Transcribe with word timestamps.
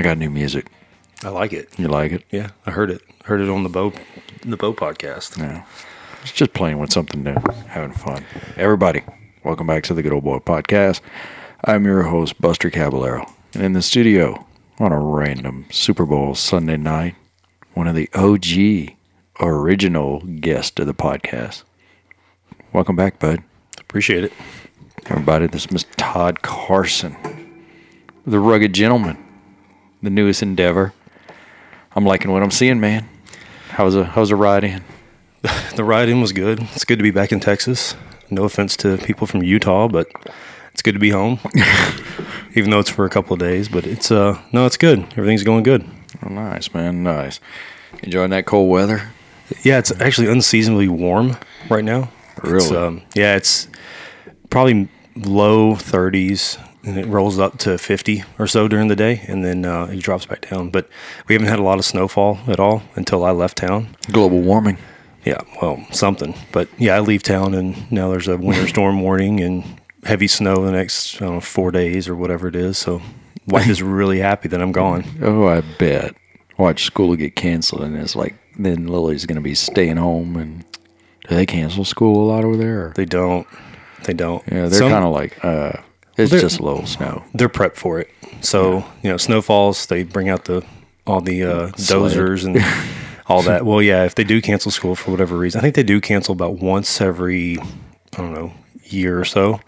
I 0.00 0.02
got 0.02 0.16
new 0.16 0.30
music. 0.30 0.64
I 1.22 1.28
like 1.28 1.52
it. 1.52 1.78
You 1.78 1.86
like 1.88 2.12
it? 2.12 2.24
Yeah, 2.30 2.52
I 2.64 2.70
heard 2.70 2.90
it. 2.90 3.02
Heard 3.24 3.42
it 3.42 3.50
on 3.50 3.64
the 3.64 3.68
Bo 3.68 3.92
the 4.40 4.56
Bo 4.56 4.72
podcast. 4.72 5.36
Yeah. 5.36 5.66
It's 6.22 6.32
just 6.32 6.52
playing 6.52 6.78
with 6.78 6.92
something 6.92 7.22
new, 7.22 7.36
having 7.66 7.92
fun. 7.92 8.24
Everybody, 8.56 9.02
welcome 9.42 9.66
back 9.66 9.84
to 9.84 9.94
the 9.94 10.02
Good 10.02 10.12
Old 10.12 10.24
Boy 10.24 10.38
Podcast. 10.38 11.00
I'm 11.64 11.86
your 11.86 12.02
host, 12.02 12.40
Buster 12.40 12.68
Caballero. 12.68 13.24
And 13.54 13.62
in 13.62 13.72
the 13.72 13.80
studio, 13.80 14.46
on 14.78 14.92
a 14.92 15.00
random 15.00 15.64
Super 15.70 16.04
Bowl 16.04 16.34
Sunday 16.34 16.76
night, 16.76 17.14
one 17.72 17.86
of 17.86 17.94
the 17.94 18.10
OG 18.14 18.96
original 19.40 20.20
guests 20.20 20.78
of 20.78 20.86
the 20.86 20.94
podcast. 20.94 21.62
Welcome 22.72 22.96
back, 22.96 23.18
bud. 23.18 23.42
Appreciate 23.78 24.24
it. 24.24 24.32
Everybody, 25.06 25.46
this 25.46 25.64
is 25.64 25.68
Mr. 25.68 25.86
Todd 25.96 26.42
Carson, 26.42 27.16
the 28.26 28.38
rugged 28.38 28.74
gentleman, 28.74 29.16
the 30.02 30.10
newest 30.10 30.42
endeavor. 30.42 30.92
I'm 31.96 32.04
liking 32.04 32.30
what 32.30 32.42
I'm 32.42 32.50
seeing, 32.50 32.78
man. 32.78 33.08
How's 33.70 33.94
a 33.96 34.04
how's 34.04 34.30
a 34.30 34.36
ride 34.36 34.64
in? 34.64 34.84
The 35.76 35.84
ride 35.84 36.08
in 36.08 36.20
was 36.20 36.32
good. 36.32 36.60
It's 36.74 36.84
good 36.84 36.98
to 36.98 37.02
be 37.02 37.10
back 37.10 37.32
in 37.32 37.40
Texas. 37.40 37.94
No 38.30 38.44
offense 38.44 38.76
to 38.78 38.96
people 38.98 39.26
from 39.26 39.42
Utah, 39.42 39.88
but 39.88 40.08
it's 40.72 40.82
good 40.82 40.92
to 40.92 40.98
be 40.98 41.10
home. 41.10 41.38
Even 42.54 42.70
though 42.70 42.80
it's 42.80 42.90
for 42.90 43.04
a 43.04 43.10
couple 43.10 43.32
of 43.32 43.38
days, 43.40 43.68
but 43.68 43.86
it's 43.86 44.10
uh 44.10 44.38
no, 44.52 44.66
it's 44.66 44.76
good. 44.76 45.00
Everything's 45.16 45.44
going 45.44 45.62
good. 45.62 45.84
Oh, 46.24 46.28
nice, 46.28 46.72
man, 46.74 47.02
nice. 47.02 47.40
Enjoying 48.02 48.30
that 48.30 48.44
cold 48.46 48.68
weather? 48.68 49.10
Yeah, 49.62 49.78
it's 49.78 49.92
actually 50.00 50.28
unseasonably 50.28 50.88
warm 50.88 51.36
right 51.70 51.84
now. 51.84 52.10
It's, 52.38 52.48
Really? 52.70 52.76
um, 52.76 53.02
yeah, 53.14 53.36
it's 53.36 53.68
probably 54.50 54.88
low 55.16 55.74
30s 55.74 56.58
and 56.84 56.98
it 56.98 57.06
rolls 57.06 57.38
up 57.38 57.58
to 57.58 57.78
50 57.78 58.24
or 58.38 58.46
so 58.46 58.68
during 58.68 58.88
the 58.88 58.96
day 58.96 59.22
and 59.28 59.44
then 59.44 59.64
uh, 59.64 59.84
it 59.86 60.00
drops 60.00 60.26
back 60.26 60.48
down. 60.50 60.70
But 60.70 60.88
we 61.28 61.34
haven't 61.34 61.48
had 61.48 61.58
a 61.58 61.62
lot 61.62 61.78
of 61.78 61.84
snowfall 61.84 62.38
at 62.48 62.60
all 62.60 62.82
until 62.96 63.24
I 63.24 63.30
left 63.30 63.56
town. 63.58 63.96
Global 64.12 64.40
warming. 64.40 64.76
Yeah, 65.30 65.42
well, 65.62 65.86
something. 65.92 66.34
But 66.50 66.68
yeah, 66.76 66.96
I 66.96 67.00
leave 67.00 67.22
town 67.22 67.54
and 67.54 67.90
now 67.92 68.10
there's 68.10 68.26
a 68.26 68.36
winter 68.36 68.66
storm 68.74 69.00
warning 69.00 69.38
and 69.40 69.64
heavy 70.02 70.26
snow 70.26 70.56
the 70.64 70.72
next 70.72 71.16
I 71.16 71.26
don't 71.26 71.34
know, 71.34 71.40
four 71.40 71.70
days 71.70 72.08
or 72.08 72.16
whatever 72.16 72.48
it 72.48 72.56
is. 72.56 72.78
So 72.78 73.00
wife 73.46 73.68
is 73.68 73.80
really 73.80 74.18
happy 74.18 74.48
that 74.48 74.60
I'm 74.60 74.72
gone. 74.72 75.04
Oh, 75.22 75.46
I 75.46 75.60
bet. 75.78 76.16
Watch 76.58 76.84
school 76.84 77.14
get 77.16 77.36
canceled, 77.36 77.82
and 77.82 77.96
it's 77.96 78.16
like 78.16 78.34
then 78.58 78.86
Lily's 78.88 79.24
gonna 79.24 79.40
be 79.40 79.54
staying 79.54 79.96
home. 79.98 80.36
And 80.36 80.64
do 81.28 81.36
they 81.36 81.46
cancel 81.46 81.84
school 81.84 82.24
a 82.24 82.26
lot 82.26 82.44
over 82.44 82.56
there? 82.56 82.86
Or? 82.86 82.92
They 82.96 83.04
don't. 83.06 83.46
They 84.04 84.12
don't. 84.12 84.42
Yeah, 84.50 84.66
they're 84.66 84.80
kind 84.90 85.04
of 85.04 85.12
like 85.12 85.42
uh, 85.44 85.72
it's 86.18 86.32
just 86.32 86.58
a 86.58 86.62
little 86.62 86.86
snow. 86.86 87.22
they're 87.34 87.48
prepped 87.48 87.76
for 87.76 88.00
it. 88.00 88.10
So 88.40 88.84
you 89.02 89.10
know, 89.10 89.16
snow 89.16 89.40
falls. 89.40 89.86
They 89.86 90.02
bring 90.02 90.28
out 90.28 90.44
the 90.46 90.64
all 91.06 91.20
the 91.20 91.44
uh, 91.44 91.66
dozers 91.68 92.44
and 92.44 92.56
all 93.30 93.42
hmm. 93.42 93.48
that. 93.48 93.64
Well, 93.64 93.80
yeah, 93.80 94.04
if 94.04 94.14
they 94.14 94.24
do 94.24 94.42
cancel 94.42 94.70
school 94.70 94.94
for 94.94 95.10
whatever 95.10 95.36
reason, 95.36 95.60
I 95.60 95.62
think 95.62 95.76
they 95.76 95.82
do 95.82 96.00
cancel 96.00 96.32
about 96.32 96.58
once 96.58 97.00
every 97.00 97.58
I 97.58 98.16
don't 98.16 98.34
know 98.34 98.52
year 98.84 99.18
or 99.18 99.24
so, 99.24 99.60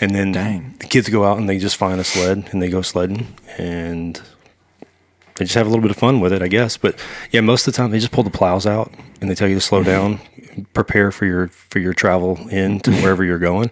and 0.00 0.14
then 0.14 0.32
Dang. 0.32 0.76
the 0.78 0.86
kids 0.86 1.08
go 1.08 1.24
out 1.24 1.38
and 1.38 1.48
they 1.48 1.58
just 1.58 1.76
find 1.76 2.00
a 2.00 2.04
sled 2.04 2.48
and 2.52 2.62
they 2.62 2.70
go 2.70 2.82
sledding 2.82 3.26
and 3.58 4.20
they 5.34 5.44
just 5.44 5.54
have 5.54 5.66
a 5.66 5.70
little 5.70 5.82
bit 5.82 5.90
of 5.90 5.96
fun 5.96 6.20
with 6.20 6.32
it, 6.32 6.42
I 6.42 6.48
guess. 6.48 6.76
But 6.76 7.02
yeah, 7.32 7.40
most 7.40 7.66
of 7.66 7.74
the 7.74 7.76
time 7.76 7.90
they 7.90 7.98
just 7.98 8.12
pull 8.12 8.24
the 8.24 8.30
plows 8.30 8.66
out 8.66 8.92
and 9.20 9.28
they 9.28 9.34
tell 9.34 9.48
you 9.48 9.56
to 9.56 9.60
slow 9.60 9.82
mm-hmm. 9.82 10.56
down, 10.56 10.66
prepare 10.72 11.10
for 11.10 11.26
your 11.26 11.48
for 11.48 11.80
your 11.80 11.94
travel 11.94 12.36
in 12.48 12.80
to 12.80 12.90
mm-hmm. 12.90 13.02
wherever 13.02 13.24
you're 13.24 13.38
going, 13.38 13.70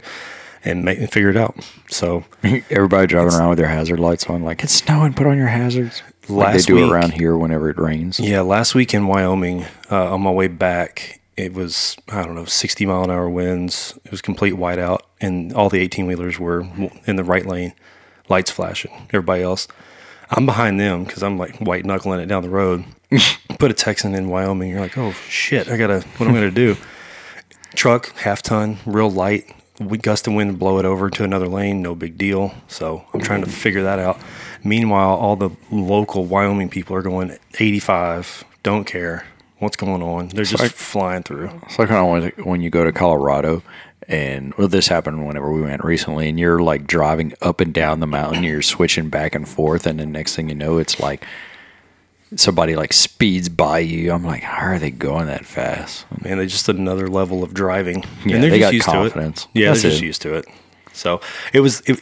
and 0.64 0.84
make 0.84 0.98
and 0.98 1.10
figure 1.12 1.30
it 1.30 1.36
out. 1.36 1.56
So 1.88 2.24
Everybody 2.70 3.06
driving 3.06 3.34
around 3.34 3.50
with 3.50 3.58
their 3.58 3.68
hazard 3.68 4.00
lights 4.00 4.26
on, 4.26 4.42
like 4.42 4.64
it's 4.64 4.74
snowing. 4.74 5.14
Put 5.14 5.26
on 5.26 5.36
your 5.36 5.48
hazards. 5.48 6.02
Like 6.28 6.56
they 6.56 6.62
do 6.62 6.74
week- 6.76 6.92
around 6.92 7.12
here 7.12 7.36
whenever 7.36 7.70
it 7.70 7.78
rains. 7.78 8.18
Yeah, 8.20 8.40
last 8.42 8.74
week 8.74 8.94
in 8.94 9.06
Wyoming, 9.06 9.64
uh, 9.90 10.12
on 10.14 10.20
my 10.22 10.30
way 10.30 10.48
back, 10.48 11.20
it 11.36 11.54
was 11.54 11.96
I 12.08 12.24
don't 12.24 12.34
know, 12.34 12.44
sixty 12.44 12.84
mile 12.86 13.04
an 13.04 13.10
hour 13.10 13.28
winds. 13.30 13.98
It 14.04 14.10
was 14.10 14.20
complete 14.20 14.54
whiteout, 14.54 15.00
and 15.20 15.52
all 15.52 15.68
the 15.68 15.80
eighteen 15.80 16.06
wheelers 16.06 16.38
were 16.38 16.66
in 17.06 17.16
the 17.16 17.24
right 17.24 17.46
lane, 17.46 17.72
lights 18.28 18.50
flashing. 18.50 18.92
Everybody 19.08 19.42
else, 19.42 19.68
I'm 20.30 20.46
behind 20.46 20.78
them 20.80 21.04
because 21.04 21.22
I'm 21.22 21.38
like 21.38 21.56
white 21.58 21.84
knuckling 21.84 22.20
it 22.20 22.26
down 22.26 22.42
the 22.42 22.50
road. 22.50 22.84
Put 23.58 23.70
a 23.70 23.74
Texan 23.74 24.14
in 24.14 24.28
Wyoming, 24.28 24.70
you're 24.70 24.80
like, 24.80 24.98
oh 24.98 25.12
shit, 25.28 25.68
I 25.68 25.76
gotta, 25.76 26.00
what 26.18 26.28
am 26.28 26.32
I 26.34 26.38
gonna 26.40 26.50
do? 26.50 26.76
Truck, 27.74 28.14
half 28.16 28.42
ton, 28.42 28.78
real 28.86 29.10
light. 29.10 29.54
We 29.80 29.96
gust 29.98 30.26
of 30.26 30.34
wind 30.34 30.58
blow 30.58 30.78
it 30.78 30.84
over 30.84 31.08
to 31.10 31.24
another 31.24 31.46
lane, 31.48 31.82
no 31.82 31.94
big 31.94 32.18
deal. 32.18 32.52
So 32.66 33.04
I'm 33.14 33.20
trying 33.20 33.42
to 33.44 33.50
figure 33.50 33.82
that 33.84 33.98
out. 33.98 34.18
Meanwhile, 34.64 35.16
all 35.16 35.36
the 35.36 35.50
local 35.70 36.24
Wyoming 36.24 36.68
people 36.68 36.96
are 36.96 37.02
going 37.02 37.36
85, 37.58 38.44
don't 38.62 38.84
care 38.84 39.24
what's 39.58 39.76
going 39.76 40.02
on. 40.02 40.28
They're 40.28 40.44
just 40.44 40.62
like- 40.62 40.72
flying 40.72 41.22
through. 41.22 41.50
It's 41.64 41.78
like 41.78 41.90
of 41.90 42.32
when 42.46 42.60
you 42.60 42.70
go 42.70 42.84
to 42.84 42.92
Colorado, 42.92 43.62
and 44.06 44.54
well, 44.54 44.68
this 44.68 44.88
happened 44.88 45.26
whenever 45.26 45.50
we 45.52 45.60
went 45.60 45.84
recently, 45.84 46.28
and 46.28 46.38
you're 46.38 46.60
like 46.60 46.86
driving 46.86 47.34
up 47.42 47.60
and 47.60 47.74
down 47.74 48.00
the 48.00 48.06
mountain, 48.06 48.42
you're 48.42 48.62
switching 48.62 49.10
back 49.10 49.34
and 49.34 49.46
forth, 49.48 49.86
and 49.86 50.00
the 50.00 50.06
next 50.06 50.34
thing 50.36 50.48
you 50.48 50.54
know, 50.54 50.78
it's 50.78 50.98
like 50.98 51.26
somebody 52.36 52.76
like 52.76 52.92
speeds 52.92 53.48
by 53.48 53.78
you. 53.80 54.12
I'm 54.12 54.24
like, 54.24 54.42
how 54.42 54.66
are 54.66 54.78
they 54.78 54.90
going 54.90 55.26
that 55.26 55.44
fast? 55.44 56.06
Man, 56.24 56.38
they're 56.38 56.46
just 56.46 56.68
another 56.68 57.08
level 57.08 57.42
of 57.42 57.52
driving. 57.54 58.04
Yeah, 58.24 58.34
and 58.36 58.44
they're 58.44 58.50
they 58.50 58.58
just 58.58 58.68
got 58.68 58.74
used 58.74 58.86
confidence. 58.86 59.42
to 59.44 59.48
it. 59.48 59.60
Yeah, 59.60 59.68
That's 59.70 59.82
they're 59.82 59.90
just 59.90 60.02
it. 60.02 60.06
used 60.06 60.22
to 60.22 60.34
it. 60.34 60.46
So 60.92 61.20
it 61.52 61.60
was 61.60 61.80
it, 61.82 62.00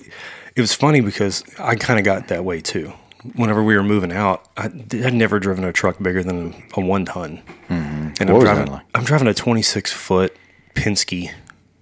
it 0.57 0.61
was 0.61 0.73
funny 0.75 1.01
because 1.01 1.45
I 1.59 1.77
kind 1.77 1.99
of 1.99 2.05
got 2.05 2.29
that 2.29 2.45
way 2.45 2.61
too. 2.61 2.93
Whenever 3.35 3.63
we 3.63 3.77
were 3.77 3.83
moving 3.83 4.13
out, 4.13 4.49
I, 4.57 4.67
I'd 4.67 5.15
never 5.15 5.39
driven 5.41 5.65
a 5.65 5.73
truck 5.73 6.01
bigger 6.03 6.23
than 6.23 6.55
a 6.77 6.81
one 6.81 7.05
ton, 7.05 7.43
mm-hmm. 7.69 7.73
and 8.21 8.21
I'm 8.21 8.27
What 8.29 8.35
was 8.37 8.45
that 8.45 8.55
driving. 8.55 8.73
like? 8.73 8.87
I'm 8.95 9.05
driving 9.05 9.27
a 9.29 9.35
26 9.35 9.93
foot 9.93 10.37
Penske, 10.75 11.31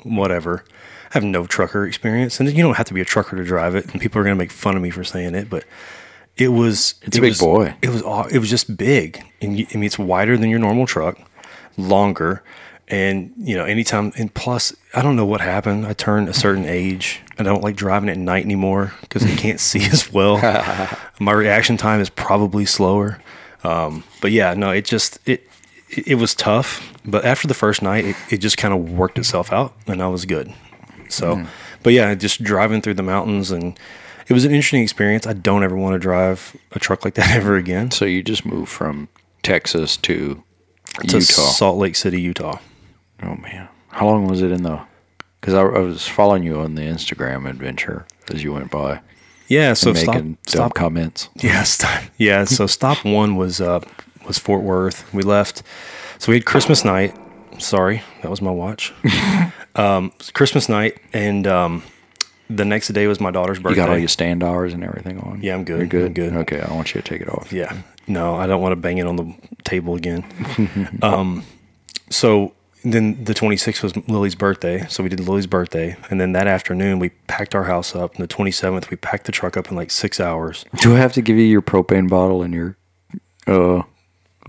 whatever. 0.05 0.65
I 1.11 1.19
have 1.19 1.25
no 1.25 1.47
trucker 1.47 1.87
experience, 1.87 2.41
and 2.41 2.51
you 2.51 2.63
don't 2.63 2.77
have 2.77 2.87
to 2.87 2.95
be 2.95 3.01
a 3.01 3.05
trucker 3.05 3.37
to 3.37 3.45
drive 3.45 3.75
it. 3.75 3.93
And 3.93 4.01
people 4.01 4.21
are 4.21 4.25
gonna 4.25 4.37
make 4.37 4.51
fun 4.51 4.75
of 4.77 4.83
me 4.83 4.91
for 4.91 5.05
saying 5.05 5.35
it, 5.35 5.51
but 5.51 5.65
it 6.37 6.49
was. 6.49 6.95
It's 7.03 7.17
a 7.17 7.21
it 7.21 7.23
big 7.23 7.31
was- 7.33 7.39
boy. 7.41 7.75
It 7.83 7.91
was. 7.91 8.03
It 8.33 8.39
was 8.39 8.49
just 8.51 8.77
big, 8.77 9.23
and 9.43 9.59
you, 9.59 9.67
I 9.73 9.75
mean, 9.77 9.85
it's 9.85 9.99
wider 9.99 10.37
than 10.39 10.49
your 10.51 10.59
normal 10.61 10.87
truck, 10.87 11.19
longer, 11.77 12.43
and 12.89 13.33
you 13.37 13.57
know, 13.57 13.65
anytime. 13.65 14.13
And 14.17 14.33
plus, 14.33 14.75
I 14.95 15.03
don't 15.03 15.17
know 15.17 15.27
what 15.27 15.41
happened. 15.41 15.87
I 15.87 15.93
turned 15.93 16.29
a 16.29 16.35
certain 16.35 16.65
age. 16.67 17.21
I 17.39 17.43
don't 17.43 17.63
like 17.63 17.75
driving 17.75 18.09
at 18.09 18.17
night 18.17 18.45
anymore 18.45 18.93
because 19.01 19.25
I 19.25 19.35
can't 19.35 19.59
see 19.59 19.85
as 19.87 20.13
well. 20.13 20.37
My 21.21 21.33
reaction 21.33 21.77
time 21.77 22.01
is 22.01 22.09
probably 22.09 22.65
slower. 22.65 23.21
Um, 23.65 24.05
but 24.21 24.31
yeah, 24.31 24.55
no, 24.55 24.71
it 24.71 24.85
just 24.85 25.19
it 25.27 25.49
it, 25.89 26.17
was 26.17 26.35
tough. 26.35 26.93
But 27.05 27.25
after 27.25 27.49
the 27.49 27.55
first 27.55 27.83
night, 27.83 28.05
it, 28.05 28.17
it 28.31 28.39
just 28.39 28.57
kind 28.57 28.75
of 28.75 28.93
worked 28.93 29.19
itself 29.19 29.53
out, 29.53 29.75
and 29.87 30.03
I 30.03 30.09
was 30.09 30.27
good. 30.27 30.53
So, 31.09 31.45
but 31.83 31.93
yeah, 31.93 32.15
just 32.15 32.43
driving 32.43 32.81
through 32.81 32.95
the 32.95 33.03
mountains 33.03 33.51
and. 33.51 33.79
It 34.27 34.33
was 34.33 34.47
an 34.47 34.53
interesting 34.53 34.83
experience. 34.83 35.27
I 35.27 35.35
don't 35.35 35.63
ever 35.63 35.77
want 35.77 35.97
to 35.97 35.99
drive 35.99 36.57
a 36.73 36.79
truck 36.79 37.05
like 37.05 37.13
that 37.17 37.31
ever 37.37 37.57
again. 37.57 37.91
So 37.91 38.07
you 38.07 38.23
just 38.23 38.47
moved 38.47 38.71
from 38.71 39.09
Texas 39.43 39.99
to, 39.99 40.43
to 41.07 41.19
Utah. 41.19 41.21
Salt 41.21 41.77
Lake 41.77 41.95
City, 41.95 42.23
Utah. 42.23 42.59
oh 43.23 43.37
man, 43.37 43.69
how 43.95 44.07
long 44.07 44.27
was 44.27 44.43
it 44.43 44.51
in 44.51 44.65
the? 44.65 44.81
Because 45.41 45.55
I, 45.55 45.61
I 45.63 45.79
was 45.81 46.07
following 46.07 46.43
you 46.43 46.59
on 46.61 46.75
the 46.75 46.83
Instagram 46.83 47.49
adventure 47.49 48.07
as 48.33 48.43
you 48.43 48.53
went 48.53 48.71
by, 48.71 49.01
Yeah, 49.49 49.75
so 49.75 49.93
making 49.93 50.05
stop, 50.07 50.15
dumb 50.15 50.39
stop. 50.47 50.75
comments. 50.75 51.29
Yeah, 51.37 51.63
stop. 51.63 52.03
Yeah, 52.19 52.45
so 52.45 52.67
stop 52.67 53.05
one 53.05 53.37
was 53.37 53.61
uh 53.61 53.81
was 54.27 54.39
Fort 54.39 54.63
Worth. 54.63 55.13
We 55.15 55.23
left. 55.23 55.63
So 56.19 56.33
we 56.33 56.37
had 56.37 56.45
Christmas 56.45 56.85
night. 56.85 57.17
Sorry, 57.59 58.03
that 58.23 58.31
was 58.31 58.43
my 58.43 58.51
watch. 58.51 58.93
um, 59.77 60.13
Christmas 60.33 60.69
night, 60.69 60.99
and 61.13 61.47
um, 61.47 61.83
the 62.51 62.65
next 62.65 62.89
day 62.89 63.07
was 63.07 63.21
my 63.21 63.31
daughter's 63.31 63.61
birthday. 63.61 63.81
You 63.81 63.87
got 63.87 63.91
all 63.91 63.99
your 63.99 64.09
stand 64.09 64.43
hours 64.43 64.73
and 64.73 64.83
everything 64.83 65.21
on. 65.21 65.41
Yeah, 65.41 65.55
I'm 65.55 65.65
good. 65.65 65.79
You're 65.79 65.87
good. 65.87 66.07
I'm 66.07 66.13
good. 66.15 66.33
Okay, 66.35 66.61
I 66.61 66.75
want 66.75 66.95
you 66.95 67.01
to 67.01 67.09
take 67.09 67.21
it 67.21 67.29
off. 67.29 67.53
Yeah. 67.53 67.77
No, 68.09 68.35
I 68.35 68.47
don't 68.47 68.61
want 68.61 68.73
to 68.73 68.77
bang 68.77 68.99
it 68.99 69.07
on 69.07 69.17
the 69.17 69.33
table 69.63 69.95
again. 69.95 70.25
um, 71.03 71.45
so 72.11 72.53
then 72.85 73.25
the 73.25 73.33
26th 73.35 73.83
was 73.83 73.97
Lily's 74.09 74.35
birthday. 74.35 74.87
So 74.89 75.03
we 75.03 75.09
did 75.09 75.21
Lily's 75.21 75.47
birthday. 75.47 75.97
And 76.11 76.21
then 76.21 76.33
that 76.33 76.47
afternoon, 76.47 76.99
we 76.99 77.09
packed 77.27 77.55
our 77.55 77.65
house 77.65 77.95
up. 77.97 78.15
And 78.15 78.23
the 78.23 78.29
27th, 78.33 78.91
we 78.91 78.97
packed 78.97 79.25
the 79.25 79.33
truck 79.33 79.57
up 79.57 79.71
in 79.71 79.77
like 79.77 79.91
six 79.91 80.21
hours. 80.21 80.65
Do 80.77 80.95
I 80.95 80.99
have 80.99 81.15
to 81.15 81.23
give 81.23 81.37
you 81.37 81.45
your 81.45 81.63
propane 81.63 82.09
bottle 82.11 82.43
and 82.43 82.53
your 82.53 82.77
uh, 83.47 83.83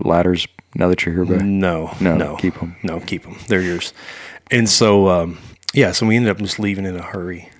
ladders 0.00 0.46
now 0.74 0.88
that 0.88 1.06
you're 1.06 1.14
here, 1.14 1.24
back? 1.24 1.44
No, 1.46 1.94
No, 2.00 2.14
no, 2.16 2.36
keep 2.36 2.54
them. 2.60 2.76
No, 2.82 3.00
keep 3.00 3.22
them. 3.22 3.36
They're 3.48 3.62
yours. 3.62 3.94
And 4.50 4.68
so, 4.68 5.08
um, 5.08 5.38
Yeah, 5.72 5.92
so 5.92 6.06
we 6.06 6.16
ended 6.16 6.30
up 6.30 6.38
just 6.38 6.58
leaving 6.58 6.84
in 6.84 6.96
a 6.96 7.02
hurry. 7.02 7.50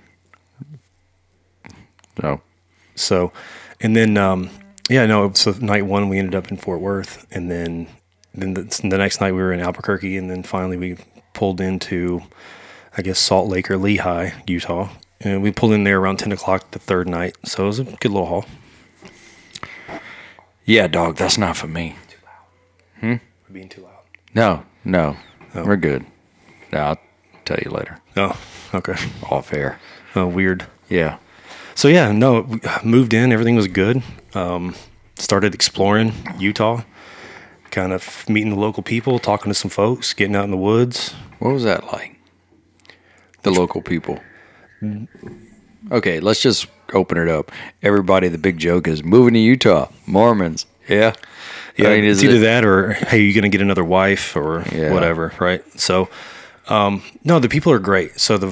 So 2.19 2.41
So, 2.95 3.31
and 3.81 3.95
then 3.95 4.17
um, 4.17 4.49
yeah, 4.89 5.05
no. 5.05 5.31
So 5.33 5.51
night 5.59 5.85
one 5.85 6.09
we 6.09 6.17
ended 6.17 6.35
up 6.35 6.49
in 6.49 6.57
Fort 6.57 6.81
Worth, 6.81 7.27
and 7.31 7.49
then 7.51 7.87
then 8.37 8.53
the, 8.53 8.61
the 8.83 8.97
next 8.97 9.19
night 9.21 9.31
we 9.33 9.39
were 9.41 9.51
in 9.53 9.59
Albuquerque, 9.59 10.17
and 10.17 10.29
then 10.29 10.43
finally 10.43 10.77
we 10.77 10.97
pulled 11.33 11.59
into, 11.61 12.21
I 12.97 13.01
guess 13.01 13.19
Salt 13.19 13.49
Lake 13.49 13.69
or 13.71 13.77
Lehi, 13.77 14.33
Utah, 14.47 14.89
and 15.19 15.41
we 15.41 15.51
pulled 15.51 15.73
in 15.73 15.83
there 15.83 15.99
around 15.99 16.17
ten 16.17 16.31
o'clock 16.31 16.71
the 16.71 16.79
third 16.79 17.07
night. 17.09 17.35
So 17.45 17.63
it 17.63 17.67
was 17.67 17.79
a 17.79 17.83
good 17.83 18.11
little 18.11 18.27
haul. 18.27 18.45
yeah, 20.65 20.87
dog, 20.87 21.15
that's 21.15 21.37
not 21.37 21.55
for 21.57 21.67
me. 21.67 21.95
Too 22.09 22.17
loud. 22.25 23.19
We're 23.47 23.53
being 23.53 23.69
too 23.69 23.81
loud. 23.81 23.93
No, 24.33 24.63
no, 24.83 25.17
Oh. 25.55 25.63
we're 25.65 25.77
good. 25.77 26.05
No, 26.73 26.79
I'll 26.79 26.99
tell 27.45 27.57
you 27.63 27.71
later. 27.71 27.99
Oh, 28.17 28.39
okay. 28.73 28.95
Off 29.29 29.53
air. 29.53 29.79
Oh, 30.15 30.27
weird. 30.27 30.65
Yeah. 30.89 31.17
So 31.75 31.87
yeah, 31.87 32.11
no, 32.11 32.59
moved 32.83 33.13
in. 33.13 33.31
Everything 33.31 33.55
was 33.55 33.67
good. 33.67 34.01
Um, 34.33 34.75
started 35.15 35.53
exploring 35.53 36.11
Utah, 36.37 36.81
kind 37.71 37.93
of 37.93 38.27
meeting 38.29 38.49
the 38.51 38.59
local 38.59 38.83
people, 38.83 39.19
talking 39.19 39.49
to 39.49 39.53
some 39.53 39.69
folks, 39.71 40.13
getting 40.13 40.35
out 40.35 40.45
in 40.45 40.51
the 40.51 40.57
woods. 40.57 41.13
What 41.39 41.53
was 41.53 41.63
that 41.63 41.85
like? 41.91 42.15
The 43.43 43.51
local 43.51 43.81
people. 43.81 44.19
Okay, 45.91 46.19
let's 46.19 46.41
just 46.41 46.67
open 46.93 47.17
it 47.17 47.29
up. 47.29 47.51
Everybody, 47.81 48.27
the 48.27 48.37
big 48.37 48.57
joke 48.57 48.87
is 48.87 49.03
moving 49.03 49.33
to 49.33 49.39
Utah. 49.39 49.89
Mormons. 50.05 50.65
Yeah. 50.87 51.13
Yeah, 51.77 51.89
I 51.89 51.95
mean, 51.95 52.05
it's 52.05 52.23
either 52.23 52.37
it- 52.37 52.39
that 52.39 52.65
or 52.65 52.93
hey, 52.93 53.19
you 53.21 53.33
gonna 53.33 53.49
get 53.49 53.61
another 53.61 53.83
wife 53.83 54.35
or 54.35 54.63
Yeah. 54.71 54.91
whatever, 54.93 55.33
right? 55.39 55.63
So, 55.79 56.09
um, 56.67 57.03
no, 57.23 57.39
the 57.39 57.49
people 57.49 57.71
are 57.71 57.79
great. 57.79 58.19
So 58.19 58.37
the 58.37 58.51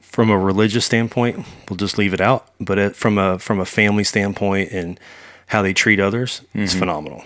from 0.00 0.30
a 0.30 0.38
religious 0.38 0.84
standpoint, 0.84 1.44
we'll 1.68 1.76
just 1.76 1.98
leave 1.98 2.12
it 2.14 2.20
out. 2.20 2.46
But 2.60 2.78
it, 2.78 2.96
from 2.96 3.18
a 3.18 3.38
from 3.38 3.60
a 3.60 3.64
family 3.64 4.04
standpoint 4.04 4.70
and 4.72 4.98
how 5.52 5.62
they 5.62 5.72
treat 5.72 6.00
others, 6.00 6.40
Mm-hmm. 6.48 6.62
it's 6.62 6.74
phenomenal. 6.74 7.24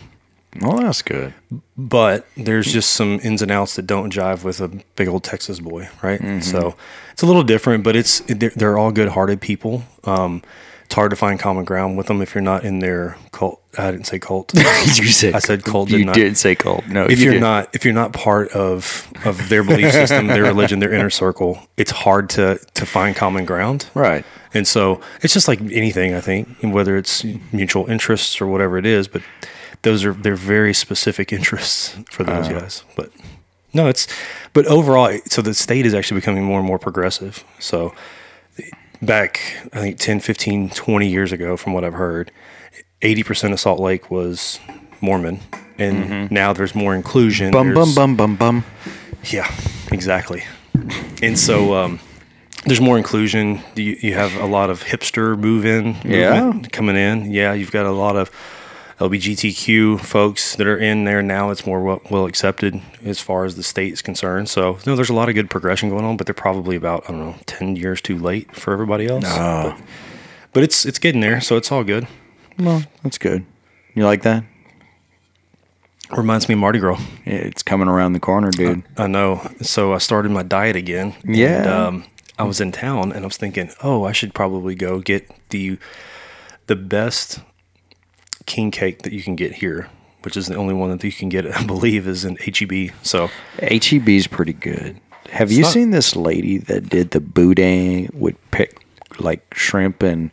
Well, 0.60 0.78
that's 0.78 1.02
good. 1.02 1.34
But 1.76 2.26
there's 2.36 2.72
just 2.72 2.90
some 2.90 3.20
ins 3.22 3.42
and 3.42 3.50
outs 3.50 3.76
that 3.76 3.86
don't 3.86 4.10
jive 4.12 4.42
with 4.42 4.60
a 4.60 4.68
big 4.96 5.06
old 5.08 5.22
Texas 5.22 5.60
boy, 5.60 5.88
right? 6.02 6.20
Mm-hmm. 6.20 6.40
So 6.40 6.74
it's 7.12 7.22
a 7.22 7.26
little 7.26 7.42
different, 7.44 7.84
but 7.84 7.94
it's 7.94 8.20
they're, 8.20 8.50
they're 8.56 8.78
all 8.78 8.90
good-hearted 8.90 9.40
people. 9.42 9.82
Um, 10.04 10.42
it's 10.86 10.94
hard 10.94 11.10
to 11.10 11.16
find 11.16 11.40
common 11.40 11.64
ground 11.64 11.98
with 11.98 12.06
them 12.06 12.22
if 12.22 12.32
you're 12.32 12.42
not 12.42 12.62
in 12.62 12.78
their 12.78 13.16
cult. 13.32 13.60
I 13.76 13.90
didn't 13.90 14.06
say 14.06 14.20
cult. 14.20 14.54
you 14.54 15.08
said 15.08 15.34
I 15.34 15.40
said 15.40 15.64
cult, 15.64 15.90
You 15.90 16.04
didn't 16.04 16.36
say 16.36 16.54
cult. 16.54 16.86
No, 16.86 17.06
if 17.06 17.18
you 17.18 17.24
you're 17.24 17.34
did. 17.34 17.40
not 17.40 17.74
if 17.74 17.84
you're 17.84 17.92
not 17.92 18.12
part 18.12 18.50
of 18.50 19.08
of 19.24 19.48
their 19.48 19.64
belief 19.64 19.90
system, 19.90 20.28
their 20.28 20.42
religion, 20.54 20.78
their 20.78 20.92
inner 20.92 21.10
circle, 21.10 21.58
it's 21.76 21.90
hard 21.90 22.30
to 22.30 22.60
to 22.74 22.86
find 22.86 23.16
common 23.16 23.44
ground. 23.44 23.90
right. 23.94 24.24
And 24.54 24.66
so 24.66 25.00
it's 25.22 25.34
just 25.34 25.48
like 25.48 25.60
anything, 25.60 26.14
I 26.14 26.20
think, 26.20 26.48
whether 26.62 26.96
it's 26.96 27.24
mutual 27.52 27.90
interests 27.90 28.40
or 28.40 28.46
whatever 28.46 28.78
it 28.78 28.86
is, 28.86 29.08
but 29.08 29.22
those 29.82 30.04
are 30.04 30.12
they're 30.12 30.36
very 30.36 30.72
specific 30.72 31.32
interests 31.32 31.98
for 32.08 32.22
those 32.22 32.46
uh-huh. 32.46 32.60
guys. 32.60 32.84
But 32.94 33.10
no, 33.74 33.88
it's 33.88 34.06
but 34.52 34.66
overall, 34.66 35.18
so 35.26 35.42
the 35.42 35.52
state 35.52 35.84
is 35.84 35.94
actually 35.94 36.20
becoming 36.20 36.44
more 36.44 36.60
and 36.60 36.66
more 36.66 36.78
progressive. 36.78 37.44
So 37.58 37.92
back, 39.02 39.40
I 39.72 39.78
think 39.80 39.98
10, 39.98 40.20
15, 40.20 40.70
20 40.70 41.08
years 41.08 41.32
ago, 41.32 41.56
from 41.56 41.72
what 41.72 41.84
I've 41.84 41.94
heard, 41.94 42.30
80% 43.02 43.52
of 43.52 43.60
Salt 43.60 43.80
Lake 43.80 44.10
was 44.10 44.58
Mormon. 45.00 45.40
And 45.78 46.30
now 46.30 46.52
there's 46.54 46.74
more 46.74 46.94
inclusion. 46.94 47.50
Bum 47.50 47.68
bum 47.68 47.74
There's- 47.74 47.94
bum 47.94 48.16
bum 48.16 48.36
bum. 48.36 48.64
yeah, 49.24 49.50
exactly. 49.92 50.42
And 51.22 51.38
so 51.38 51.74
um, 51.74 52.00
there's 52.64 52.80
more 52.80 52.96
inclusion. 52.96 53.60
You, 53.74 53.96
you 54.00 54.14
have 54.14 54.34
a 54.36 54.46
lot 54.46 54.70
of 54.70 54.82
hipster 54.82 55.38
move-in 55.38 55.96
Yeah. 56.04 56.62
coming 56.72 56.96
in. 56.96 57.30
Yeah, 57.30 57.52
you've 57.52 57.72
got 57.72 57.84
a 57.84 57.90
lot 57.92 58.16
of 58.16 58.30
LBGTQ 58.98 60.00
folks 60.00 60.56
that 60.56 60.66
are 60.66 60.78
in 60.78 61.04
there 61.04 61.22
now. 61.22 61.50
It's 61.50 61.66
more 61.66 61.82
well, 61.82 62.02
well 62.10 62.26
accepted 62.26 62.80
as 63.04 63.20
far 63.20 63.44
as 63.44 63.56
the 63.56 63.62
state 63.62 63.92
is 63.92 64.00
concerned. 64.02 64.48
So 64.48 64.78
no, 64.86 64.96
there's 64.96 65.10
a 65.10 65.14
lot 65.14 65.28
of 65.28 65.34
good 65.34 65.50
progression 65.50 65.90
going 65.90 66.04
on, 66.04 66.16
but 66.16 66.26
they're 66.26 66.34
probably 66.34 66.76
about 66.76 67.04
I 67.04 67.12
don't 67.12 67.20
know 67.20 67.36
ten 67.44 67.76
years 67.76 68.00
too 68.00 68.18
late 68.18 68.54
for 68.54 68.72
everybody 68.72 69.06
else. 69.06 69.24
But, 69.24 69.78
but 70.52 70.62
it's 70.62 70.86
it's 70.86 70.98
getting 70.98 71.20
there, 71.20 71.40
so 71.40 71.56
it's 71.56 71.70
all 71.70 71.84
good. 71.84 72.06
Well, 72.58 72.84
that's 73.02 73.18
good. 73.18 73.44
You 73.94 74.04
like 74.04 74.22
that? 74.22 74.44
Reminds 76.16 76.48
me 76.48 76.54
of 76.54 76.60
Mardi 76.60 76.78
Gras. 76.78 77.00
It's 77.24 77.62
coming 77.62 77.88
around 77.88 78.12
the 78.12 78.20
corner, 78.20 78.50
dude. 78.50 78.84
I 78.96 79.08
know. 79.08 79.50
So 79.60 79.92
I 79.92 79.98
started 79.98 80.30
my 80.30 80.44
diet 80.44 80.76
again. 80.76 81.14
Yeah. 81.24 81.58
And, 81.58 81.66
um, 81.68 82.04
I 82.38 82.44
was 82.44 82.60
in 82.60 82.70
town 82.70 83.12
and 83.12 83.24
I 83.24 83.26
was 83.26 83.36
thinking, 83.36 83.70
oh, 83.82 84.04
I 84.04 84.12
should 84.12 84.34
probably 84.34 84.74
go 84.74 85.00
get 85.00 85.30
the 85.50 85.78
the 86.66 86.76
best 86.76 87.40
king 88.46 88.70
cake 88.70 89.02
that 89.02 89.12
you 89.12 89.22
can 89.22 89.36
get 89.36 89.52
here, 89.52 89.88
which 90.22 90.36
is 90.36 90.46
the 90.46 90.54
only 90.56 90.74
one 90.74 90.90
that 90.90 91.02
you 91.04 91.12
can 91.12 91.28
get, 91.28 91.46
I 91.56 91.64
believe, 91.64 92.06
is 92.08 92.24
in 92.24 92.36
HEB. 92.36 92.92
So 93.02 93.28
HEB 93.60 94.08
is 94.08 94.26
pretty 94.26 94.52
good. 94.54 95.00
Have 95.30 95.50
you 95.52 95.62
not- 95.62 95.72
seen 95.72 95.90
this 95.90 96.14
lady 96.16 96.58
that 96.58 96.88
did 96.88 97.10
the 97.10 97.20
boudin 97.20 98.08
with 98.14 98.36
pe- 98.52 98.68
like 99.18 99.52
shrimp 99.54 100.02
and 100.02 100.30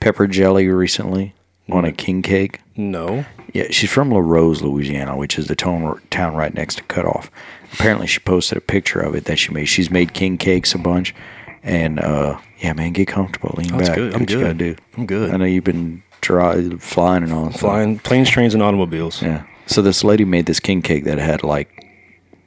pepper 0.00 0.26
jelly 0.26 0.68
recently 0.68 1.34
on 1.70 1.84
a 1.84 1.92
king 1.92 2.22
cake? 2.22 2.60
no, 2.76 3.24
Yeah, 3.52 3.66
she's 3.70 3.90
from 3.90 4.10
Larose, 4.10 4.62
Louisiana, 4.62 5.16
which 5.16 5.38
is 5.38 5.46
the 5.46 5.54
town, 5.54 6.00
town 6.10 6.34
right 6.34 6.52
next 6.54 6.76
to 6.76 6.82
Cut 6.84 7.04
Off. 7.04 7.30
Apparently, 7.74 8.06
she 8.06 8.18
posted 8.20 8.58
a 8.58 8.62
picture 8.62 8.98
of 9.00 9.14
it 9.14 9.26
that 9.26 9.38
she 9.38 9.52
made. 9.52 9.66
She's 9.66 9.90
made 9.90 10.12
king 10.14 10.38
cakes 10.38 10.74
a 10.74 10.78
bunch, 10.78 11.14
and 11.62 12.00
uh, 12.00 12.38
yeah, 12.58 12.72
man, 12.72 12.92
get 12.92 13.08
comfortable, 13.08 13.54
lean 13.56 13.68
That's 13.76 13.90
back. 13.90 13.96
good. 13.96 14.14
I'm 14.14 14.24
good. 14.24 14.80
I'm 14.96 15.06
good. 15.06 15.30
I 15.32 15.36
know 15.36 15.44
you've 15.44 15.64
been 15.64 16.02
dry, 16.22 16.70
flying 16.78 17.22
and 17.22 17.32
all. 17.32 17.50
that 17.50 17.58
flying 17.58 17.98
planes, 17.98 18.30
trains, 18.30 18.54
and 18.54 18.62
automobiles. 18.62 19.20
Yeah. 19.20 19.44
So 19.66 19.82
this 19.82 20.02
lady 20.02 20.24
made 20.24 20.46
this 20.46 20.60
king 20.60 20.80
cake 20.80 21.04
that 21.04 21.18
had 21.18 21.42
like 21.44 21.86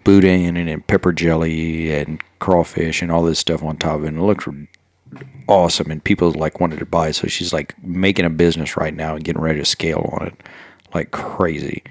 boudin 0.04 0.58
and, 0.58 0.68
and 0.70 0.86
pepper 0.88 1.14
jelly 1.14 1.94
and 1.94 2.22
crawfish 2.40 3.02
and 3.02 3.12
all 3.12 3.24
this 3.24 3.40
stuff 3.40 3.64
on 3.64 3.78
top 3.78 3.98
of 3.98 4.04
it. 4.06 4.08
And 4.08 4.18
it 4.18 4.24
looked 4.24 4.48
awesome, 5.48 5.92
and 5.92 6.04
people 6.04 6.32
like 6.32 6.60
wanted 6.60 6.80
to 6.80 6.86
buy 6.86 7.10
it. 7.10 7.14
So 7.14 7.28
she's 7.28 7.54
like 7.54 7.76
making 7.84 8.26
a 8.26 8.30
business 8.30 8.76
right 8.76 8.96
now 8.96 9.16
and 9.16 9.24
getting 9.24 9.42
ready 9.42 9.60
to 9.60 9.66
scale 9.66 10.10
on 10.20 10.28
it 10.28 10.44
like 10.94 11.12
crazy. 11.12 11.84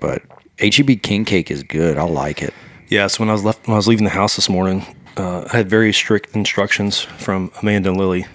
But 0.00 0.22
HEB 0.58 1.02
king 1.02 1.26
cake 1.26 1.50
is 1.50 1.62
good. 1.62 1.98
I 1.98 2.04
like 2.04 2.42
it. 2.42 2.54
Yeah, 2.88 3.06
so 3.06 3.20
when 3.20 3.28
I 3.28 3.32
was 3.32 3.44
left 3.44 3.66
when 3.66 3.74
I 3.74 3.76
was 3.76 3.88
leaving 3.88 4.04
the 4.04 4.10
house 4.10 4.36
this 4.36 4.48
morning, 4.48 4.84
uh, 5.16 5.46
I 5.52 5.56
had 5.58 5.68
very 5.68 5.92
strict 5.92 6.34
instructions 6.34 7.00
from 7.00 7.52
Amanda 7.60 7.90
and 7.90 7.98
Lily. 7.98 8.26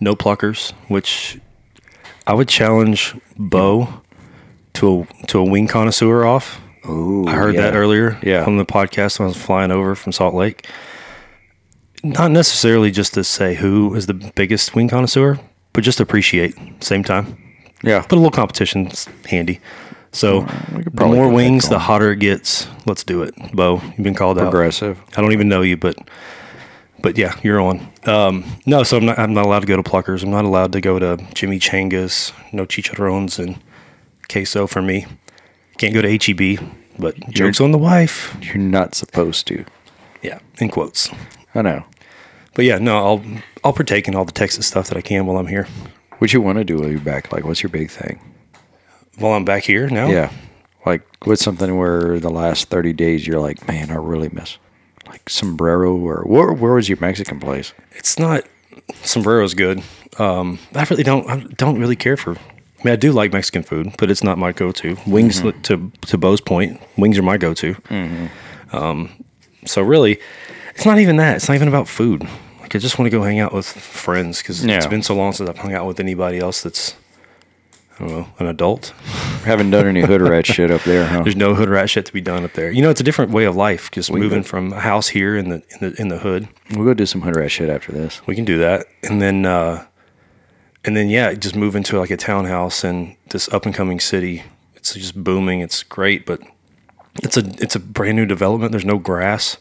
No 0.00 0.16
pluckers, 0.16 0.72
which 0.88 1.38
I 2.26 2.34
would 2.34 2.48
challenge 2.48 3.14
Bo 3.36 4.02
to 4.74 5.06
a 5.22 5.26
to 5.26 5.38
a 5.38 5.44
wing 5.44 5.66
connoisseur 5.66 6.24
off. 6.24 6.60
Ooh, 6.88 7.26
I 7.26 7.32
heard 7.32 7.56
that 7.56 7.74
earlier 7.76 8.18
Yeah. 8.22 8.44
on 8.44 8.56
the 8.56 8.64
podcast 8.64 9.18
when 9.18 9.26
I 9.26 9.28
was 9.28 9.36
flying 9.36 9.70
over 9.70 9.94
from 9.94 10.12
Salt 10.12 10.34
Lake. 10.34 10.66
Not 12.02 12.30
necessarily 12.30 12.90
just 12.90 13.12
to 13.14 13.24
say 13.24 13.54
who 13.54 13.94
is 13.94 14.06
the 14.06 14.14
biggest 14.14 14.74
wing 14.74 14.88
connoisseur, 14.88 15.38
but 15.74 15.84
just 15.84 16.00
appreciate 16.00 16.54
same 16.82 17.04
time. 17.04 17.36
Yeah. 17.82 18.00
But 18.08 18.12
a 18.12 18.16
little 18.16 18.30
competition's 18.30 19.06
handy. 19.26 19.60
So 20.12 20.40
the 20.92 21.06
more 21.06 21.28
wings, 21.28 21.68
the 21.68 21.78
hotter 21.78 22.10
it 22.12 22.18
gets. 22.18 22.66
Let's 22.86 23.04
do 23.04 23.22
it, 23.22 23.34
Bo. 23.54 23.80
You've 23.96 24.02
been 24.02 24.14
called 24.14 24.38
out. 24.38 24.50
Progressive. 24.50 24.98
I 25.16 25.20
don't 25.20 25.32
even 25.32 25.48
know 25.48 25.62
you, 25.62 25.76
but 25.76 25.96
but 27.02 27.16
yeah, 27.18 27.38
you're 27.42 27.60
on. 27.60 27.86
Um, 28.06 28.44
no, 28.66 28.82
so 28.82 28.96
I'm 28.96 29.06
not. 29.06 29.18
I'm 29.18 29.34
not 29.34 29.46
allowed 29.46 29.60
to 29.60 29.66
go 29.66 29.76
to 29.76 29.82
Pluckers. 29.82 30.22
I'm 30.22 30.30
not 30.30 30.44
allowed 30.44 30.72
to 30.72 30.80
go 30.80 30.98
to 30.98 31.16
Jimmy 31.34 31.58
Changa's. 31.58 32.32
No 32.52 32.66
chicharrones 32.66 33.38
and 33.38 33.60
queso 34.28 34.66
for 34.66 34.82
me. 34.82 35.06
Can't 35.78 35.94
go 35.94 36.02
to 36.02 36.10
HEB. 36.10 36.58
But 36.98 37.18
jokes 37.30 37.60
on 37.60 37.72
the 37.72 37.78
wife. 37.78 38.36
You're 38.42 38.58
not 38.58 38.94
supposed 38.94 39.46
to. 39.48 39.64
Yeah, 40.22 40.38
in 40.58 40.68
quotes. 40.68 41.08
I 41.54 41.62
know. 41.62 41.84
But 42.54 42.64
yeah, 42.64 42.78
no, 42.78 42.98
I'll 42.98 43.24
I'll 43.64 43.72
partake 43.72 44.08
in 44.08 44.14
all 44.14 44.24
the 44.24 44.32
Texas 44.32 44.66
stuff 44.66 44.88
that 44.88 44.98
I 44.98 45.00
can 45.00 45.26
while 45.26 45.38
I'm 45.38 45.46
here. 45.46 45.66
What 46.18 46.32
you 46.32 46.42
want 46.42 46.58
to 46.58 46.64
do 46.64 46.78
while 46.78 46.90
you're 46.90 47.00
back? 47.00 47.32
Like, 47.32 47.44
what's 47.44 47.62
your 47.62 47.70
big 47.70 47.90
thing? 47.90 48.20
While 49.18 49.32
I'm 49.32 49.44
back 49.44 49.64
here 49.64 49.88
now. 49.88 50.08
Yeah. 50.08 50.30
Like, 50.84 51.02
what's 51.24 51.42
something 51.42 51.76
where 51.76 52.18
the 52.18 52.30
last 52.30 52.68
30 52.68 52.92
days 52.94 53.26
you're 53.26 53.40
like, 53.40 53.66
man, 53.68 53.90
I 53.90 53.94
really 53.94 54.28
miss? 54.30 54.58
Like 55.10 55.28
sombrero 55.28 55.94
or 55.96 56.22
where, 56.24 56.52
where 56.52 56.72
was 56.74 56.88
your 56.88 56.98
Mexican 57.00 57.38
place? 57.40 57.72
it's 57.92 58.18
not 58.18 58.44
sombrero's 59.02 59.54
good. 59.54 59.82
Um, 60.18 60.58
I 60.74 60.86
really 60.88 61.02
don't. 61.02 61.28
I 61.28 61.40
don't 61.56 61.78
really 61.78 61.96
care 61.96 62.16
for. 62.16 62.32
I 62.32 62.82
mean, 62.84 62.92
I 62.92 62.96
do 62.96 63.12
like 63.12 63.32
Mexican 63.32 63.62
food, 63.62 63.92
but 63.98 64.10
it's 64.10 64.24
not 64.24 64.38
my 64.38 64.52
go-to. 64.52 64.96
Wings 65.06 65.42
to 65.64 65.92
to 66.06 66.16
Bo's 66.18 66.40
point, 66.40 66.80
wings 66.96 67.18
are 67.18 67.22
my 67.22 67.36
go-to. 67.36 67.76
Um, 68.72 69.24
so 69.66 69.82
really, 69.82 70.18
it's 70.74 70.86
not 70.86 70.98
even 70.98 71.16
that. 71.16 71.36
It's 71.36 71.48
not 71.48 71.54
even 71.56 71.68
about 71.68 71.88
food. 71.88 72.26
Like 72.60 72.74
I 72.74 72.78
just 72.78 72.98
want 72.98 73.06
to 73.06 73.10
go 73.10 73.22
hang 73.22 73.40
out 73.40 73.52
with 73.52 73.66
friends 73.66 74.38
because 74.40 74.64
it's 74.64 74.86
been 74.86 75.02
so 75.02 75.14
long 75.14 75.32
since 75.32 75.50
I've 75.50 75.58
hung 75.58 75.74
out 75.74 75.86
with 75.86 76.00
anybody 76.00 76.38
else 76.38 76.62
that's 76.62 76.94
I 78.00 78.26
an 78.38 78.46
adult. 78.46 78.88
Haven't 79.44 79.70
done 79.70 79.86
any 79.86 80.00
hood 80.02 80.20
rat 80.22 80.46
shit 80.46 80.70
up 80.70 80.82
there, 80.82 81.06
huh? 81.06 81.22
There's 81.22 81.36
no 81.36 81.54
hood 81.54 81.68
rat 81.68 81.88
shit 81.90 82.06
to 82.06 82.12
be 82.12 82.20
done 82.20 82.44
up 82.44 82.52
there. 82.54 82.70
You 82.70 82.82
know, 82.82 82.90
it's 82.90 83.00
a 83.00 83.04
different 83.04 83.30
way 83.30 83.44
of 83.44 83.56
life. 83.56 83.90
Just 83.90 84.12
moving 84.12 84.40
could- 84.40 84.46
from 84.46 84.72
a 84.72 84.80
house 84.80 85.08
here 85.08 85.36
in 85.36 85.48
the 85.48 85.56
in 85.56 85.78
the 85.90 86.00
in 86.00 86.08
the 86.08 86.18
hood. 86.18 86.48
We'll 86.74 86.84
go 86.84 86.94
do 86.94 87.06
some 87.06 87.20
hood 87.22 87.36
rat 87.36 87.50
shit 87.50 87.70
after 87.70 87.92
this. 87.92 88.20
We 88.26 88.34
can 88.34 88.44
do 88.44 88.58
that, 88.58 88.86
and 89.02 89.20
then 89.20 89.46
uh, 89.46 89.86
and 90.84 90.96
then 90.96 91.08
yeah, 91.08 91.34
just 91.34 91.56
move 91.56 91.76
into 91.76 91.98
like 91.98 92.10
a 92.10 92.16
townhouse 92.16 92.84
in 92.84 93.16
this 93.30 93.48
up 93.48 93.66
and 93.66 93.74
coming 93.74 94.00
city. 94.00 94.42
It's 94.76 94.94
just 94.94 95.22
booming. 95.22 95.60
It's 95.60 95.82
great, 95.82 96.24
but 96.26 96.40
it's 97.22 97.36
a 97.36 97.44
it's 97.62 97.74
a 97.76 97.80
brand 97.80 98.16
new 98.16 98.26
development. 98.26 98.72
There's 98.72 98.84
no 98.84 98.98
grass, 98.98 99.56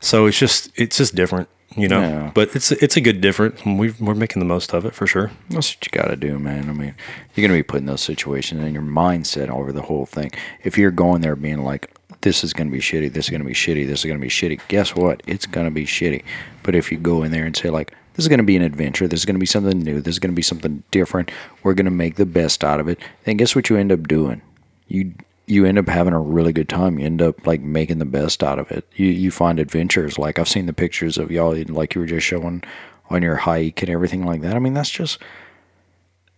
so 0.00 0.26
it's 0.26 0.38
just 0.38 0.70
it's 0.76 0.96
just 0.96 1.14
different, 1.14 1.48
you 1.76 1.88
know. 1.88 2.00
Yeah. 2.00 2.30
But 2.34 2.54
it's 2.54 2.72
it's 2.72 2.96
a 2.96 3.00
good 3.00 3.20
difference. 3.20 3.64
We've, 3.64 4.00
we're 4.00 4.14
making 4.14 4.40
the 4.40 4.46
most 4.46 4.72
of 4.74 4.84
it 4.84 4.94
for 4.94 5.06
sure. 5.06 5.30
That's 5.50 5.74
what 5.74 5.86
you 5.86 5.90
got 5.90 6.08
to 6.08 6.16
do, 6.16 6.38
man. 6.38 6.68
I 6.68 6.72
mean, 6.72 6.94
you're 7.34 7.46
going 7.46 7.56
to 7.56 7.62
be 7.62 7.62
put 7.62 7.80
in 7.80 7.86
those 7.86 8.02
situations 8.02 8.62
and 8.62 8.72
your 8.72 8.82
mindset 8.82 9.48
over 9.48 9.72
the 9.72 9.82
whole 9.82 10.06
thing. 10.06 10.30
If 10.62 10.78
you're 10.78 10.90
going 10.90 11.20
there 11.20 11.36
being 11.36 11.62
like, 11.62 11.90
this 12.20 12.42
is 12.42 12.52
going 12.52 12.68
to 12.68 12.72
be 12.72 12.80
shitty, 12.80 13.12
this 13.12 13.26
is 13.26 13.30
going 13.30 13.42
to 13.42 13.46
be 13.46 13.54
shitty, 13.54 13.86
this 13.86 14.00
is 14.00 14.04
going 14.06 14.18
to 14.18 14.22
be 14.22 14.30
shitty, 14.30 14.60
guess 14.68 14.96
what? 14.96 15.22
It's 15.26 15.46
going 15.46 15.66
to 15.66 15.70
be 15.70 15.84
shitty. 15.84 16.24
But 16.62 16.74
if 16.74 16.90
you 16.90 16.98
go 16.98 17.22
in 17.22 17.30
there 17.30 17.44
and 17.44 17.54
say, 17.56 17.68
like, 17.70 17.92
this 18.14 18.24
is 18.24 18.28
going 18.28 18.38
to 18.38 18.44
be 18.44 18.56
an 18.56 18.62
adventure, 18.62 19.06
this 19.06 19.20
is 19.20 19.26
going 19.26 19.34
to 19.34 19.40
be 19.40 19.46
something 19.46 19.78
new, 19.78 20.00
this 20.00 20.14
is 20.14 20.18
going 20.18 20.32
to 20.32 20.36
be 20.36 20.42
something 20.42 20.82
different, 20.90 21.30
we're 21.62 21.74
going 21.74 21.84
to 21.84 21.90
make 21.90 22.16
the 22.16 22.24
best 22.24 22.64
out 22.64 22.80
of 22.80 22.88
it, 22.88 22.98
then 23.24 23.36
guess 23.36 23.54
what 23.54 23.68
you 23.68 23.76
end 23.76 23.92
up 23.92 24.08
doing? 24.08 24.40
You 24.88 25.12
you 25.46 25.64
end 25.64 25.78
up 25.78 25.88
having 25.88 26.14
a 26.14 26.20
really 26.20 26.52
good 26.52 26.68
time. 26.68 26.98
You 26.98 27.06
end 27.06 27.20
up 27.20 27.46
like 27.46 27.60
making 27.60 27.98
the 27.98 28.04
best 28.04 28.42
out 28.42 28.58
of 28.58 28.70
it. 28.70 28.86
You 28.94 29.06
you 29.06 29.30
find 29.30 29.58
adventures. 29.58 30.18
Like 30.18 30.38
I've 30.38 30.48
seen 30.48 30.66
the 30.66 30.72
pictures 30.72 31.18
of 31.18 31.30
y'all, 31.30 31.54
like 31.68 31.94
you 31.94 32.00
were 32.00 32.06
just 32.06 32.26
showing 32.26 32.62
on 33.10 33.22
your 33.22 33.36
hike 33.36 33.82
and 33.82 33.90
everything 33.90 34.24
like 34.24 34.40
that. 34.40 34.56
I 34.56 34.58
mean, 34.58 34.74
that's 34.74 34.90
just 34.90 35.18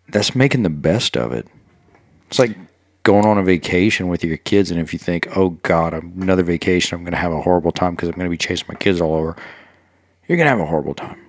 that's 0.09 0.35
making 0.35 0.63
the 0.63 0.71
best 0.71 1.17
of 1.17 1.33
it. 1.33 1.47
It's 2.29 2.39
like 2.39 2.57
going 3.03 3.25
on 3.25 3.39
a 3.39 3.43
vacation 3.43 4.09
with 4.09 4.25
your 4.25 4.37
kids, 4.37 4.71
and 4.71 4.81
if 4.81 4.93
you 4.93 4.99
think, 4.99 5.29
"Oh 5.37 5.51
God, 5.63 5.95
another 5.95 6.43
vacation, 6.43 6.97
I'm 6.97 7.05
going 7.05 7.13
to 7.13 7.19
have 7.19 7.33
a 7.33 7.43
horrible 7.43 7.73
time 7.73 7.95
because 7.95 8.09
I'm 8.09 8.17
going 8.17 8.27
to 8.27 8.31
be 8.31 8.37
chasing 8.37 8.67
my 8.69 8.75
kids 8.75 9.01
all 9.01 9.15
over," 9.15 9.37
you're 10.27 10.37
going 10.37 10.47
to 10.47 10.51
have 10.51 10.61
a 10.61 10.67
horrible 10.67 10.95
time. 10.95 11.21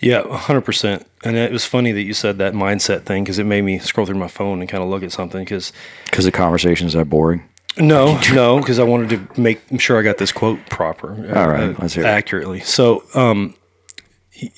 Yeah, 0.00 0.22
hundred 0.36 0.62
percent. 0.62 1.06
And 1.24 1.36
it 1.36 1.50
was 1.50 1.64
funny 1.64 1.92
that 1.92 2.02
you 2.02 2.12
said 2.14 2.38
that 2.38 2.52
mindset 2.52 3.02
thing 3.04 3.24
because 3.24 3.38
it 3.38 3.44
made 3.44 3.62
me 3.62 3.78
scroll 3.78 4.06
through 4.06 4.18
my 4.18 4.28
phone 4.28 4.60
and 4.60 4.68
kind 4.68 4.82
of 4.82 4.90
look 4.90 5.02
at 5.02 5.12
something. 5.12 5.42
Because 5.42 5.72
Because 6.04 6.24
the 6.24 6.32
conversation 6.32 6.86
is 6.86 6.92
that 6.92 7.06
boring. 7.06 7.42
no, 7.78 8.20
no, 8.34 8.58
because 8.58 8.78
I 8.78 8.84
wanted 8.84 9.10
to 9.34 9.40
make 9.40 9.60
sure 9.80 9.98
I 9.98 10.02
got 10.02 10.18
this 10.18 10.32
quote 10.32 10.58
proper, 10.70 11.12
uh, 11.12 11.40
All 11.40 11.48
right, 11.48 11.78
let's 11.80 11.94
hear 11.94 12.04
it. 12.04 12.08
accurately. 12.08 12.60
So, 12.60 13.04
um, 13.14 13.54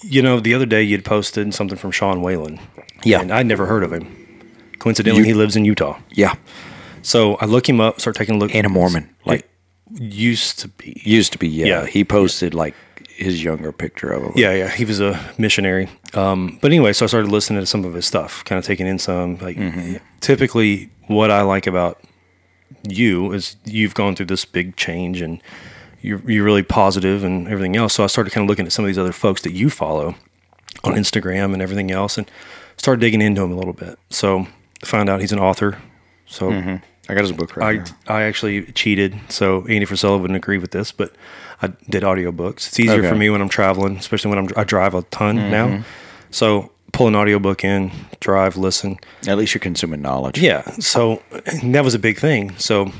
you 0.02 0.22
know, 0.22 0.40
the 0.40 0.54
other 0.54 0.66
day 0.66 0.82
you'd 0.82 1.04
posted 1.04 1.54
something 1.54 1.78
from 1.78 1.90
Sean 1.92 2.20
Whalen. 2.22 2.58
Yeah. 3.04 3.20
and 3.20 3.30
I'd 3.32 3.46
never 3.46 3.66
heard 3.66 3.84
of 3.84 3.92
him. 3.92 4.06
Coincidentally, 4.80 5.20
You- 5.20 5.26
he 5.26 5.34
lives 5.34 5.54
in 5.56 5.64
Utah. 5.64 5.98
Yeah, 6.10 6.34
So 7.02 7.36
I 7.36 7.44
look 7.46 7.68
him 7.68 7.80
up, 7.80 8.00
start 8.00 8.16
taking 8.16 8.34
a 8.34 8.38
look. 8.38 8.52
and 8.54 8.66
a 8.66 8.68
Mormon. 8.68 9.08
Like 9.24 9.48
used 9.94 10.58
to 10.60 10.68
be. 10.68 11.00
used 11.04 11.32
to 11.32 11.38
be. 11.38 11.48
Yeah, 11.48 11.66
Yeah. 11.66 11.86
he 11.86 12.04
posted 12.04 12.54
like 12.54 12.74
his 13.18 13.42
younger 13.42 13.72
picture 13.72 14.12
of 14.12 14.22
him. 14.22 14.32
Yeah, 14.36 14.52
yeah, 14.52 14.70
he 14.70 14.84
was 14.84 15.00
a 15.00 15.18
missionary. 15.38 15.88
Um, 16.14 16.58
but 16.62 16.70
anyway, 16.70 16.92
so 16.92 17.04
I 17.04 17.08
started 17.08 17.30
listening 17.30 17.60
to 17.60 17.66
some 17.66 17.84
of 17.84 17.94
his 17.94 18.06
stuff, 18.06 18.44
kind 18.44 18.58
of 18.58 18.64
taking 18.64 18.86
in 18.86 18.98
some. 18.98 19.38
Like, 19.38 19.58
typically, 20.20 20.90
what 21.08 21.30
I 21.30 21.42
like 21.42 21.66
about 21.66 22.00
you 22.88 23.32
is 23.32 23.56
you've 23.64 23.94
gone 23.94 24.14
through 24.14 24.26
this 24.26 24.44
big 24.44 24.76
change 24.76 25.20
and 25.20 25.42
you're 26.00 26.20
you're 26.30 26.44
really 26.44 26.62
positive 26.62 27.24
and 27.24 27.48
everything 27.48 27.76
else. 27.76 27.94
So 27.94 28.04
I 28.04 28.06
started 28.06 28.32
kind 28.32 28.44
of 28.44 28.48
looking 28.48 28.66
at 28.66 28.72
some 28.72 28.84
of 28.84 28.86
these 28.86 28.98
other 28.98 29.12
folks 29.12 29.42
that 29.42 29.52
you 29.52 29.68
follow 29.68 30.14
on 30.84 30.94
Instagram 30.94 31.52
and 31.52 31.60
everything 31.60 31.90
else, 31.90 32.16
and 32.18 32.30
started 32.76 33.00
digging 33.00 33.20
into 33.20 33.42
him 33.42 33.50
a 33.50 33.56
little 33.56 33.72
bit. 33.72 33.98
So 34.10 34.46
found 34.84 35.08
out 35.08 35.20
he's 35.20 35.32
an 35.32 35.40
author. 35.40 35.78
So 36.26 36.52
I 36.52 37.14
got 37.14 37.22
his 37.22 37.32
book 37.32 37.56
right 37.56 37.68
I, 37.68 37.72
here. 37.72 37.84
I 38.06 38.22
actually 38.22 38.70
cheated, 38.72 39.18
so 39.28 39.62
Andy 39.62 39.86
Frisella 39.86 40.20
wouldn't 40.20 40.36
agree 40.36 40.58
with 40.58 40.72
this, 40.72 40.92
but 40.92 41.14
I 41.62 41.68
did 41.90 42.02
audiobooks. 42.04 42.68
It's 42.68 42.78
easier 42.80 42.92
Okay. 42.94 43.02
Mm-hmm. 43.02 43.08
for 43.10 43.16
me 43.16 43.30
when 43.30 43.40
I'm 43.40 43.48
traveling, 43.48 43.96
especially 43.96 44.30
when 44.30 44.38
I'm, 44.38 44.48
I 44.56 44.64
drive 44.64 44.94
a 44.94 45.02
ton 45.02 45.36
now. 45.50 45.82
So 46.30 46.70
pull 46.92 47.08
an 47.08 47.16
audiobook 47.16 47.64
in, 47.64 47.90
drive, 48.20 48.56
listen. 48.56 48.96
At 49.26 49.38
least 49.38 49.54
you're 49.54 49.60
consuming 49.60 50.00
knowledge. 50.02 50.38
Yeah, 50.38 50.62
so 50.78 51.22
that 51.64 51.82
was 51.84 51.94
a 51.94 51.98
big 51.98 52.18
thing. 52.18 52.56
So 52.58 52.92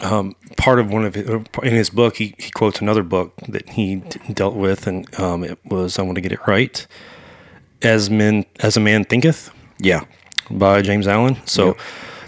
um, 0.00 0.34
part 0.56 0.78
of 0.78 0.92
one 0.92 1.04
of 1.04 1.14
his, 1.14 1.26
in 1.28 1.74
his 1.74 1.90
book, 1.90 2.16
he, 2.16 2.34
he 2.38 2.50
quotes 2.50 2.80
another 2.80 3.02
book 3.02 3.34
that 3.48 3.68
he 3.70 3.96
d- 3.96 4.20
dealt 4.32 4.54
with, 4.54 4.86
and 4.86 5.06
um, 5.20 5.44
it 5.44 5.58
was 5.66 5.98
I 5.98 6.02
want 6.02 6.14
to 6.16 6.20
get 6.22 6.32
it 6.32 6.40
right. 6.46 6.86
As 7.82 8.08
men, 8.08 8.46
as 8.60 8.76
a 8.76 8.80
man 8.80 9.04
thinketh, 9.04 9.50
Yeah. 9.78 10.04
by 10.50 10.80
James 10.80 11.06
Allen. 11.06 11.36
So 11.44 11.76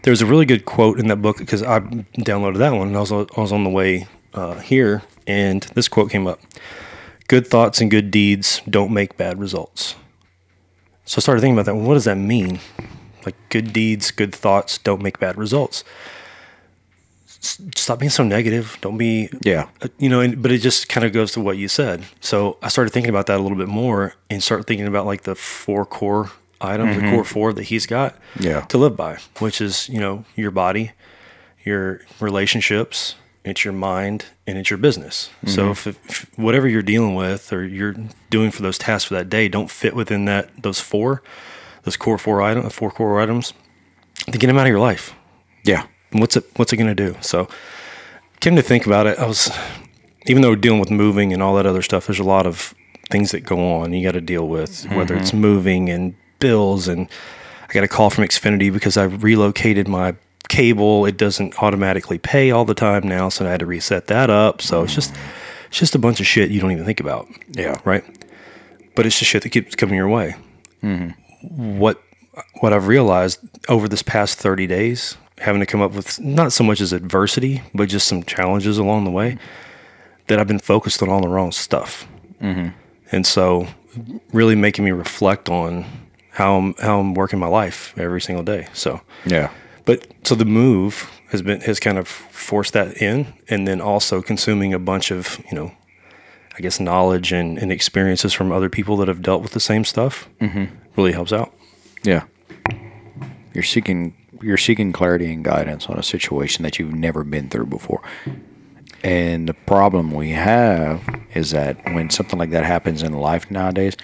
there's 0.03 0.21
a 0.21 0.27
really 0.27 0.45
good 0.45 0.67
quote 0.67 0.99
in 0.99 1.07
that 1.09 1.23
book 1.23 1.39
because 1.39 1.63
I 1.63 1.81
downloaded 1.81 2.59
that 2.59 2.73
one 2.73 2.89
and 2.89 2.97
I 2.97 3.01
was, 3.01 3.11
I 3.13 3.25
was 3.41 3.53
on 3.53 3.65
the 3.65 3.71
way 3.71 4.07
uh, 4.35 4.59
here 4.61 5.03
and 5.27 5.63
this 5.75 5.89
quote 5.89 6.11
came 6.11 6.27
up 6.27 6.41
Good 7.29 7.47
thoughts 7.47 7.81
and 7.81 7.91
good 7.91 8.11
deeds 8.13 8.63
don't 8.71 8.93
make 8.93 9.17
bad 9.17 9.41
results. 9.41 9.97
So 11.05 11.19
I 11.19 11.21
started 11.21 11.41
thinking 11.41 11.57
about 11.57 11.67
that. 11.67 11.75
Well, 11.75 11.87
what 11.87 11.95
does 11.95 12.05
that 12.05 12.17
mean? 12.17 12.61
Like, 13.25 13.35
good 13.49 13.73
deeds, 13.73 14.13
good 14.13 14.33
thoughts 14.33 14.79
don't 14.79 15.03
make 15.03 15.19
bad 15.19 15.37
results. 15.37 15.83
S- 17.29 17.61
Stop 17.77 17.99
being 17.99 18.11
so 18.11 18.23
negative. 18.23 18.79
Don't 18.81 18.97
be 18.97 19.29
Yeah. 19.43 19.69
uh, 19.83 19.89
you 19.99 20.09
know, 20.09 20.21
and, 20.21 20.41
but 20.41 20.53
it 20.53 20.59
just 20.59 20.89
kind 20.89 21.05
of 21.05 21.13
goes 21.13 21.33
to 21.33 21.41
what 21.41 21.57
you 21.59 21.67
said. 21.69 22.05
So 22.21 22.59
I 22.63 22.69
started 22.69 22.91
thinking 22.91 23.11
about 23.11 23.27
that 23.27 23.39
a 23.39 23.43
little 23.43 23.59
bit 23.59 23.69
more 23.69 24.15
and 24.31 24.43
start 24.43 24.67
thinking 24.67 24.87
about 24.87 25.07
like 25.07 25.23
the 25.23 25.35
four 25.35 25.85
core 25.85 26.31
items, 26.61 26.97
the 26.97 27.11
core 27.11 27.25
four 27.25 27.53
that 27.53 27.65
he's 27.65 27.87
got 27.87 28.17
Yeah. 28.39 28.61
to 28.63 28.79
live 28.79 28.97
by, 28.97 29.19
which 29.41 29.61
is, 29.61 29.89
you 29.89 29.99
know, 30.01 30.25
your 30.37 30.51
body, 30.53 30.93
your 31.65 32.01
relationships, 32.21 33.17
it's 33.47 33.65
your 33.65 33.73
mind, 33.73 34.27
and 34.47 34.59
it's 34.59 34.71
your 34.71 34.79
business. 34.79 35.31
So 35.47 35.63
mm-hmm. 35.63 35.71
if, 35.71 35.87
if 35.87 36.39
whatever 36.39 36.67
you're 36.69 36.83
dealing 36.83 37.15
with 37.15 37.53
or 37.53 37.65
you're 37.65 37.95
doing 38.31 38.51
for 38.51 38.63
those 38.63 38.79
tasks 38.79 39.09
for 39.09 39.15
that 39.15 39.29
day 39.29 39.49
don't 39.49 39.71
fit 39.71 39.95
within 39.95 40.25
that 40.25 40.51
those 40.63 40.81
four, 40.81 41.23
those 41.83 41.97
core 41.97 42.19
four 42.19 42.43
items, 42.43 42.67
uh, 42.67 42.71
four 42.71 42.91
core 42.91 43.21
items, 43.21 43.53
then 44.27 44.39
get 44.39 44.49
them 44.49 44.59
out 44.59 44.67
of 44.67 44.71
your 44.71 44.81
life. 44.81 45.15
Yeah. 45.65 45.87
What's 46.13 46.37
it 46.37 46.45
what's 46.57 46.73
it 46.73 46.77
going 46.77 46.95
to 46.95 46.95
do? 46.95 47.17
So 47.21 47.49
came 48.41 48.57
to 48.57 48.63
think 48.63 48.87
about 48.87 49.07
it, 49.07 49.19
I 49.19 49.27
was 49.27 49.51
even 50.27 50.43
though 50.43 50.51
we're 50.51 50.57
dealing 50.57 50.81
with 50.81 50.91
moving 50.91 51.33
and 51.33 51.43
all 51.43 51.55
that 51.57 51.67
other 51.67 51.83
stuff, 51.83 52.07
there's 52.07 52.19
a 52.19 52.25
lot 52.25 52.47
of 52.47 52.75
things 53.11 53.31
that 53.31 53.45
go 53.45 53.75
on 53.75 53.93
you 53.93 54.03
got 54.03 54.13
to 54.13 54.21
deal 54.21 54.49
with, 54.49 54.85
whether 54.91 55.15
mm-hmm. 55.15 55.23
it's 55.23 55.33
moving 55.33 55.89
and 55.89 56.15
bills 56.41 56.89
and 56.89 57.09
I 57.69 57.73
got 57.73 57.85
a 57.85 57.89
call 57.89 58.11
from 58.11 58.25
Xfinity 58.25 58.73
because 58.73 58.97
I 58.97 59.05
relocated 59.05 59.89
my 59.89 60.15
cable. 60.49 61.07
It 61.07 61.17
doesn't 61.17 61.63
automatically 61.63 62.19
pay 62.19 62.51
all 62.51 62.65
the 62.65 62.75
time 62.75 63.07
now, 63.07 63.29
so 63.29 63.47
I 63.47 63.51
had 63.51 63.61
to 63.61 63.67
reset 63.67 64.07
that 64.09 64.31
up. 64.31 64.63
So 64.63 64.83
it's 64.85 64.95
just 64.95 65.15
it's 65.69 65.79
just 65.79 65.95
a 65.95 65.99
bunch 65.99 66.21
of 66.21 66.27
shit 66.27 66.51
you 66.51 66.61
don't 66.61 66.73
even 66.73 66.85
think 66.85 67.01
about. 67.01 67.29
Yeah. 67.51 67.81
Right? 67.85 68.05
But 68.95 69.07
it's 69.07 69.19
just 69.19 69.31
shit 69.31 69.43
that 69.43 69.51
keeps 69.51 69.75
coming 69.75 69.97
your 69.97 70.09
way. 70.09 70.37
Mm-hmm. 70.83 71.79
What 71.79 72.03
what 72.61 72.73
I've 72.73 72.87
realized 72.87 73.41
over 73.69 73.89
this 73.89 74.03
past 74.03 74.39
30 74.39 74.67
days, 74.67 75.17
having 75.39 75.61
to 75.61 75.67
come 75.67 75.81
up 75.81 75.93
with 75.93 76.21
not 76.21 76.53
so 76.53 76.65
much 76.65 76.81
as 76.81 76.93
adversity, 76.93 77.63
but 77.75 77.89
just 77.89 78.07
some 78.07 78.23
challenges 78.23 78.79
along 78.79 79.05
the 79.05 79.11
way, 79.11 79.39
that 80.27 80.39
I've 80.39 80.47
been 80.49 80.59
focused 80.59 81.03
on 81.03 81.09
all 81.09 81.21
the 81.21 81.29
wrong 81.29 81.53
stuff. 81.53 82.07
Mm-hmm. 82.41 82.69
And 83.13 83.27
so, 83.27 83.69
really 84.33 84.55
making 84.55 84.85
me 84.85 84.91
reflect 84.91 85.49
on 85.49 85.85
how 86.31 86.57
I'm 86.57 86.75
how 86.75 87.01
I'm 87.01 87.15
working 87.15 87.39
my 87.39 87.47
life 87.47 87.95
every 87.97 88.21
single 88.21 88.45
day. 88.45 88.69
So, 88.73 89.01
Yeah. 89.25 89.51
But 89.87 90.07
so 90.25 90.35
the 90.35 90.45
move 90.45 91.11
has 91.31 91.41
been 91.41 91.63
has 91.63 91.81
kind 91.81 91.97
of 91.97 92.07
forced 92.07 92.75
that 92.75 93.01
in, 93.01 93.33
and 93.49 93.67
then 93.67 93.81
also 93.81 94.21
consuming 94.21 94.75
a 94.75 94.79
bunch 94.79 95.11
of 95.11 95.43
you 95.51 95.57
know, 95.57 95.73
I 96.57 96.61
guess 96.61 96.79
knowledge 96.79 97.33
and, 97.33 97.57
and 97.57 97.73
experiences 97.73 98.35
from 98.35 98.53
other 98.53 98.69
people 98.69 98.99
that 98.99 99.09
have 99.09 99.23
dealt 99.23 99.43
with 99.43 99.53
the 99.53 99.61
same 99.61 99.85
stuff 99.85 100.29
mm-hmm. 100.41 100.75
really 100.97 101.13
helps 101.13 101.33
out. 101.33 101.55
Yeah. 102.03 102.25
You're 103.55 103.63
seeking 103.63 104.15
you're 104.43 104.59
seeking 104.59 104.93
clarity 104.93 105.33
and 105.33 105.43
guidance 105.45 105.87
on 105.87 105.99
a 105.99 106.03
situation 106.03 106.63
that 106.65 106.79
you've 106.79 106.93
never 106.93 107.25
been 107.25 107.49
through 107.49 107.67
before. 107.67 108.03
And 109.03 109.49
the 109.49 109.55
problem 109.55 110.11
we 110.11 110.31
have 110.31 111.03
is 111.35 111.53
that 111.53 111.83
when 111.95 112.11
something 112.11 112.39
like 112.39 112.51
that 112.51 112.65
happens 112.65 113.03
in 113.03 113.13
life 113.13 113.51
nowadays, 113.51 113.97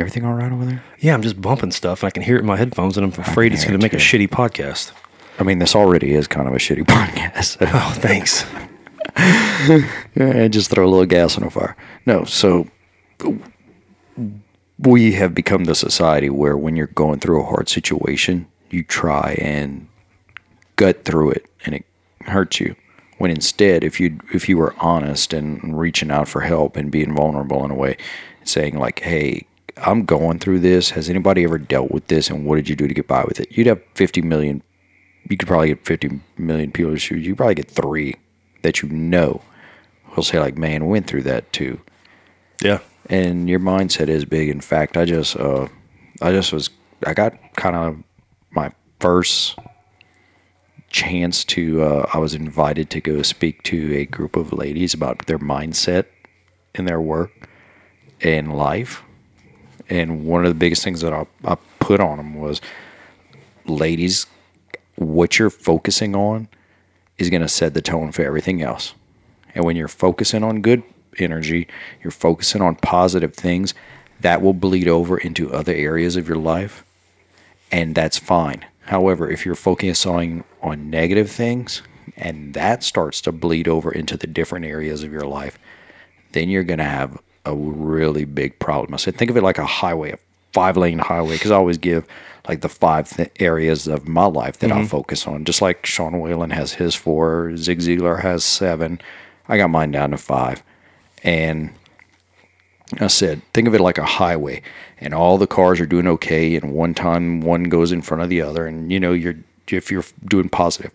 everything 0.00 0.24
all 0.24 0.34
right 0.34 0.50
over 0.52 0.64
there? 0.64 0.82
Yeah, 0.98 1.14
I'm 1.14 1.22
just 1.22 1.40
bumping 1.40 1.70
stuff, 1.72 2.02
and 2.02 2.08
I 2.08 2.10
can 2.10 2.22
hear 2.22 2.36
it 2.36 2.40
in 2.40 2.46
my 2.46 2.56
headphones, 2.56 2.96
and 2.96 3.04
I'm 3.04 3.20
afraid 3.20 3.52
it's 3.52 3.64
going 3.64 3.78
to 3.78 3.82
make 3.84 3.92
a 3.92 3.96
shitty 3.96 4.28
podcast. 4.28 4.92
I 5.38 5.44
mean, 5.44 5.58
this 5.58 5.74
already 5.76 6.14
is 6.14 6.26
kind 6.26 6.48
of 6.48 6.54
a 6.54 6.58
shitty 6.58 6.84
podcast. 6.86 7.58
Oh, 7.60 7.92
thanks. 7.98 8.44
Yeah, 10.14 10.46
just 10.48 10.70
throw 10.70 10.86
a 10.86 10.88
little 10.88 11.06
gas 11.06 11.36
on 11.36 11.44
the 11.44 11.50
fire. 11.50 11.76
No, 12.06 12.24
so 12.24 12.68
we 14.78 15.12
have 15.12 15.34
become 15.34 15.64
the 15.64 15.74
society 15.74 16.30
where 16.30 16.56
when 16.56 16.76
you're 16.76 16.86
going 16.88 17.18
through 17.18 17.40
a 17.42 17.46
hard 17.46 17.68
situation, 17.68 18.46
you 18.70 18.84
try 18.84 19.36
and 19.40 19.88
gut 20.76 21.04
through 21.04 21.30
it 21.30 21.46
and 21.64 21.74
it 21.74 21.84
hurts 22.22 22.60
you. 22.60 22.76
When 23.18 23.32
instead, 23.32 23.82
if 23.82 23.98
you 23.98 24.20
if 24.32 24.48
you 24.48 24.56
were 24.56 24.74
honest 24.78 25.32
and 25.32 25.78
reaching 25.78 26.10
out 26.10 26.28
for 26.28 26.42
help 26.42 26.76
and 26.76 26.90
being 26.92 27.14
vulnerable 27.16 27.64
in 27.64 27.72
a 27.72 27.74
way, 27.74 27.96
saying 28.44 28.78
like, 28.78 29.00
"Hey, 29.00 29.47
I'm 29.84 30.04
going 30.04 30.38
through 30.38 30.60
this. 30.60 30.90
Has 30.90 31.08
anybody 31.08 31.44
ever 31.44 31.58
dealt 31.58 31.90
with 31.90 32.06
this? 32.08 32.30
And 32.30 32.44
what 32.44 32.56
did 32.56 32.68
you 32.68 32.76
do 32.76 32.88
to 32.88 32.94
get 32.94 33.06
by 33.06 33.24
with 33.24 33.40
it? 33.40 33.52
You'd 33.52 33.66
have 33.66 33.80
50 33.94 34.22
million. 34.22 34.62
You 35.28 35.36
could 35.36 35.48
probably 35.48 35.68
get 35.68 35.84
50 35.86 36.20
million 36.36 36.72
people 36.72 36.92
to 36.92 36.98
shoot. 36.98 37.18
You 37.18 37.34
probably 37.36 37.54
get 37.54 37.70
three 37.70 38.14
that 38.62 38.82
you 38.82 38.88
know 38.88 39.42
will 40.16 40.22
say 40.22 40.40
like, 40.40 40.56
"Man, 40.56 40.86
went 40.86 41.06
through 41.06 41.22
that 41.24 41.52
too." 41.52 41.80
Yeah. 42.62 42.80
and 43.08 43.48
your 43.48 43.60
mindset 43.60 44.08
is 44.08 44.24
big. 44.24 44.48
In 44.48 44.60
fact, 44.60 44.96
I 44.96 45.04
just, 45.04 45.36
uh, 45.36 45.68
I 46.20 46.32
just 46.32 46.52
was, 46.52 46.70
I 47.06 47.14
got 47.14 47.34
kind 47.56 47.76
of 47.76 47.96
my 48.50 48.72
first 49.00 49.58
chance 50.90 51.44
to, 51.44 51.82
uh, 51.82 52.10
I 52.12 52.18
was 52.18 52.34
invited 52.34 52.90
to 52.90 53.00
go 53.00 53.22
speak 53.22 53.62
to 53.64 53.94
a 53.96 54.06
group 54.06 54.36
of 54.36 54.52
ladies 54.52 54.92
about 54.92 55.26
their 55.26 55.38
mindset 55.38 56.06
in 56.74 56.84
their 56.84 57.00
work 57.00 57.48
and 58.20 58.56
life. 58.56 59.02
And 59.88 60.26
one 60.26 60.44
of 60.44 60.50
the 60.50 60.58
biggest 60.58 60.84
things 60.84 61.00
that 61.00 61.12
I, 61.12 61.26
I 61.44 61.56
put 61.80 62.00
on 62.00 62.18
them 62.18 62.34
was, 62.34 62.60
ladies, 63.66 64.26
what 64.96 65.38
you're 65.38 65.50
focusing 65.50 66.14
on 66.14 66.48
is 67.16 67.30
going 67.30 67.42
to 67.42 67.48
set 67.48 67.74
the 67.74 67.82
tone 67.82 68.12
for 68.12 68.22
everything 68.22 68.62
else. 68.62 68.94
And 69.54 69.64
when 69.64 69.76
you're 69.76 69.88
focusing 69.88 70.44
on 70.44 70.60
good 70.60 70.82
energy, 71.18 71.66
you're 72.02 72.10
focusing 72.10 72.62
on 72.62 72.76
positive 72.76 73.34
things, 73.34 73.74
that 74.20 74.42
will 74.42 74.52
bleed 74.52 74.88
over 74.88 75.16
into 75.16 75.52
other 75.52 75.72
areas 75.72 76.16
of 76.16 76.28
your 76.28 76.38
life. 76.38 76.84
And 77.70 77.94
that's 77.94 78.18
fine. 78.18 78.64
However, 78.82 79.30
if 79.30 79.44
you're 79.44 79.54
focusing 79.54 80.44
on 80.62 80.90
negative 80.90 81.30
things 81.30 81.82
and 82.16 82.54
that 82.54 82.82
starts 82.82 83.20
to 83.22 83.32
bleed 83.32 83.68
over 83.68 83.92
into 83.92 84.16
the 84.16 84.26
different 84.26 84.64
areas 84.64 85.02
of 85.02 85.12
your 85.12 85.26
life, 85.26 85.58
then 86.32 86.48
you're 86.48 86.64
going 86.64 86.78
to 86.78 86.84
have 86.84 87.20
a 87.48 87.54
really 87.54 88.24
big 88.24 88.58
problem. 88.58 88.94
I 88.94 88.98
said, 88.98 89.16
think 89.16 89.30
of 89.30 89.36
it 89.36 89.42
like 89.42 89.58
a 89.58 89.66
highway, 89.66 90.12
a 90.12 90.18
five 90.52 90.76
lane 90.76 90.98
highway, 90.98 91.34
because 91.34 91.50
I 91.50 91.56
always 91.56 91.78
give 91.78 92.06
like 92.48 92.60
the 92.60 92.68
five 92.68 93.08
th- 93.08 93.30
areas 93.40 93.86
of 93.86 94.08
my 94.08 94.26
life 94.26 94.58
that 94.58 94.72
I 94.72 94.76
mm-hmm. 94.76 94.86
focus 94.86 95.26
on. 95.26 95.44
Just 95.44 95.60
like 95.60 95.84
Sean 95.84 96.20
Whalen 96.20 96.50
has 96.50 96.74
his 96.74 96.94
four, 96.94 97.56
Zig 97.56 97.80
Ziglar 97.80 98.22
has 98.22 98.44
seven. 98.44 99.00
I 99.48 99.56
got 99.56 99.70
mine 99.70 99.90
down 99.90 100.10
to 100.10 100.18
five. 100.18 100.62
And 101.22 101.70
I 103.00 103.08
said, 103.08 103.42
think 103.52 103.68
of 103.68 103.74
it 103.74 103.80
like 103.80 103.98
a 103.98 104.04
highway, 104.04 104.62
and 105.00 105.12
all 105.12 105.36
the 105.36 105.46
cars 105.46 105.80
are 105.80 105.86
doing 105.86 106.06
okay, 106.06 106.56
and 106.56 106.72
one 106.72 106.94
time 106.94 107.40
one 107.40 107.64
goes 107.64 107.92
in 107.92 108.02
front 108.02 108.22
of 108.22 108.30
the 108.30 108.40
other, 108.40 108.66
and 108.66 108.90
you 108.90 108.98
know 108.98 109.12
you're 109.12 109.36
if 109.66 109.90
you're 109.90 110.04
doing 110.24 110.48
positive. 110.48 110.92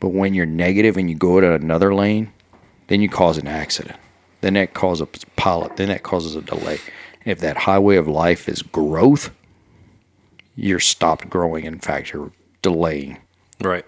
But 0.00 0.08
when 0.08 0.34
you're 0.34 0.44
negative 0.44 0.98
and 0.98 1.08
you 1.08 1.16
go 1.16 1.40
to 1.40 1.54
another 1.54 1.94
lane, 1.94 2.32
then 2.88 3.00
you 3.00 3.08
cause 3.08 3.38
an 3.38 3.46
accident. 3.46 3.98
Then 4.44 4.54
that 4.54 4.74
causes 4.74 5.00
a 5.00 5.26
pilot. 5.36 5.76
Then 5.76 5.88
that 5.88 6.02
causes 6.02 6.36
a 6.36 6.42
delay. 6.42 6.78
And 7.24 7.32
if 7.32 7.40
that 7.40 7.56
highway 7.56 7.96
of 7.96 8.06
life 8.06 8.46
is 8.46 8.60
growth, 8.60 9.30
you're 10.54 10.80
stopped 10.80 11.30
growing. 11.30 11.64
In 11.64 11.78
fact, 11.78 12.12
you're 12.12 12.30
delaying. 12.60 13.16
Right. 13.62 13.86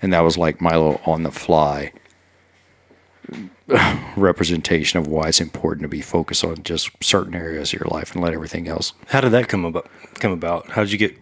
And 0.00 0.10
that 0.14 0.20
was 0.20 0.38
like 0.38 0.62
Milo 0.62 1.02
on 1.04 1.22
the 1.22 1.30
fly 1.30 1.92
representation 4.16 5.00
of 5.00 5.06
why 5.06 5.28
it's 5.28 5.42
important 5.42 5.82
to 5.82 5.88
be 5.88 6.00
focused 6.00 6.44
on 6.44 6.62
just 6.62 6.88
certain 7.02 7.34
areas 7.34 7.74
of 7.74 7.80
your 7.80 7.88
life 7.90 8.14
and 8.14 8.24
let 8.24 8.32
everything 8.32 8.66
else. 8.66 8.94
How 9.08 9.20
did 9.20 9.32
that 9.32 9.48
come 9.48 9.66
about? 9.66 9.86
Come 10.14 10.32
about? 10.32 10.70
How 10.70 10.82
did 10.82 10.92
you 10.92 10.98
get? 10.98 11.14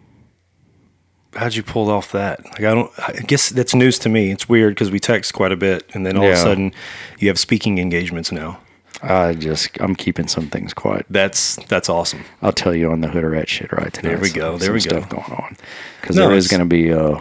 How 1.35 1.45
did 1.45 1.57
you 1.57 1.63
pull 1.63 1.91
off 1.91 2.13
that? 2.13 2.45
Like 2.45 2.61
I 2.61 2.75
don't. 2.75 2.91
I 2.99 3.13
guess 3.27 3.49
that's 3.51 3.75
news 3.75 3.99
to 4.01 4.09
me. 4.09 4.31
It's 4.31 4.49
weird 4.49 4.75
because 4.75 4.91
we 4.91 5.01
text 5.01 5.33
quite 5.33 5.53
a 5.53 5.57
bit, 5.57 5.89
and 5.95 6.05
then 6.05 6.17
all 6.17 6.25
of 6.27 6.33
a 6.33 6.37
sudden, 6.37 6.73
you 7.19 7.29
have 7.29 7.39
speaking 7.39 7.79
engagements 7.79 8.31
now. 8.33 8.61
I 9.03 9.35
just 9.35 9.81
I'm 9.81 9.97
keeping 9.97 10.29
some 10.29 10.49
things 10.49 10.73
quiet. 10.75 11.07
That's 11.11 11.57
that's 11.67 11.89
awesome. 11.89 12.25
I'll 12.43 12.53
tell 12.53 12.75
you 12.75 12.93
on 12.93 13.01
the 13.01 13.09
hood 13.09 13.25
or 13.25 13.31
rat 13.31 13.49
shit 13.49 13.73
right 13.73 13.93
tonight. 13.93 14.11
There 14.11 14.19
we 14.19 14.29
Some- 14.29 14.39
go, 14.39 14.59
there 14.59 14.67
some 14.67 14.75
we 14.75 14.81
go. 14.81 14.89
stuff 15.01 15.09
going 15.09 15.41
on 15.41 15.57
because 16.01 16.17
No, 16.17 16.29
there 16.29 16.37
is 16.37 16.47
going 16.49 16.61
to 16.61 16.67
be 16.67 16.93
uh 16.93 17.19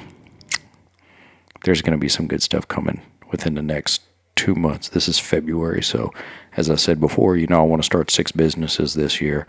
there's 1.64 1.82
going 1.82 1.94
to 1.94 1.98
be 1.98 2.10
some 2.10 2.28
good 2.28 2.42
stuff 2.44 2.68
coming 2.68 3.02
within 3.32 3.56
the 3.56 3.62
next 3.62 4.02
two 4.36 4.56
months. 4.56 4.90
This 4.90 5.08
is 5.08 5.20
February, 5.20 5.82
so 5.82 6.12
as 6.58 6.70
I 6.70 6.76
said 6.76 7.00
before, 7.00 7.38
you 7.38 7.48
know 7.48 7.60
I 7.62 7.64
want 7.66 7.82
to 7.82 7.86
start 7.86 8.12
six 8.12 8.32
businesses 8.32 8.94
this 8.94 9.22
year. 9.22 9.48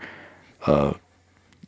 Uh, 0.65 0.93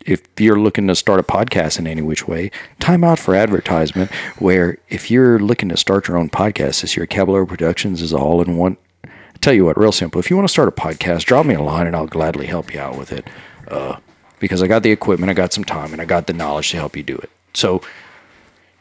if 0.06 0.22
you're 0.40 0.60
looking 0.60 0.88
to 0.88 0.96
start 0.96 1.20
a 1.20 1.24
podcast 1.24 1.80
in 1.80 1.88
any 1.88 2.02
which 2.02 2.28
way, 2.28 2.52
time 2.80 3.04
out 3.04 3.20
for 3.20 3.36
advertisement. 3.36 4.12
Where 4.40 4.78
if 4.90 5.10
you're 5.10 5.40
looking 5.40 5.70
to 5.70 5.78
start 5.78 6.08
your 6.08 6.18
own 6.18 6.30
podcast 6.30 6.82
this 6.82 6.96
year, 6.98 7.06
Caballero 7.06 7.46
Productions 7.46 8.02
is 8.02 8.14
all 8.14 8.42
in 8.42 8.58
one. 8.58 8.78
I 9.06 9.38
tell 9.42 9.54
you 9.54 9.66
what, 9.66 9.78
real 9.78 9.92
simple. 9.92 10.20
If 10.20 10.30
you 10.30 10.36
want 10.36 10.48
to 10.48 10.52
start 10.52 10.68
a 10.68 10.72
podcast, 10.72 11.26
drop 11.26 11.46
me 11.46 11.56
a 11.56 11.62
line 11.62 11.88
and 11.88 11.96
I'll 11.96 12.08
gladly 12.08 12.48
help 12.48 12.74
you 12.74 12.80
out 12.80 12.98
with 12.98 13.12
it. 13.12 13.28
Uh, 13.68 13.98
because 14.40 14.62
I 14.62 14.68
got 14.68 14.84
the 14.84 14.92
equipment, 14.92 15.30
I 15.30 15.34
got 15.34 15.54
some 15.54 15.64
time, 15.64 15.92
and 15.94 16.02
I 16.02 16.06
got 16.06 16.28
the 16.28 16.34
knowledge 16.34 16.70
to 16.72 16.78
help 16.78 16.96
you 16.96 17.04
do 17.04 17.16
it. 17.18 17.30
So 17.54 17.82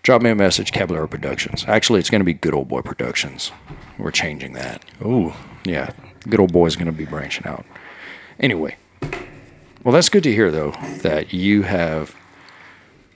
drop 0.02 0.20
me 0.20 0.30
a 0.30 0.34
message, 0.34 0.72
Caballero 0.72 1.06
Productions. 1.06 1.64
Actually, 1.68 2.00
it's 2.00 2.10
going 2.10 2.20
to 2.20 2.24
be 2.24 2.34
Good 2.34 2.54
Old 2.54 2.68
Boy 2.68 2.82
Productions. 2.82 3.52
We're 3.98 4.10
changing 4.10 4.52
that. 4.54 4.84
Ooh, 5.02 5.32
Yeah, 5.64 5.90
good 6.28 6.40
old 6.40 6.52
boy's 6.52 6.76
going 6.76 6.86
to 6.86 6.92
be 6.92 7.04
branching 7.06 7.46
out. 7.46 7.64
Anyway, 8.40 8.76
well, 9.84 9.92
that's 9.92 10.08
good 10.08 10.22
to 10.24 10.32
hear 10.32 10.50
though 10.50 10.72
that 11.02 11.32
you 11.32 11.62
have 11.62 12.14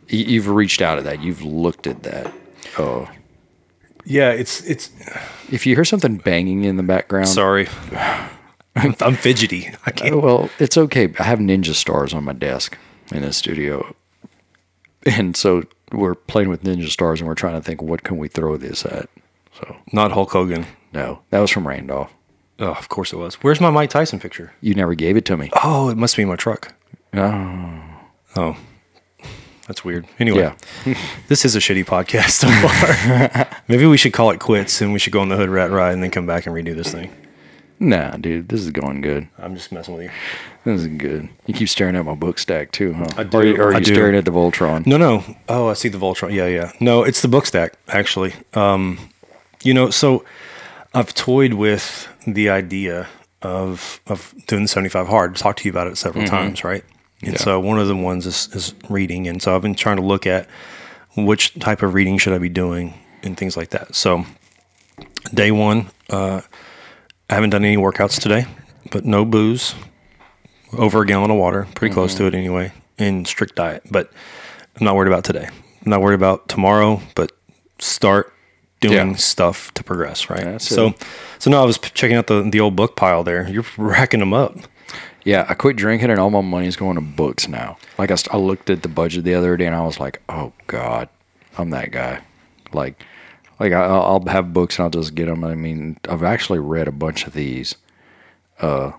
you've 0.08 0.48
reached 0.48 0.80
out 0.80 0.98
at 0.98 1.04
that. 1.04 1.22
You've 1.22 1.42
looked 1.42 1.86
at 1.86 2.02
that. 2.04 2.32
Oh, 2.78 3.08
yeah. 4.04 4.30
It's 4.30 4.62
it's. 4.62 4.90
if 5.50 5.66
you 5.66 5.74
hear 5.74 5.84
something 5.84 6.16
banging 6.18 6.64
in 6.64 6.76
the 6.76 6.82
background, 6.82 7.28
Sorry, 7.28 7.68
I'm, 8.76 8.94
I'm 9.00 9.14
fidgety. 9.16 9.70
I 9.86 9.90
can't. 9.90 10.14
Uh, 10.14 10.18
well, 10.18 10.50
it's 10.58 10.76
okay. 10.76 11.12
I 11.18 11.24
have 11.24 11.38
ninja 11.38 11.74
stars 11.74 12.14
on 12.14 12.24
my 12.24 12.32
desk 12.32 12.76
in 13.12 13.22
the 13.22 13.32
studio, 13.32 13.94
and 15.04 15.36
so 15.36 15.64
we're 15.92 16.14
playing 16.14 16.48
with 16.48 16.62
ninja 16.62 16.88
stars, 16.88 17.20
and 17.20 17.28
we're 17.28 17.34
trying 17.34 17.54
to 17.54 17.62
think 17.62 17.82
what 17.82 18.02
can 18.02 18.18
we 18.18 18.28
throw 18.28 18.56
this 18.56 18.84
at. 18.84 19.08
So 19.58 19.76
Not 19.92 20.12
Hulk 20.12 20.30
Hogan. 20.30 20.66
no, 20.92 21.20
that 21.30 21.40
was 21.40 21.50
from 21.50 21.66
Randolph. 21.66 22.12
Oh, 22.60 22.72
of 22.72 22.88
course 22.88 23.12
it 23.12 23.16
was. 23.16 23.36
Where's 23.36 23.60
my 23.60 23.70
Mike 23.70 23.90
Tyson 23.90 24.18
picture? 24.18 24.52
You 24.60 24.74
never 24.74 24.94
gave 24.94 25.16
it 25.16 25.24
to 25.26 25.36
me. 25.36 25.50
Oh, 25.62 25.88
it 25.90 25.96
must 25.96 26.16
be 26.16 26.22
in 26.22 26.28
my 26.28 26.36
truck. 26.36 26.74
Oh, 27.14 27.80
Oh, 28.36 28.56
that's 29.66 29.84
weird. 29.84 30.06
Anyway, 30.18 30.40
yeah. 30.86 30.94
this 31.28 31.44
is 31.44 31.54
a 31.56 31.58
shitty 31.58 31.84
podcast 31.84 32.30
so 32.30 32.48
far. 32.48 33.48
Maybe 33.68 33.86
we 33.86 33.96
should 33.96 34.12
call 34.12 34.30
it 34.30 34.40
quits 34.40 34.80
and 34.80 34.92
we 34.92 34.98
should 34.98 35.12
go 35.12 35.20
on 35.20 35.28
the 35.28 35.36
hood 35.36 35.50
rat 35.50 35.70
ride 35.70 35.92
and 35.92 36.02
then 36.02 36.10
come 36.10 36.26
back 36.26 36.46
and 36.46 36.54
redo 36.54 36.74
this 36.74 36.90
thing. 36.92 37.12
Nah, 37.80 38.12
dude, 38.16 38.48
this 38.48 38.60
is 38.60 38.70
going 38.70 39.02
good. 39.02 39.28
I'm 39.38 39.54
just 39.54 39.70
messing 39.70 39.94
with 39.94 40.04
you. 40.04 40.10
This 40.64 40.80
is 40.80 40.86
good. 40.88 41.28
You 41.46 41.54
keep 41.54 41.68
staring 41.68 41.94
at 41.96 42.04
my 42.04 42.14
book 42.14 42.38
stack 42.38 42.72
too, 42.72 42.92
huh? 42.92 43.06
I 43.16 43.22
do, 43.24 43.38
Or, 43.56 43.62
or 43.62 43.68
are 43.68 43.74
I 43.74 43.78
you 43.78 43.84
do. 43.84 43.94
staring 43.94 44.16
at 44.16 44.24
the 44.24 44.32
Voltron? 44.32 44.84
No, 44.86 44.96
no. 44.96 45.22
Oh, 45.48 45.68
I 45.68 45.74
see 45.74 45.88
the 45.88 45.98
Voltron. 45.98 46.32
Yeah, 46.32 46.46
yeah. 46.46 46.72
No, 46.80 47.04
it's 47.04 47.22
the 47.22 47.28
book 47.28 47.46
stack 47.46 47.74
actually. 47.88 48.34
Um, 48.54 48.98
you 49.62 49.74
know, 49.74 49.90
so 49.90 50.24
I've 50.94 51.14
toyed 51.14 51.54
with 51.54 52.08
the 52.26 52.48
idea 52.50 53.08
of 53.42 54.00
of 54.06 54.34
doing 54.46 54.62
the 54.62 54.68
75 54.68 55.06
hard. 55.08 55.36
Talked 55.36 55.60
to 55.60 55.64
you 55.66 55.70
about 55.70 55.86
it 55.86 55.96
several 55.96 56.26
times, 56.26 56.64
right? 56.64 56.84
And 57.22 57.32
Yeah. 57.32 57.38
so 57.38 57.60
one 57.60 57.78
of 57.78 57.88
the 57.88 57.96
ones 57.96 58.26
is, 58.26 58.48
is 58.52 58.74
reading, 58.88 59.26
and 59.28 59.42
so 59.42 59.54
I've 59.54 59.62
been 59.62 59.74
trying 59.74 59.96
to 59.96 60.02
look 60.02 60.26
at 60.26 60.48
which 61.16 61.54
type 61.58 61.82
of 61.82 61.94
reading 61.94 62.16
should 62.18 62.32
I 62.32 62.38
be 62.38 62.48
doing 62.48 62.94
and 63.22 63.36
things 63.36 63.56
like 63.56 63.70
that. 63.70 63.94
So 63.94 64.24
day 65.34 65.50
one, 65.50 65.90
uh, 66.10 66.42
I 67.28 67.34
haven't 67.34 67.50
done 67.50 67.64
any 67.64 67.76
workouts 67.76 68.20
today, 68.20 68.46
but 68.90 69.04
no 69.04 69.24
booze, 69.24 69.74
over 70.72 71.02
a 71.02 71.06
gallon 71.06 71.30
of 71.30 71.36
water, 71.36 71.66
pretty 71.74 71.92
close 71.92 72.14
to 72.16 72.24
it 72.26 72.34
anyway, 72.34 72.72
and 72.98 73.26
strict 73.26 73.56
diet. 73.56 73.82
But 73.90 74.10
I'm 74.78 74.84
not 74.84 74.94
worried 74.94 75.08
about 75.08 75.24
today. 75.24 75.48
I'm 75.84 75.90
not 75.90 76.00
worried 76.00 76.14
about 76.14 76.48
tomorrow, 76.48 77.02
but 77.16 77.32
start 77.80 78.32
doing 78.80 79.10
Yeah. 79.10 79.16
stuff 79.16 79.72
to 79.74 79.82
progress, 79.84 80.30
right? 80.30 80.44
That's 80.44 80.66
so, 80.68 80.88
it. 80.88 81.02
so 81.38 81.50
now 81.50 81.62
I 81.62 81.66
was 81.66 81.78
checking 81.78 82.16
out 82.16 82.26
the 82.28 82.42
the 82.42 82.60
old 82.60 82.76
book 82.76 82.96
pile 82.96 83.24
there. 83.24 83.48
You're 83.48 83.64
racking 83.76 84.20
them 84.20 84.32
up. 84.34 84.56
Yeah, 85.24 85.44
I 85.48 85.54
quit 85.54 85.76
drinking 85.76 86.10
and 86.10 86.18
all 86.20 86.30
my 86.30 86.40
money 86.40 86.66
is 86.68 86.76
going 86.76 86.94
to 86.94 87.00
books 87.02 87.48
now. 87.48 87.76
Like 87.98 88.10
I, 88.10 88.14
st- 88.14 88.34
I 88.34 88.38
looked 88.38 88.70
at 88.70 88.82
the 88.82 88.88
budget 88.88 89.24
the 89.24 89.34
other 89.34 89.56
day 89.56 89.66
and 89.66 89.74
I 89.76 89.82
was 89.82 90.00
like, 90.00 90.22
oh 90.28 90.52
god, 90.68 91.08
I'm 91.58 91.70
that 91.70 91.90
guy. 91.90 92.20
Like, 92.72 93.04
like 93.60 93.72
I, 93.72 93.82
I'll 93.84 94.02
I'll 94.02 94.26
have 94.28 94.52
books 94.54 94.78
and 94.78 94.84
I'll 94.84 94.90
just 94.90 95.14
get 95.14 95.26
them. 95.26 95.44
I 95.44 95.54
mean, 95.54 95.98
I've 96.08 96.22
actually 96.22 96.60
read 96.60 96.88
a 96.88 96.92
bunch 96.92 97.26
of 97.26 97.32
these, 97.34 97.74
uh, 98.60 98.92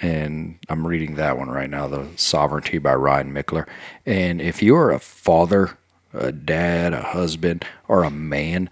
and 0.00 0.58
I'm 0.68 0.86
reading 0.86 1.14
that 1.14 1.38
one 1.38 1.48
right 1.48 1.70
now, 1.70 1.88
The 1.88 2.06
Sovereignty 2.16 2.78
by 2.78 2.94
Ryan 2.94 3.32
Michler. 3.32 3.66
And 4.04 4.40
if 4.42 4.62
you're 4.62 4.90
a 4.90 4.98
father, 5.00 5.76
a 6.16 6.32
dad, 6.32 6.92
a 6.92 7.02
husband, 7.02 7.64
or 7.88 8.04
a 8.04 8.10
man, 8.10 8.70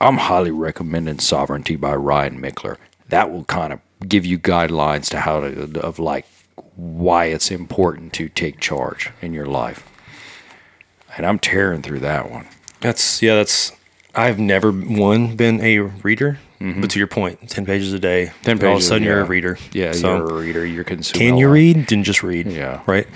I'm 0.00 0.16
highly 0.18 0.50
recommending 0.50 1.18
Sovereignty 1.18 1.76
by 1.76 1.94
Ryan 1.94 2.40
Michler. 2.40 2.76
That 3.08 3.30
will 3.30 3.44
kind 3.44 3.72
of 3.72 3.80
give 4.08 4.26
you 4.26 4.38
guidelines 4.38 5.08
to 5.10 5.20
how 5.20 5.40
to 5.40 5.80
of 5.80 5.98
like 5.98 6.26
why 6.76 7.26
it's 7.26 7.50
important 7.50 8.12
to 8.14 8.28
take 8.28 8.58
charge 8.60 9.10
in 9.20 9.32
your 9.32 9.46
life. 9.46 9.86
And 11.16 11.26
I'm 11.26 11.38
tearing 11.38 11.82
through 11.82 12.00
that 12.00 12.30
one. 12.30 12.46
That's 12.80 13.22
yeah. 13.22 13.34
That's 13.36 13.72
I've 14.14 14.38
never 14.38 14.72
one 14.72 15.36
been 15.36 15.60
a 15.60 15.78
reader. 15.80 16.38
Mm-hmm. 16.60 16.80
But 16.80 16.90
to 16.90 16.98
your 16.98 17.08
point, 17.08 17.50
ten 17.50 17.66
pages 17.66 17.92
a 17.92 17.98
day. 17.98 18.32
10 18.42 18.58
pages. 18.58 18.64
All 18.64 18.72
of 18.74 18.78
a 18.78 18.82
sudden, 18.82 19.02
you're 19.02 19.20
a 19.20 19.24
reader. 19.24 19.58
Yeah, 19.72 19.92
So 19.92 20.16
you're 20.16 20.30
a 20.30 20.40
reader. 20.40 20.64
You're 20.64 20.84
consuming. 20.84 21.28
can 21.30 21.38
you 21.38 21.48
read? 21.48 21.88
Then 21.88 22.04
just 22.04 22.22
read. 22.22 22.46
Yeah. 22.46 22.82
Right. 22.86 23.06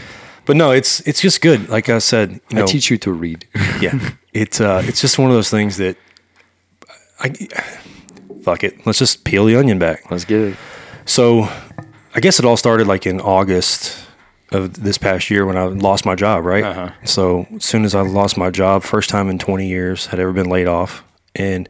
But 0.46 0.56
no, 0.56 0.70
it's 0.70 1.00
it's 1.00 1.20
just 1.20 1.40
good. 1.40 1.68
Like 1.68 1.88
I 1.88 1.98
said, 1.98 2.40
you 2.48 2.56
know, 2.56 2.62
I 2.62 2.66
teach 2.66 2.90
you 2.90 2.98
to 2.98 3.12
read. 3.12 3.46
yeah, 3.80 4.10
it's 4.32 4.60
uh, 4.60 4.82
it's 4.84 5.00
just 5.00 5.18
one 5.18 5.28
of 5.28 5.36
those 5.36 5.50
things 5.50 5.76
that 5.76 5.96
I 7.20 7.30
fuck 8.42 8.62
it. 8.62 8.86
Let's 8.86 8.98
just 8.98 9.24
peel 9.24 9.44
the 9.44 9.56
onion 9.56 9.78
back. 9.78 10.08
Let's 10.10 10.24
get 10.24 10.40
it. 10.40 10.56
So, 11.04 11.48
I 12.14 12.20
guess 12.20 12.38
it 12.38 12.44
all 12.44 12.56
started 12.56 12.86
like 12.86 13.06
in 13.06 13.20
August 13.20 13.98
of 14.52 14.82
this 14.82 14.98
past 14.98 15.30
year 15.30 15.44
when 15.44 15.56
I 15.56 15.64
lost 15.64 16.06
my 16.06 16.14
job, 16.14 16.44
right? 16.44 16.64
Uh-huh. 16.64 16.90
So, 17.04 17.46
as 17.56 17.64
soon 17.64 17.84
as 17.84 17.94
I 17.94 18.02
lost 18.02 18.36
my 18.36 18.50
job, 18.50 18.84
first 18.84 19.10
time 19.10 19.28
in 19.28 19.38
20 19.38 19.66
years 19.66 20.06
had 20.06 20.20
ever 20.20 20.32
been 20.32 20.48
laid 20.48 20.68
off 20.68 21.02
and 21.34 21.68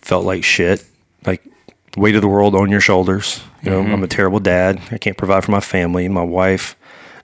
felt 0.00 0.24
like 0.24 0.42
shit, 0.42 0.84
like 1.24 1.44
weight 1.96 2.14
of 2.16 2.22
the 2.22 2.28
world 2.28 2.54
on 2.54 2.70
your 2.70 2.80
shoulders. 2.80 3.40
You 3.62 3.70
know, 3.70 3.80
I'm 3.80 4.02
a 4.02 4.08
terrible 4.08 4.40
dad. 4.40 4.80
I 4.90 4.98
can't 4.98 5.16
provide 5.16 5.44
for 5.44 5.50
my 5.50 5.60
family, 5.60 6.08
my 6.08 6.22
wife, 6.22 6.74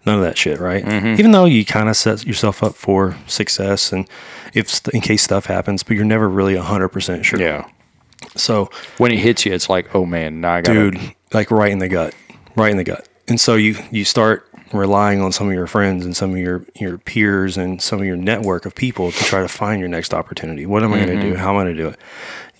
none 0.07 0.17
of 0.17 0.23
that 0.23 0.39
shit, 0.39 0.61
right? 0.61 0.85
Mm-hmm. 0.85 1.19
Even 1.19 1.33
though 1.33 1.45
you 1.45 1.65
kind 1.65 1.89
of 1.89 1.97
set 1.97 2.25
yourself 2.27 2.63
up 2.63 2.75
for 2.75 3.17
success 3.27 3.93
and 3.93 4.09
if 4.55 4.87
in 4.89 5.01
case 5.01 5.23
stuff 5.23 5.47
happens, 5.47 5.83
but 5.83 5.97
you're 5.97 6.05
never 6.05 6.29
really 6.29 6.55
100% 6.55 7.25
sure. 7.25 7.41
Yeah. 7.41 7.69
So, 8.35 8.71
When 8.99 9.13
it 9.13 9.19
hits 9.19 9.45
you, 9.45 9.53
it's 9.53 9.69
like, 9.69 9.95
oh 9.95 10.07
man, 10.07 10.41
now 10.41 10.53
I 10.55 10.61
got 10.63 10.73
dude 10.73 10.99
like 11.33 11.51
right 11.51 11.71
in 11.73 11.79
the 11.79 11.89
gut 11.89 12.15
right 12.55 12.71
in 12.71 12.77
the 12.77 12.85
gut 12.85 13.09
and 13.29 13.41
so 13.41 13.55
you 13.55 13.77
you 13.91 14.05
start 14.05 14.49
relying 14.73 15.21
on 15.21 15.33
some 15.33 15.49
of 15.49 15.55
your 15.55 15.67
friends 15.67 16.05
and 16.05 16.17
some 16.17 16.31
of 16.33 16.39
your 16.39 16.65
your 16.77 16.99
peers 16.99 17.57
and 17.57 17.81
some 17.83 18.01
of 18.01 18.07
your 18.07 18.17
network 18.17 18.67
of 18.67 18.75
people 18.75 19.13
to 19.13 19.25
try 19.25 19.41
to 19.41 19.49
find 19.49 19.81
your 19.81 19.89
next 19.89 20.15
opportunity 20.15 20.67
what 20.67 20.83
am 20.83 20.93
i 20.93 20.97
going 21.05 21.09
to 21.19 21.21
do 21.21 21.33
mm-hmm. 21.33 21.41
how 21.41 21.51
am 21.51 21.57
i 21.57 21.65
going 21.65 21.77
to 21.77 21.83
do 21.83 21.89
it 21.89 21.99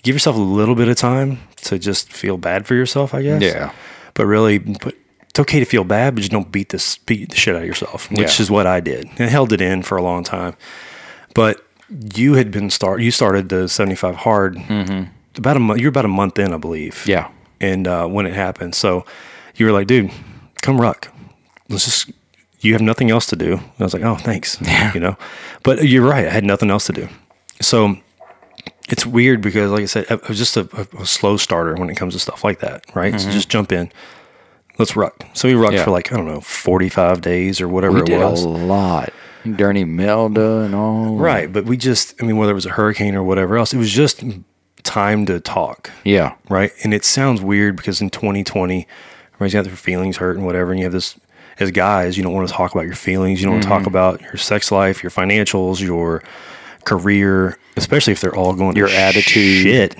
give 0.03 0.15
yourself 0.15 0.35
a 0.35 0.39
little 0.39 0.75
bit 0.75 0.87
of 0.87 0.95
time 0.95 1.39
to 1.55 1.79
just 1.79 2.11
feel 2.11 2.37
bad 2.37 2.67
for 2.67 2.75
yourself 2.75 3.13
i 3.13 3.21
guess 3.21 3.41
Yeah. 3.41 3.73
but 4.13 4.25
really 4.25 4.59
but 4.59 4.95
it's 5.37 5.39
okay 5.47 5.59
to 5.59 5.65
feel 5.65 5.83
bad 5.83 6.15
but 6.15 6.21
just 6.21 6.31
don't 6.31 6.51
beat 6.51 6.69
this 6.69 6.97
beat 6.97 7.29
the 7.29 7.35
shit 7.35 7.55
out 7.55 7.61
of 7.61 7.67
yourself 7.67 8.09
which 8.09 8.19
Yeah. 8.39 8.41
is 8.41 8.49
what 8.49 8.65
i 8.65 8.79
did 8.79 9.05
and 9.19 9.29
held 9.29 9.53
it 9.53 9.61
in 9.61 9.83
for 9.83 9.95
a 9.97 10.01
long 10.01 10.23
time 10.23 10.55
but 11.35 11.63
you 12.15 12.33
had 12.33 12.49
been 12.49 12.69
start 12.71 13.01
you 13.01 13.11
started 13.11 13.49
the 13.49 13.69
75 13.69 14.15
hard 14.15 14.57
about 15.37 15.55
a 15.55 15.59
month 15.59 15.79
you're 15.79 15.89
about 15.89 16.05
a 16.05 16.09
month 16.09 16.39
in 16.39 16.53
i 16.53 16.57
believe 16.57 17.03
Yeah. 17.05 17.29
and 17.61 17.87
uh, 17.87 18.07
when 18.07 18.25
it 18.25 18.33
happened. 18.33 18.73
So 18.75 19.05
you 19.55 19.65
were 19.65 19.71
like, 19.71 19.87
dude, 19.87 20.11
come 20.61 20.79
ruck. 20.81 21.11
Let's 21.69 21.85
just. 21.85 22.11
You 22.59 22.73
have 22.73 22.81
nothing 22.81 23.09
else 23.11 23.25
to 23.27 23.35
do. 23.35 23.53
And 23.53 23.79
I 23.79 23.83
was 23.83 23.93
like, 23.93 24.03
oh, 24.03 24.15
thanks. 24.15 24.59
Yeah. 24.65 24.93
You 24.93 24.99
know, 24.99 25.15
but 25.63 25.83
you're 25.87 26.05
right. 26.07 26.25
I 26.27 26.29
had 26.29 26.43
nothing 26.43 26.69
else 26.71 26.85
to 26.87 26.93
do. 26.93 27.07
So 27.61 27.95
it's 28.89 29.05
weird 29.05 29.41
because, 29.41 29.71
like 29.71 29.81
I 29.83 29.85
said, 29.85 30.05
I 30.09 30.15
was 30.27 30.37
just 30.37 30.57
a, 30.57 30.67
a, 30.73 31.01
a 31.01 31.05
slow 31.05 31.37
starter 31.37 31.75
when 31.75 31.89
it 31.89 31.95
comes 31.97 32.13
to 32.13 32.19
stuff 32.19 32.43
like 32.43 32.59
that, 32.59 32.83
right? 32.95 33.19
So 33.19 33.29
just 33.31 33.49
jump 33.49 33.71
in. 33.71 33.91
Let's 34.79 34.95
ruck. 34.95 35.25
So 35.33 35.47
we 35.47 35.55
rucked 35.55 35.71
Mm-hmm. 35.71 35.77
Yeah. 35.79 35.83
for 35.85 35.91
like 35.91 36.11
I 36.13 36.17
don't 36.17 36.27
know, 36.27 36.41
forty 36.41 36.89
five 36.89 37.21
days 37.21 37.59
or 37.61 37.67
whatever 37.67 37.95
We 37.95 38.01
it 38.01 38.05
did 38.05 38.19
was. 38.19 38.43
a 38.43 38.47
lot. 38.49 39.11
Dirty 39.55 39.85
Melda 39.85 40.59
and 40.59 40.75
all. 40.75 41.15
Right, 41.15 41.51
but 41.51 41.63
we 41.65 41.77
just, 41.77 42.21
I 42.21 42.25
mean, 42.25 42.35
whether 42.35 42.51
it 42.51 42.55
was 42.55 42.65
a 42.65 42.71
hurricane 42.71 43.15
or 43.15 43.23
whatever 43.23 43.55
else, 43.57 43.73
it 43.73 43.77
was 43.77 43.91
just 43.91 44.21
time 44.83 45.25
to 45.27 45.39
talk. 45.39 45.89
Yeah. 46.03 46.35
right? 46.49 46.71
And 46.83 46.93
it 46.93 47.05
sounds 47.05 47.41
weird 47.41 47.77
because 47.77 48.01
in 48.01 48.09
2020, 48.09 48.85
everybody's 49.35 49.53
got 49.53 49.63
their 49.63 49.75
feelings 49.75 50.17
hurt 50.17 50.35
and 50.35 50.45
whatever, 50.45 50.71
and 50.71 50.79
you 50.79 50.83
have 50.85 50.91
this 50.91 51.17
as 51.59 51.71
guys, 51.71 52.17
you 52.17 52.23
don't 52.23 52.33
want 52.33 52.47
to 52.47 52.53
talk 52.53 52.73
about 52.73 52.85
your 52.87 52.95
feelings, 52.95 53.39
you 53.39 53.45
don't 53.45 53.53
want 53.55 53.63
to 53.63 53.69
talk 53.69 53.79
Mm-hmm. 53.81 53.87
about 53.87 54.21
your 54.21 54.35
sex 54.37 54.69
life, 54.71 55.01
your 55.01 55.11
financials, 55.11 55.79
your 55.79 56.21
career, 56.83 57.57
especially 57.77 58.11
if 58.13 58.21
they're 58.21 58.35
all 58.35 58.53
going 58.53 58.73
to 58.75 58.79
Your 58.79 58.89
attitude. 58.89 59.63
shit 59.63 59.95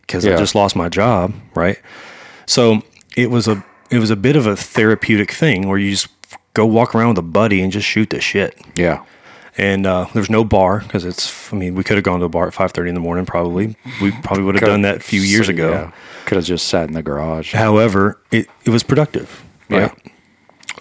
because 0.00 0.24
I 0.26 0.36
just 0.36 0.54
lost 0.54 0.74
my 0.74 0.88
job, 0.88 1.34
right? 1.54 1.78
So 2.46 2.82
it 3.16 3.30
was 3.30 3.46
a 3.46 3.62
it 3.90 3.98
was 3.98 4.10
a 4.10 4.16
bit 4.16 4.36
of 4.36 4.46
a 4.46 4.56
therapeutic 4.56 5.30
thing 5.30 5.68
where 5.68 5.78
you 5.78 5.90
just 5.92 6.08
go 6.54 6.66
walk 6.66 6.94
around 6.94 7.10
with 7.10 7.18
a 7.18 7.22
buddy 7.22 7.60
and 7.62 7.72
just 7.72 7.86
shoot 7.86 8.10
the 8.10 8.20
shit 8.20 8.58
Yeah. 8.76 9.04
and 9.58 9.86
uh, 9.86 10.06
there's 10.14 10.30
no 10.30 10.42
bar 10.44 10.80
because 10.80 11.04
it's. 11.04 11.52
I 11.52 11.56
mean, 11.56 11.74
we 11.74 11.84
could 11.84 11.96
have 11.96 12.04
gone 12.04 12.18
to 12.20 12.26
a 12.26 12.28
bar 12.28 12.46
at 12.48 12.54
five 12.54 12.72
thirty 12.72 12.88
in 12.88 12.94
the 12.94 13.00
morning. 13.00 13.24
Probably, 13.26 13.76
we 14.02 14.10
probably 14.22 14.42
would 14.44 14.54
have 14.56 14.64
done 14.64 14.82
that 14.82 14.96
a 14.96 15.00
few 15.00 15.20
years 15.20 15.48
ago. 15.48 15.92
Could 16.26 16.36
have 16.36 16.44
just 16.44 16.66
sat 16.68 16.88
in 16.88 16.94
the 16.94 17.02
garage. 17.02 17.52
However, 17.54 18.20
it, 18.32 18.48
it 18.64 18.70
was 18.70 18.82
productive. 18.82 19.44
Yeah. 19.68 19.92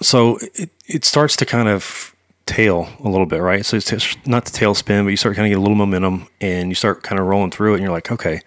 So 0.01 0.37
it, 0.55 0.71
it 0.87 1.05
starts 1.05 1.35
to 1.37 1.45
kind 1.45 1.69
of 1.69 2.15
tail 2.45 2.89
a 3.03 3.07
little 3.09 3.25
bit, 3.25 3.41
right? 3.41 3.65
So 3.65 3.77
it's 3.77 4.15
not 4.27 4.45
the 4.45 4.51
tail 4.51 4.73
spin, 4.75 5.03
but 5.05 5.09
you 5.09 5.17
start 5.17 5.35
kind 5.35 5.45
of 5.47 5.51
get 5.51 5.57
a 5.57 5.61
little 5.61 5.75
momentum 5.77 6.27
and 6.41 6.69
you 6.69 6.75
start 6.75 7.01
kind 7.03 7.19
of 7.19 7.27
rolling 7.27 7.51
through 7.51 7.73
it 7.73 7.75
and 7.77 7.83
you're 7.83 7.91
like, 7.93 8.11
okay, 8.11 8.41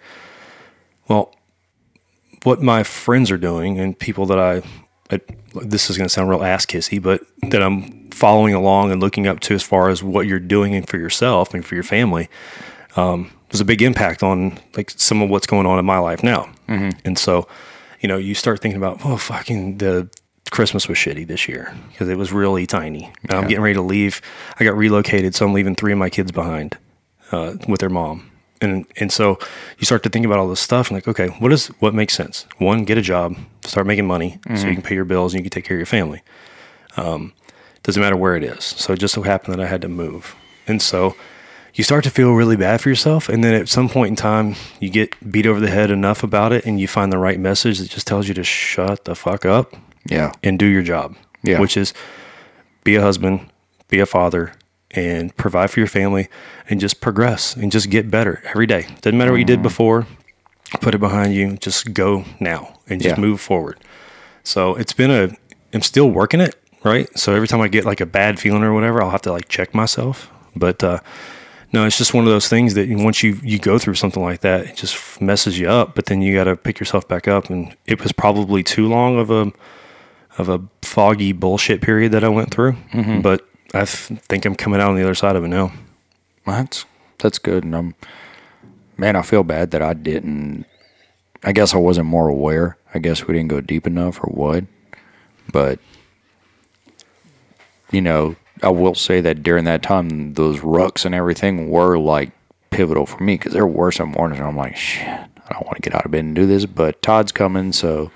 well, 1.07 1.33
what 2.43 2.61
my 2.61 2.83
friends 2.83 3.31
are 3.31 3.37
doing 3.37 3.79
and 3.79 3.97
people 3.97 4.25
that 4.27 4.39
I, 4.39 4.61
I 5.11 5.19
this 5.63 5.89
is 5.89 5.97
going 5.97 6.05
to 6.05 6.13
sound 6.13 6.29
real 6.29 6.43
ass 6.43 6.65
kissy, 6.65 7.01
but 7.01 7.21
that 7.49 7.61
I'm 7.61 8.09
following 8.11 8.53
along 8.53 8.91
and 8.91 9.01
looking 9.01 9.27
up 9.27 9.39
to 9.41 9.55
as 9.55 9.63
far 9.63 9.89
as 9.89 10.03
what 10.03 10.27
you're 10.27 10.39
doing 10.39 10.75
and 10.75 10.87
for 10.87 10.97
yourself 10.97 11.53
and 11.53 11.65
for 11.65 11.75
your 11.75 11.83
family, 11.83 12.29
um, 12.95 13.31
there's 13.49 13.61
a 13.61 13.65
big 13.65 13.81
impact 13.81 14.21
on 14.23 14.59
like 14.75 14.91
some 14.91 15.21
of 15.21 15.29
what's 15.29 15.47
going 15.47 15.65
on 15.65 15.79
in 15.79 15.85
my 15.85 15.97
life 15.99 16.21
now. 16.23 16.49
And 17.05 17.17
so, 17.17 17.47
you 18.01 18.07
know, 18.07 18.17
you 18.17 18.35
start 18.35 18.61
thinking 18.61 18.77
about, 18.77 18.99
oh, 19.03 19.17
fucking 19.17 19.79
the 19.79 20.09
Christmas 20.51 20.87
was 20.87 20.97
shitty 20.97 21.27
this 21.27 21.47
year 21.47 21.73
because 21.91 22.09
it 22.09 22.17
was 22.17 22.31
really 22.31 22.65
tiny. 22.67 23.11
I'm 23.29 23.47
getting 23.47 23.61
ready 23.63 23.75
to 23.75 23.81
leave. 23.81 24.21
I 24.59 24.63
got 24.63 24.75
relocated, 24.77 25.33
so 25.35 25.45
I'm 25.45 25.53
leaving 25.53 25.75
three 25.75 25.91
of 25.91 25.97
my 25.97 26.09
kids 26.09 26.31
behind 26.31 26.77
uh, 27.31 27.55
with 27.67 27.79
their 27.81 27.89
mom. 27.89 28.28
And 28.61 28.85
and 28.97 29.11
so 29.11 29.39
you 29.77 29.85
start 29.85 30.03
to 30.03 30.09
think 30.09 30.25
about 30.25 30.37
all 30.39 30.49
this 30.49 30.59
stuff 30.59 30.89
and 30.89 30.95
like, 30.97 31.07
okay, 31.07 31.27
what 31.39 31.53
is 31.53 31.67
what 31.79 31.93
makes 31.93 32.13
sense? 32.13 32.45
One, 32.57 32.83
get 32.85 32.97
a 32.97 33.01
job, 33.01 33.37
start 33.63 33.87
making 33.87 34.05
money, 34.07 34.39
so 34.55 34.67
you 34.67 34.73
can 34.73 34.81
pay 34.81 34.95
your 34.95 35.05
bills 35.05 35.33
and 35.33 35.39
you 35.39 35.49
can 35.49 35.51
take 35.55 35.65
care 35.65 35.77
of 35.77 35.79
your 35.79 35.85
family. 35.85 36.21
Um, 36.97 37.33
doesn't 37.83 38.01
matter 38.01 38.17
where 38.17 38.35
it 38.35 38.43
is. 38.43 38.63
So 38.63 38.93
it 38.93 38.99
just 38.99 39.13
so 39.13 39.21
happened 39.21 39.53
that 39.57 39.61
I 39.63 39.67
had 39.67 39.81
to 39.83 39.87
move, 39.89 40.35
and 40.67 40.81
so 40.81 41.15
you 41.73 41.83
start 41.85 42.03
to 42.03 42.09
feel 42.09 42.33
really 42.33 42.57
bad 42.57 42.81
for 42.81 42.89
yourself. 42.89 43.29
And 43.29 43.43
then 43.43 43.53
at 43.53 43.69
some 43.69 43.87
point 43.87 44.09
in 44.09 44.15
time, 44.17 44.55
you 44.81 44.89
get 44.89 45.31
beat 45.31 45.45
over 45.45 45.59
the 45.61 45.69
head 45.69 45.89
enough 45.91 46.23
about 46.23 46.51
it, 46.51 46.65
and 46.65 46.79
you 46.81 46.87
find 46.87 47.13
the 47.13 47.17
right 47.17 47.39
message 47.39 47.79
that 47.79 47.89
just 47.89 48.07
tells 48.07 48.27
you 48.27 48.33
to 48.33 48.43
shut 48.43 49.05
the 49.05 49.15
fuck 49.15 49.45
up 49.45 49.75
Yeah. 50.09 50.33
and 50.43 50.59
do 50.59 50.65
your 50.65 50.81
job. 50.81 51.15
Yeah. 51.43 51.59
Which 51.61 51.77
is 51.77 51.93
be 52.83 52.95
a 52.95 53.01
husband, 53.01 53.49
be 53.87 53.99
a 53.99 54.05
father, 54.05 54.51
and 54.91 55.35
provide 55.37 55.69
for 55.71 55.79
your 55.79 55.87
family 55.87 56.27
and 56.69 56.79
just 56.79 56.99
progress 57.01 57.55
and 57.55 57.71
just 57.71 57.89
get 57.89 58.09
better 58.09 58.41
every 58.45 58.65
day. 58.65 58.87
Doesn't 59.01 59.17
matter 59.17 59.31
what 59.31 59.37
you 59.37 59.45
Mm-hmm. 59.45 59.53
did 59.55 59.61
before, 59.61 60.07
put 60.81 60.95
it 60.95 60.99
behind 60.99 61.33
you. 61.33 61.57
Just 61.57 61.93
go 61.93 62.25
now 62.39 62.77
and 62.87 63.01
just 63.01 63.17
Yeah. 63.17 63.21
move 63.21 63.39
forward. 63.41 63.77
So 64.43 64.75
it's 64.75 64.93
been 64.93 65.11
a, 65.11 65.29
I'm 65.73 65.81
still 65.81 66.09
working 66.09 66.41
it, 66.41 66.55
right? 66.83 67.07
So 67.17 67.35
every 67.35 67.47
time 67.47 67.61
I 67.61 67.67
get 67.67 67.85
like 67.85 68.01
a 68.01 68.05
bad 68.05 68.39
feeling 68.39 68.63
or 68.63 68.73
whatever, 68.73 69.01
I'll 69.01 69.11
have 69.11 69.21
to 69.23 69.31
like 69.31 69.47
check 69.47 69.75
myself. 69.75 70.31
But, 70.55 70.83
uh, 70.83 70.99
no, 71.71 71.85
it's 71.85 71.99
just 71.99 72.15
one 72.15 72.23
of 72.25 72.31
those 72.31 72.47
things 72.49 72.73
that 72.73 72.89
once 72.89 73.21
you 73.21 73.39
you 73.43 73.59
go 73.59 73.77
through 73.77 73.93
something 73.93 74.23
like 74.23 74.39
that, 74.41 74.61
it 74.65 74.75
just 74.75 75.21
messes 75.21 75.59
you 75.59 75.69
up. 75.69 75.93
But 75.93 76.07
then 76.07 76.19
you 76.19 76.33
got 76.33 76.45
to 76.45 76.55
pick 76.55 76.79
yourself 76.79 77.07
back 77.07 77.27
up, 77.27 77.51
and 77.51 77.75
it 77.85 78.01
was 78.01 78.11
probably 78.11 78.63
too 78.63 78.87
long 78.87 79.19
of 79.19 79.29
a 79.29 79.51
of 80.39 80.49
a 80.49 80.61
foggy 80.81 81.31
bullshit 81.31 81.79
period 81.81 82.11
that 82.13 82.23
I 82.23 82.29
went 82.29 82.49
through. 82.51 82.75
But 83.21 83.47
I 83.73 83.85
th- 83.85 84.19
think 84.21 84.45
I'm 84.45 84.55
coming 84.55 84.81
out 84.81 84.89
on 84.89 84.95
the 84.95 85.03
other 85.03 85.15
side 85.15 85.35
of 85.35 85.43
it 85.43 85.49
now. 85.49 85.71
That's 86.45 86.85
that's 87.19 87.39
good, 87.39 87.63
and 87.63 87.75
I'm 87.75 87.95
man. 88.97 89.15
I 89.15 89.21
feel 89.21 89.43
bad 89.43 89.71
that 89.71 89.81
I 89.81 89.93
didn't. 89.93 90.65
I 91.43 91.51
guess 91.51 91.73
I 91.73 91.77
wasn't 91.77 92.07
more 92.07 92.27
aware. 92.27 92.77
I 92.93 92.99
guess 92.99 93.27
we 93.27 93.33
didn't 93.33 93.49
go 93.49 93.61
deep 93.61 93.85
enough, 93.85 94.19
or 94.23 94.27
what. 94.31 94.65
But 95.51 95.79
you 97.91 98.01
know, 98.01 98.35
I 98.63 98.69
will 98.69 98.95
say 98.95 99.21
that 99.21 99.43
during 99.43 99.65
that 99.65 99.83
time, 99.83 100.33
those 100.33 100.59
rucks 100.59 101.05
and 101.05 101.15
everything 101.15 101.69
were 101.69 101.97
like 101.97 102.31
pivotal 102.71 103.05
for 103.05 103.23
me 103.23 103.35
because 103.35 103.53
there 103.53 103.67
were 103.67 103.91
some 103.91 104.11
mornings 104.11 104.39
where 104.39 104.47
I'm 104.47 104.57
like, 104.57 104.75
shit, 104.75 105.07
I 105.07 105.53
don't 105.53 105.65
want 105.65 105.75
to 105.75 105.81
get 105.81 105.95
out 105.95 106.05
of 106.05 106.11
bed 106.11 106.23
and 106.23 106.35
do 106.35 106.45
this, 106.45 106.65
but 106.65 107.01
Todd's 107.01 107.31
coming, 107.31 107.71
so 107.73 108.11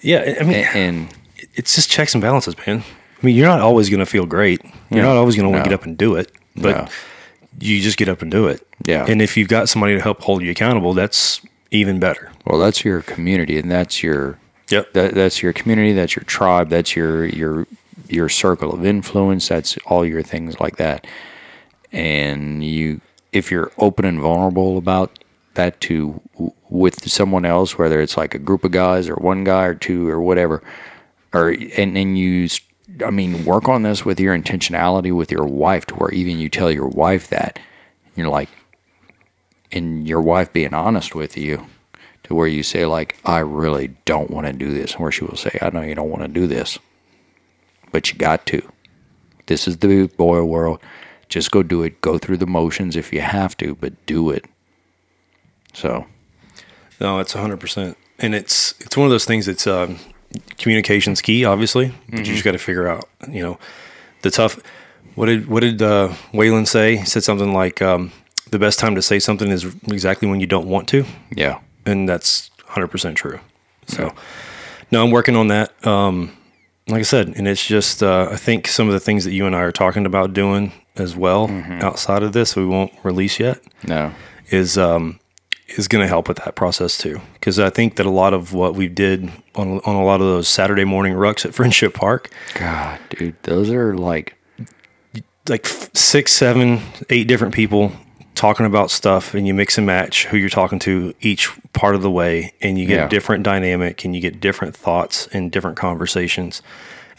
Yeah, 0.00 0.36
I 0.40 0.44
mean, 0.44 0.54
and, 0.56 0.76
and 0.76 1.08
it's 1.54 1.74
just 1.74 1.90
checks 1.90 2.14
and 2.14 2.22
balances, 2.22 2.56
man. 2.66 2.84
I 3.22 3.26
mean, 3.26 3.36
you're 3.36 3.46
not 3.46 3.60
always 3.60 3.88
going 3.88 4.00
to 4.00 4.06
feel 4.06 4.26
great. 4.26 4.60
You're 4.90 5.04
not 5.04 5.16
always 5.16 5.36
going 5.36 5.44
to 5.46 5.50
want 5.50 5.64
to 5.64 5.70
No. 5.70 5.76
get 5.76 5.80
up 5.80 5.86
and 5.86 5.96
do 5.96 6.16
it, 6.16 6.32
but 6.56 6.76
No. 6.76 6.88
you 7.60 7.80
just 7.80 7.96
get 7.96 8.08
up 8.08 8.20
and 8.22 8.30
do 8.30 8.48
it. 8.48 8.66
Yeah. 8.84 9.04
And 9.08 9.22
if 9.22 9.36
you've 9.36 9.48
got 9.48 9.68
somebody 9.68 9.94
to 9.94 10.00
help 10.02 10.20
hold 10.22 10.42
you 10.42 10.50
accountable, 10.50 10.92
that's 10.94 11.40
even 11.70 11.98
better. 12.00 12.30
well, 12.46 12.58
that's 12.58 12.84
your 12.84 13.02
community, 13.02 13.58
and 13.58 13.70
that's 13.70 14.02
your 14.02 14.38
Yep. 14.70 14.92
that, 14.94 15.14
that's 15.14 15.42
your 15.42 15.52
community 15.52 15.92
that's 15.92 16.16
your 16.16 16.24
tribe 16.24 16.70
that's 16.70 16.96
your 16.96 17.26
your 17.26 17.66
your 18.08 18.28
circle 18.30 18.72
of 18.72 18.86
influence 18.86 19.48
that's 19.48 19.76
all 19.86 20.04
your 20.06 20.22
things 20.22 20.58
like 20.60 20.76
that 20.76 21.06
and 21.92 22.64
you 22.64 23.00
if 23.32 23.50
you're 23.50 23.70
open 23.78 24.04
and 24.06 24.20
vulnerable 24.20 24.78
about 24.78 25.18
that 25.54 25.78
to 25.82 26.20
with 26.70 27.06
someone 27.10 27.44
else 27.44 27.76
whether 27.76 28.00
it's 28.00 28.16
like 28.16 28.34
a 28.34 28.38
group 28.38 28.64
of 28.64 28.70
guys 28.70 29.08
or 29.10 29.16
one 29.16 29.44
guy 29.44 29.64
or 29.66 29.74
two 29.74 30.08
or 30.08 30.20
whatever 30.22 30.62
or 31.34 31.50
and 31.76 31.96
and 31.98 32.16
you 32.18 32.48
I 33.04 33.10
mean 33.10 33.44
work 33.44 33.68
on 33.68 33.82
this 33.82 34.04
with 34.04 34.20
your 34.20 34.36
intentionality 34.36 35.14
with 35.14 35.30
your 35.30 35.44
wife 35.44 35.86
to 35.86 35.94
where 35.94 36.10
even 36.10 36.38
you 36.38 36.48
tell 36.48 36.70
your 36.70 36.88
wife 36.88 37.28
that 37.28 37.58
you're 38.14 38.28
like 38.28 38.48
and 39.72 40.06
your 40.06 40.20
wife 40.20 40.52
being 40.52 40.74
honest 40.74 41.14
with 41.14 41.36
you 41.36 41.66
to 42.24 42.34
where 42.34 42.46
you 42.46 42.62
say 42.62 42.86
like, 42.86 43.16
I 43.24 43.38
really 43.38 43.88
don't 44.04 44.30
want 44.30 44.46
to 44.46 44.52
do 44.52 44.72
this, 44.72 44.98
where 44.98 45.10
she 45.10 45.24
will 45.24 45.36
say, 45.36 45.58
I 45.60 45.70
know 45.70 45.82
you 45.82 45.94
don't 45.94 46.10
want 46.10 46.22
to 46.22 46.28
do 46.28 46.46
this, 46.46 46.78
but 47.90 48.10
you 48.10 48.18
got 48.18 48.46
to. 48.46 48.62
This 49.46 49.66
is 49.66 49.78
the 49.78 50.06
boy 50.06 50.44
world. 50.44 50.80
Just 51.28 51.50
go 51.50 51.62
do 51.62 51.82
it. 51.82 52.00
Go 52.00 52.18
through 52.18 52.36
the 52.36 52.46
motions 52.46 52.96
if 52.96 53.12
you 53.12 53.22
have 53.22 53.56
to, 53.56 53.74
but 53.74 53.94
do 54.06 54.30
it. 54.30 54.44
So 55.72 56.06
No, 57.00 57.18
it's 57.18 57.34
100%. 57.34 57.96
And 58.18 58.34
it's 58.34 58.74
it's 58.80 58.96
one 58.96 59.06
of 59.06 59.10
those 59.10 59.24
things 59.24 59.46
that's 59.46 59.66
um, 59.66 59.98
communication's 60.58 61.20
key, 61.20 61.44
obviously, 61.44 61.92
but 62.08 62.20
you 62.20 62.24
just 62.32 62.44
got 62.44 62.52
to 62.52 62.58
figure 62.58 62.88
out, 62.88 63.08
you 63.28 63.42
know, 63.42 63.58
the 64.22 64.30
tough. 64.30 64.58
What 65.14 65.26
did 65.26 65.46
what 65.48 65.60
did 65.60 65.82
uh, 65.82 66.08
Whalen 66.32 66.66
say? 66.66 66.96
He 66.96 67.04
said 67.04 67.22
something 67.22 67.52
like, 67.52 67.82
um, 67.82 68.12
"The 68.50 68.58
best 68.58 68.78
time 68.78 68.94
to 68.94 69.02
say 69.02 69.18
something 69.18 69.48
is 69.48 69.64
exactly 69.88 70.28
when 70.28 70.40
you 70.40 70.46
don't 70.46 70.66
want 70.66 70.88
to," 70.88 71.04
yeah, 71.30 71.60
and 71.84 72.08
that's 72.08 72.50
100% 72.68 73.14
true. 73.16 73.40
So, 73.86 74.14
no, 74.90 75.04
I'm 75.04 75.10
working 75.10 75.36
on 75.36 75.48
that. 75.48 75.86
Um, 75.86 76.34
like 76.88 77.00
I 77.00 77.02
said, 77.02 77.28
and 77.36 77.46
it's 77.46 77.64
just 77.64 78.02
uh, 78.02 78.28
I 78.30 78.36
think 78.36 78.68
some 78.68 78.86
of 78.88 78.92
the 78.94 79.00
things 79.00 79.24
that 79.24 79.32
you 79.32 79.46
and 79.46 79.54
I 79.54 79.60
are 79.60 79.72
talking 79.72 80.06
about 80.06 80.32
doing 80.32 80.72
as 80.96 81.16
well 81.16 81.48
outside 81.82 82.22
of 82.22 82.32
this, 82.32 82.56
we 82.56 82.66
won't 82.66 82.92
release 83.02 83.38
yet 83.40 83.60
no, 83.86 84.12
is 84.50 84.76
um, 84.76 85.18
is 85.76 85.88
going 85.88 86.02
to 86.02 86.08
help 86.08 86.28
with 86.28 86.38
that 86.38 86.54
process 86.54 86.98
too. 86.98 87.20
Because 87.34 87.58
I 87.58 87.70
think 87.70 87.96
that 87.96 88.06
a 88.06 88.10
lot 88.10 88.34
of 88.34 88.52
what 88.52 88.74
we 88.74 88.88
did 88.88 89.30
on 89.54 89.80
on 89.80 89.96
a 89.96 90.04
lot 90.04 90.20
of 90.20 90.26
those 90.26 90.48
Saturday 90.48 90.84
morning 90.84 91.14
rucks 91.14 91.44
at 91.44 91.54
Friendship 91.58 91.94
Park, 91.94 92.30
God, 92.54 92.98
dude, 93.10 93.34
those 93.42 93.70
are 93.70 93.94
like 93.96 94.36
like 95.48 95.66
six, 95.66 96.32
seven, 96.32 96.80
eight 97.10 97.26
different 97.26 97.52
people 97.54 97.92
talking 98.34 98.64
about 98.64 98.90
stuff, 98.90 99.34
and 99.34 99.46
you 99.46 99.52
mix 99.52 99.76
and 99.76 99.86
match 99.86 100.26
who 100.26 100.36
you're 100.36 100.48
talking 100.48 100.78
to 100.78 101.12
each 101.20 101.50
part 101.72 101.94
of 101.94 102.02
the 102.02 102.10
way, 102.10 102.52
and 102.62 102.78
you 102.78 102.86
get 102.86 102.96
Yeah. 102.96 103.08
different 103.08 103.42
dynamic, 103.44 104.04
and 104.04 104.14
you 104.14 104.22
get 104.22 104.40
different 104.40 104.74
thoughts 104.76 105.28
and 105.32 105.50
different 105.52 105.76
conversations. 105.76 106.62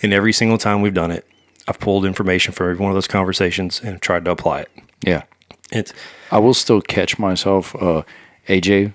And 0.01 0.11
every 0.13 0.33
single 0.33 0.57
time 0.57 0.81
we've 0.81 0.93
done 0.93 1.11
it, 1.11 1.25
I've 1.67 1.79
pulled 1.79 2.05
information 2.05 2.51
from 2.53 2.69
every 2.71 2.81
one 2.81 2.89
of 2.91 2.95
those 2.95 3.07
conversations 3.07 3.79
and 3.83 4.01
tried 4.01 4.25
to 4.25 4.31
apply 4.31 4.61
it. 4.61 4.69
yeah. 5.05 5.23
It's 5.71 5.93
I 6.31 6.37
will 6.39 6.53
still 6.53 6.81
catch 6.81 7.17
myself. 7.17 7.75
Uh, 7.75 8.03
AJ, 8.47 8.93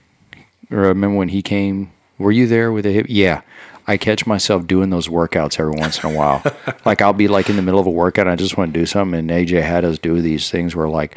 remember 0.68 1.16
when 1.16 1.28
he 1.28 1.42
came? 1.42 1.92
Were 2.18 2.32
you 2.32 2.46
there 2.46 2.72
with 2.72 2.86
a 2.86 2.92
hip? 2.92 3.06
Yeah. 3.08 3.42
I 3.88 3.96
catch 3.96 4.26
myself 4.26 4.66
doing 4.66 4.90
those 4.90 5.08
workouts 5.08 5.58
every 5.58 5.72
once 5.72 6.04
in 6.04 6.10
a 6.10 6.14
while. 6.14 6.42
like 6.84 7.00
I'll 7.00 7.14
be 7.14 7.26
like 7.26 7.48
in 7.48 7.56
the 7.56 7.62
middle 7.62 7.80
of 7.80 7.86
a 7.86 7.90
workout, 7.90 8.26
and 8.26 8.32
I 8.32 8.36
just 8.36 8.58
want 8.58 8.74
to 8.74 8.78
do 8.78 8.84
something, 8.84 9.18
and 9.18 9.30
AJ 9.30 9.62
had 9.62 9.84
us 9.84 9.98
do 9.98 10.20
these 10.20 10.50
things 10.50 10.76
where 10.76 10.88
like 10.88 11.16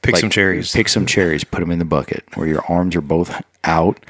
pick 0.00 0.14
like, 0.14 0.20
some 0.22 0.30
cherries. 0.30 0.72
Pick 0.72 0.88
some 0.88 1.04
cherries, 1.04 1.44
put 1.44 1.60
them 1.60 1.70
in 1.70 1.78
the 1.78 1.84
bucket 1.84 2.24
where 2.34 2.46
your 2.46 2.64
arms 2.66 2.96
are 2.96 3.02
both 3.02 3.42
out, 3.64 4.00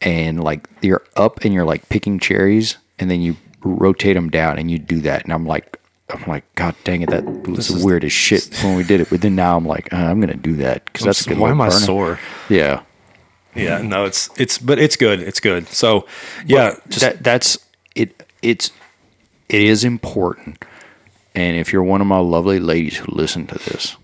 and 0.00 0.42
like 0.42 0.66
you're 0.80 1.04
up 1.14 1.44
and 1.44 1.52
you're 1.52 1.66
like 1.66 1.86
picking 1.90 2.18
cherries, 2.18 2.78
and 2.98 3.10
then 3.10 3.20
you 3.20 3.36
rotate 3.62 4.14
them 4.14 4.30
down, 4.30 4.58
and 4.58 4.70
you 4.70 4.78
do 4.78 5.00
that, 5.00 5.22
and 5.22 5.32
I'm 5.32 5.46
like. 5.46 5.78
I'm 6.10 6.24
like, 6.26 6.44
God 6.56 6.74
dang 6.84 7.00
it! 7.00 7.08
That 7.08 7.24
was 7.48 7.68
the 7.68 7.82
weirdest 7.82 8.14
shit 8.14 8.50
when 8.62 8.76
we 8.76 8.84
did 8.84 9.00
it. 9.00 9.08
But 9.08 9.22
then 9.22 9.34
now 9.34 9.56
I'm 9.56 9.64
like, 9.64 9.90
uh, 9.94 9.96
I'm 9.96 10.20
gonna 10.20 10.34
do 10.34 10.56
that 10.56 10.84
because 10.84 11.06
that's 11.06 11.24
good 11.24 11.38
why 11.38 11.48
am 11.48 11.62
I 11.62 11.70
burner. 11.70 11.80
sore? 11.80 12.20
Yeah, 12.50 12.82
Yeah, 13.54 13.82
no, 13.82 14.04
it's 14.04 14.30
it's 14.38 14.58
but 14.58 14.78
it's 14.78 14.96
good. 14.96 15.20
It's 15.20 15.40
good. 15.40 15.68
So 15.68 16.06
yeah, 16.46 16.76
just 16.88 17.00
that 17.00 17.22
that's 17.22 17.58
it. 17.94 18.28
It's 18.40 18.70
it 19.48 19.62
is 19.62 19.84
important, 19.84 20.64
and 21.34 21.56
if 21.56 21.72
you're 21.72 21.82
one 21.82 22.00
of 22.00 22.06
my 22.06 22.18
lovely 22.18 22.58
ladies 22.58 22.96
who 22.96 23.12
listen 23.12 23.46
to 23.48 23.58
this, 23.58 23.96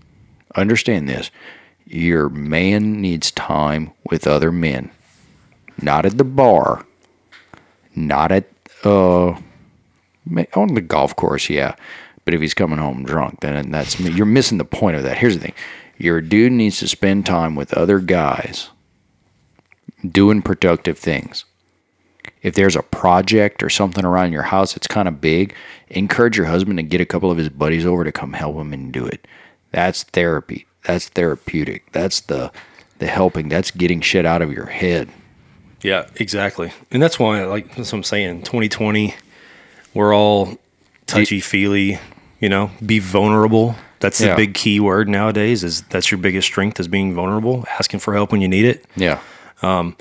understand 0.55 1.09
this: 1.09 1.31
your 1.85 2.29
man 2.29 3.01
needs 3.01 3.31
time 3.31 3.91
with 4.09 4.27
other 4.27 4.51
men, 4.51 4.91
not 5.81 6.05
at 6.05 6.19
the 6.19 6.23
bar, 6.23 6.85
not 7.95 8.31
at 8.31 8.45
uh 8.83 9.29
on 10.53 10.73
the 10.75 10.81
golf 10.81 11.15
course, 11.15 11.49
yeah. 11.49 11.75
But 12.23 12.35
if 12.35 12.41
he's 12.41 12.53
coming 12.53 12.77
home 12.77 13.03
drunk, 13.03 13.39
then 13.39 13.71
that's 13.71 13.99
you're 13.99 14.27
missing 14.27 14.59
the 14.59 14.65
point 14.65 14.95
of 14.95 15.03
that. 15.03 15.17
Here's 15.17 15.33
the 15.33 15.41
thing: 15.41 15.53
your 15.97 16.21
dude 16.21 16.51
needs 16.51 16.77
to 16.79 16.87
spend 16.87 17.25
time 17.25 17.55
with 17.55 17.73
other 17.73 17.97
guys 17.97 18.69
doing 20.07 20.41
productive 20.41 20.97
things 20.97 21.45
if 22.41 22.53
there's 22.55 22.75
a 22.75 22.83
project 22.83 23.61
or 23.63 23.69
something 23.69 24.05
around 24.05 24.31
your 24.31 24.43
house 24.43 24.73
that's 24.73 24.87
kind 24.87 25.07
of 25.09 25.19
big, 25.19 25.53
encourage 25.89 26.37
your 26.37 26.45
husband 26.45 26.77
to 26.77 26.83
get 26.83 27.01
a 27.01 27.05
couple 27.05 27.29
of 27.31 27.37
his 27.37 27.49
buddies 27.49 27.85
over 27.85 28.03
to 28.05 28.11
come 28.13 28.31
help 28.33 28.55
him 28.55 28.71
and 28.71 28.93
do 28.93 29.05
it. 29.05 29.27
That's 29.71 30.03
therapy. 30.03 30.65
That's 30.85 31.09
therapeutic. 31.09 31.91
That's 31.91 32.21
the 32.21 32.51
the 32.99 33.07
helping. 33.07 33.49
That's 33.49 33.71
getting 33.71 33.99
shit 34.01 34.25
out 34.25 34.41
of 34.41 34.51
your 34.53 34.67
head. 34.67 35.09
yeah, 35.81 36.07
exactly. 36.15 36.71
And 36.91 37.01
that's 37.01 37.19
why 37.19 37.43
like 37.43 37.75
that's 37.75 37.91
what 37.91 37.99
I'm 37.99 38.03
saying. 38.03 38.43
2020, 38.43 39.15
we're 39.93 40.15
all 40.15 40.57
touchy 41.07 41.39
feely. 41.41 41.99
You 42.39 42.47
know, 42.49 42.71
be 42.85 42.99
vulnerable. 42.99 43.75
That's 43.99 44.17
the 44.19 44.27
Yeah. 44.27 44.35
big 44.35 44.53
key 44.53 44.79
word 44.79 45.09
nowadays. 45.09 45.63
Is 45.63 45.81
that's 45.83 46.09
your 46.11 46.19
biggest 46.19 46.47
strength 46.47 46.79
is 46.79 46.87
being 46.87 47.13
vulnerable, 47.13 47.65
asking 47.79 47.99
for 47.99 48.13
help 48.13 48.31
when 48.31 48.39
you 48.41 48.47
need 48.47 48.65
it. 48.65 48.85
Yeah. 48.95 49.19
Um, 49.61 49.95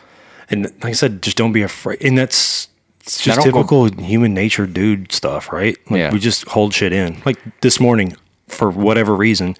and 0.51 0.64
like 0.64 0.85
I 0.87 0.92
said, 0.92 1.23
just 1.23 1.37
don't 1.37 1.53
be 1.53 1.62
afraid. 1.62 2.03
And 2.03 2.16
that's 2.16 2.68
it's 3.01 3.21
just 3.23 3.40
don't 3.40 3.51
go- 3.53 3.59
typical 3.87 4.05
human 4.05 4.35
nature, 4.35 4.66
dude 4.66 5.12
stuff, 5.12 5.53
right? 5.53 5.77
Like 5.90 5.99
Yeah. 5.99 6.12
we 6.12 6.18
just 6.18 6.47
hold 6.49 6.75
shit 6.75 6.92
in. 6.92 7.23
Like 7.25 7.38
this 7.61 7.81
morning, 7.81 8.16
for 8.49 8.71
whatever 8.71 9.14
reason, 9.14 9.57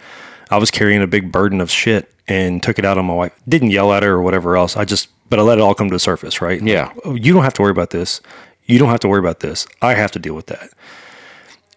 I 0.51 0.59
was 0.59 0.71
carrying 0.71 1.03
a 1.03 1.07
big 1.07 1.31
burden 1.33 1.61
of 1.61 1.71
shit 1.71 2.11
and 2.27 2.63
took 2.63 2.79
it 2.79 2.85
out 2.85 2.99
on 2.99 3.05
my 3.07 3.15
wife. 3.15 3.33
Didn't 3.49 3.71
yell 3.71 3.93
at 3.93 4.03
her 4.03 4.13
or 4.13 4.23
whatever 4.23 4.57
else. 4.57 4.77
I 4.77 4.85
just, 4.85 5.09
but 5.31 5.39
I 5.39 5.43
let 5.43 5.59
it 5.59 5.61
all 5.63 5.75
come 5.75 5.89
to 5.89 5.95
the 5.95 5.99
surface, 5.99 6.41
right? 6.43 6.61
Like, 6.61 6.71
Yeah. 6.71 6.93
"Oh, 7.05 7.15
you 7.15 7.33
don't 7.33 7.43
have 7.45 7.55
to 7.55 7.63
worry 7.63 7.71
about 7.71 7.91
this. 7.91 8.21
You 8.67 8.79
don't 8.79 8.89
have 8.91 9.01
to 9.01 9.09
worry 9.09 9.19
about 9.21 9.41
this. 9.41 9.67
I 9.83 9.95
have 9.95 10.11
to 10.13 10.19
deal 10.19 10.35
with 10.35 10.47
that. 10.47 10.71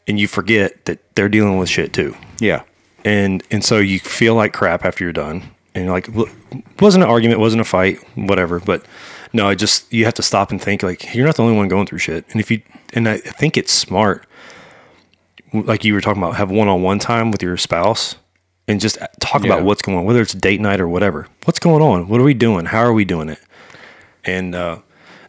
And 0.08 0.20
you 0.20 0.28
forget 0.28 0.86
that 0.86 1.00
they're 1.16 1.30
dealing 1.30 1.58
with 1.58 1.70
shit 1.70 1.94
too 1.94 2.16
Yeah. 2.40 2.64
and 3.06 3.44
and 3.50 3.64
so 3.64 3.78
you 3.80 4.00
feel 4.00 4.36
like 4.36 4.52
crap 4.52 4.84
after 4.84 5.04
you're 5.06 5.14
done 5.14 5.44
and 5.74 5.86
you're 5.86 5.94
like 5.94 6.08
wasn't 6.80 7.04
an 7.04 7.10
argument 7.10 7.40
wasn't 7.40 7.60
a 7.62 7.66
fight 7.66 7.98
whatever 8.16 8.60
but 8.60 8.86
no 9.34 9.48
i 9.48 9.56
just 9.56 9.92
you 9.94 10.06
have 10.06 10.14
to 10.14 10.24
stop 10.24 10.52
and 10.52 10.62
think 10.62 10.84
like 10.84 11.14
you're 11.16 11.26
not 11.26 11.36
the 11.36 11.44
only 11.44 11.56
one 11.56 11.68
going 11.68 11.86
through 11.86 11.98
shit. 12.00 12.26
And 12.32 12.40
if 12.42 12.52
you 12.52 12.62
and 12.94 13.08
i 13.08 13.18
think 13.18 13.58
it's 13.58 13.72
smart 13.74 14.26
like 15.54 15.84
you 15.84 15.94
were 15.94 16.02
talking 16.02 16.22
about 16.22 16.36
have 16.36 16.50
one-on-one 16.52 17.00
time 17.00 17.32
with 17.32 17.42
your 17.44 17.58
spouse 17.58 18.16
and 18.68 18.80
just 18.80 18.98
talk 19.20 19.44
Yeah. 19.44 19.54
about 19.54 19.64
what's 19.64 19.82
going 19.82 19.98
on 19.98 20.06
whether 20.06 20.22
it's 20.22 20.34
date 20.34 20.62
night 20.62 20.80
or 20.80 20.88
whatever. 20.88 21.28
What's 21.46 21.60
going 21.60 21.82
on? 21.82 22.08
What 22.08 22.22
are 22.22 22.24
we 22.24 22.34
doing? 22.34 22.66
How 22.68 22.80
are 22.80 22.94
we 22.94 23.04
doing 23.06 23.28
it? 23.30 23.40
And 24.24 24.54
uh, 24.56 24.80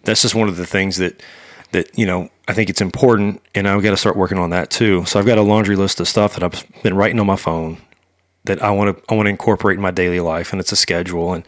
that's 0.04 0.22
just 0.22 0.34
one 0.34 0.48
of 0.48 0.56
the 0.56 0.66
things 0.66 0.98
that 0.98 1.22
that 1.72 1.96
you 1.98 2.06
know 2.06 2.28
I 2.46 2.52
think 2.54 2.68
it's 2.68 2.80
important, 2.82 3.40
and 3.54 3.66
I've 3.66 3.82
got 3.82 3.90
to 3.92 3.96
start 3.96 4.16
working 4.16 4.38
on 4.38 4.50
that 4.50 4.70
too. 4.70 5.04
So 5.06 5.18
I've 5.18 5.26
got 5.26 5.38
a 5.38 5.42
laundry 5.42 5.76
list 5.76 5.98
of 6.00 6.06
stuff 6.08 6.34
that 6.34 6.42
I've 6.42 6.82
been 6.82 6.94
writing 6.94 7.18
on 7.18 7.26
my 7.26 7.36
phone 7.36 7.78
that 8.44 8.62
I 8.62 8.70
want 8.70 8.96
to 8.96 9.04
I 9.10 9.14
want 9.14 9.26
to 9.26 9.30
incorporate 9.30 9.76
in 9.76 9.82
my 9.82 9.90
daily 9.92 10.20
life, 10.20 10.52
and 10.52 10.60
it's 10.60 10.72
a 10.72 10.76
schedule. 10.76 11.32
And 11.32 11.44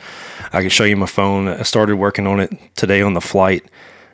I 0.52 0.60
can 0.60 0.70
show 0.70 0.84
you 0.84 0.96
my 0.96 1.06
phone. 1.06 1.48
I 1.48 1.62
started 1.62 1.96
working 1.96 2.26
on 2.26 2.40
it 2.40 2.52
today 2.76 3.02
on 3.02 3.14
the 3.14 3.20
flight, 3.20 3.64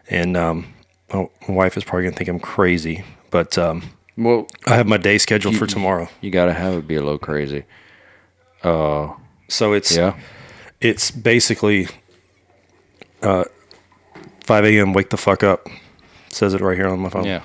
and 0.08 0.36
um, 0.36 0.72
my 1.12 1.28
my 1.48 1.54
wife 1.54 1.76
is 1.76 1.84
probably 1.84 2.04
gonna 2.04 2.16
think 2.16 2.28
I'm 2.30 2.40
crazy, 2.40 3.04
but 3.30 3.58
um, 3.58 3.82
Well, 4.16 4.46
I 4.66 4.76
have 4.76 4.86
my 4.86 4.96
day 4.96 5.18
scheduled 5.18 5.56
for 5.56 5.66
tomorrow. 5.66 6.08
you 6.20 6.30
got 6.30 6.46
to 6.46 6.52
have 6.54 6.74
it 6.74 6.86
be 6.86 6.94
a 6.96 7.02
little 7.02 7.18
crazy. 7.18 7.64
So 8.62 9.72
it's 9.72 9.96
Yeah. 9.96 10.14
it's 10.80 11.10
basically 11.10 11.88
uh, 13.22 13.44
5 14.44 14.64
a.m. 14.64 14.92
Wake 14.92 15.10
the 15.10 15.16
fuck 15.16 15.42
up. 15.42 15.66
says 16.28 16.54
it 16.54 16.60
right 16.60 16.76
here 16.76 16.88
on 16.88 17.00
my 17.00 17.08
phone. 17.10 17.24
Yeah. 17.24 17.42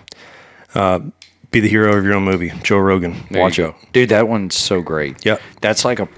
Be 1.56 1.62
the 1.62 1.70
hero 1.70 1.96
of 1.96 2.04
your 2.04 2.16
own 2.16 2.26
movie. 2.26 2.52
Joe 2.64 2.80
Rogan. 2.80 3.16
There 3.32 3.42
Watch 3.42 3.58
you 3.58 3.68
it. 3.68 3.76
Dude, 3.94 4.10
that 4.10 4.28
one's 4.28 4.56
so 4.56 4.82
great. 4.82 5.26
Yep. 5.26 5.42
That's 5.62 5.86
like 5.86 6.02
a 6.02 6.10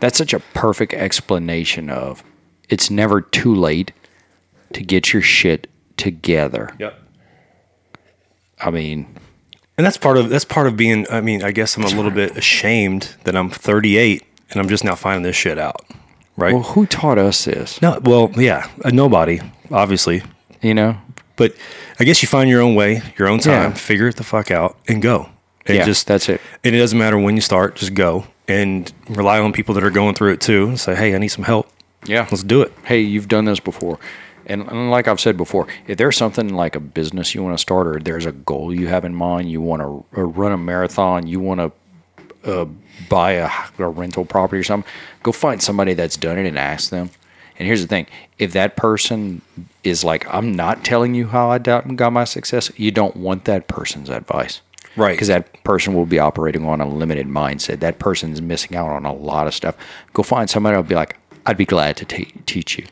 that's 0.00 0.18
such 0.18 0.34
a 0.34 0.40
perfect 0.54 0.92
explanation 0.92 1.88
of 1.88 2.24
it's 2.68 2.90
never 2.90 3.20
too 3.20 3.54
late 3.54 3.92
to 4.72 4.82
get 4.82 5.12
your 5.12 5.22
shit 5.22 5.70
together. 5.96 6.74
Yep. 6.80 7.00
I 8.60 8.70
mean, 8.72 9.06
And 9.78 9.86
that's 9.86 9.98
part 9.98 10.16
of 10.16 10.30
that's 10.30 10.44
part 10.44 10.66
of 10.66 10.76
being. 10.76 11.06
I 11.08 11.20
mean, 11.20 11.44
I 11.44 11.52
guess 11.52 11.76
I'm 11.76 11.84
a 11.84 11.86
little 11.86 12.10
bit 12.10 12.36
ashamed 12.36 13.14
that 13.22 13.36
I'm 13.36 13.50
38 13.50 14.24
and 14.50 14.58
I'm 14.58 14.68
just 14.68 14.82
now 14.82 14.96
finding 14.96 15.22
this 15.22 15.36
shit 15.36 15.58
out. 15.58 15.80
Right. 16.36 16.54
well, 16.54 16.64
who 16.64 16.86
taught 16.86 17.18
us 17.18 17.44
this? 17.44 17.80
no. 17.80 18.00
Well, 18.02 18.32
yeah. 18.34 18.68
Nobody, 18.84 19.40
obviously. 19.70 20.24
You 20.60 20.74
know? 20.74 20.98
But 21.36 21.54
I 22.00 22.04
guess 22.04 22.22
you 22.22 22.28
find 22.28 22.48
your 22.48 22.60
own 22.60 22.74
way, 22.74 23.02
your 23.18 23.28
own 23.28 23.38
time, 23.38 23.70
Yeah. 23.70 23.74
figure 23.74 24.08
it 24.08 24.16
the 24.16 24.24
fuck 24.24 24.50
out, 24.50 24.76
and 24.88 25.00
go. 25.02 25.28
And 25.66 25.76
Yeah, 25.78 25.84
just 25.84 26.06
that's 26.06 26.28
it. 26.28 26.40
And 26.64 26.74
it 26.74 26.78
doesn't 26.78 26.98
matter 26.98 27.18
when 27.18 27.34
you 27.36 27.40
start, 27.42 27.76
just 27.76 27.94
go 27.94 28.26
and 28.48 28.92
rely 29.08 29.38
on 29.38 29.52
people 29.52 29.74
that 29.74 29.84
are 29.84 29.90
going 29.90 30.14
through 30.14 30.32
it 30.32 30.40
too. 30.40 30.68
And 30.68 30.80
say, 30.80 30.94
hey, 30.94 31.14
I 31.14 31.18
need 31.18 31.28
some 31.28 31.44
help. 31.44 31.68
Yeah. 32.04 32.26
Let's 32.30 32.42
do 32.42 32.62
it. 32.62 32.72
Hey, 32.84 33.00
you've 33.00 33.28
done 33.28 33.44
this 33.44 33.60
before. 33.60 33.98
And, 34.46 34.62
and 34.68 34.90
like 34.90 35.06
I've 35.06 35.20
said 35.20 35.36
before, 35.36 35.68
if 35.86 35.98
there's 35.98 36.16
something 36.16 36.48
like 36.48 36.74
a 36.74 36.80
business 36.80 37.32
you 37.32 37.44
want 37.44 37.56
to 37.56 37.62
start 37.62 37.86
or 37.86 38.00
there's 38.00 38.26
a 38.26 38.32
goal 38.32 38.74
you 38.74 38.88
have 38.88 39.04
in 39.04 39.14
mind, 39.14 39.50
you 39.52 39.60
want 39.60 39.82
to 39.82 40.04
uh, 40.20 40.24
run 40.24 40.50
a 40.50 40.56
marathon, 40.56 41.28
you 41.28 41.38
want 41.38 41.60
to 41.60 42.50
uh, 42.52 42.66
buy 43.08 43.32
a, 43.32 43.48
a 43.78 43.88
rental 43.88 44.24
property 44.24 44.58
or 44.58 44.64
something, 44.64 44.90
go 45.22 45.30
find 45.30 45.62
somebody 45.62 45.94
that's 45.94 46.16
done 46.16 46.38
it 46.38 46.46
and 46.48 46.58
ask 46.58 46.90
them. 46.90 47.10
And 47.58 47.66
here's 47.66 47.82
the 47.82 47.88
thing: 47.88 48.06
if 48.38 48.52
that 48.52 48.76
person 48.76 49.42
is 49.84 50.04
like, 50.04 50.26
"I'm 50.32 50.52
not 50.52 50.84
telling 50.84 51.14
you 51.14 51.28
how 51.28 51.50
I 51.50 51.58
got 51.58 52.12
my 52.12 52.24
success," 52.24 52.70
you 52.76 52.90
don't 52.90 53.16
want 53.16 53.44
that 53.44 53.68
person's 53.68 54.08
advice, 54.08 54.60
Right. 54.96 55.12
Because 55.12 55.28
that 55.28 55.62
person 55.64 55.94
will 55.94 56.06
be 56.06 56.18
operating 56.18 56.66
on 56.66 56.80
a 56.80 56.88
limited 56.88 57.26
mindset. 57.26 57.80
That 57.80 57.98
person's 57.98 58.42
missing 58.42 58.76
out 58.76 58.90
on 58.90 59.06
a 59.06 59.12
lot 59.12 59.46
of 59.46 59.54
stuff. 59.54 59.74
Go 60.12 60.22
find 60.22 60.50
somebody 60.50 60.74
who'll 60.74 60.82
be 60.82 60.94
like, 60.94 61.16
"I'd 61.46 61.56
be 61.56 61.64
glad 61.64 61.96
to 61.98 62.04
te- 62.04 62.32
teach 62.46 62.78
you," 62.78 62.84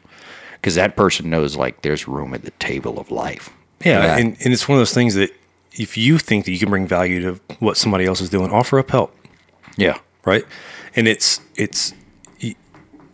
because 0.54 0.74
that 0.76 0.96
person 0.96 1.28
knows 1.28 1.56
like 1.56 1.82
there's 1.82 2.08
room 2.08 2.32
at 2.32 2.42
the 2.42 2.52
table 2.52 2.98
of 2.98 3.10
life. 3.10 3.50
Yeah, 3.84 4.16
and, 4.16 4.36
and 4.44 4.52
it's 4.52 4.68
one 4.68 4.76
of 4.76 4.80
those 4.80 4.94
things 4.94 5.14
that 5.14 5.30
if 5.72 5.96
you 5.96 6.18
think 6.18 6.44
that 6.46 6.52
you 6.52 6.58
can 6.58 6.70
bring 6.70 6.86
value 6.86 7.20
to 7.20 7.40
what 7.58 7.76
somebody 7.76 8.04
else 8.04 8.20
is 8.20 8.30
doing, 8.30 8.50
offer 8.50 8.78
up 8.78 8.90
help, 8.90 9.14
yeah, 9.76 9.98
right? 10.24 10.44
And 10.96 11.06
it's 11.06 11.40
it's 11.56 11.92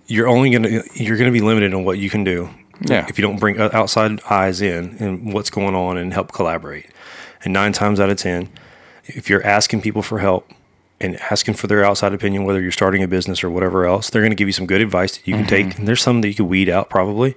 you're 0.07 0.29
only 0.29 0.51
gonna 0.51 0.83
you're 0.95 1.17
gonna 1.17 1.33
be 1.33 1.41
limited 1.41 1.75
on 1.75 1.85
what 1.85 1.99
you 1.99 2.11
can 2.11 2.25
do. 2.25 2.49
Yeah. 2.81 3.07
If 3.09 3.19
you 3.19 3.23
don't 3.23 3.39
bring 3.39 3.59
outside 3.59 4.21
eyes 4.29 4.61
in 4.61 4.97
and 4.99 5.33
what's 5.33 5.51
going 5.51 5.75
on 5.75 5.97
and 5.97 6.13
help 6.13 6.33
collaborate, 6.33 6.87
and 7.43 7.53
nine 7.53 7.73
times 7.73 8.01
out 8.01 8.11
of 8.11 8.19
ten, 8.19 8.51
if 9.05 9.31
you're 9.31 9.45
asking 9.45 9.81
people 9.81 10.03
for 10.03 10.19
help 10.19 10.51
and 11.01 11.17
asking 11.31 11.55
for 11.55 11.67
their 11.67 11.85
outside 11.85 12.13
opinion, 12.13 12.45
whether 12.45 12.61
you're 12.61 12.73
starting 12.73 13.03
a 13.03 13.09
business 13.09 13.43
or 13.43 13.51
whatever 13.51 13.87
else, 13.87 14.11
they're 14.11 14.23
going 14.23 14.31
to 14.31 14.37
give 14.37 14.49
you 14.49 14.53
some 14.53 14.67
good 14.67 14.81
advice 14.81 15.17
that 15.17 15.27
you 15.27 15.35
can 15.35 15.47
take. 15.47 15.67
Mm-hmm. 15.67 15.79
And 15.81 15.89
there's 15.89 16.03
some 16.03 16.21
that 16.23 16.29
you 16.29 16.35
could 16.35 16.45
weed 16.45 16.69
out 16.69 16.89
probably. 16.89 17.35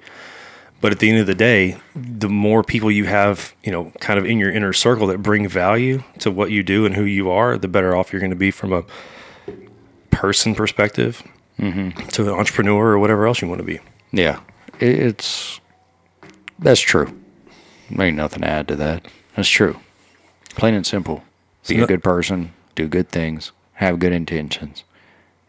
But 0.81 0.93
at 0.93 0.99
the 0.99 1.09
end 1.09 1.19
of 1.19 1.27
the 1.27 1.35
day, 1.35 1.77
the 1.93 2.29
more 2.29 2.63
people 2.63 2.89
you 2.89 3.05
have, 3.05 3.53
you 3.63 3.71
know, 3.71 3.91
kind 3.99 4.17
of 4.17 4.25
in 4.25 4.37
your 4.39 4.49
inner 4.49 4.71
circle 4.71 5.07
that 5.07 5.21
bring 5.21 5.45
value 5.47 6.03
to 6.19 6.31
what 6.31 6.51
you 6.51 6.63
do 6.63 6.85
and 6.85 6.95
who 6.95 7.03
you 7.03 7.29
are, 7.29 7.57
the 7.57 7.67
better 7.67 7.93
off 7.95 8.13
you're 8.13 8.21
going 8.21 8.29
to 8.29 8.37
be 8.37 8.51
from 8.51 8.71
a 8.71 8.85
person 10.09 10.55
perspective 10.55 11.21
Mm-hmm. 11.59 12.07
to 12.09 12.23
an 12.23 12.29
entrepreneur 12.39 12.91
or 12.91 12.99
whatever 12.99 13.27
else 13.27 13.41
you 13.41 13.47
want 13.47 13.59
to 13.59 13.65
be. 13.65 13.79
yeah, 14.11 14.39
it's 14.79 15.59
that's 16.57 16.79
true. 16.79 17.13
Ain't 17.97 18.15
nothing 18.17 18.41
to 18.41 18.47
add 18.47 18.67
to 18.69 18.75
that. 18.77 19.07
That's 19.35 19.49
true. 19.49 19.77
Plain 20.55 20.73
and 20.75 20.85
simple. 20.85 21.23
Be 21.67 21.77
no- 21.77 21.83
a 21.83 21.87
good 21.87 22.03
person. 22.03 22.53
Do 22.75 22.87
good 22.87 23.09
things. 23.09 23.51
Have 23.73 23.99
good 23.99 24.11
intentions. 24.13 24.83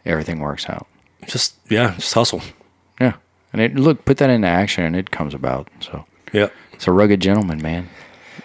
Everything 0.05 0.41
works 0.41 0.69
out. 0.69 0.87
Just 1.27 1.57
yeah, 1.69 1.95
just 1.97 2.15
hustle. 2.15 2.43
Yeah. 3.01 3.15
And 3.53 3.61
it 3.61 3.75
look 3.77 4.05
put 4.05 4.17
that 4.19 4.31
into 4.31 4.49
action 4.49 4.85
and 4.85 4.97
it 4.97 5.11
comes 5.11 5.35
about. 5.35 5.69
So 5.81 6.07
Yeah, 6.33 6.49
it's 6.73 6.87
a 6.87 6.93
rugged 6.93 7.21
gentleman, 7.21 7.61
man. 7.61 7.89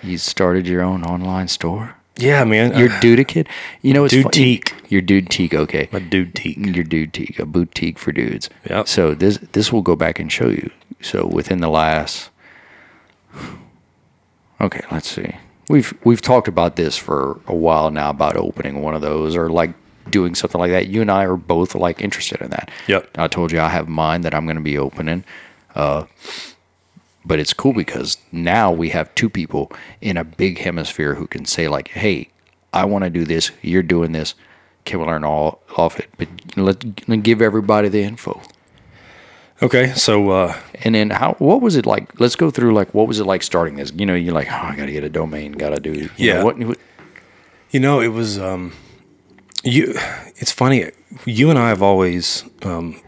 You 0.04 0.18
started 0.18 0.68
your 0.68 0.82
own 0.82 1.04
online 1.04 1.48
store. 1.48 1.96
Yeah, 2.18 2.44
man. 2.44 2.78
Your 2.78 2.90
dude 3.00 3.28
kid. 3.28 3.50
You 3.82 3.94
know 3.94 4.06
it's 4.06 4.14
Dude 4.14 4.32
Teak. 4.32 4.74
Your 4.88 5.02
dude 5.02 5.30
teak, 5.30 5.54
okay. 5.54 5.90
my 5.92 6.00
dude 6.00 6.36
teak. 6.36 6.58
Your 6.58 6.84
dude 6.84 7.12
teak, 7.12 7.40
a 7.40 7.46
boutique 7.46 7.98
for 7.98 8.12
dudes. 8.12 8.50
Yep. 8.70 8.88
So 8.88 9.16
this 9.16 9.40
this 9.52 9.74
will 9.74 9.82
go 9.82 9.96
back 9.96 10.20
and 10.20 10.32
show 10.32 10.48
you. 10.48 10.70
So 11.02 11.26
within 11.26 11.60
the 11.60 11.70
last 11.70 12.30
Okay, 14.62 14.82
let's 14.92 15.10
see. 15.10 15.36
We've 15.70 15.94
we've 16.04 16.22
talked 16.22 16.48
about 16.48 16.76
this 16.76 16.96
for 16.98 17.40
a 17.48 17.56
while 17.56 17.92
now 17.92 18.10
about 18.10 18.38
opening 18.38 18.82
one 18.82 18.96
of 18.96 19.02
those 19.02 19.36
or 19.36 19.50
like 19.50 19.74
doing 20.10 20.36
something 20.36 20.60
like 20.60 20.72
that. 20.72 20.88
You 20.88 21.02
and 21.02 21.12
I 21.12 21.26
are 21.26 21.36
both 21.36 21.76
like 21.76 22.02
interested 22.02 22.42
in 22.42 22.52
that. 22.52 22.70
Yep. 22.88 23.10
I 23.18 23.28
told 23.28 23.52
you 23.52 23.60
I 23.60 23.70
have 23.70 23.88
mine 23.88 24.22
that 24.22 24.34
I'm 24.34 24.46
going 24.46 24.58
to 24.58 24.62
be 24.64 24.78
opening. 24.78 25.24
Uh, 25.74 26.06
but 27.26 27.40
it's 27.40 27.54
cool 27.54 27.74
because 27.74 28.18
now 28.32 28.72
we 28.72 28.90
have 28.90 29.14
two 29.16 29.30
people 29.30 29.72
in 30.02 30.18
a 30.18 30.24
big 30.24 30.60
hemisphere 30.60 31.16
who 31.16 31.28
can 31.28 31.46
say 31.46 31.68
like, 31.68 31.90
"Hey, 31.90 32.30
I 32.74 32.86
want 32.86 33.04
to 33.04 33.10
do 33.10 33.26
this. 33.26 33.52
You're 33.62 33.84
doing 33.84 34.12
this. 34.12 34.36
Can 34.86 35.00
we 35.00 35.06
learn 35.06 35.24
all 35.24 35.62
off 35.78 36.00
it?" 36.00 36.10
But 36.18 36.28
let 36.58 37.24
give 37.24 37.42
everybody 37.42 37.90
the 37.90 38.04
info. 38.04 38.42
Okay, 39.62 39.94
so 39.94 40.30
uh, 40.32 40.56
And 40.84 40.96
then 40.96 41.10
how? 41.12 41.36
What 41.40 41.62
was 41.62 41.76
it 41.78 41.86
like? 41.86 42.20
Let's 42.20 42.36
go 42.36 42.52
through 42.52 42.74
like 42.74 42.94
what 42.94 43.08
was 43.08 43.20
it 43.20 43.26
like 43.26 43.42
starting 43.42 43.76
this? 43.78 43.92
You 43.96 44.06
know, 44.06 44.14
you're 44.16 44.34
like, 44.34 44.52
oh, 44.52 44.56
I 44.56 44.76
got 44.76 44.88
to 44.88 44.92
get 44.92 45.04
a 45.06 45.10
domain. 45.10 45.54
Got 45.54 45.70
to 45.70 45.80
do. 45.80 45.94
you 45.94 46.10
Yeah. 46.18 46.34
know, 46.40 46.46
what, 46.46 46.60
what? 46.60 46.78
You 47.72 47.80
know, 47.80 48.02
it 48.02 48.10
was 48.10 48.38
um, 48.38 48.74
you. 49.64 49.94
It's 50.38 50.52
funny. 50.52 50.92
You 51.26 51.50
and 51.50 51.58
I 51.58 51.70
have 51.70 51.82
always 51.82 52.44
um, 52.64 53.00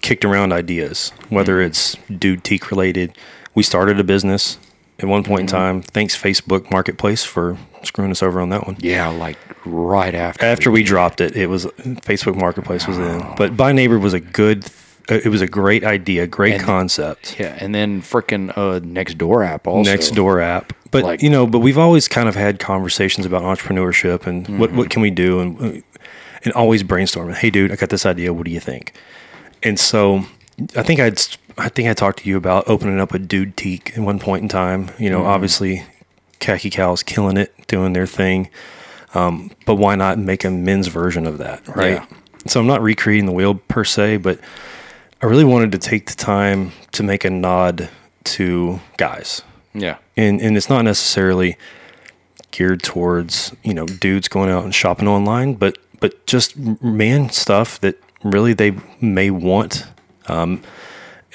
kicked 0.00 0.24
around 0.24 0.52
ideas, 0.52 1.12
whether 1.28 1.60
it's 1.60 1.96
dude 2.18 2.42
teak 2.42 2.70
related. 2.72 3.16
We 3.54 3.62
started 3.62 4.00
a 4.00 4.04
business 4.04 4.58
at 4.98 5.06
one 5.08 5.24
point 5.24 5.42
in 5.42 5.46
time. 5.46 5.82
Thanks 5.82 6.16
Facebook 6.20 6.70
Marketplace 6.70 7.24
for 7.24 7.58
screwing 7.82 8.10
us 8.10 8.22
over 8.22 8.40
on 8.40 8.48
that 8.50 8.66
one. 8.66 8.76
Yeah, 8.80 9.08
like 9.08 9.36
right 9.66 10.14
after. 10.14 10.44
After 10.44 10.70
we 10.70 10.82
dropped 10.82 11.20
it, 11.20 11.36
it 11.36 11.48
was 11.48 11.66
Facebook 11.66 12.36
Marketplace 12.36 12.86
was 12.86 12.98
in. 12.98 13.22
But 13.36 13.56
By 13.56 13.72
Neighbor 13.72 13.98
was 13.98 14.14
a 14.14 14.20
good. 14.20 14.66
uh, 15.10 15.14
It 15.24 15.28
was 15.28 15.40
a 15.42 15.46
great 15.46 15.84
idea, 15.84 16.26
great 16.26 16.54
And- 16.54 16.62
concept. 16.62 17.38
Yeah, 17.38 17.56
and 17.58 17.74
then 17.74 18.00
freaking 18.02 18.50
uh, 18.56 18.80
Nextdoor 18.80 19.46
app 19.46 19.66
also. 19.66 19.90
Nextdoor 19.92 20.42
app. 20.42 20.72
But 20.90 21.04
Like- 21.04 21.22
you 21.22 21.30
know, 21.30 21.46
but 21.46 21.58
we've 21.60 21.78
always 21.78 22.06
kind 22.08 22.28
of 22.28 22.34
had 22.36 22.58
conversations 22.58 23.26
about 23.26 23.42
entrepreneurship 23.42 24.26
and 24.26 24.46
what 24.58 24.68
Mm-hmm. 24.70 24.78
what 24.78 24.90
can 24.90 25.02
we 25.02 25.10
do 25.10 25.40
and 25.40 25.82
and 26.44 26.52
always 26.54 26.82
brainstorming. 26.82 27.34
Hey, 27.34 27.50
dude, 27.50 27.70
I 27.70 27.76
got 27.76 27.88
this 27.90 28.04
idea. 28.06 28.32
What 28.32 28.44
do 28.46 28.50
you 28.50 28.60
think? 28.60 28.92
And 29.62 29.78
so 29.78 30.24
I 30.76 30.82
think 30.82 30.98
I'd 31.00 31.18
I 31.58 31.68
think 31.68 31.88
I 31.88 31.94
talked 31.94 32.20
to 32.20 32.28
you 32.28 32.36
about 32.36 32.68
opening 32.68 32.98
up 33.00 33.12
a 33.14 33.18
dude 33.18 33.56
teak 33.56 33.92
at 33.96 34.02
one 34.02 34.18
point 34.18 34.42
in 34.42 34.48
time. 34.48 34.90
You 34.98 35.10
know, 35.10 35.18
Mm-hmm. 35.20 35.26
obviously, 35.28 35.82
khaki 36.38 36.70
cows 36.70 37.02
killing 37.02 37.36
it, 37.36 37.52
doing 37.68 37.92
their 37.92 38.06
thing. 38.06 38.48
Um, 39.14 39.50
but 39.66 39.74
why 39.76 39.94
not 39.94 40.18
make 40.18 40.44
a 40.44 40.50
men's 40.50 40.86
version 40.88 41.26
of 41.26 41.38
that, 41.38 41.66
right? 41.68 41.92
Yeah. 42.00 42.06
So 42.46 42.58
I'm 42.60 42.66
not 42.66 42.82
recreating 42.82 43.26
the 43.26 43.32
wheel 43.32 43.54
per 43.54 43.84
se, 43.84 44.16
but 44.18 44.40
I 45.22 45.26
really 45.26 45.44
wanted 45.44 45.70
to 45.72 45.78
take 45.78 46.06
the 46.06 46.14
time 46.16 46.72
to 46.92 47.02
make 47.02 47.24
a 47.24 47.30
nod 47.30 47.88
to 48.24 48.80
guys 48.96 49.42
Yeah. 49.74 49.98
and 50.16 50.40
and 50.40 50.56
it's 50.56 50.68
not 50.68 50.82
necessarily 50.82 51.56
geared 52.52 52.82
towards 52.82 53.52
you 53.62 53.74
know 53.74 53.84
dudes 53.86 54.28
going 54.28 54.48
out 54.50 54.64
and 54.64 54.74
shopping 54.74 55.06
online, 55.08 55.54
but 55.54 55.76
but 56.00 56.26
just 56.26 56.56
man 56.56 57.30
stuff 57.30 57.80
that 57.80 57.96
really 58.24 58.54
they 58.54 58.72
may 59.00 59.30
want. 59.30 59.86
Um, 60.26 60.62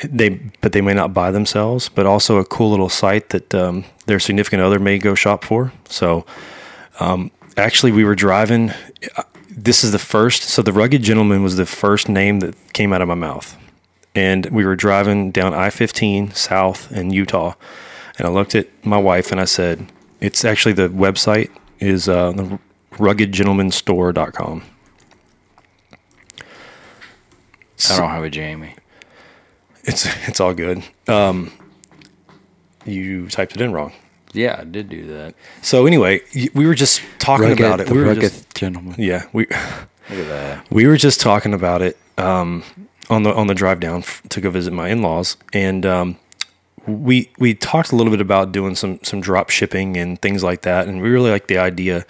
they 0.04 0.30
but 0.62 0.72
they 0.74 0.82
may 0.82 0.94
not 0.94 1.14
buy 1.14 1.32
themselves, 1.32 1.90
but 1.90 2.06
also 2.06 2.38
a 2.38 2.46
cool 2.46 2.70
little 2.72 2.90
site 2.90 3.30
that 3.30 3.54
um, 3.56 3.84
their 4.06 4.20
significant 4.20 4.62
other 4.62 4.80
may 4.80 4.98
go 4.98 5.16
shop 5.16 5.44
for. 5.44 5.72
So 5.90 6.26
um, 7.00 7.32
actually, 7.56 7.92
we 7.92 8.04
were 8.04 8.16
driving. 8.16 8.72
uh, 9.16 9.24
This 9.50 9.84
is 9.84 9.92
the 9.92 10.00
first. 10.00 10.44
So 10.44 10.62
the 10.62 10.72
rugged 10.74 11.02
gentleman 11.02 11.42
was 11.44 11.56
the 11.56 11.66
first 11.66 12.08
name 12.10 12.40
that 12.42 12.56
came 12.74 12.94
out 12.94 13.02
of 13.02 13.08
my 13.08 13.16
mouth, 13.16 13.58
and 14.14 14.46
we 14.48 14.64
were 14.66 14.76
driving 14.76 15.32
down 15.32 15.54
I 15.54 15.70
fifteen 15.72 16.32
south 16.34 16.92
in 16.92 17.10
Utah, 17.12 17.54
and 18.18 18.28
I 18.28 18.32
looked 18.32 18.54
at 18.56 18.68
my 18.86 18.98
wife 19.00 19.32
and 19.32 19.42
I 19.42 19.46
said, 19.46 19.88
"It's 20.22 20.46
actually 20.46 20.74
the 20.74 20.90
website 20.90 21.50
is 21.80 22.08
uh, 22.08 22.34
ruggedgentlemanstore.com." 23.00 24.62
I 27.90 27.98
don't 27.98 28.10
have 28.10 28.24
a 28.24 28.30
Jamie. 28.30 28.76
It's 29.88 30.06
it's 30.28 30.40
all 30.40 30.54
good. 30.54 30.84
Um, 31.08 31.52
you 32.86 33.28
typed 33.30 33.56
it 33.56 33.62
in 33.62 33.72
wrong. 33.74 33.94
Yeah, 34.34 34.58
I 34.60 34.64
did 34.66 34.90
do 34.90 35.08
that. 35.08 35.34
So 35.62 35.86
anyway, 35.86 36.22
we 36.54 36.68
were 36.68 36.76
just 36.76 37.02
talking 37.20 37.52
about 37.54 37.80
it. 37.80 37.88
the 37.88 37.94
We 37.94 38.02
were 38.02 38.08
rugged 38.08 38.22
just, 38.22 38.54
gentleman. 38.54 38.96
yeah, 38.98 39.26
we 39.34 39.46
Look 39.48 40.20
at 40.20 40.28
that. 40.28 40.72
we 40.72 40.86
were 40.88 40.98
just 40.98 41.20
talking 41.22 41.54
about 41.54 41.82
it 41.82 41.98
um, 42.18 42.64
on 43.10 43.24
the 43.24 43.34
on 43.34 43.48
the 43.48 43.56
drive 43.56 43.80
down 43.80 44.00
f- 44.00 44.22
to 44.30 44.42
go 44.42 44.50
visit 44.50 44.74
my 44.74 44.90
in 44.90 45.02
laws, 45.02 45.38
and 45.54 45.86
um, 45.86 46.18
we 46.86 47.32
we 47.40 47.54
talked 47.54 47.92
a 47.92 47.96
little 47.96 48.12
bit 48.12 48.22
about 48.22 48.52
doing 48.52 48.76
some 48.76 49.00
some 49.04 49.22
drop 49.22 49.50
shipping 49.50 49.96
and 49.98 50.22
things 50.22 50.44
like 50.44 50.62
that, 50.64 50.88
and 50.88 51.02
we 51.02 51.10
really 51.10 51.32
liked 51.32 51.48
the 51.48 51.58
idea. 51.58 52.06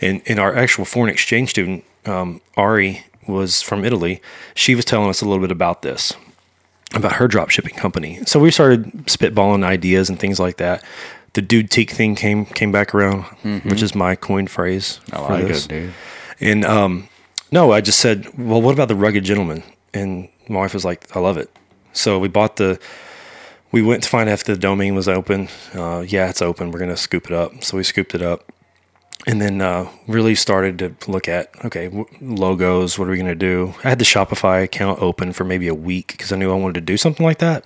And 0.00 0.20
and 0.26 0.38
our 0.38 0.54
actual 0.54 0.84
foreign 0.84 1.10
exchange 1.10 1.50
student 1.50 1.84
um, 2.04 2.40
Ari 2.56 3.04
was 3.26 3.62
from 3.62 3.84
Italy. 3.84 4.20
She 4.54 4.74
was 4.74 4.84
telling 4.84 5.08
us 5.08 5.22
a 5.22 5.24
little 5.24 5.40
bit 5.40 5.50
about 5.52 5.80
this 5.82 6.12
about 6.94 7.12
her 7.14 7.28
drop 7.28 7.50
shipping 7.50 7.74
company. 7.74 8.20
So 8.26 8.38
we 8.40 8.50
started 8.50 8.90
spitballing 9.06 9.64
ideas 9.64 10.08
and 10.08 10.18
things 10.18 10.38
like 10.40 10.56
that. 10.58 10.82
The 11.34 11.42
dude 11.42 11.70
teak 11.70 11.90
thing 11.90 12.14
came 12.14 12.46
came 12.46 12.70
back 12.72 12.94
around, 12.94 13.22
which 13.64 13.82
is 13.82 13.94
my 13.94 14.14
coined 14.16 14.50
phrase. 14.50 15.00
I 15.12 15.20
like 15.20 15.46
this. 15.48 15.64
it, 15.66 15.68
dude. 15.68 15.92
And 16.40 16.64
um, 16.64 17.08
no, 17.50 17.72
I 17.72 17.80
just 17.80 17.98
said, 18.00 18.26
well, 18.38 18.62
what 18.62 18.72
about 18.72 18.88
the 18.88 18.94
rugged 18.94 19.24
gentleman? 19.24 19.62
And 19.92 20.28
my 20.48 20.60
wife 20.60 20.74
was 20.74 20.84
like, 20.84 21.14
I 21.16 21.20
love 21.20 21.36
it. 21.36 21.50
So 21.92 22.18
we 22.18 22.28
bought 22.28 22.56
the. 22.56 22.78
We 23.72 23.82
went 23.82 24.04
to 24.04 24.08
find 24.08 24.28
out 24.28 24.34
if 24.34 24.44
the 24.44 24.56
domain 24.56 24.94
was 24.94 25.08
open. 25.08 25.48
Uh, 25.74 26.04
yeah, 26.06 26.28
it's 26.30 26.40
open. 26.42 26.70
We're 26.70 26.78
gonna 26.78 26.96
scoop 26.96 27.26
it 27.26 27.32
up. 27.32 27.64
So 27.64 27.76
we 27.76 27.82
scooped 27.82 28.14
it 28.14 28.22
up, 28.22 28.44
and 29.26 29.40
then 29.40 29.60
uh, 29.60 29.88
really 30.06 30.34
started 30.34 30.78
to 30.80 31.10
look 31.10 31.28
at 31.28 31.50
okay 31.64 31.84
w- 31.88 32.06
logos. 32.20 32.98
What 32.98 33.08
are 33.08 33.10
we 33.10 33.16
gonna 33.18 33.34
do? 33.34 33.74
I 33.84 33.88
had 33.88 33.98
the 33.98 34.04
Shopify 34.04 34.62
account 34.62 35.00
open 35.00 35.32
for 35.32 35.44
maybe 35.44 35.68
a 35.68 35.74
week 35.74 36.08
because 36.08 36.32
I 36.32 36.36
knew 36.36 36.50
I 36.52 36.56
wanted 36.56 36.74
to 36.74 36.80
do 36.82 36.96
something 36.96 37.24
like 37.24 37.38
that 37.38 37.64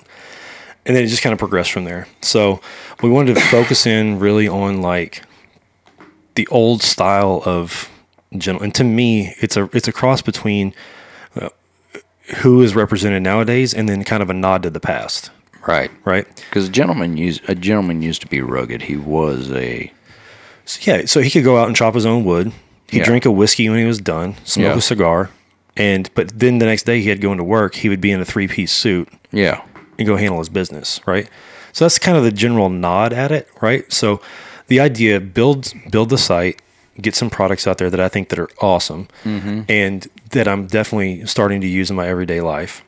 and 0.87 0.97
then 0.97 1.05
it 1.05 1.09
just 1.09 1.23
kind 1.23 1.33
of 1.33 1.39
progressed 1.39 1.73
from 1.73 1.85
there. 1.85 2.07
So 2.23 2.61
we 3.03 3.11
wanted 3.11 3.35
to 3.35 3.41
focus 3.43 3.87
in 3.87 4.19
really 4.21 4.49
on 4.49 4.81
like 4.81 5.23
the 6.35 6.47
old 6.49 6.83
style 6.83 7.43
of 7.45 7.91
general. 8.37 8.63
And 8.63 8.75
to 8.77 8.85
me, 8.85 9.35
it's 9.41 9.57
a 9.57 9.69
it's 9.73 9.89
a 9.89 9.93
cross 9.93 10.23
between. 10.23 10.75
Uh, 11.35 11.49
who 12.43 12.61
is 12.61 12.75
represented 12.75 13.23
nowadays, 13.23 13.73
and 13.73 13.89
then 13.89 14.05
kind 14.05 14.23
of 14.23 14.29
a 14.29 14.35
nod 14.35 14.63
to 14.63 14.69
the 14.69 14.81
past, 14.81 15.31
Right. 15.67 15.91
right? 16.05 16.27
Because 16.51 16.69
a 16.69 16.71
gentleman 16.71 17.17
used 17.17 17.41
a 17.49 17.55
gentleman 17.55 18.03
used 18.03 18.21
to 18.21 18.27
be 18.29 18.43
rugged. 18.43 18.83
He 18.83 18.97
was 18.97 19.51
a 19.53 19.91
So, 20.69 20.93
yeah, 20.93 21.07
so 21.07 21.21
he 21.21 21.31
could 21.31 21.45
go 21.45 21.57
out 21.57 21.67
and 21.67 21.75
chop 21.75 21.95
his 21.95 22.05
own 22.05 22.25
wood. 22.25 22.53
He'd 22.91 22.99
Yeah. 22.99 23.05
drink 23.05 23.25
a 23.25 23.31
whiskey 23.31 23.69
when 23.69 23.79
he 23.79 23.85
was 23.87 23.99
done, 23.99 24.37
smoke 24.45 24.67
Yeah. 24.73 24.77
a 24.79 24.81
cigar, 24.83 25.31
and 25.77 26.11
but 26.15 26.39
then 26.39 26.59
the 26.59 26.67
next 26.67 26.85
day 26.85 27.01
he 27.01 27.09
had 27.09 27.21
going 27.21 27.39
to 27.39 27.43
go 27.43 27.43
into 27.43 27.45
work. 27.45 27.75
He 27.77 27.89
would 27.89 28.01
be 28.01 28.11
in 28.11 28.21
a 28.21 28.25
three 28.25 28.49
piece 28.49 28.73
suit 28.73 29.09
yeah. 29.33 29.61
and 29.99 30.07
go 30.07 30.17
handle 30.17 30.39
his 30.39 30.49
business, 30.49 31.01
right? 31.07 31.27
So 31.73 31.85
that's 31.85 31.99
kind 31.99 32.17
of 32.17 32.25
the 32.25 32.33
general 32.33 32.69
nod 32.69 33.13
at 33.13 33.31
it, 33.33 33.49
right? 33.61 33.91
So 33.93 34.21
the 34.69 34.81
idea 34.81 35.21
build 35.21 35.73
build 35.91 36.11
the 36.11 36.19
site, 36.19 36.61
get 37.01 37.15
some 37.15 37.31
products 37.31 37.67
out 37.67 37.79
there 37.79 37.89
that 37.91 38.01
I 38.01 38.09
think 38.09 38.29
that 38.29 38.39
are 38.39 38.51
awesome, 38.61 39.09
mm-hmm. 39.25 39.63
and 39.69 40.07
that 40.31 40.47
I'm 40.49 40.67
definitely 40.67 41.25
starting 41.27 41.61
to 41.63 41.67
use 41.67 41.89
in 41.91 41.97
my 41.97 42.09
everyday 42.09 42.41
life, 42.41 42.83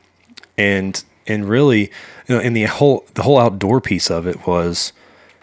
and 0.57 1.03
and 1.27 1.47
really, 1.47 1.91
you 2.27 2.35
know, 2.35 2.39
and 2.39 2.55
the 2.55 2.63
whole 2.65 3.05
the 3.13 3.23
whole 3.23 3.39
outdoor 3.39 3.81
piece 3.81 4.09
of 4.11 4.27
it 4.27 4.45
was 4.47 4.93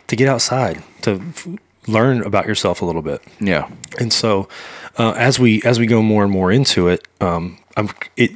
to 0.09 0.16
get 0.16 0.28
outside 0.28 0.82
to 1.03 1.20
f- 1.34 1.47
learn 1.89 2.22
about 2.22 2.47
yourself 2.47 2.82
a 2.82 2.84
little 2.84 3.03
bit. 3.03 3.22
Yeah. 3.41 3.68
And 3.99 4.12
so, 4.12 4.49
uh, 4.99 5.12
as 5.12 5.39
we 5.39 5.62
as 5.62 5.78
we 5.78 5.86
go 5.86 6.03
more 6.03 6.22
and 6.22 6.32
more 6.32 6.53
into 6.53 6.89
it, 6.89 7.07
um, 7.20 7.59
I'm 7.76 7.89
it 8.16 8.32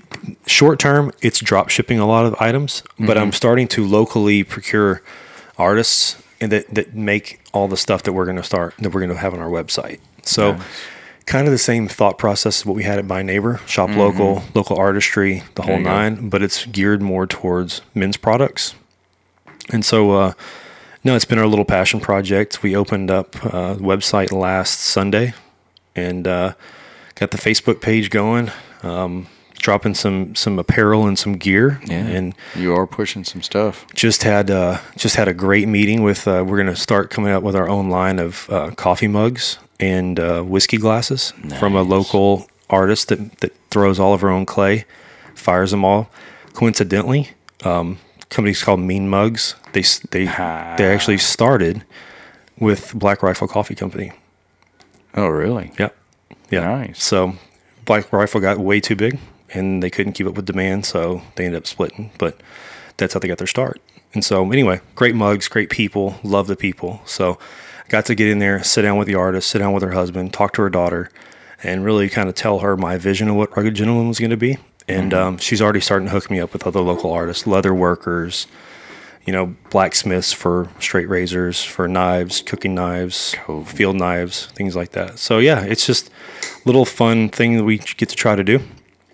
short 0.46 0.78
term. 0.78 1.12
It's 1.20 1.40
drop 1.40 1.68
shipping 1.68 1.98
a 1.98 2.06
lot 2.06 2.24
of 2.26 2.34
items, 2.40 2.82
but 2.98 3.18
I'm 3.18 3.32
starting 3.32 3.68
to 3.68 3.86
locally 3.86 4.44
procure 4.44 5.02
artists 5.58 6.22
and 6.40 6.50
that 6.52 6.72
that 6.74 6.94
make 6.94 7.40
all 7.52 7.68
the 7.68 7.76
stuff 7.76 8.02
that 8.04 8.12
we're 8.12 8.24
going 8.24 8.36
to 8.36 8.42
start 8.42 8.74
that 8.78 8.90
we're 8.92 9.00
going 9.00 9.10
to 9.10 9.16
have 9.16 9.34
on 9.34 9.40
our 9.40 9.50
website. 9.50 10.00
So, 10.22 10.58
kind 11.26 11.46
of 11.46 11.52
the 11.52 11.58
same 11.58 11.88
thought 11.88 12.18
process 12.18 12.60
as 12.60 12.66
what 12.66 12.76
we 12.76 12.84
had 12.84 12.98
at 12.98 13.04
My 13.04 13.22
Neighbor, 13.22 13.60
shop 13.66 13.90
local, 13.90 14.42
local 14.54 14.76
artistry, 14.76 15.42
the 15.54 15.62
whole 15.62 15.78
you 15.78 15.84
go. 15.84 15.90
nine. 15.90 16.28
But 16.28 16.42
it's 16.42 16.66
geared 16.66 17.02
more 17.02 17.26
towards 17.26 17.82
men's 17.94 18.16
products. 18.16 18.74
And 19.72 19.84
so, 19.84 20.12
uh, 20.12 20.32
no, 21.04 21.16
it's 21.16 21.24
been 21.24 21.38
our 21.38 21.46
little 21.46 21.64
passion 21.64 22.00
project. 22.00 22.62
We 22.62 22.76
opened 22.76 23.10
up 23.10 23.36
uh, 23.44 23.74
the 23.74 23.82
website 23.82 24.32
last 24.32 24.80
Sunday 24.80 25.34
and 25.96 26.26
uh, 26.26 26.54
got 27.16 27.30
the 27.30 27.38
Facebook 27.38 27.80
page 27.80 28.10
going, 28.10 28.50
um, 28.82 29.26
dropping 29.58 29.94
some 29.94 30.34
some 30.34 30.58
apparel 30.58 31.06
and 31.06 31.18
some 31.18 31.34
gear. 31.34 31.80
Yeah. 31.86 32.06
And 32.06 32.34
You 32.56 32.74
are 32.74 32.86
pushing 32.86 33.24
some 33.24 33.42
stuff. 33.42 33.86
just 33.94 34.22
had 34.22 34.50
uh, 34.50 34.78
just 34.96 35.16
had 35.16 35.28
a 35.28 35.34
great 35.34 35.68
meeting 35.68 36.02
with. 36.02 36.26
Uh, 36.28 36.44
we're 36.46 36.56
going 36.62 36.74
to 36.74 36.76
start 36.76 37.10
coming 37.10 37.30
out 37.32 37.42
with 37.42 37.56
our 37.56 37.68
own 37.68 37.88
line 37.90 38.18
of 38.18 38.48
uh, 38.50 38.70
coffee 38.76 39.08
mugs 39.08 39.58
and 39.80 40.18
uh, 40.20 40.42
whiskey 40.42 40.78
glasses 40.78 41.32
from 41.58 41.74
a 41.74 41.82
local 41.82 42.48
artist 42.70 43.08
that 43.08 43.38
that 43.40 43.52
throws 43.70 43.98
all 43.98 44.14
of 44.14 44.20
her 44.20 44.30
own 44.30 44.46
clay, 44.46 44.84
fires 45.34 45.70
them 45.72 45.84
all. 45.84 46.08
Coincidentally, 46.54 47.30
um, 47.64 47.98
company's 48.32 48.62
called 48.62 48.80
Mean 48.80 49.08
Mugs. 49.08 49.54
They 49.72 49.84
they 50.10 50.26
Ah. 50.28 50.74
they 50.76 50.92
actually 50.92 51.18
started 51.18 51.84
with 52.58 52.92
Black 52.94 53.22
Rifle 53.22 53.48
Coffee 53.48 53.74
Company. 53.74 54.12
Oh, 55.14 55.28
really? 55.28 55.72
Yep. 55.78 55.94
Yeah. 56.50 56.60
Nice. 56.60 57.02
So 57.02 57.34
Black 57.84 58.12
Rifle 58.12 58.40
got 58.40 58.58
way 58.58 58.80
too 58.80 58.96
big 58.96 59.18
and 59.54 59.82
they 59.82 59.90
couldn't 59.90 60.12
keep 60.14 60.26
up 60.26 60.34
with 60.34 60.46
demand, 60.46 60.86
so 60.86 61.22
they 61.36 61.44
ended 61.44 61.58
up 61.58 61.66
splitting. 61.66 62.10
But 62.18 62.40
that's 62.96 63.14
how 63.14 63.20
they 63.20 63.28
got 63.28 63.38
their 63.38 63.46
start. 63.46 63.80
And 64.14 64.24
so 64.24 64.50
anyway, 64.50 64.80
great 64.94 65.14
mugs, 65.14 65.48
great 65.48 65.70
people, 65.70 66.16
love 66.22 66.46
the 66.46 66.56
people. 66.56 67.00
So 67.04 67.38
got 67.88 68.06
to 68.06 68.14
get 68.14 68.28
in 68.28 68.38
there, 68.38 68.62
sit 68.62 68.82
down 68.82 68.96
with 68.96 69.06
the 69.08 69.14
artist, 69.14 69.48
sit 69.50 69.58
down 69.58 69.72
with 69.72 69.82
her 69.82 69.92
husband, 69.92 70.32
talk 70.32 70.52
to 70.54 70.62
her 70.62 70.70
daughter, 70.70 71.10
and 71.62 71.84
really 71.84 72.08
kind 72.08 72.28
of 72.28 72.34
tell 72.34 72.60
her 72.60 72.76
my 72.76 72.96
vision 72.98 73.28
of 73.28 73.36
what 73.36 73.54
Rugged 73.56 73.74
Gentleman 73.74 74.08
was 74.08 74.18
going 74.18 74.30
to 74.30 74.36
be. 74.36 74.58
And 74.88 75.14
um, 75.14 75.38
she's 75.38 75.62
already 75.62 75.80
starting 75.80 76.06
to 76.08 76.12
hook 76.12 76.30
me 76.30 76.40
up 76.40 76.52
with 76.52 76.66
other 76.66 76.80
local 76.80 77.12
artists, 77.12 77.46
leather 77.46 77.72
workers, 77.74 78.46
you 79.24 79.32
know, 79.32 79.54
blacksmiths 79.70 80.32
for 80.32 80.68
straight 80.80 81.08
razors, 81.08 81.62
for 81.62 81.86
knives, 81.86 82.40
cooking 82.42 82.74
knives, 82.74 83.34
Cool. 83.44 83.64
field 83.64 83.96
knives, 83.96 84.46
things 84.54 84.74
like 84.74 84.90
that. 84.92 85.18
So 85.18 85.38
yeah, 85.38 85.62
it's 85.62 85.86
just 85.86 86.08
a 86.08 86.66
little 86.66 86.84
fun 86.84 87.28
thing 87.28 87.56
that 87.56 87.64
we 87.64 87.78
get 87.78 88.08
to 88.08 88.16
try 88.16 88.34
to 88.34 88.42
do. 88.44 88.60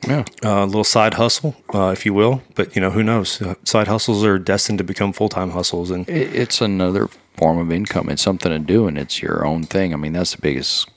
Yeah. 0.07 0.25
A 0.43 0.65
little 0.65 0.85
side 0.85 1.15
hustle, 1.15 1.57
uh, 1.75 1.91
if 1.91 2.07
you 2.07 2.15
will. 2.15 2.41
But 2.55 2.75
you 2.75 2.81
know, 2.81 2.91
who 2.93 3.03
knows? 3.03 3.43
Uh, 3.43 3.55
Side 3.65 3.89
hustles 3.89 4.25
are 4.25 4.39
destined 4.39 4.79
to 4.79 4.85
become 4.85 5.13
full 5.13 5.29
time 5.29 5.51
hustles, 5.51 5.91
and 5.91 6.09
it's 6.09 6.61
another 6.61 7.09
form 7.37 7.59
of 7.59 7.71
income. 7.73 8.09
It's 8.09 8.23
something 8.23 8.51
to 8.51 8.59
do, 8.61 8.87
and 8.87 8.97
it's 8.97 9.21
your 9.21 9.45
own 9.45 9.65
thing. 9.65 9.93
I 9.93 9.97
mean, 9.97 10.13
that's 10.13 10.35
the 10.37 10.41
biggest 10.41 10.89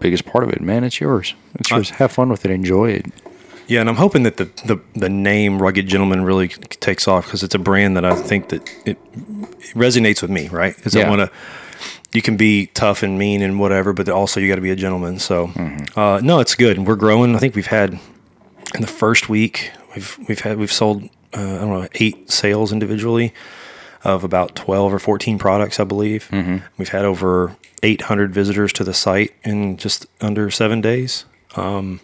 biggest 0.00 0.24
part 0.24 0.44
of 0.44 0.50
it, 0.50 0.60
man. 0.62 0.84
It's 0.84 1.00
yours. 1.00 1.34
It's 1.56 1.70
yours. 1.70 1.90
Have 1.90 2.12
fun 2.12 2.28
with 2.28 2.44
it. 2.44 2.52
Enjoy 2.52 2.90
it. 2.92 3.06
Yeah. 3.68 3.80
And 3.80 3.88
I'm 3.88 3.96
hoping 3.96 4.24
that 4.24 4.36
the 4.38 4.46
the, 4.64 4.80
the 4.94 5.08
name 5.08 5.62
Rugged 5.62 5.86
Gentleman 5.86 6.24
really 6.24 6.48
takes 6.48 7.06
off 7.06 7.26
because 7.26 7.42
it's 7.42 7.54
a 7.54 7.58
brand 7.58 7.96
that 7.96 8.04
I 8.04 8.14
think 8.14 8.48
that 8.48 8.68
it, 8.84 8.98
it 9.12 9.50
resonates 9.74 10.20
with 10.22 10.30
me, 10.30 10.48
right? 10.48 10.74
Because 10.74 10.94
Yeah. 10.94 11.06
I 11.06 11.10
want 11.10 11.20
to. 11.20 11.30
You 12.12 12.22
can 12.22 12.36
be 12.38 12.66
tough 12.72 13.02
and 13.02 13.18
mean 13.18 13.42
and 13.42 13.60
whatever, 13.60 13.92
but 13.92 14.08
also 14.08 14.40
you 14.40 14.48
got 14.48 14.54
to 14.54 14.62
be 14.62 14.70
a 14.70 14.76
gentleman. 14.76 15.18
So, 15.18 15.52
uh, 15.94 16.20
no, 16.24 16.40
it's 16.40 16.54
good. 16.54 16.78
And 16.78 16.86
we're 16.86 16.96
growing. 16.96 17.36
I 17.36 17.38
think 17.38 17.54
we've 17.54 17.66
had 17.66 17.92
in 18.74 18.80
the 18.80 18.86
first 18.86 19.28
week 19.28 19.70
we've 19.94 20.18
we've 20.26 20.40
had 20.40 20.58
we've 20.58 20.72
sold 20.72 21.04
uh, 21.36 21.40
I 21.40 21.58
don't 21.58 21.70
know 21.82 21.88
eight 21.96 22.30
sales 22.30 22.72
individually 22.72 23.34
of 24.04 24.24
about 24.24 24.54
twelve 24.56 24.92
or 24.92 24.98
fourteen 24.98 25.38
products, 25.38 25.78
I 25.78 25.84
believe. 25.84 26.28
Mm-hmm. 26.32 26.58
We've 26.78 26.88
had 26.88 27.04
over 27.04 27.56
eight 27.82 28.02
hundred 28.02 28.32
visitors 28.32 28.72
to 28.74 28.84
the 28.84 28.94
site 28.94 29.34
in 29.44 29.76
just 29.76 30.06
under 30.20 30.50
seven 30.50 30.80
days. 30.80 31.26
Um, 31.56 32.00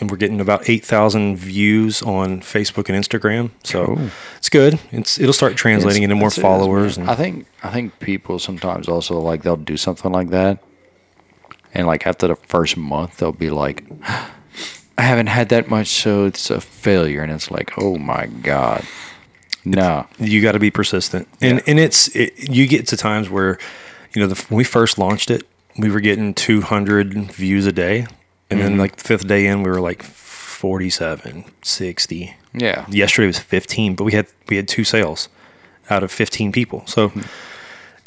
and 0.00 0.10
we're 0.10 0.16
getting 0.16 0.40
about 0.40 0.68
eight 0.68 0.84
thousand 0.84 1.36
views 1.36 2.02
on 2.02 2.40
Facebook 2.40 2.88
and 2.92 3.04
Instagram, 3.04 3.50
so 3.62 3.86
Cool. 3.86 4.10
it's 4.38 4.48
good. 4.48 4.80
It's 4.92 5.18
it'll 5.20 5.32
start 5.32 5.56
translating 5.56 6.02
It's- 6.02 6.10
into 6.12 6.16
more 6.20 6.30
followers. 6.30 6.98
I 6.98 7.14
think 7.14 7.46
I 7.62 7.70
think 7.70 7.98
people 8.00 8.38
sometimes 8.38 8.88
also 8.88 9.18
like 9.20 9.42
they'll 9.42 9.56
do 9.56 9.76
something 9.76 10.10
like 10.12 10.30
that, 10.30 10.58
and 11.72 11.86
like 11.86 12.06
after 12.06 12.26
the 12.28 12.36
first 12.36 12.76
month 12.76 13.18
they'll 13.18 13.32
be 13.32 13.50
like, 13.50 13.84
"I 14.98 15.02
haven't 15.02 15.28
had 15.28 15.48
that 15.50 15.68
much, 15.70 15.88
so 15.88 16.24
it's 16.26 16.50
a 16.50 16.60
failure." 16.60 17.22
And 17.22 17.30
it's 17.32 17.50
like, 17.50 17.72
"Oh 17.78 17.96
my 17.96 18.26
god, 18.26 18.84
no." 19.64 20.06
you 20.18 20.42
got 20.42 20.52
to 20.52 20.58
be 20.58 20.70
persistent 20.70 21.28
and 21.40 21.62
and 21.66 21.78
it's 21.78 22.08
it, 22.16 22.48
you 22.50 22.66
get 22.66 22.86
to 22.88 22.96
times 22.96 23.30
where 23.30 23.58
you 24.14 24.20
know 24.20 24.26
the, 24.28 24.34
when 24.48 24.56
we 24.58 24.64
first 24.64 24.98
launched 24.98 25.30
it 25.30 25.42
we 25.78 25.90
were 25.90 26.00
getting 26.00 26.32
200 26.34 27.32
views 27.32 27.66
a 27.66 27.72
day 27.72 28.06
and 28.50 28.60
then 28.60 28.78
like 28.78 28.96
the 28.96 29.04
fifth 29.04 29.26
day 29.26 29.46
in 29.46 29.62
we 29.62 29.70
were 29.70 29.80
like 29.80 30.02
47 30.02 31.44
60 31.62 32.36
Yeah, 32.52 32.86
yesterday 32.88 33.26
was 33.26 33.38
15 33.38 33.94
but 33.94 34.04
we 34.04 34.12
had 34.12 34.26
we 34.48 34.56
had 34.56 34.68
two 34.68 34.84
sales 34.84 35.28
out 35.90 36.02
of 36.02 36.10
15 36.10 36.52
people. 36.52 36.82
So 36.86 37.12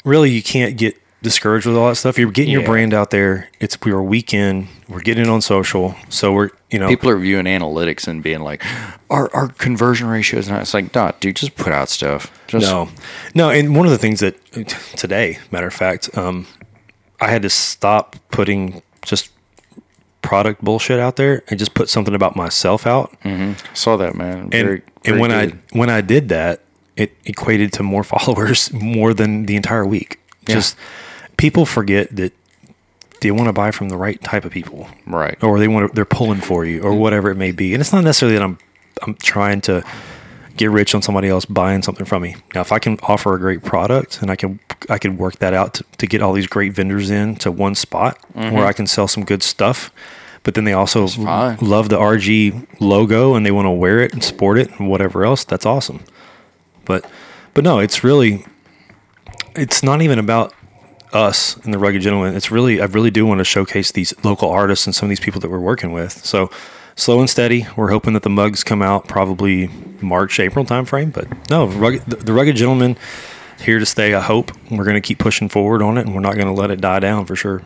really 0.04 0.30
you 0.30 0.42
can't 0.42 0.76
get 0.76 1.00
discouraged 1.22 1.66
with 1.66 1.76
all 1.76 1.88
that 1.88 1.96
stuff. 1.96 2.18
You're 2.18 2.30
getting 2.30 2.52
your 2.52 2.64
brand 2.64 2.94
out 2.94 3.10
there. 3.10 3.48
It's 3.60 3.80
we 3.82 3.92
are 3.92 3.98
a 3.98 4.04
weekend 4.04 4.68
we're 4.88 5.00
getting 5.00 5.24
it 5.24 5.28
on 5.28 5.42
social. 5.42 5.94
So 6.08 6.32
we're 6.32 6.50
you 6.70 6.78
know 6.78 6.88
people 6.88 7.10
are 7.10 7.18
viewing 7.18 7.44
analytics 7.44 8.08
and 8.08 8.22
being 8.22 8.40
like, 8.40 8.64
"Our 9.10 9.30
our 9.34 9.48
conversion 9.48 10.08
ratio 10.08 10.38
is 10.38 10.48
not." 10.48 10.62
It's 10.62 10.72
like, 10.72 10.92
dot 10.92 11.20
dude, 11.20 11.36
just 11.36 11.56
put 11.56 11.72
out 11.72 11.88
stuff." 11.90 12.32
Just, 12.46 12.64
No, 12.64 12.88
no. 13.34 13.50
And 13.50 13.76
one 13.76 13.84
of 13.84 13.92
the 13.92 13.98
things 13.98 14.20
that 14.20 14.36
today, 14.96 15.38
matter 15.50 15.66
of 15.66 15.74
fact, 15.74 16.16
um, 16.16 16.46
I 17.20 17.28
had 17.28 17.42
to 17.42 17.50
stop 17.50 18.16
putting 18.30 18.82
just 19.02 19.30
product 20.28 20.62
bullshit 20.62 21.00
out 21.00 21.16
there 21.16 21.42
and 21.48 21.58
just 21.58 21.72
put 21.72 21.88
something 21.88 22.14
about 22.14 22.36
myself 22.36 22.86
out. 22.86 23.18
Mm-hmm. 23.22 23.52
saw 23.72 23.96
that 23.96 24.14
man. 24.14 24.40
And 24.40 24.52
Very, 24.52 24.82
and 25.06 25.20
when 25.20 25.30
good. 25.30 25.58
I 25.72 25.78
when 25.78 25.88
I 25.88 26.02
did 26.02 26.28
that, 26.28 26.60
it 26.96 27.16
equated 27.24 27.72
to 27.74 27.82
more 27.82 28.04
followers 28.14 28.70
more 28.74 29.14
than 29.14 29.46
the 29.46 29.56
entire 29.56 29.86
week. 29.86 30.20
Yeah. 30.46 30.56
Just 30.56 30.76
people 31.38 31.64
forget 31.64 32.14
that 32.14 32.34
they 33.22 33.30
want 33.30 33.46
to 33.46 33.54
buy 33.54 33.70
from 33.70 33.88
the 33.88 33.96
right 33.96 34.22
type 34.22 34.44
of 34.44 34.52
people 34.52 34.86
right, 35.06 35.42
or 35.42 35.58
they 35.58 35.66
want 35.66 35.88
to, 35.88 35.94
they're 35.94 36.04
pulling 36.04 36.42
for 36.42 36.66
you 36.66 36.82
or 36.82 36.94
whatever 36.94 37.30
it 37.30 37.36
may 37.36 37.50
be. 37.50 37.72
And 37.72 37.80
it's 37.80 37.94
not 37.94 38.04
necessarily 38.04 38.36
that 38.36 38.44
I'm 38.44 38.58
I'm 39.00 39.14
trying 39.14 39.62
to 39.62 39.82
get 40.58 40.70
rich 40.70 40.94
on 40.94 41.02
somebody 41.02 41.28
else 41.28 41.44
buying 41.44 41.82
something 41.82 42.04
from 42.04 42.22
me. 42.22 42.36
Now, 42.54 42.60
if 42.60 42.72
I 42.72 42.78
can 42.78 42.98
offer 43.02 43.34
a 43.34 43.38
great 43.38 43.62
product 43.62 44.20
and 44.20 44.30
I 44.30 44.36
can 44.36 44.60
I 44.90 44.98
can 44.98 45.16
work 45.16 45.38
that 45.38 45.54
out 45.54 45.74
to, 45.74 45.84
to 45.98 46.06
get 46.06 46.22
all 46.22 46.32
these 46.32 46.46
great 46.46 46.72
vendors 46.72 47.10
in 47.10 47.36
to 47.36 47.50
one 47.50 47.74
spot 47.74 48.18
mm-hmm. 48.34 48.54
where 48.54 48.66
I 48.66 48.72
can 48.72 48.86
sell 48.86 49.08
some 49.08 49.24
good 49.24 49.42
stuff, 49.42 49.90
but 50.42 50.54
then 50.54 50.64
they 50.64 50.72
also 50.72 51.06
love 51.60 51.88
the 51.88 51.98
RG 51.98 52.80
logo 52.80 53.34
and 53.34 53.44
they 53.44 53.50
want 53.50 53.66
to 53.66 53.70
wear 53.70 54.00
it 54.00 54.12
and 54.12 54.22
sport 54.22 54.58
it 54.58 54.70
and 54.78 54.88
whatever 54.88 55.24
else. 55.24 55.44
That's 55.44 55.66
awesome. 55.66 56.04
But 56.84 57.08
but 57.54 57.64
no, 57.64 57.78
it's 57.78 58.04
really 58.04 58.44
it's 59.56 59.82
not 59.82 60.02
even 60.02 60.18
about 60.18 60.54
us 61.12 61.56
and 61.64 61.72
the 61.72 61.78
rugged 61.78 62.02
gentleman 62.02 62.34
it's 62.34 62.50
really 62.50 62.82
i 62.82 62.84
really 62.84 63.10
do 63.10 63.24
want 63.24 63.38
to 63.38 63.44
showcase 63.44 63.92
these 63.92 64.12
local 64.24 64.50
artists 64.50 64.86
and 64.86 64.94
some 64.94 65.06
of 65.06 65.08
these 65.08 65.20
people 65.20 65.40
that 65.40 65.50
we're 65.50 65.58
working 65.58 65.90
with 65.92 66.12
so 66.24 66.50
slow 66.98 67.20
and 67.20 67.30
steady 67.30 67.66
we're 67.76 67.90
hoping 67.90 68.12
that 68.12 68.24
the 68.24 68.28
mugs 68.30 68.64
come 68.64 68.82
out 68.82 69.06
probably 69.06 69.68
march 70.00 70.40
april 70.40 70.64
timeframe 70.64 71.12
but 71.12 71.26
no 71.48 71.66
rugged, 71.66 72.04
the, 72.06 72.32
rugged 72.32 72.56
gentleman 72.56 72.96
here 73.60 73.78
to 73.78 73.86
stay 73.86 74.14
i 74.14 74.20
hope 74.20 74.50
we're 74.70 74.84
going 74.84 74.94
to 74.94 75.00
keep 75.00 75.18
pushing 75.18 75.48
forward 75.48 75.80
on 75.80 75.96
it 75.96 76.04
and 76.04 76.14
we're 76.14 76.20
not 76.20 76.34
going 76.34 76.46
to 76.46 76.52
let 76.52 76.70
it 76.72 76.80
die 76.80 76.98
down 76.98 77.24
for 77.24 77.36
sure 77.36 77.62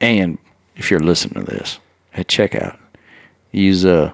And 0.00 0.38
if 0.76 0.90
you're 0.90 1.00
listening 1.00 1.44
to 1.44 1.50
this 1.50 1.80
at 2.14 2.28
checkout, 2.28 2.78
use 3.50 3.84
uh 3.84 4.12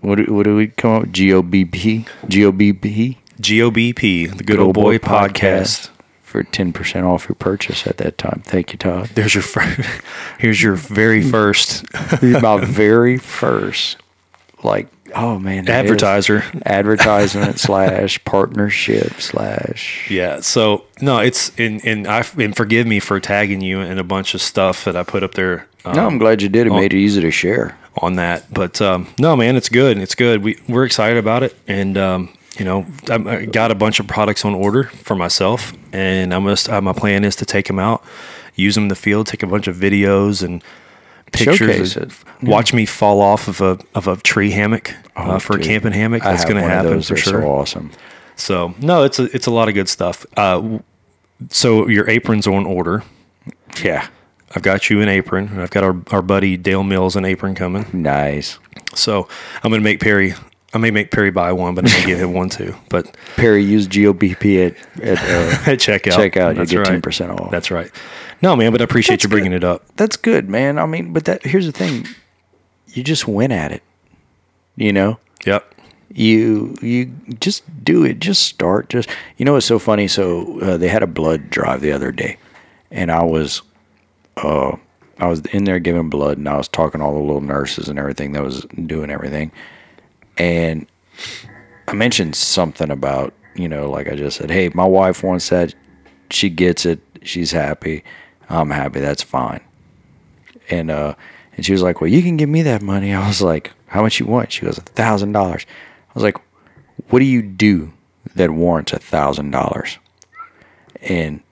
What 0.00 0.16
do, 0.16 0.34
what 0.34 0.44
do 0.44 0.56
we 0.56 0.66
come 0.68 0.92
up? 0.92 1.02
with? 1.02 1.12
GOBP, 1.12 2.06
GOBP, 2.26 3.16
GOBP, 3.40 4.36
the 4.36 4.44
Good 4.44 4.58
Old 4.58 4.74
Boy 4.74 4.98
Podcast. 4.98 5.90
For 6.36 6.42
ten 6.42 6.70
percent 6.72 7.06
off 7.06 7.28
your 7.30 7.36
purchase 7.36 7.86
at 7.86 7.96
that 7.96 8.18
time. 8.18 8.42
Thank 8.44 8.72
you, 8.72 8.78
Todd. 8.78 9.06
There's 9.14 9.34
your 9.34 9.42
fir- 9.42 9.84
here's 10.38 10.62
your 10.62 10.74
very 10.74 11.22
first 11.22 11.84
My 12.22 12.62
very 12.62 13.16
first, 13.16 13.96
like, 14.62 14.88
oh 15.14 15.38
man, 15.38 15.66
advertiser. 15.66 16.44
advertisement 16.66 17.58
slash 17.66 18.22
partnership 18.24 19.18
slash. 19.20 20.10
Yeah. 20.10 20.40
So 20.40 20.84
no, 21.00 21.20
it's 21.20 21.58
and 21.58 21.82
and 21.86 22.06
I 22.06 22.22
and 22.36 22.54
forgive 22.54 22.86
me 22.86 23.00
for 23.00 23.18
tagging 23.18 23.62
you 23.62 23.80
in 23.80 23.98
a 23.98 24.04
bunch 24.04 24.34
of 24.34 24.42
stuff 24.42 24.84
that 24.84 24.94
I 24.94 25.02
put 25.04 25.22
up 25.22 25.32
there. 25.32 25.66
Um, 25.86 25.96
No, 25.96 26.06
I'm 26.06 26.18
glad 26.18 26.42
you 26.42 26.50
did. 26.50 26.66
It 26.66 26.70
oh. 26.70 26.76
made 26.76 26.92
it 26.92 26.98
easy 26.98 27.22
to 27.22 27.30
share. 27.30 27.78
on 28.02 28.16
that. 28.16 28.52
But 28.52 28.82
um, 28.82 29.06
no, 29.18 29.36
man, 29.36 29.56
it's 29.56 29.70
good. 29.70 29.96
It's 29.96 30.14
good. 30.14 30.42
We 30.42 30.60
we're 30.68 30.84
excited 30.84 31.16
about 31.16 31.42
it, 31.44 31.56
and 31.66 31.96
um, 31.96 32.35
you 32.58 32.64
know, 32.64 32.86
I'm- 33.10 33.50
got 33.50 33.70
a 33.70 33.74
bunch 33.74 34.00
of 34.00 34.06
products 34.06 34.44
on 34.44 34.54
order 34.54 34.84
for 34.84 35.14
myself, 35.16 35.72
and 35.92 36.32
I'm 36.34 36.44
just 36.46 36.68
uh, 36.68 36.80
my 36.80 36.92
plan 36.92 37.24
is 37.24 37.36
to 37.36 37.46
take 37.46 37.66
them 37.66 37.78
out, 37.78 38.02
use 38.54 38.74
them 38.74 38.84
in 38.84 38.88
the 38.88 38.94
field, 38.94 39.26
take 39.26 39.42
a 39.42 39.46
bunch 39.46 39.66
of 39.68 39.76
videos 39.76 40.42
and 40.42 40.62
pictures. 41.32 41.96
Of-. 41.96 42.24
Watch 42.42 42.72
me 42.72 42.86
fall 42.86 43.20
off 43.20 43.48
of 43.48 43.60
a 43.60 43.78
of 43.94 44.06
a 44.08 44.16
tree 44.16 44.50
hammock 44.50 44.94
uh, 45.16 45.38
for 45.38 45.54
Oh, 45.54 45.56
dude. 45.56 45.66
a 45.66 45.68
camping 45.68 45.92
hammock. 45.92 46.24
I 46.24 46.32
That's 46.32 46.44
going 46.44 46.56
to 46.56 46.68
happen 46.68 47.02
for 47.02 47.16
sure. 47.16 47.42
So 47.42 47.48
awesome. 47.48 47.90
So 48.36 48.74
no, 48.80 49.02
it's 49.04 49.18
a 49.18 49.24
it's 49.34 49.46
a 49.46 49.50
lot 49.50 49.68
of 49.68 49.74
good 49.74 49.88
stuff. 49.88 50.24
Uh, 50.36 50.78
so 51.50 51.88
your 51.88 52.08
aprons 52.08 52.46
on 52.46 52.66
order. 52.66 53.02
Yeah, 53.82 54.08
I've 54.54 54.62
got 54.62 54.88
you 54.88 55.00
an 55.02 55.08
apron, 55.08 55.48
and 55.48 55.60
I've 55.60 55.70
got 55.70 55.84
our, 55.84 55.96
our 56.10 56.22
buddy 56.22 56.56
Dale 56.56 56.82
Mills 56.84 57.16
an 57.16 57.24
apron 57.24 57.54
coming. 57.54 57.86
nice. 57.92 58.58
So 58.94 59.28
I'm 59.62 59.70
gonna 59.70 59.82
make 59.82 60.00
Perry. 60.00 60.34
I 60.76 60.78
may 60.78 60.90
make 60.90 61.10
Perry 61.10 61.30
buy 61.30 61.52
one, 61.52 61.74
but 61.74 61.84
I'm 61.86 61.90
gonna 61.92 62.06
give 62.06 62.20
him 62.20 62.32
one 62.32 62.48
too. 62.48 62.74
But 62.88 63.16
Perry, 63.36 63.64
use 63.64 63.88
GOBP 63.88 64.66
at 64.66 65.02
at 65.02 65.18
uh, 65.18 65.70
at 65.72 65.78
checkout, 65.80 66.12
checkout. 66.12 66.50
You 66.50 66.54
That's 66.58 66.70
get 66.70 66.78
right. 66.78 66.86
ten 66.86 67.02
percent 67.02 67.32
off. 67.32 67.50
That's 67.50 67.70
right. 67.70 67.90
No, 68.42 68.54
man, 68.54 68.70
but 68.72 68.80
I 68.80 68.84
appreciate 68.84 69.14
That's 69.14 69.24
you 69.24 69.30
bringing 69.30 69.52
it 69.52 69.64
up. 69.64 69.84
that's 69.96 70.16
good, 70.16 70.48
man. 70.48 70.78
I 70.78 70.86
mean, 70.86 71.12
but 71.12 71.24
that 71.24 71.42
here's 71.42 71.66
the 71.66 71.72
thing: 71.72 72.06
you 72.88 73.02
just 73.02 73.26
went 73.26 73.52
at 73.52 73.72
it. 73.72 73.82
You 74.76 74.92
know, 74.92 75.18
Yep. 75.46 75.74
you 76.12 76.76
you 76.82 77.06
just 77.40 77.62
do 77.82 78.04
it. 78.04 78.20
Just 78.20 78.42
start. 78.42 78.90
Just 78.90 79.08
you 79.38 79.44
know, 79.46 79.56
it's 79.56 79.64
so 79.66 79.78
funny. 79.78 80.06
So 80.08 80.60
uh, 80.60 80.76
they 80.76 80.88
had 80.88 81.02
a 81.02 81.06
blood 81.06 81.48
drive 81.50 81.80
the 81.80 81.92
other 81.92 82.12
day, 82.12 82.36
and 82.90 83.10
I 83.10 83.24
was, 83.24 83.62
uh, 84.36 84.76
I 85.18 85.26
was 85.28 85.40
in 85.46 85.64
there 85.64 85.78
giving 85.78 86.10
blood, 86.10 86.36
and 86.36 86.46
I 86.46 86.58
was 86.58 86.68
talking 86.68 87.00
to 87.00 87.06
all 87.06 87.14
the 87.14 87.20
little 87.20 87.40
nurses 87.40 87.88
and 87.88 87.98
everything 87.98 88.32
that 88.32 88.42
was 88.42 88.66
doing 88.84 89.10
everything, 89.10 89.50
and 90.36 90.86
I 91.88 91.94
mentioned 91.94 92.36
something 92.36 92.90
about 92.90 93.32
you 93.58 93.68
know, 93.68 93.90
like 93.90 94.08
I 94.08 94.16
just 94.16 94.36
said, 94.36 94.50
hey, 94.50 94.70
my 94.74 94.84
wife 94.84 95.22
wants 95.22 95.48
that. 95.48 95.74
She 96.30 96.50
gets 96.50 96.86
it. 96.86 97.00
She's 97.22 97.52
happy. 97.52 98.04
I'm 98.48 98.70
happy. 98.70 99.00
That's 99.00 99.22
fine. 99.22 99.60
And 100.70 100.90
uh, 100.90 101.14
and 101.56 101.64
she 101.64 101.72
was 101.72 101.82
like, 101.82 102.00
well, 102.00 102.10
you 102.10 102.22
can 102.22 102.36
give 102.36 102.48
me 102.48 102.62
that 102.62 102.82
money. 102.82 103.12
I 103.14 103.26
was 103.26 103.42
like, 103.42 103.72
how 103.86 104.02
much 104.02 104.20
you 104.20 104.26
want? 104.26 104.52
She 104.52 104.64
goes, 104.64 104.78
a 104.78 104.82
thousand 104.82 105.32
dollars. 105.32 105.66
I 105.68 106.12
was 106.14 106.22
like, 106.22 106.36
what 107.08 107.18
do 107.18 107.24
you 107.24 107.42
do 107.42 107.92
that 108.34 108.50
warrants 108.50 108.92
a 108.92 108.98
thousand 108.98 109.50
dollars? 109.50 109.98
And 111.02 111.42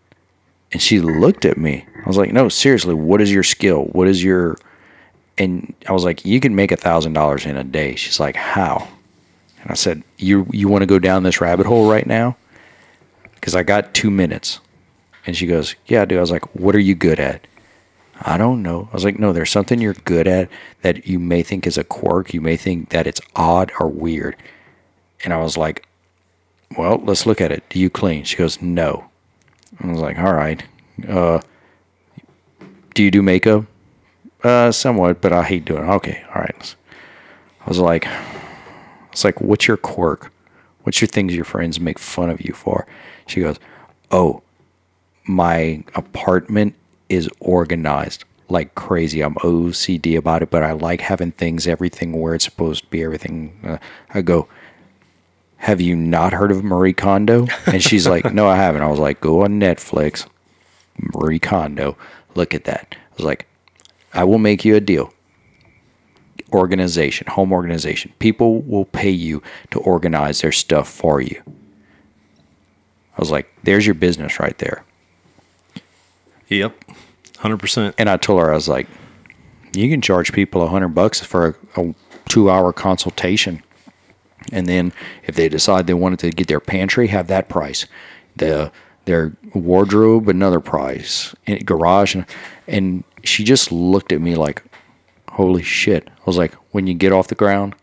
and 0.73 0.83
she 0.83 1.01
looked 1.01 1.45
at 1.45 1.57
me. 1.57 1.87
I 2.05 2.09
was 2.09 2.17
like, 2.17 2.33
no, 2.33 2.49
seriously, 2.49 2.95
what 2.95 3.21
is 3.21 3.33
your 3.33 3.45
skill? 3.45 3.85
What 3.85 4.09
is 4.09 4.23
your 4.23 4.57
and 5.39 5.75
I 5.89 5.93
was 5.93 6.05
like, 6.05 6.25
you 6.25 6.41
can 6.41 6.55
make 6.55 6.73
a 6.73 6.77
thousand 6.77 7.13
dollars 7.13 7.47
in 7.47 7.57
a 7.57 7.65
day. 7.65 7.97
She's 7.97 8.21
like, 8.21 8.37
how? 8.37 8.89
And 9.63 9.71
I 9.71 9.75
said, 9.75 10.03
you 10.19 10.47
you 10.53 10.69
want 10.69 10.83
to 10.83 10.87
go 10.87 10.99
down 10.99 11.23
this 11.23 11.41
rabbit 11.41 11.67
hole 11.67 11.91
right 11.91 12.07
now? 12.07 12.37
Because 13.35 13.55
I 13.55 13.63
got 13.63 13.95
two 13.95 14.11
minutes. 14.11 14.61
And 15.27 15.37
she 15.37 15.47
goes, 15.47 15.75
yeah, 15.87 16.05
do. 16.05 16.19
I 16.19 16.21
was 16.21 16.31
like, 16.31 16.55
what 16.55 16.75
are 16.75 16.81
you 16.81 16.95
good 16.95 17.19
at? 17.19 17.47
I 18.21 18.37
don't 18.37 18.63
know. 18.63 18.89
I 18.93 18.95
was 18.95 19.05
like, 19.05 19.19
no, 19.19 19.33
there's 19.33 19.51
something 19.51 19.81
you're 19.81 19.95
good 19.95 20.29
at 20.29 20.49
that 20.83 21.07
you 21.07 21.19
may 21.19 21.43
think 21.43 21.67
is 21.67 21.79
a 21.79 21.85
quirk. 21.85 22.33
You 22.33 22.41
may 22.41 22.57
think 22.57 22.91
that 22.91 23.07
it's 23.07 23.21
odd 23.35 23.73
or 23.81 23.89
weird. 23.89 24.37
And 25.25 25.33
I 25.33 25.39
was 25.39 25.57
like, 25.57 25.87
well, 26.77 26.99
let's 27.05 27.27
look 27.27 27.41
at 27.41 27.51
it. 27.51 27.65
Do 27.71 27.79
you 27.79 27.91
clean? 27.91 28.25
She 28.25 28.37
goes, 28.37 28.61
no. 28.63 29.07
I 29.83 29.87
was 29.89 29.99
like, 29.99 30.19
all 30.19 30.35
right. 30.35 30.63
Uh, 31.09 31.41
do 32.95 33.03
you 33.03 33.11
do 33.11 33.23
makeup? 33.23 33.65
Uh, 34.45 34.71
somewhat, 34.71 35.21
but 35.23 35.33
I 35.33 35.43
hate 35.43 35.65
doing 35.65 35.85
it. 35.85 35.89
Okay, 35.89 36.23
all 36.35 36.43
right. 36.43 36.77
I 37.61 37.69
was 37.69 37.79
like, 37.79 38.07
it's 39.11 39.25
like, 39.25 39.41
what's 39.41 39.67
your 39.67 39.79
quirk? 39.79 40.31
What's 40.83 41.01
your 41.01 41.09
things 41.09 41.35
your 41.35 41.47
friends 41.47 41.81
make 41.81 41.99
fun 41.99 42.29
of 42.29 42.43
you 42.43 42.53
for? 42.53 42.87
She 43.27 43.41
goes, 43.41 43.59
oh, 44.11 44.43
my 45.27 45.83
apartment 45.95 46.75
is 47.09 47.29
organized 47.41 48.25
like 48.51 48.75
crazy. 48.75 49.23
I'm 49.23 49.37
OCD 49.37 50.17
about 50.17 50.43
it, 50.43 50.51
but 50.51 50.63
I 50.63 50.73
like 50.73 51.01
having 51.01 51.33
things, 51.33 51.67
everything 51.67 52.21
where 52.21 52.35
it's 52.35 52.45
supposed 52.45 52.85
to 52.85 52.91
be, 52.91 53.03
everything. 53.03 53.59
Uh, 53.65 53.79
I 54.13 54.23
go, 54.23 54.49
have 55.57 55.81
you 55.81 55.97
not 55.97 56.35
heard 56.35 56.51
of 56.51 56.63
Marie 56.63 56.93
Kondo? 56.93 57.47
And 57.67 57.83
she's 57.83 58.07
like, 58.07 58.33
no, 58.33 58.47
I 58.47 58.57
haven't. 58.57 58.83
I 58.83 58.89
was 58.89 58.99
like, 58.99 59.21
go 59.21 59.45
on 59.45 59.59
Netflix, 59.59 60.29
Marie 61.15 61.39
Kondo, 61.39 61.97
look 62.35 62.55
at 62.55 62.65
that. 62.65 62.95
I 62.95 63.15
was 63.17 63.25
like, 63.25 63.47
I 64.15 64.25
will 64.25 64.39
make 64.39 64.65
you 64.65 64.77
a 64.77 64.81
deal. 64.81 65.13
Organization, 66.53 67.27
home 67.27 67.53
organization. 67.53 68.13
People 68.21 68.63
will 68.63 68.85
pay 68.85 69.11
you 69.11 69.43
to 69.73 69.81
organize 69.81 70.41
their 70.41 70.53
stuff 70.53 70.89
for 70.89 71.21
you. 71.21 71.43
I 73.17 73.21
was 73.21 73.31
like, 73.31 73.53
there's 73.65 73.87
your 73.87 73.95
business 73.95 74.39
right 74.41 74.57
there. 74.59 74.85
Yep. 76.49 76.77
Hundred 77.39 77.59
percent. 77.59 77.95
And 77.99 78.09
I 78.09 78.17
told 78.17 78.41
her, 78.41 78.51
I 78.51 78.55
was 78.55 78.69
like, 78.69 78.87
you 79.75 79.89
can 79.89 80.01
charge 80.01 80.33
people 80.33 80.63
a 80.63 80.69
hundred 80.69 80.89
bucks 80.89 81.21
for 81.21 81.59
a, 81.77 81.81
a 81.81 81.95
two 82.29 82.51
hour 82.51 82.73
consultation. 82.73 83.63
And 84.53 84.67
then 84.67 84.93
if 85.25 85.35
they 85.35 85.49
decide 85.49 85.87
they 85.87 85.95
wanted 85.95 86.19
to 86.21 86.31
get 86.31 86.47
their 86.47 86.61
pantry, 86.61 87.09
have 87.09 87.27
that 87.29 87.49
price. 87.49 87.87
The 88.37 88.71
their 89.07 89.37
wardrobe, 89.55 90.29
another 90.29 90.61
price. 90.61 91.35
And 91.47 91.65
garage 91.67 92.15
and, 92.15 92.27
and 92.67 93.05
she 93.25 93.45
just 93.45 93.73
looked 93.73 94.13
at 94.13 94.21
me 94.21 94.35
like, 94.35 94.63
Holy 95.35 95.65
shit. 95.65 96.09
I 96.09 96.23
was 96.27 96.37
like, 96.37 96.55
when 96.71 96.87
you 96.87 96.95
get 96.95 97.13
off 97.13 97.27
the 97.27 97.35
ground, 97.35 97.75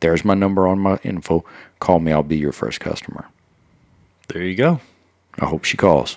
there's 0.00 0.24
my 0.24 0.32
number 0.32 0.66
on 0.66 0.78
my 0.78 0.98
info. 1.02 1.44
Call 1.78 2.00
me, 2.00 2.12
I'll 2.12 2.22
be 2.22 2.38
your 2.38 2.52
first 2.52 2.80
customer. 2.80 3.28
There 4.28 4.42
you 4.42 4.54
go. 4.54 4.80
I 5.38 5.44
hope 5.44 5.64
she 5.64 5.76
calls. 5.76 6.16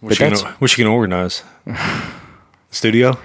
What 0.00 0.08
But 0.08 0.18
you 0.18 0.36
gonna, 0.36 0.56
what 0.58 0.76
you 0.76 0.84
gonna 0.84 0.96
organize? 0.96 1.44
Studio. 2.72 3.16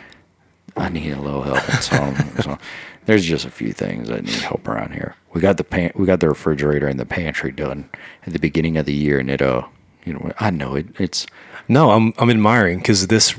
I 0.78 0.90
need 0.90 1.12
a 1.12 1.20
little 1.22 1.42
help. 1.42 1.64
So, 1.82 2.14
so 2.44 2.58
there's 3.06 3.26
just 3.26 3.46
a 3.46 3.52
few 3.52 3.74
things 3.74 4.12
I 4.12 4.18
need 4.20 4.30
help 4.30 4.68
around 4.68 4.94
here. 4.94 5.16
We 5.34 5.42
got 5.42 5.58
the 5.58 5.64
pan- 5.64 5.94
we 5.96 6.06
got 6.06 6.20
the 6.20 6.30
refrigerator 6.30 6.88
and 6.88 7.00
the 7.00 7.06
pantry 7.06 7.52
done 7.52 7.90
at 8.26 8.34
the 8.34 8.40
beginning 8.40 8.78
of 8.78 8.86
the 8.86 8.94
year, 8.94 9.20
and 9.20 9.30
it 9.30 9.42
uh, 9.42 9.66
you 10.06 10.14
know, 10.14 10.32
I 10.40 10.52
know 10.52 10.76
it. 10.76 10.88
It's 11.00 11.26
No, 11.68 11.92
I'm 11.92 12.14
I'm 12.18 12.30
admiring 12.30 12.80
because 12.80 13.08
this 13.08 13.36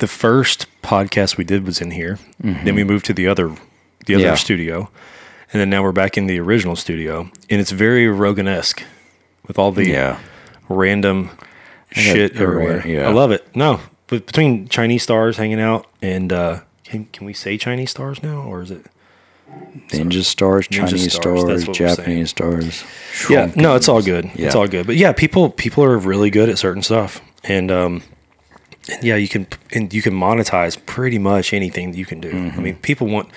the 0.00 0.06
first 0.08 0.66
podcast 0.82 1.36
we 1.38 1.44
did 1.44 1.64
was 1.64 1.80
in 1.80 1.92
here. 1.92 2.18
Then 2.40 2.74
we 2.74 2.84
moved 2.84 3.06
to 3.06 3.14
the 3.14 3.26
other 3.28 3.48
the 4.06 4.14
other 4.14 4.24
Mm-hmm. 4.24 4.30
Yeah. 4.32 4.34
studio, 4.34 4.90
and 5.52 5.60
then 5.60 5.70
now 5.70 5.82
we're 5.82 5.92
back 5.92 6.16
in 6.18 6.26
the 6.26 6.40
original 6.40 6.74
studio, 6.76 7.30
and 7.48 7.60
it's 7.60 7.70
very 7.70 8.08
Rogan 8.08 8.48
esque 8.48 8.82
with 9.46 9.58
all 9.58 9.72
the 9.72 9.88
yeah, 9.88 10.18
random 10.68 11.30
shit 11.92 12.36
everywhere. 12.36 12.86
yeah. 12.86 13.08
I 13.08 13.12
love 13.12 13.30
it. 13.30 13.54
No, 13.54 13.80
but 14.08 14.26
between 14.26 14.68
Chinese 14.68 15.02
stars 15.02 15.36
hanging 15.36 15.60
out 15.60 15.86
and 16.02 16.32
uh, 16.32 16.60
can 16.84 17.04
can 17.12 17.26
we 17.26 17.32
say 17.34 17.56
Chinese 17.58 17.90
stars 17.90 18.22
now 18.22 18.42
or 18.42 18.62
is 18.62 18.70
it? 18.70 18.86
ninja 19.88 20.22
stars, 20.22 20.68
Ninja 20.68 20.88
Chinese 20.90 21.12
stars, 21.12 21.40
stars, 21.40 21.66
what 21.66 21.68
we're 21.68 21.74
saying. 21.88 21.96
Japanese 21.96 22.30
stars. 22.30 22.84
Yeah, 23.28 23.50
no, 23.56 23.74
it's 23.74 23.88
all 23.88 24.00
good. 24.02 24.26
Yeah. 24.36 24.46
It's 24.46 24.54
all 24.54 24.68
good. 24.68 24.86
But 24.86 24.96
yeah, 24.96 25.12
people 25.12 25.50
people 25.50 25.82
are 25.84 25.98
really 25.98 26.30
good 26.30 26.48
at 26.48 26.58
certain 26.58 26.82
stuff, 26.82 27.20
and 27.44 27.70
um, 27.70 28.02
and 28.90 29.04
yeah, 29.04 29.16
you 29.16 29.28
can 29.28 29.46
and 29.72 29.92
you 29.92 30.02
can 30.02 30.14
monetize 30.14 30.76
pretty 30.86 31.18
much 31.18 31.52
anything 31.52 31.92
that 31.92 31.98
you 31.98 32.06
can 32.06 32.20
do. 32.20 32.30
Mm-hmm. 32.32 32.58
I 32.58 32.62
mean, 32.62 32.76
people 32.76 33.06
want 33.06 33.28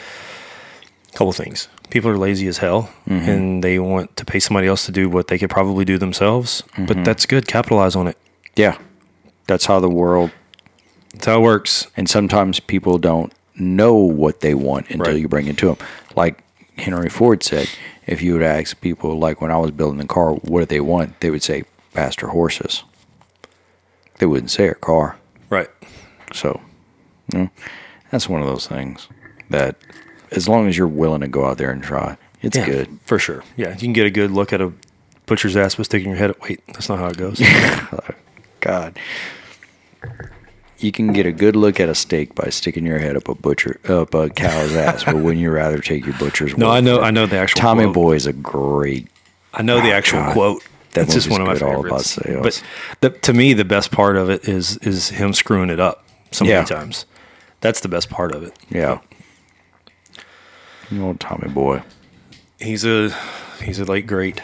a 1.10 1.12
couple 1.18 1.32
things. 1.34 1.68
People 1.89 2.10
are 2.10 2.18
lazy 2.18 2.47
as 2.47 2.58
hell, 2.58 2.89
Mm-hmm. 3.08 3.30
and 3.30 3.64
they 3.64 3.78
want 3.80 4.16
to 4.18 4.26
pay 4.26 4.39
somebody 4.39 4.68
else 4.68 4.86
to 4.88 4.91
do 4.91 5.10
what 5.10 5.28
they 5.28 5.38
could 5.38 5.49
probably 5.49 5.86
do 5.86 5.97
themselves. 5.97 6.62
Mm-hmm. 6.74 6.86
But 6.86 7.06
that's 7.06 7.26
good. 7.26 7.47
Capitalize 7.47 7.95
on 7.95 8.08
it. 8.08 8.18
Yeah, 8.56 8.78
that's 9.47 9.66
how 9.66 9.80
the 9.80 9.89
world. 9.89 10.32
That's 11.14 11.26
how 11.28 11.38
it 11.39 11.41
works. 11.43 11.88
And 11.95 12.10
sometimes 12.10 12.60
people 12.60 12.97
don't 12.97 13.32
know 13.56 13.93
what 13.95 14.39
they 14.39 14.56
want 14.56 14.89
until 14.89 15.14
Right. 15.14 15.22
you 15.22 15.28
bring 15.28 15.45
it 15.47 15.58
to 15.60 15.68
them. 15.68 15.78
Like 16.16 16.43
Henry 16.78 17.10
Ford 17.10 17.43
said, 17.43 17.70
if 18.08 18.22
you 18.24 18.34
would 18.34 18.41
ask 18.41 18.82
people, 18.82 19.20
like 19.20 19.39
when 19.39 19.51
I 19.51 19.58
was 19.58 19.70
building 19.72 19.99
the 19.99 20.08
car, 20.08 20.32
what 20.34 20.62
do 20.62 20.66
they 20.66 20.80
want? 20.82 21.20
They 21.20 21.30
would 21.30 21.43
say 21.43 21.66
faster 21.91 22.30
horses. 22.30 22.84
They 24.18 24.26
wouldn't 24.26 24.49
say 24.49 24.68
a 24.70 24.74
car. 24.74 25.18
So, 26.34 26.60
you 27.32 27.40
know, 27.40 27.50
that's 28.12 28.28
one 28.28 28.42
of 28.42 28.48
those 28.48 28.68
things 28.68 29.08
that, 29.50 29.76
as 30.32 30.48
long 30.50 30.68
as 30.68 30.78
you're 30.78 30.88
willing 30.88 31.22
to 31.22 31.28
go 31.28 31.46
out 31.46 31.58
there 31.58 31.72
and 31.72 31.82
try, 31.84 32.18
It's 32.42 32.58
Yeah, 32.58 32.66
good. 32.66 33.00
for 33.06 33.18
sure. 33.20 33.44
Yeah, 33.56 33.70
you 33.72 33.78
can 33.78 33.94
get 33.94 34.06
a 34.06 34.10
good 34.12 34.32
look 34.32 34.52
at 34.52 34.60
a 34.62 34.74
butcher's 35.26 35.56
ass 35.56 35.76
by 35.76 35.84
sticking 35.84 36.10
your 36.10 36.18
head. 36.18 36.34
Wait, 36.42 36.60
that's 36.68 36.90
not 36.90 37.00
how 37.00 37.08
it 37.08 37.18
goes. 37.18 37.40
God. 38.60 39.00
You 40.80 40.92
can 40.92 41.14
get 41.14 41.26
a 41.26 41.32
good 41.32 41.56
look 41.56 41.80
at 41.80 41.88
a 41.88 41.96
steak 41.96 42.36
by 42.36 42.50
sticking 42.50 42.86
your 42.86 43.00
head 43.00 43.16
up 43.16 43.30
a 43.30 43.36
butcher 43.36 43.80
up 43.88 44.14
a 44.14 44.30
cow's 44.30 44.76
ass, 44.76 45.06
but 45.06 45.16
wouldn't 45.16 45.40
you 45.42 45.50
rather 45.52 45.78
take 45.80 46.06
your 46.06 46.16
butcher's 46.18 46.58
No, 46.58 46.70
I 46.70 46.82
know- 46.82 47.00
I 47.02 47.12
know 47.12 47.26
the 47.26 47.38
actual 47.38 47.62
Tommy 47.62 47.84
quote. 47.86 47.94
Boy 47.94 48.16
is 48.16 48.26
a 48.26 48.34
great 48.34 49.08
I 49.54 49.62
know 49.62 49.80
the 49.80 49.92
Oh, 49.92 49.98
actual 49.98 50.20
God. 50.20 50.34
quote. 50.34 50.64
That 50.92 51.02
That's 51.08 51.14
just 51.14 51.30
one 51.30 51.42
of 51.42 51.48
my 51.48 51.54
good 51.54 51.64
all 51.64 51.86
about 51.86 52.04
favorites. 52.04 52.62
But 53.00 53.14
the, 53.14 53.20
to 53.22 53.34
me, 53.34 53.54
the 53.54 53.66
best 53.66 53.92
part 53.92 54.16
of 54.18 54.30
it 54.30 54.48
is 54.50 54.78
is 54.78 55.10
him 55.10 55.34
screwing 55.34 55.70
it 55.70 55.80
up 55.80 56.06
so 56.34 56.44
many 56.46 56.56
Yeah. 56.56 56.66
times. 56.66 57.06
That's 57.62 57.80
the 57.80 57.88
best 57.88 58.10
part 58.10 58.34
of 58.36 58.44
it. 58.44 58.58
yeah. 58.70 59.00
You 60.92 61.06
old 61.06 61.20
Tommy 61.20 61.48
Boy. 61.50 61.82
He's 62.60 62.86
a 62.86 63.10
he's 63.64 63.80
a 63.80 63.86
late 63.86 64.06
great. 64.06 64.42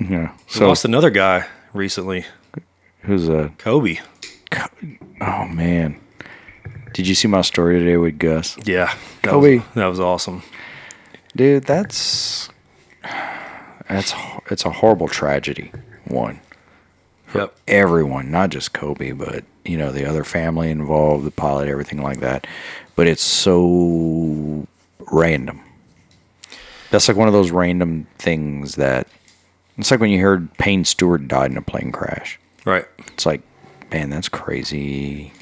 Yeah. 0.00 0.32
So, 0.46 0.60
So 0.60 0.68
lost 0.68 0.84
another 0.84 1.10
guy 1.10 1.46
recently, 1.74 2.24
who's 3.02 3.28
a 3.28 3.52
Kobe. 3.58 3.98
oh 5.20 5.44
man. 5.48 6.00
Did 6.94 7.06
you 7.06 7.14
see 7.14 7.28
my 7.28 7.42
story 7.42 7.78
today 7.78 7.96
with 7.98 8.18
Gus? 8.18 8.56
Yeah, 8.64 8.86
that 9.22 9.30
Kobe. 9.30 9.56
Was, 9.58 9.66
that 9.74 9.86
was 9.86 10.00
awesome. 10.00 10.42
Dude, 11.36 11.64
that's 11.64 12.48
that's 13.88 14.14
it's 14.50 14.64
a 14.64 14.70
horrible 14.70 15.08
tragedy. 15.08 15.70
One. 16.06 16.40
Yep. 17.34 17.54
everyone, 17.68 18.30
not 18.30 18.50
just 18.50 18.72
Kobe, 18.72 19.12
but 19.12 19.44
you 19.64 19.76
know 19.76 19.92
the 19.92 20.08
other 20.08 20.24
family 20.24 20.70
involved, 20.70 21.24
the 21.24 21.30
pilot, 21.30 21.68
everything 21.68 22.02
like 22.02 22.20
that. 22.20 22.46
But 22.96 23.06
it's 23.06 23.22
so 23.22 24.66
random. 25.12 25.60
That's 26.90 27.06
like 27.08 27.16
one 27.16 27.28
of 27.28 27.34
those 27.34 27.50
random 27.50 28.06
things 28.18 28.76
that 28.76 29.08
it's 29.76 29.90
like 29.90 30.00
when 30.00 30.10
you 30.10 30.20
heard 30.20 30.52
Payne 30.58 30.84
Stewart 30.84 31.28
died 31.28 31.50
in 31.50 31.56
a 31.56 31.62
plane 31.62 31.92
crash. 31.92 32.40
Right. 32.64 32.86
It's 33.08 33.26
like, 33.26 33.42
man, 33.92 34.10
that's 34.10 34.28
crazy. 34.28 35.32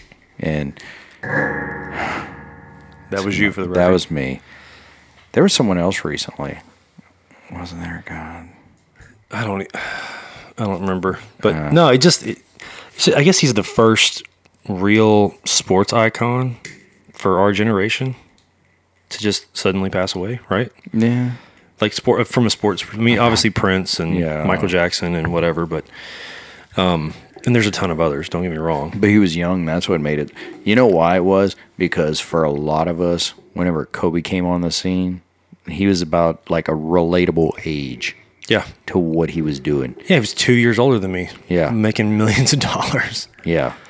And 0.40 0.78
That 1.22 2.28
was 3.24 3.38
you 3.38 3.52
for 3.52 3.62
the 3.62 3.68
record. 3.68 3.80
that 3.80 3.90
was 3.90 4.10
me. 4.10 4.40
There 5.32 5.42
was 5.42 5.52
someone 5.52 5.78
else 5.78 6.04
recently. 6.04 6.58
Wasn't 7.52 7.80
there? 7.80 8.02
God. 8.06 8.48
I 9.30 9.44
don't. 9.44 9.62
e- 9.62 9.66
I 10.58 10.64
don't 10.64 10.80
remember. 10.80 11.18
But 11.40 11.54
Uh. 11.54 11.70
no, 11.70 11.88
it 11.88 11.98
just. 11.98 12.26
It, 12.26 12.38
I 13.14 13.22
guess 13.22 13.38
he's 13.38 13.52
the 13.54 13.62
first 13.62 14.22
real 14.68 15.34
sports 15.44 15.92
icon 15.92 16.56
for 17.12 17.38
our 17.38 17.52
generation 17.52 18.16
to 19.10 19.18
just 19.18 19.54
suddenly 19.56 19.90
pass 19.90 20.14
away. 20.14 20.40
Right. 20.48 20.72
Yeah. 20.92 21.32
Like 21.80 21.92
sport 21.92 22.26
from 22.26 22.46
a 22.46 22.50
sports. 22.50 22.84
I 22.92 22.96
mean, 22.96 23.18
obviously 23.18 23.50
Prince 23.50 24.00
and 24.00 24.16
Yeah. 24.16 24.44
Michael 24.44 24.68
Jackson 24.68 25.14
and 25.14 25.30
whatever, 25.32 25.66
but 25.66 25.84
um, 26.78 27.12
and 27.44 27.54
there's 27.54 27.66
a 27.66 27.70
ton 27.70 27.90
of 27.90 28.00
others. 28.00 28.28
Don't 28.30 28.42
get 28.42 28.50
me 28.50 28.56
wrong. 28.56 28.92
But 28.96 29.10
he 29.10 29.18
was 29.18 29.36
young. 29.36 29.66
That's 29.66 29.88
what 29.88 30.00
made 30.00 30.18
it. 30.18 30.32
You 30.64 30.74
know 30.74 30.86
why 30.86 31.16
it 31.16 31.24
was? 31.24 31.54
Because 31.76 32.18
for 32.18 32.44
a 32.44 32.50
lot 32.50 32.88
of 32.88 33.00
us, 33.00 33.34
whenever 33.52 33.84
Kobe 33.86 34.22
came 34.22 34.46
on 34.46 34.62
the 34.62 34.70
scene, 34.72 35.20
he 35.68 35.86
was 35.86 36.00
about 36.02 36.48
like 36.50 36.66
a 36.68 36.72
relatable 36.72 37.52
age 37.66 38.16
Yeah. 38.48 38.64
to 38.86 38.98
what 38.98 39.30
he 39.30 39.42
was 39.42 39.58
doing. 39.60 39.94
Yeah, 40.02 40.16
he 40.16 40.20
was 40.20 40.34
two 40.34 40.52
years 40.54 40.78
older 40.78 40.98
than 40.98 41.12
me. 41.12 41.30
Yeah. 41.48 41.70
making 41.70 42.16
millions 42.16 42.52
of 42.52 42.60
dollars. 42.60 43.28
Yeah. 43.44 43.74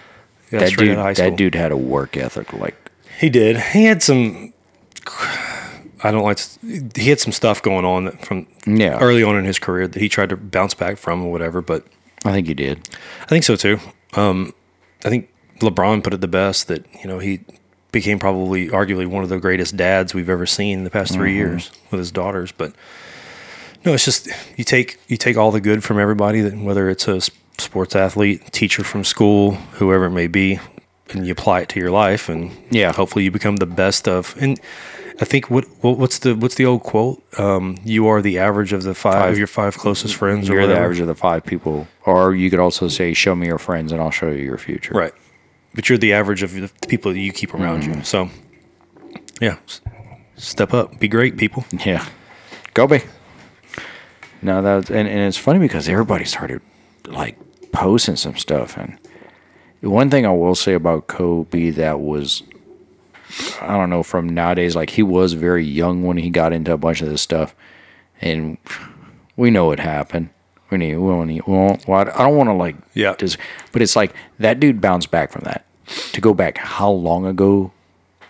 Yeah, 0.52 0.61
that 0.61 0.76
dude 0.76 0.96
that 1.16 1.36
dude 1.36 1.54
had 1.57 1.72
a 1.72 1.76
work 1.76 2.16
ethic 2.16 2.52
like 2.52 2.76
He 3.18 3.28
did. 3.28 3.57
He 3.57 3.84
had 3.86 4.00
some. 4.00 4.52
I 6.04 6.11
don't 6.12 6.22
like. 6.22 6.36
To, 6.36 6.90
he 6.94 7.09
had 7.11 7.18
some 7.20 7.32
stuff 7.32 7.62
going 7.62 7.84
on 7.84 8.04
that 8.04 8.24
from 8.24 8.46
Yeah. 8.66 8.98
early 9.00 9.22
on 9.24 9.36
in 9.36 9.44
his 9.44 9.59
career 9.59 9.88
that 9.88 9.98
he 10.00 10.09
tried 10.09 10.28
to 10.28 10.36
bounce 10.36 10.74
back 10.74 10.98
from 10.98 11.24
or 11.24 11.32
whatever. 11.32 11.62
But 11.62 11.84
I 12.24 12.32
think 12.32 12.46
he 12.46 12.54
did. 12.54 12.88
I 13.22 13.26
think 13.26 13.44
so 13.44 13.57
too. 13.57 13.80
Um, 14.14 14.54
I 15.04 15.09
think 15.09 15.28
LeBron 15.61 16.04
put 16.04 16.14
it 16.14 16.20
the 16.20 16.28
best 16.28 16.68
that 16.68 16.84
you 17.02 17.09
know 17.09 17.18
he 17.18 17.40
became 17.90 18.18
probably 18.18 18.68
arguably 18.68 19.07
one 19.07 19.22
of 19.24 19.28
the 19.30 19.38
greatest 19.40 19.76
dads 19.76 20.14
we've 20.14 20.30
ever 20.30 20.46
seen 20.46 20.78
in 20.78 20.84
the 20.84 20.90
past 20.90 21.12
3 21.14 21.34
years 21.34 21.70
with 21.90 21.98
his 21.98 22.12
daughters. 22.12 22.52
But 22.52 22.72
no, 23.87 23.95
it's 23.95 24.05
just 24.05 24.28
you 24.57 24.64
take 24.64 24.99
you 25.09 25.16
take 25.16 25.37
all 25.37 25.51
the 25.53 25.61
good 25.61 25.82
from 25.84 25.99
everybody 25.99 26.41
that 26.43 26.59
whether 26.59 26.91
it's 26.91 27.09
a 27.09 27.20
sports 27.59 27.97
athlete, 27.97 28.53
teacher 28.53 28.84
from 28.84 29.05
school, 29.05 29.53
whoever 29.78 30.05
it 30.07 30.11
may 30.11 30.26
be, 30.26 30.59
and 31.11 31.26
you 31.26 31.32
apply 31.32 31.61
it 31.61 31.68
to 31.70 31.80
your 31.80 31.91
life, 31.91 32.28
and 32.28 32.51
Yeah. 32.70 32.93
hopefully 32.93 33.24
you 33.24 33.30
become 33.30 33.57
the 33.57 33.66
best 33.66 34.07
of. 34.09 34.34
And 34.39 34.61
I 35.20 35.24
think 35.24 35.51
what, 35.51 35.64
what 35.80 35.97
what's 35.99 36.18
the 36.18 36.34
what's 36.34 36.57
the 36.57 36.66
old 36.66 36.82
quote? 36.82 37.22
Um, 37.39 37.78
you 37.84 38.07
are 38.09 38.20
the 38.20 38.39
average 38.39 38.72
of 38.74 38.82
the 38.82 38.95
five, 38.95 39.14
Five. 39.14 39.32
of 39.32 39.39
your 39.39 39.47
five 39.47 39.78
closest 39.78 40.14
friends. 40.14 40.51
or 40.51 40.55
You're 40.55 40.66
the 40.66 40.76
average 40.78 41.01
of 41.01 41.07
the 41.07 41.14
five 41.14 41.45
people. 41.47 41.87
Or 42.05 42.34
you 42.34 42.51
could 42.51 42.61
also 42.61 42.89
say, 42.89 43.14
show 43.14 43.34
me 43.34 43.47
your 43.47 43.59
friends 43.59 43.93
and 43.93 44.01
I'll 44.03 44.11
show 44.11 44.30
you 44.30 44.43
your 44.45 44.59
future. 44.59 44.93
Right. 44.95 45.12
But 45.74 45.89
you're 45.89 45.99
the 45.99 46.12
average 46.12 46.43
of 46.43 46.53
the 46.53 46.70
people 46.89 47.12
that 47.12 47.18
you 47.20 47.32
keep 47.32 47.55
around 47.55 47.82
Mm-hmm. 47.84 47.99
you. 47.99 48.05
So, 48.05 48.28
yeah, 49.41 49.57
step 50.37 50.72
up, 50.74 50.99
be 50.99 51.09
great, 51.09 51.37
people. 51.37 51.64
Yeah. 51.84 52.07
Kobe. 52.74 53.03
No, 54.47 54.62
that 54.62 54.74
was, 54.76 54.90
and, 54.90 55.09
and 55.09 55.18
it's 55.20 55.36
funny 55.36 55.59
because 55.59 55.88
everybody 55.88 56.24
started 56.24 56.61
like 57.07 57.36
posting 57.72 58.14
some 58.14 58.36
stuff. 58.36 58.76
And 58.76 58.97
one 59.80 60.09
thing 60.09 60.24
I 60.24 60.30
will 60.32 60.55
say 60.55 60.74
about 60.74 61.09
Kobe 61.09 61.70
that 61.70 61.99
was, 61.99 62.44
I 63.61 63.76
don't 63.76 63.90
know, 63.90 64.05
from 64.05 64.28
nowadays, 64.28 64.76
like 64.76 64.90
he 64.90 65.03
was 65.03 65.32
very 65.32 65.64
young 65.64 66.05
when 66.05 66.16
he 66.16 66.30
got 66.30 66.53
into 66.53 66.72
a 66.72 66.76
bunch 66.76 67.03
of 67.03 67.09
this 67.09 67.22
stuff. 67.22 67.57
And 68.20 68.57
we 69.36 69.51
know 69.51 69.66
what 69.66 69.80
happened. 69.80 70.30
We 70.70 70.78
need, 70.78 70.97
we 70.97 71.12
we 71.12 71.40
won't, 71.47 71.86
well, 71.88 72.01
I 72.09 72.22
don't 72.24 72.36
want 72.36 72.49
to 72.49 72.55
like, 72.55 72.76
Yeah. 72.94 73.16
just, 73.16 73.38
but 73.72 73.82
it's 73.82 73.97
like 73.97 74.14
that 74.38 74.61
dude 74.61 74.80
bounced 74.80 75.11
back 75.11 75.32
from 75.32 75.42
that. 75.42 75.64
To 76.12 76.20
go 76.20 76.34
back 76.34 76.59
how 76.59 76.90
long 76.90 77.26
ago 77.26 77.72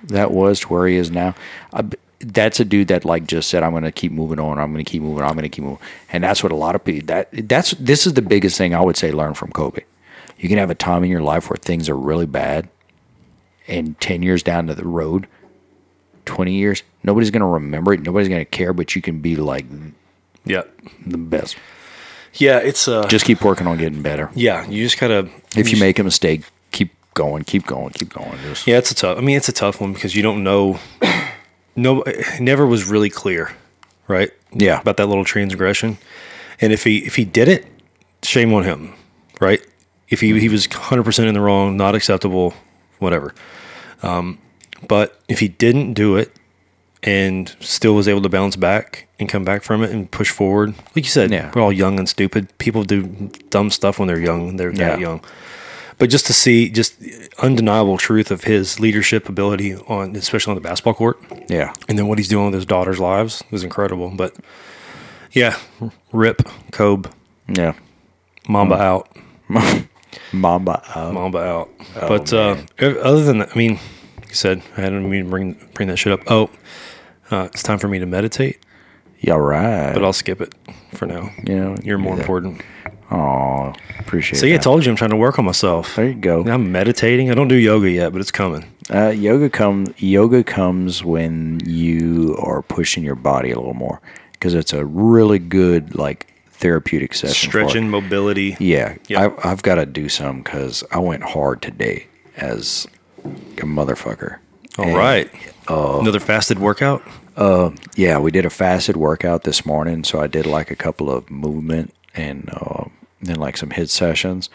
that 0.05 0.31
was 0.31 0.61
to 0.61 0.69
where 0.69 0.87
he 0.87 0.97
is 0.97 1.11
now. 1.11 1.35
I, 1.73 1.85
that's 2.21 2.61
a 2.61 2.65
dude 2.65 2.89
that 2.89 3.05
like 3.05 3.27
just 3.27 3.49
said, 3.49 3.63
"I'm 3.63 3.73
going 3.73 3.83
to 3.85 3.93
keep 3.93 4.13
moving 4.13 4.39
on. 4.41 4.59
I'm 4.59 4.73
going 4.73 4.85
to 4.85 4.91
keep 4.91 5.03
moving. 5.03 5.23
on, 5.23 5.29
I'm 5.31 5.35
going 5.37 5.43
to 5.45 5.49
keep 5.49 5.65
moving." 5.65 5.81
And 6.13 6.25
that's 6.25 6.43
what 6.43 6.53
a 6.53 6.57
lot 6.57 6.75
of 6.75 6.85
people. 6.85 7.07
That 7.07 7.29
that's 7.49 7.73
this 7.73 8.07
is 8.07 8.15
the 8.15 8.23
biggest 8.23 8.57
thing 8.59 8.75
I 8.75 8.81
would 8.81 8.97
say. 8.97 9.11
Learn 9.13 9.35
from 9.35 9.51
Kobe. 9.53 9.83
You 10.39 10.49
can 10.49 10.59
have 10.59 10.71
a 10.71 10.75
time 10.75 11.05
in 11.05 11.11
your 11.11 11.23
life 11.23 11.49
where 11.51 11.57
things 11.57 11.89
are 11.89 11.97
really 11.97 12.27
bad, 12.27 12.69
and 13.69 13.99
ten 14.01 14.23
years 14.23 14.43
down 14.43 14.67
to 14.69 14.75
the 14.75 14.87
road, 14.87 15.27
twenty 16.25 16.53
years, 16.55 16.83
nobody's 17.03 17.31
going 17.31 17.41
to 17.41 17.47
remember 17.47 17.93
it. 17.93 18.01
Nobody's 18.03 18.29
going 18.29 18.41
to 18.41 18.51
care. 18.51 18.73
But 18.73 18.95
you 18.97 19.03
can 19.03 19.21
be 19.21 19.37
like 19.37 19.67
Yeah. 20.45 20.63
the 21.07 21.19
best. 21.19 21.57
Yeah, 22.35 22.59
it's 22.59 22.87
uh 22.87 23.07
Just 23.09 23.25
keep 23.25 23.43
working 23.43 23.67
on 23.67 23.79
getting 23.79 24.03
better. 24.03 24.31
yeah, 24.35 24.67
you 24.69 24.85
just 24.85 24.99
gotta 25.01 25.29
If 25.57 25.73
you 25.73 25.79
make 25.81 25.99
a 25.99 26.05
mistake, 26.05 26.43
keep 26.71 26.93
going. 27.15 27.45
Keep 27.45 27.65
going. 27.67 27.91
Keep 27.95 28.11
going. 28.13 28.37
Just 28.43 28.67
Yeah, 28.67 28.77
it's 28.77 28.91
a 28.91 28.95
tough 28.95 29.17
I 29.17 29.23
mean 29.23 29.39
it's 29.39 29.49
a 29.49 29.55
tough 29.55 29.81
one 29.81 29.95
because 29.95 30.15
you 30.15 30.23
don't 30.23 30.45
know 30.45 30.79
no 31.77 32.03
never 32.41 32.67
was 32.67 32.85
really 32.89 33.11
clear, 33.11 33.53
right? 34.09 34.31
Yeah. 34.53 34.81
About 34.81 34.97
that 34.97 35.07
little 35.07 35.25
transgression. 35.25 35.99
And 36.61 36.73
if 36.73 36.85
he 36.85 36.99
if 36.99 37.17
he 37.17 37.25
did 37.25 37.49
it, 37.49 37.67
shame 38.23 38.53
on 38.55 38.65
him, 38.65 38.95
right? 39.41 39.61
If 40.09 40.21
he 40.21 40.39
he 40.41 40.49
was 40.49 40.67
100% 40.67 41.27
in 41.27 41.35
the 41.35 41.41
wrong, 41.41 41.77
not 41.77 41.95
acceptable, 41.95 42.55
whatever. 42.99 43.35
Um 44.03 44.39
but 44.89 45.21
if 45.29 45.41
he 45.41 45.49
didn't 45.49 45.95
do 45.95 46.17
it 46.17 46.33
and 47.03 47.55
still 47.61 47.95
was 47.95 48.09
able 48.09 48.23
to 48.23 48.29
bounce 48.29 48.57
back 48.57 49.07
and 49.19 49.29
come 49.29 49.45
back 49.45 49.63
from 49.63 49.83
it 49.83 49.91
and 49.91 50.11
push 50.11 50.31
forward. 50.31 50.75
Like 50.95 51.05
you 51.05 51.11
said, 51.11 51.31
Yeah. 51.31 51.51
we're 51.55 51.63
all 51.63 51.73
young 51.73 51.99
and 51.99 52.09
stupid. 52.09 52.57
People 52.59 52.83
do 52.85 53.31
dumb 53.51 53.71
stuff 53.71 53.99
when 53.99 54.09
they're 54.09 54.19
young, 54.21 54.57
they're 54.57 54.73
that 54.73 54.99
young. 55.01 55.21
But 55.99 56.11
just 56.11 56.27
to 56.27 56.35
see 56.35 56.69
just 56.69 56.95
undeniable 57.43 57.97
truth 57.97 58.31
of 58.31 58.45
his 58.45 58.79
leadership 58.79 59.29
ability 59.29 59.75
on 59.77 60.15
especially 60.15 60.51
on 60.51 60.55
the 60.57 60.61
basketball 60.61 60.93
court 60.95 61.19
yeah. 61.49 61.73
and 61.89 61.99
then 61.99 62.07
what 62.07 62.19
he's 62.19 62.29
doing 62.29 62.47
with 62.47 62.55
his 62.55 62.67
daughter's 62.67 63.01
lives 63.01 63.43
is 63.51 63.65
incredible. 63.65 64.11
But 64.15 64.35
yeah, 65.33 65.57
rip, 66.13 66.43
Kobe, 66.73 67.11
Yeah. 67.49 67.75
Mamba 68.49 68.77
out, 68.77 69.17
Mamba. 70.33 70.83
out. 70.95 71.13
Mamba 71.15 71.39
out. 71.39 71.71
Oh, 71.97 72.09
but 72.09 72.33
uh, 72.33 72.57
other 72.79 73.25
than 73.25 73.39
that, 73.39 73.51
I 73.53 73.59
mean, 73.59 73.73
you 74.29 74.35
said, 74.35 74.63
I 74.77 74.83
didn't 74.83 75.09
mean 75.11 75.25
to 75.25 75.31
bring 75.31 75.69
bring 75.75 75.89
that 75.89 75.97
shit 75.97 76.13
up. 76.13 76.21
Oh, 76.29 76.51
uh, 77.31 77.49
it's 77.53 77.63
time 77.63 77.79
for 77.79 77.89
me 77.89 77.99
to 77.99 78.07
meditate, 78.07 78.59
Yeah. 79.21 79.35
Right. 79.35 79.93
but 79.95 80.05
I'll 80.05 80.13
skip 80.13 80.41
it 80.41 80.55
for 80.95 81.07
now. 81.07 81.31
Yeah, 81.45 81.75
You're 81.83 81.99
more 81.99 82.15
yeah. 82.15 82.21
important. 82.21 82.63
Oh, 83.11 83.73
appreciate. 84.01 84.39
It. 84.39 84.41
See, 84.41 84.55
I 84.55 84.57
told 84.59 84.85
you 84.85 84.91
I'm 84.91 84.97
trying 84.97 85.11
to 85.11 85.17
work 85.17 85.39
on 85.39 85.45
myself. 85.45 85.95
There 85.97 86.09
you 86.09 86.15
go. 86.15 86.45
I'm 86.45 86.73
meditating. 86.73 87.31
I 87.31 87.35
don't 87.35 87.49
do 87.49 87.55
yoga 87.57 87.89
yet, 87.91 88.13
but 88.13 88.21
it's 88.21 88.31
coming. 88.33 88.65
Uh, 88.93 89.09
yoga 89.11 89.51
come 89.51 89.87
yoga 89.99 90.43
comes 90.45 91.05
when 91.05 91.61
you 91.65 92.37
are 92.41 92.63
pushing 92.63 93.03
your 93.05 93.15
body 93.17 93.51
a 93.51 93.57
little 93.57 93.75
more 93.75 94.01
because 94.33 94.55
it's 94.55 94.73
a 94.73 94.85
really 94.85 95.39
good 95.39 95.95
like 95.97 96.33
therapeutic 96.51 97.15
session. 97.15 97.51
for. 97.51 97.59
Stretching, 97.59 97.91
mobility. 97.91 98.57
Yeah, 98.61 98.97
Yeah. 99.09 99.29
I, 99.45 99.51
I've 99.51 99.63
got 99.63 99.77
to 99.77 99.87
do 99.87 100.09
some 100.09 100.39
because 100.43 100.83
I 100.91 100.99
went 100.99 101.23
hard 101.23 101.63
today 101.63 102.07
as 102.37 102.87
a 103.25 103.63
motherfucker. 103.63 104.39
All 104.79 104.85
And 104.87 104.97
right. 104.97 105.31
Uh, 105.69 105.99
Another 106.01 106.21
fasted 106.21 106.59
workout. 106.59 107.03
Uh, 107.37 107.71
yeah, 107.97 108.19
we 108.19 108.31
did 108.31 108.47
a 108.47 108.51
fasted 108.51 108.97
workout 108.97 109.43
this 109.45 109.67
morning, 109.67 110.05
so 110.05 110.21
I 110.21 110.27
did 110.27 110.47
like 110.47 110.71
a 110.71 110.77
couple 110.77 111.11
of 111.11 111.29
movement 111.31 111.93
and 112.15 112.49
uh, 112.53 112.76
then 113.27 113.37
like 113.37 113.57
some 113.57 113.71
HIIT 113.71 113.89
sessions, 113.91 114.51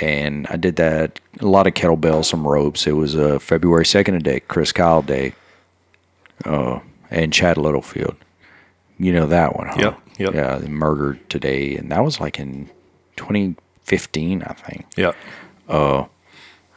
and 0.00 0.46
I 0.48 0.56
did 0.56 0.76
that 0.76 1.20
a 1.40 1.46
lot 1.46 1.66
of 1.66 1.74
kettlebells, 1.74 2.26
some 2.26 2.46
ropes. 2.46 2.86
It 2.86 2.92
was 2.92 3.14
uh, 3.16 3.38
February 3.38 3.84
second 3.86 4.22
day, 4.24 4.40
Chris 4.40 4.72
Kyle 4.72 5.02
Day, 5.02 5.34
uh, 6.44 6.80
and 7.10 7.32
Chad 7.32 7.56
Littlefield. 7.56 8.16
You 8.98 9.12
know 9.12 9.26
that 9.26 9.56
one, 9.56 9.68
huh? 9.68 9.76
Yep, 9.78 10.00
yep. 10.18 10.34
Yeah, 10.34 10.56
they 10.58 10.68
murdered 10.68 11.28
today, 11.28 11.76
and 11.76 11.90
that 11.92 12.04
was 12.04 12.20
like 12.20 12.38
in 12.38 12.70
2015, 13.16 14.42
I 14.42 14.52
think. 14.54 14.86
Yeah. 14.96 15.12
Uh, 15.68 16.06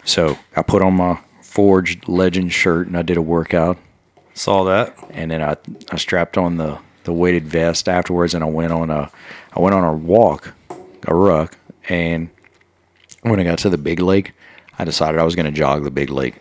So 0.04 0.38
I 0.56 0.62
put 0.62 0.82
on 0.82 0.94
my 0.96 1.20
Forged 1.42 2.08
Legend 2.08 2.54
shirt 2.54 2.88
and 2.88 2.96
I 2.98 3.02
did 3.02 3.18
a 3.18 3.22
workout. 3.22 3.78
Saw 4.34 4.64
that. 4.66 4.96
and 5.10 5.32
then 5.32 5.42
I, 5.42 5.58
I 5.92 5.98
strapped 5.98 6.38
on 6.38 6.58
the, 6.58 6.78
the 7.04 7.12
weighted 7.12 7.46
vest 7.48 7.90
afterwards 7.90 8.34
and 8.34 8.44
I 8.44 8.48
went 8.48 8.72
on 8.72 8.90
a 8.90 9.10
I 9.54 9.60
went 9.60 9.74
on 9.76 9.84
a 9.84 9.94
walk, 9.94 10.54
a 11.06 11.16
ruck, 11.16 11.58
and 11.90 12.30
when 13.22 13.40
I 13.40 13.44
got 13.44 13.60
to 13.60 13.70
the 13.70 13.78
big 13.78 14.00
lake, 14.00 14.34
I 14.80 14.86
decided 14.86 15.20
I 15.20 15.24
was 15.24 15.36
gonna 15.36 15.52
jog 15.52 15.84
the 15.84 15.92
big 15.92 16.10
lake. 16.10 16.36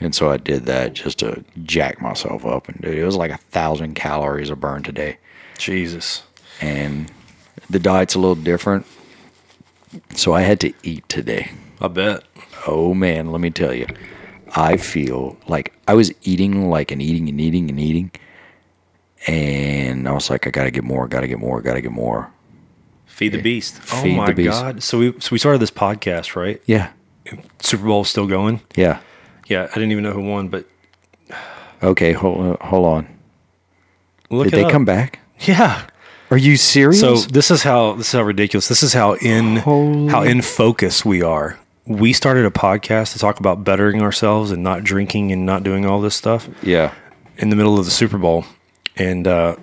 And 0.00 0.14
so 0.14 0.30
I 0.30 0.36
did 0.36 0.66
that 0.66 0.94
just 0.94 1.20
to 1.20 1.44
jack 1.62 2.00
myself 2.00 2.44
up 2.44 2.68
and 2.68 2.80
dude, 2.80 2.98
it 2.98 3.04
was 3.04 3.16
like 3.16 3.30
a 3.30 3.36
thousand 3.36 3.94
calories 3.94 4.50
of 4.50 4.60
burn 4.60 4.82
today. 4.82 5.18
Jesus. 5.58 6.24
And 6.60 7.10
the 7.70 7.78
diet's 7.78 8.16
a 8.16 8.18
little 8.18 8.34
different. 8.34 8.84
So 10.14 10.32
I 10.32 10.40
had 10.40 10.58
to 10.60 10.72
eat 10.82 11.08
today. 11.08 11.52
I 11.80 11.88
bet. 11.88 12.24
Oh 12.66 12.94
man, 12.94 13.30
let 13.30 13.40
me 13.40 13.50
tell 13.50 13.72
you. 13.72 13.86
I 14.54 14.76
feel 14.76 15.36
like 15.46 15.72
I 15.86 15.94
was 15.94 16.12
eating 16.22 16.68
like 16.68 16.90
and 16.90 17.00
eating 17.00 17.28
and 17.28 17.40
eating 17.40 17.70
and 17.70 17.78
eating. 17.78 18.10
And 19.28 20.08
I 20.08 20.12
was 20.12 20.30
like, 20.30 20.46
I 20.46 20.50
gotta 20.50 20.72
get 20.72 20.84
more, 20.84 21.06
gotta 21.06 21.28
get 21.28 21.38
more, 21.38 21.60
gotta 21.60 21.80
get 21.80 21.92
more. 21.92 22.32
Feed 23.22 23.32
the 23.32 23.42
beast. 23.42 23.74
Feed 23.78 24.14
oh 24.14 24.16
my 24.16 24.26
the 24.26 24.34
beast. 24.34 24.50
god. 24.50 24.82
So 24.82 24.98
we 24.98 25.12
so 25.20 25.28
we 25.32 25.38
started 25.38 25.60
this 25.60 25.70
podcast, 25.70 26.36
right? 26.36 26.60
Yeah. 26.66 26.90
Super 27.60 27.84
Bowl's 27.84 28.08
still 28.08 28.26
going. 28.26 28.60
Yeah. 28.76 29.00
Yeah, 29.48 29.68
I 29.70 29.74
didn't 29.74 29.92
even 29.92 30.04
know 30.04 30.12
who 30.12 30.22
won, 30.22 30.48
but 30.48 30.66
Okay, 31.82 32.12
hold, 32.12 32.46
uh, 32.60 32.64
hold 32.64 32.86
on. 32.86 33.08
look 34.30 34.44
Did 34.44 34.54
it 34.54 34.56
they 34.56 34.64
up. 34.64 34.70
come 34.72 34.84
back? 34.84 35.18
Yeah. 35.40 35.86
Are 36.30 36.36
you 36.36 36.56
serious? 36.56 37.00
So 37.00 37.16
this 37.16 37.50
is 37.50 37.62
how 37.62 37.94
this 37.94 38.08
is 38.08 38.12
how 38.12 38.22
ridiculous. 38.22 38.68
This 38.68 38.82
is 38.82 38.92
how 38.92 39.14
in 39.14 39.56
Holy- 39.58 40.08
how 40.08 40.22
in 40.22 40.40
focus 40.42 41.04
we 41.04 41.22
are. 41.22 41.58
We 41.84 42.12
started 42.12 42.46
a 42.46 42.50
podcast 42.50 43.12
to 43.12 43.18
talk 43.18 43.40
about 43.40 43.64
bettering 43.64 44.00
ourselves 44.02 44.50
and 44.52 44.62
not 44.62 44.84
drinking 44.84 45.32
and 45.32 45.44
not 45.44 45.64
doing 45.64 45.84
all 45.84 46.00
this 46.00 46.14
stuff 46.14 46.48
yeah. 46.62 46.94
in 47.38 47.50
the 47.50 47.56
middle 47.56 47.76
of 47.76 47.84
the 47.84 47.90
Super 47.90 48.18
Bowl, 48.18 48.44
and 48.96 49.26
uh, 49.26 49.56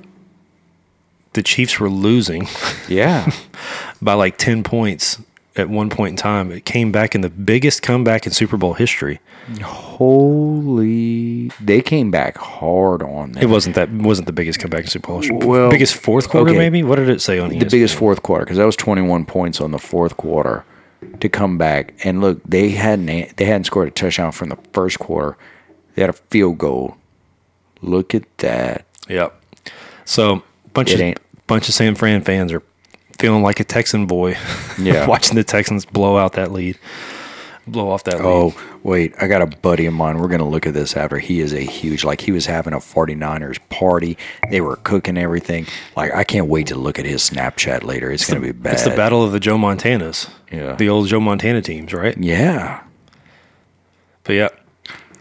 the 1.34 1.44
Chiefs 1.44 1.80
were 1.80 1.90
losing 1.90 2.48
Yeah. 2.88 3.32
by 4.02 4.14
like 4.14 4.38
ten 4.38 4.64
points 4.64 5.20
at 5.56 5.70
one 5.70 5.90
point 5.90 6.12
in 6.12 6.16
time. 6.18 6.52
It 6.52 6.66
came 6.66 6.92
back 6.92 7.16
in 7.16 7.22
the 7.22 7.30
biggest 7.30 7.82
comeback 7.82 8.26
in 8.26 8.32
Super 8.32 8.58
Bowl 8.58 8.74
history. 8.74 9.20
Holy. 9.62 11.50
They 11.60 11.82
came 11.82 12.12
back 12.12 12.38
hard 12.38 13.02
on 13.04 13.34
that. 13.34 13.44
It 13.44 13.48
wasn't 13.48 13.76
that 13.76 13.92
wasn't 13.92 14.28
the 14.28 14.32
biggest 14.34 14.60
comeback 14.60 14.84
in 14.84 14.88
Super 14.88 15.08
Bowl 15.08 15.22
history. 15.22 15.38
Well, 15.38 15.70
biggest 15.70 15.96
fourth 15.96 16.30
quarter 16.30 16.50
okay. 16.52 16.58
maybe. 16.58 16.84
What 16.84 16.96
did 16.98 17.10
it 17.10 17.22
say 17.22 17.40
on 17.40 17.50
the 17.50 17.58
ESPN? 17.58 17.72
biggest 17.72 17.96
fourth 17.96 18.24
quarter 18.24 18.46
because 18.46 18.58
that 18.58 18.66
was 18.66 18.76
21 18.76 19.26
points 19.26 19.60
on 19.62 19.72
the 19.72 19.80
fourth 19.80 20.18
quarter 20.18 20.64
to 21.20 21.30
come 21.30 21.58
back 21.58 21.94
and 22.04 22.20
look 22.22 22.42
they 22.44 22.70
hadn't 22.70 23.06
they 23.38 23.46
hadn't 23.46 23.64
scored 23.64 23.88
a 23.88 23.92
touchdown 23.92 24.32
from 24.34 24.50
the 24.50 24.58
first 24.74 25.00
quarter 25.00 25.38
they 25.96 26.02
had 26.02 26.10
a 26.10 26.14
field 26.14 26.58
goal 26.58 26.98
look 27.82 28.14
at 28.14 28.24
that 28.40 28.86
Yep. 29.08 29.42
So 30.06 30.44
bunch 30.74 30.92
It 30.92 30.96
of 30.96 31.02
ain't- 31.02 31.20
bunch 31.48 31.68
of 31.68 31.74
San 31.76 31.96
Fran 31.96 32.22
fans 32.22 32.52
are 32.54 32.62
feeling 33.18 33.44
like 33.44 33.60
a 33.60 33.64
Texan 33.64 34.06
boy. 34.06 34.38
Yeah. 34.80 35.08
watching 35.08 35.36
the 35.36 35.44
Texans 35.44 35.86
blow 35.86 36.18
out 36.18 36.34
that 36.34 36.54
lead, 36.54 36.78
blow 37.68 37.90
off 37.92 38.06
that 38.06 38.22
oh, 38.22 38.46
lead. 38.46 38.54
oh 38.58 38.80
wait 38.82 39.14
i 39.22 39.28
got 39.28 39.42
a 39.42 39.46
buddy 39.46 39.86
of 39.86 39.94
mine 39.94 40.18
we're 40.20 40.30
gonna 40.30 40.48
look 40.48 40.66
at 40.66 40.74
this 40.74 40.96
after 40.96 41.20
he 41.20 41.42
is 41.42 41.54
a 41.54 41.60
huge 41.60 42.06
like 42.06 42.22
he 42.22 42.32
was 42.32 42.46
having 42.46 42.72
a 42.74 42.78
49ers 42.78 43.60
party 43.68 44.18
they 44.50 44.62
were 44.62 44.78
cooking 44.78 45.18
everything 45.18 45.68
like 45.98 46.14
i 46.16 46.24
can't 46.24 46.48
wait 46.48 46.66
to 46.68 46.76
look 46.76 46.98
at 46.98 47.06
his 47.06 47.22
snapchat 47.30 47.84
later 47.84 48.10
it's, 48.10 48.26
gonna 48.28 48.40
be 48.40 48.54
bad 48.54 48.74
It's 48.76 48.86
the 48.86 48.92
battle 48.92 49.22
of 49.22 49.34
the 49.34 49.40
Joe 49.42 49.58
Montanas. 49.58 50.30
Yeah. 50.50 50.78
The 50.78 50.88
old 50.88 51.08
Joe 51.10 51.20
Montana 51.20 51.62
teams, 51.62 51.94
right? 51.94 52.18
yeah 52.18 52.82
But 54.24 54.34
yeah. 54.34 54.50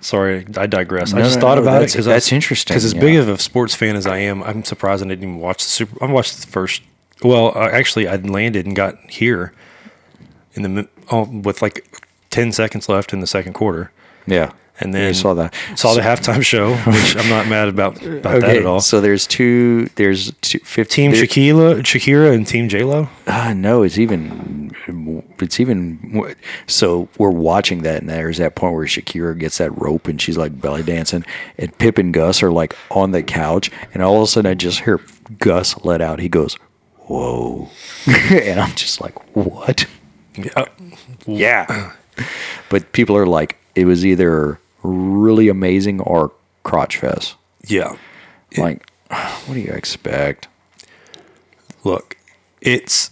Sorry, 0.00 0.46
I 0.56 0.66
digress. 0.66 1.12
I 1.12 1.20
just 1.22 1.36
no, 1.36 1.40
thought 1.40 1.54
no, 1.56 1.62
about 1.62 1.76
it 1.76 1.80
that's- 1.80 1.92
because 1.92 2.06
that's 2.06 2.32
interesting, 2.32 2.74
Because 2.74 2.84
as 2.84 2.94
yeah. 2.94 3.00
big 3.00 3.16
of 3.16 3.28
a 3.28 3.38
sports 3.38 3.74
fan 3.74 3.96
as 3.96 4.06
I 4.06 4.18
am, 4.18 4.42
I'm 4.44 4.64
surprised 4.64 5.04
I 5.04 5.08
didn't 5.08 5.24
even 5.24 5.38
watch 5.38 5.64
the 5.64 5.70
Super. 5.70 6.02
I 6.04 6.10
watched 6.10 6.40
the 6.40 6.46
first. 6.46 6.82
Well, 7.22 7.52
uh, 7.56 7.68
actually, 7.70 8.06
I 8.06 8.16
landed 8.16 8.64
and 8.66 8.76
got 8.76 8.96
here 9.10 9.52
in 10.54 10.62
the 10.62 10.88
oh, 11.10 11.24
with 11.24 11.62
like 11.62 11.84
ten 12.30 12.52
seconds 12.52 12.88
left 12.88 13.12
in 13.12 13.20
the 13.20 13.26
second 13.26 13.54
quarter, 13.54 13.90
yeah 14.26 14.52
and 14.80 14.94
then 14.94 15.08
I 15.08 15.12
saw 15.12 15.34
that. 15.34 15.54
Saw 15.76 15.94
the 15.94 16.00
halftime 16.00 16.42
show, 16.42 16.74
which 16.86 17.16
I'm 17.16 17.28
not 17.28 17.48
mad 17.48 17.68
about 17.68 18.02
about 18.02 18.40
that 18.40 18.56
at 18.56 18.66
all. 18.66 18.80
so 18.80 19.00
there's 19.00 19.26
two 19.26 19.86
there's 19.96 20.32
two, 20.40 20.58
15 20.60 21.12
Team 21.12 21.22
Shakira, 21.22 21.80
Shakira, 21.80 22.34
and 22.34 22.46
Team 22.46 22.68
J 22.68 22.84
Lo. 22.84 23.08
Ah, 23.26 23.52
no, 23.54 23.82
it's 23.82 23.98
even 23.98 24.57
it's 25.40 25.60
even 25.60 26.34
so 26.66 27.08
we're 27.18 27.30
watching 27.30 27.82
that 27.82 28.00
and 28.00 28.08
there's 28.08 28.38
that 28.38 28.54
point 28.54 28.74
where 28.74 28.86
Shakira 28.86 29.38
gets 29.38 29.58
that 29.58 29.70
rope 29.72 30.08
and 30.08 30.20
she's 30.20 30.36
like 30.38 30.60
belly 30.60 30.82
dancing 30.82 31.24
and 31.58 31.76
Pip 31.78 31.98
and 31.98 32.12
Gus 32.12 32.42
are 32.42 32.50
like 32.50 32.76
on 32.90 33.10
the 33.12 33.22
couch 33.22 33.70
and 33.94 34.02
all 34.02 34.16
of 34.16 34.22
a 34.22 34.26
sudden 34.26 34.50
I 34.50 34.54
just 34.54 34.80
hear 34.80 35.00
Gus 35.38 35.76
let 35.84 36.00
out. 36.00 36.20
He 36.20 36.28
goes, 36.28 36.54
"Whoa," 37.06 37.68
and 38.06 38.58
I'm 38.60 38.74
just 38.74 39.00
like, 39.00 39.14
"What?" 39.36 39.86
Yeah, 40.36 40.64
Yeah, 41.26 41.92
but 42.70 42.92
people 42.92 43.16
are 43.16 43.26
like, 43.26 43.56
it 43.74 43.84
was 43.84 44.06
either 44.06 44.58
really 44.82 45.48
amazing 45.48 46.00
or 46.00 46.32
crotch 46.62 46.96
fest. 46.98 47.34
yeah. 47.66 47.96
Like, 48.56 48.88
what 49.08 49.54
do 49.54 49.60
you 49.60 49.72
expect? 49.72 50.48
Look, 51.84 52.16
it's 52.60 53.10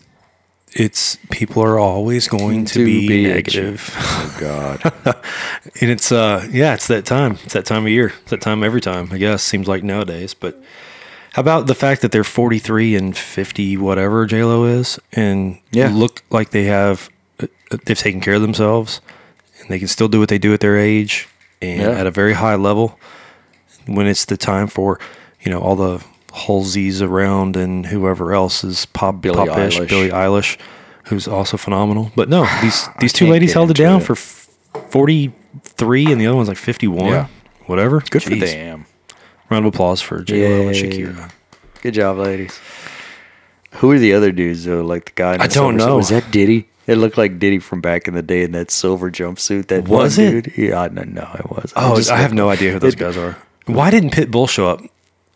it's 0.78 1.16
people 1.30 1.62
are 1.62 1.78
always 1.78 2.28
going 2.28 2.64
to, 2.66 2.74
To 2.74 2.84
be, 2.84 3.08
be 3.08 3.26
negative. 3.28 3.90
Oh 3.96 4.36
God. 4.38 4.82
and 5.80 5.90
it's 5.90 6.12
uh 6.12 6.46
yeah 6.52 6.74
it's 6.74 6.86
that 6.88 7.04
time 7.06 7.32
it's 7.44 7.54
that 7.54 7.64
time 7.64 7.84
of 7.84 7.90
year 7.90 8.12
it's 8.22 8.30
that 8.30 8.40
time 8.40 8.62
every 8.62 8.80
time 8.80 9.08
i 9.12 9.18
guess 9.18 9.42
seems 9.42 9.66
like 9.68 9.82
nowadays 9.82 10.34
but 10.34 10.60
how 11.32 11.40
about 11.40 11.66
the 11.66 11.74
fact 11.74 12.02
that 12.02 12.12
they're 12.12 12.24
43 12.24 12.94
and 12.96 13.16
50 13.16 13.76
whatever 13.78 14.26
j-lo 14.26 14.64
is 14.64 14.98
and 15.12 15.58
Yeah. 15.72 15.90
look 15.92 16.22
like 16.30 16.50
they 16.50 16.64
have 16.64 17.08
uh, 17.40 17.46
they've 17.84 17.98
taken 17.98 18.20
care 18.20 18.34
of 18.34 18.42
themselves 18.42 19.00
and 19.60 19.68
they 19.70 19.78
can 19.78 19.88
still 19.88 20.08
do 20.08 20.18
what 20.20 20.28
they 20.28 20.38
do 20.38 20.52
at 20.54 20.60
their 20.60 20.76
age 20.78 21.26
and 21.62 21.80
Yeah. 21.82 21.90
at 22.00 22.06
a 22.06 22.10
very 22.10 22.34
high 22.34 22.54
level 22.56 22.98
when 23.86 24.06
it's 24.06 24.24
the 24.26 24.36
time 24.36 24.66
for 24.68 24.98
you 25.40 25.50
know 25.50 25.60
all 25.60 25.76
the 25.76 26.04
Halseys 26.36 27.00
around 27.02 27.56
and 27.56 27.86
whoever 27.86 28.34
else 28.34 28.62
is 28.62 28.84
pop 28.86 29.20
Billie 29.22 29.36
popish 29.48 29.78
Eilish. 29.78 29.88
Billie 29.88 30.10
Eilish 30.10 30.58
who's 31.06 31.26
also 31.26 31.56
phenomenal 31.56 32.12
but 32.14 32.28
no 32.28 32.46
these 32.62 32.88
these 33.00 33.12
two 33.12 33.26
ladies 33.28 33.52
held 33.54 33.70
it 33.70 33.76
down 33.76 34.00
it. 34.00 34.04
for 34.04 34.14
43 34.14 36.12
and 36.12 36.20
the 36.20 36.26
other 36.26 36.36
one's 36.36 36.48
like 36.48 36.56
51 36.58 37.06
Yeah. 37.06 37.26
whatever 37.66 38.00
Good 38.00 38.22
for 38.22 38.34
them. 38.34 38.86
round 39.50 39.64
of 39.66 39.74
applause 39.74 40.00
for 40.00 40.22
j-lo 40.22 40.68
and 40.68 40.76
shakira 40.76 41.30
Good 41.82 41.94
job, 41.94 42.16
ladies. 42.16 42.58
Who 43.74 43.92
are 43.92 43.98
the 43.98 44.12
other 44.14 44.32
dudes 44.32 44.64
though? 44.64 44.82
Like 44.82 45.04
the 45.04 45.12
guy. 45.14 45.32
In 45.34 45.38
the 45.38 45.44
I 45.44 45.46
don't 45.46 45.78
suit? 45.78 45.86
know. 45.86 45.96
Was 45.98 46.08
that 46.08 46.30
Diddy? 46.32 46.66
It 46.88 46.96
looked 46.96 47.16
like 47.18 47.38
Diddy 47.38 47.58
from 47.60 47.80
back 47.80 48.08
in 48.08 48.14
the 48.14 48.22
day 48.22 48.42
in 48.42 48.52
that 48.52 48.70
silver 48.72 49.08
jumpsuit. 49.10 49.68
That 49.68 49.86
Was 49.86 50.16
one 50.18 50.26
it? 50.26 50.44
Dude. 50.46 50.56
Yeah, 50.58 50.88
no, 50.90 51.02
no, 51.04 51.30
it 51.38 51.48
was. 51.50 51.72
oh 51.76 51.94
just 51.96 52.10
i 52.10 52.16
have 52.16 52.32
no 52.32 52.48
idea 52.48 52.72
who 52.72 52.78
those 52.80 52.94
it- 52.94 52.98
guys 52.98 53.16
are 53.16 53.36
why 53.66 53.90
didn't 53.90 54.10
pitbull 54.10 54.48
show 54.48 54.66
up 54.68 54.80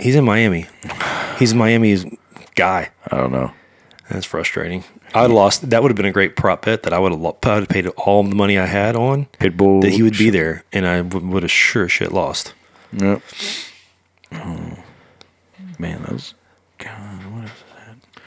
he's 0.00 0.14
in 0.16 0.24
miami 0.24 0.66
he's 1.38 1.54
miami's 1.54 2.04
guy 2.54 2.90
I 3.10 3.16
don't 3.16 3.32
know. 3.32 3.52
That's 4.10 4.26
frustrating. 4.26 4.82
I 5.14 5.26
lost. 5.26 5.70
That 5.70 5.82
would 5.82 5.90
have 5.92 5.96
been 5.96 6.04
a 6.04 6.10
great 6.12 6.34
prop 6.34 6.64
bet 6.64 6.82
that 6.82 6.92
I 6.92 6.98
would 6.98 7.12
have, 7.12 7.20
lo- 7.20 7.36
I 7.44 7.54
would 7.54 7.60
have 7.62 7.68
paid 7.68 7.86
all 7.88 8.24
the 8.24 8.34
money 8.34 8.58
I 8.58 8.66
had 8.66 8.96
on 8.96 9.26
Pitbull. 9.38 9.82
that 9.82 9.90
he 9.92 10.02
would 10.02 10.18
be 10.18 10.30
there, 10.30 10.64
and 10.72 10.84
I 10.84 11.02
w- 11.02 11.24
would 11.28 11.44
have 11.44 11.50
sure 11.52 11.88
shit 11.88 12.10
lost. 12.10 12.52
Yep. 12.92 13.22
Oh, 14.32 14.78
man, 15.78 16.02
those. 16.08 16.34
God, 16.78 17.24
what 17.32 17.44
is 17.44 17.50
that? 17.76 18.22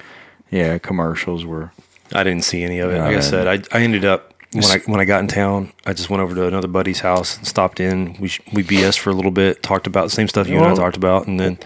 Yeah, 0.51 0.78
commercials 0.78 1.45
were. 1.45 1.71
I 2.13 2.24
didn't 2.24 2.45
see 2.45 2.63
any 2.63 2.80
of 2.80 2.91
it. 2.91 2.99
Like 2.99 3.15
I 3.15 3.17
I 3.17 3.21
said, 3.21 3.47
I, 3.74 3.78
I 3.78 3.82
ended 3.82 4.05
up 4.05 4.32
when 4.54 4.66
I 4.66 4.80
when 4.86 4.99
I 4.99 5.06
got 5.06 5.22
in 5.22 5.28
town, 5.28 5.72
I 5.86 5.93
just 5.93 6.10
went 6.10 6.22
over 6.22 6.36
to 6.36 6.47
another 6.47 6.68
buddy's 6.68 6.99
house 6.99 7.38
and 7.38 7.47
stopped 7.47 7.80
in. 7.80 8.14
We 8.20 8.32
we 8.51 8.64
BS 8.64 8.97
for 8.97 9.10
a 9.10 9.14
little 9.14 9.32
bit, 9.32 9.64
talked 9.64 9.88
about 9.88 10.06
the 10.06 10.10
same 10.10 10.28
stuff 10.28 10.47
you 10.47 10.58
and 10.58 10.66
I 10.66 10.76
talked 10.76 10.97
about, 10.97 11.28
and 11.28 11.39
then 11.39 11.60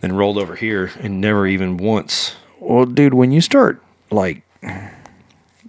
then 0.00 0.14
rolled 0.14 0.38
over 0.38 0.56
here 0.56 0.92
and 1.00 1.20
never 1.20 1.46
even 1.46 1.76
once. 1.76 2.36
Well, 2.60 2.84
dude, 2.84 3.14
when 3.14 3.32
you 3.32 3.40
start 3.40 3.82
like, 4.10 4.42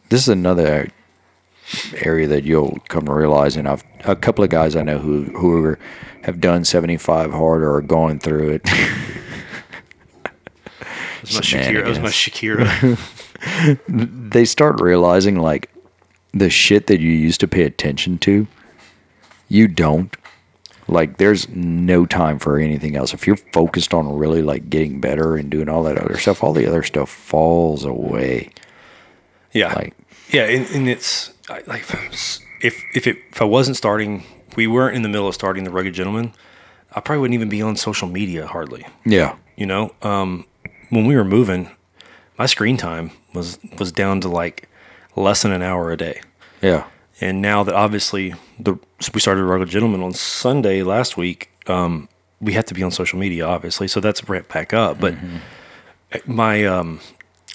this 0.09 0.21
is 0.21 0.29
another 0.29 0.89
area 1.95 2.27
that 2.27 2.43
you'll 2.43 2.79
come 2.87 3.05
to 3.05 3.13
realize, 3.13 3.55
and 3.55 3.67
I've 3.67 3.83
a 4.05 4.15
couple 4.15 4.43
of 4.43 4.49
guys 4.49 4.75
I 4.75 4.83
know 4.83 4.97
who 4.99 5.23
who 5.25 5.63
are, 5.63 5.79
have 6.23 6.39
done 6.39 6.65
75 6.65 7.31
hard 7.31 7.61
or 7.61 7.75
are 7.75 7.81
going 7.81 8.19
through 8.19 8.49
it. 8.51 8.69
Was 11.21 11.33
my 11.33 11.41
Shakira. 11.41 11.83
That 11.83 11.89
was 11.89 11.99
my 11.99 12.09
Shakira. 12.09 12.97
they 14.31 14.45
start 14.45 14.79
realizing 14.81 15.39
like 15.39 15.69
the 16.33 16.49
shit 16.49 16.87
that 16.87 16.99
you 16.99 17.11
used 17.11 17.39
to 17.41 17.47
pay 17.47 17.63
attention 17.63 18.17
to, 18.19 18.47
you 19.49 19.67
don't. 19.67 20.15
Like 20.89 21.17
there's 21.17 21.49
no 21.49 22.05
time 22.05 22.39
for 22.39 22.59
anything 22.59 22.95
else. 22.95 23.13
If 23.13 23.27
you're 23.27 23.35
focused 23.35 23.93
on 23.93 24.17
really 24.17 24.41
like 24.41 24.69
getting 24.69 25.01
better 25.01 25.35
and 25.35 25.49
doing 25.49 25.67
all 25.67 25.83
that 25.83 25.97
other 25.97 26.17
stuff, 26.17 26.43
all 26.43 26.53
the 26.53 26.65
other 26.65 26.83
stuff 26.83 27.09
falls 27.09 27.83
away. 27.83 28.51
yeah, 29.51 29.73
Like 29.73 29.93
yeah, 30.29 30.43
and, 30.43 30.65
and 30.71 30.87
it's 30.89 31.33
like 31.67 31.83
if 32.61 32.81
if 32.95 33.05
it 33.07 33.17
if 33.31 33.41
I 33.41 33.45
wasn't 33.45 33.75
starting, 33.75 34.23
we 34.55 34.65
weren't 34.67 34.95
in 34.95 35.01
the 35.01 35.09
middle 35.09 35.27
of 35.27 35.35
starting 35.35 35.65
the 35.65 35.71
Rugged 35.71 35.93
Gentleman, 35.93 36.33
I 36.93 37.01
probably 37.01 37.19
wouldn't 37.21 37.35
even 37.35 37.49
be 37.49 37.61
on 37.61 37.75
social 37.75 38.07
media 38.07 38.47
hardly. 38.47 38.85
yeah, 39.05 39.35
You 39.57 39.65
know, 39.65 39.93
um, 40.01 40.45
when 40.89 41.05
we 41.05 41.15
were 41.15 41.25
moving, 41.25 41.69
my 42.37 42.45
screen 42.45 42.77
time 42.77 43.11
was 43.33 43.59
was 43.77 43.91
down 43.91 44.21
to 44.21 44.29
like 44.29 44.69
less 45.17 45.41
than 45.41 45.51
an 45.51 45.61
hour 45.61 45.91
a 45.91 45.97
day. 45.97 46.21
yeah, 46.61 46.85
And 47.19 47.41
now 47.41 47.63
that 47.63 47.75
obviously 47.75 48.33
the 48.59 48.75
we 49.13 49.19
started 49.19 49.43
Rugged 49.43 49.69
Gentleman 49.69 50.01
on 50.03 50.13
Sunday 50.13 50.83
last 50.83 51.17
week, 51.17 51.49
um, 51.67 52.07
we 52.39 52.53
have 52.53 52.65
to 52.65 52.73
be 52.73 52.83
on 52.83 52.91
social 52.91 53.19
media, 53.19 53.45
obviously. 53.45 53.87
So 53.87 53.99
that's 53.99 54.27
ramped 54.29 54.53
back 54.53 54.73
up. 54.73 54.99
But 54.99 55.15
my 56.25 56.65
um, 56.65 56.99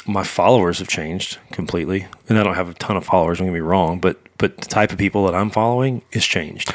my 0.06 0.24
followers 0.24 0.78
have 0.80 0.88
changed 0.88 1.38
completely, 1.52 2.06
and 2.28 2.38
I 2.38 2.42
don't 2.42 2.54
have 2.56 2.68
a 2.68 2.74
ton 2.74 2.96
of 2.96 3.04
followers. 3.04 3.38
Don't 3.38 3.46
get 3.46 3.54
me 3.54 3.60
wrong, 3.60 3.98
but 4.00 4.18
but 4.38 4.58
the 4.58 4.66
type 4.68 4.90
of 4.92 4.98
people 4.98 5.24
that 5.26 5.34
I'm 5.34 5.50
following 5.50 6.02
is 6.12 6.26
changed. 6.26 6.74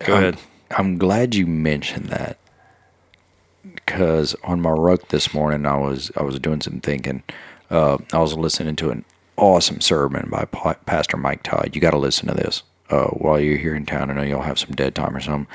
Go 0.00 0.14
I'm- 0.14 0.22
ahead. 0.22 0.38
I'm 0.78 0.96
glad 0.96 1.34
you 1.34 1.46
mentioned 1.46 2.06
that 2.08 2.38
because 3.62 4.34
on 4.42 4.60
my 4.62 4.70
ruck 4.70 5.08
this 5.08 5.34
morning, 5.34 5.66
I 5.66 5.76
was 5.76 6.10
I 6.16 6.22
was 6.22 6.38
doing 6.38 6.60
some 6.62 6.80
thinking. 6.80 7.22
Uh, 7.72 7.96
I 8.12 8.18
was 8.18 8.34
listening 8.36 8.76
to 8.76 8.90
an 8.90 9.04
awesome 9.38 9.80
sermon 9.80 10.28
by 10.30 10.44
Pa- 10.44 10.74
Pastor 10.84 11.16
Mike 11.16 11.42
Todd. 11.42 11.70
You 11.72 11.80
got 11.80 11.92
to 11.92 11.98
listen 11.98 12.28
to 12.28 12.34
this 12.34 12.62
uh, 12.90 13.06
while 13.06 13.40
you're 13.40 13.56
here 13.56 13.74
in 13.74 13.86
town. 13.86 14.10
I 14.10 14.14
know 14.14 14.22
you'll 14.22 14.42
have 14.42 14.58
some 14.58 14.72
dead 14.72 14.94
time 14.94 15.16
or 15.16 15.20
something. 15.20 15.46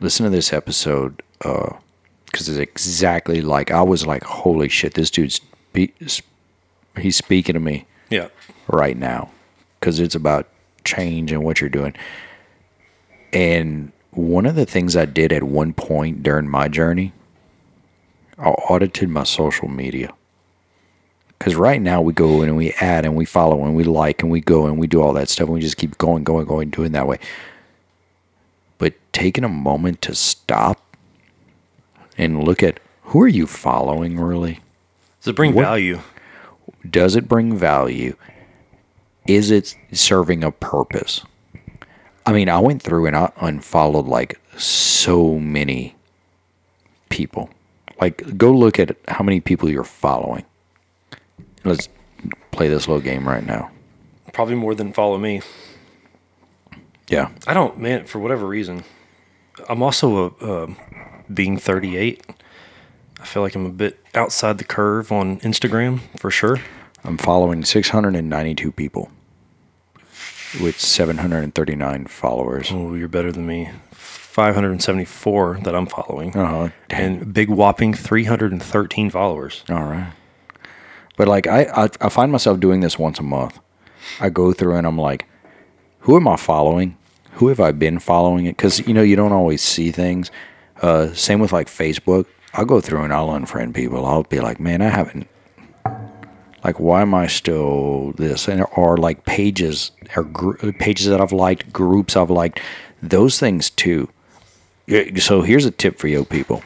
Listen 0.00 0.24
to 0.24 0.30
this 0.30 0.54
episode 0.54 1.22
because 1.38 2.48
it's 2.48 2.58
exactly 2.58 3.42
like 3.42 3.70
I 3.70 3.82
was 3.82 4.06
like, 4.06 4.24
"Holy 4.24 4.70
shit, 4.70 4.94
this 4.94 5.10
dude's 5.10 5.34
spe- 5.36 6.22
he's 6.98 7.16
speaking 7.16 7.52
to 7.52 7.60
me." 7.60 7.86
Yeah. 8.08 8.28
right 8.68 8.96
now 8.96 9.30
because 9.80 9.98
it's 9.98 10.14
about 10.14 10.48
change 10.84 11.32
and 11.32 11.44
what 11.44 11.60
you're 11.60 11.68
doing. 11.68 11.94
And 13.32 13.92
one 14.12 14.46
of 14.46 14.54
the 14.54 14.64
things 14.64 14.96
I 14.96 15.04
did 15.04 15.32
at 15.32 15.42
one 15.42 15.72
point 15.72 16.22
during 16.22 16.48
my 16.48 16.68
journey, 16.68 17.12
I 18.38 18.48
audited 18.48 19.08
my 19.08 19.24
social 19.24 19.68
media. 19.68 20.14
Because 21.38 21.54
right 21.54 21.80
now 21.82 22.00
we 22.00 22.12
go 22.12 22.40
and 22.42 22.56
we 22.56 22.72
add 22.80 23.04
and 23.04 23.14
we 23.14 23.24
follow 23.24 23.64
and 23.64 23.74
we 23.76 23.84
like 23.84 24.22
and 24.22 24.30
we 24.32 24.40
go 24.40 24.66
and 24.66 24.78
we 24.78 24.86
do 24.86 25.02
all 25.02 25.12
that 25.12 25.28
stuff 25.28 25.46
and 25.46 25.54
we 25.54 25.60
just 25.60 25.76
keep 25.76 25.98
going, 25.98 26.24
going, 26.24 26.46
going, 26.46 26.70
doing 26.70 26.92
that 26.92 27.06
way. 27.06 27.18
But 28.78 28.94
taking 29.12 29.44
a 29.44 29.48
moment 29.48 30.00
to 30.02 30.14
stop 30.14 30.96
and 32.16 32.42
look 32.44 32.62
at 32.62 32.80
who 33.02 33.20
are 33.22 33.28
you 33.28 33.46
following 33.46 34.18
really? 34.18 34.60
Does 35.20 35.28
it 35.28 35.36
bring 35.36 35.54
What- 35.54 35.62
value? 35.64 36.00
does 36.88 37.16
it 37.16 37.28
bring 37.28 37.56
value? 37.56 38.16
Is 39.26 39.50
it 39.50 39.74
serving 39.92 40.42
a 40.44 40.50
purpose? 40.52 41.22
I 42.24 42.32
mean, 42.32 42.48
I 42.48 42.58
went 42.60 42.82
through 42.82 43.06
and 43.06 43.16
I 43.16 43.30
unfollowed 43.40 44.06
like 44.06 44.40
so 44.56 45.38
many 45.38 45.94
people. 47.08 47.50
Like, 48.00 48.36
go 48.38 48.52
look 48.52 48.78
at 48.78 48.96
how 49.08 49.22
many 49.24 49.40
people 49.40 49.68
you're 49.70 49.84
following. 49.84 50.44
Let's 51.66 51.88
play 52.52 52.68
this 52.68 52.86
little 52.86 53.02
game 53.02 53.28
right 53.28 53.44
now. 53.44 53.70
Probably 54.32 54.54
more 54.54 54.74
than 54.74 54.92
follow 54.92 55.18
me. 55.18 55.42
Yeah. 57.08 57.30
I 57.46 57.54
don't, 57.54 57.78
man, 57.78 58.06
for 58.06 58.18
whatever 58.18 58.46
reason. 58.46 58.84
I'm 59.68 59.82
also 59.82 60.36
a, 60.40 61.32
being 61.32 61.58
38. 61.58 62.22
I 63.20 63.24
feel 63.24 63.42
like 63.42 63.54
I'm 63.54 63.66
a 63.66 63.70
bit 63.70 63.98
outside 64.14 64.58
the 64.58 64.64
curve 64.64 65.10
on 65.10 65.40
Instagram 65.40 66.00
for 66.18 66.30
sure. 66.30 66.58
I'm 67.02 67.18
following 67.18 67.64
692 67.64 68.72
people 68.72 69.10
with 70.60 70.78
739 70.78 72.06
followers. 72.06 72.68
Oh, 72.72 72.94
you're 72.94 73.08
better 73.08 73.32
than 73.32 73.46
me. 73.46 73.70
574 73.92 75.60
that 75.62 75.74
I'm 75.74 75.86
following. 75.86 76.36
Uh-huh. 76.36 76.68
And 76.90 77.32
big 77.32 77.48
whopping 77.48 77.94
313 77.94 79.10
followers. 79.10 79.64
All 79.68 79.84
right. 79.84 80.12
But 81.16 81.28
like 81.28 81.46
I, 81.46 81.62
I 81.62 81.88
I 82.00 82.08
find 82.08 82.30
myself 82.30 82.60
doing 82.60 82.80
this 82.80 82.98
once 82.98 83.18
a 83.18 83.22
month. 83.22 83.58
I 84.20 84.30
go 84.30 84.52
through 84.52 84.76
and 84.76 84.86
I'm 84.86 84.98
like, 84.98 85.26
who 86.00 86.16
am 86.16 86.28
I 86.28 86.36
following? 86.36 86.96
Who 87.32 87.48
have 87.48 87.60
I 87.60 87.72
been 87.72 87.98
following 87.98 88.46
it? 88.46 88.56
Because 88.56 88.86
you 88.86 88.94
know 88.94 89.02
you 89.02 89.16
don't 89.16 89.32
always 89.32 89.62
see 89.62 89.90
things. 89.90 90.30
Uh, 90.80 91.12
same 91.12 91.40
with 91.40 91.52
like 91.52 91.68
Facebook. 91.68 92.26
I'll 92.54 92.64
go 92.64 92.80
through 92.80 93.02
and 93.02 93.12
I'll 93.12 93.28
unfriend 93.28 93.74
people. 93.74 94.06
I'll 94.06 94.22
be 94.22 94.40
like, 94.40 94.60
man, 94.60 94.80
I 94.80 94.88
haven't. 94.88 95.26
Like, 96.64 96.80
why 96.80 97.02
am 97.02 97.14
I 97.14 97.26
still 97.26 98.12
this? 98.12 98.48
And 98.48 98.64
or 98.74 98.96
like 98.96 99.24
pages 99.24 99.92
or 100.16 100.24
gr- 100.24 100.72
pages 100.72 101.06
that 101.06 101.20
I've 101.20 101.32
liked, 101.32 101.72
groups 101.72 102.16
I've 102.16 102.30
liked, 102.30 102.60
those 103.02 103.38
things 103.38 103.70
too. 103.70 104.08
So 105.18 105.42
here's 105.42 105.64
a 105.64 105.70
tip 105.70 105.98
for 105.98 106.08
you 106.08 106.24
people: 106.24 106.62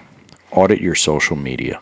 audit 0.52 0.80
your 0.80 0.94
social 0.94 1.36
media 1.36 1.80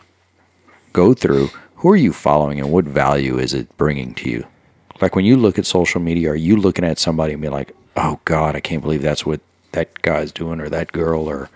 go 0.93 1.13
through 1.13 1.49
who 1.79 1.89
are 1.89 1.95
you 1.95 2.13
following 2.13 2.59
and 2.59 2.71
what 2.71 2.85
value 2.85 3.37
is 3.37 3.53
it 3.53 3.75
bringing 3.77 4.13
to 4.13 4.29
you 4.29 4.45
like 5.01 5.15
when 5.15 5.25
you 5.25 5.35
look 5.35 5.57
at 5.59 5.65
social 5.65 5.99
media 6.01 6.29
are 6.31 6.35
you 6.35 6.55
looking 6.55 6.85
at 6.85 6.99
somebody 6.99 7.33
and 7.33 7.41
be 7.41 7.49
like 7.49 7.71
oh 7.97 8.19
god 8.25 8.55
i 8.55 8.59
can't 8.59 8.81
believe 8.81 9.01
that's 9.01 9.25
what 9.25 9.41
that 9.73 10.01
guy's 10.01 10.31
doing 10.31 10.59
or 10.59 10.69
that 10.69 10.91
girl 10.91 11.29
or 11.29 11.49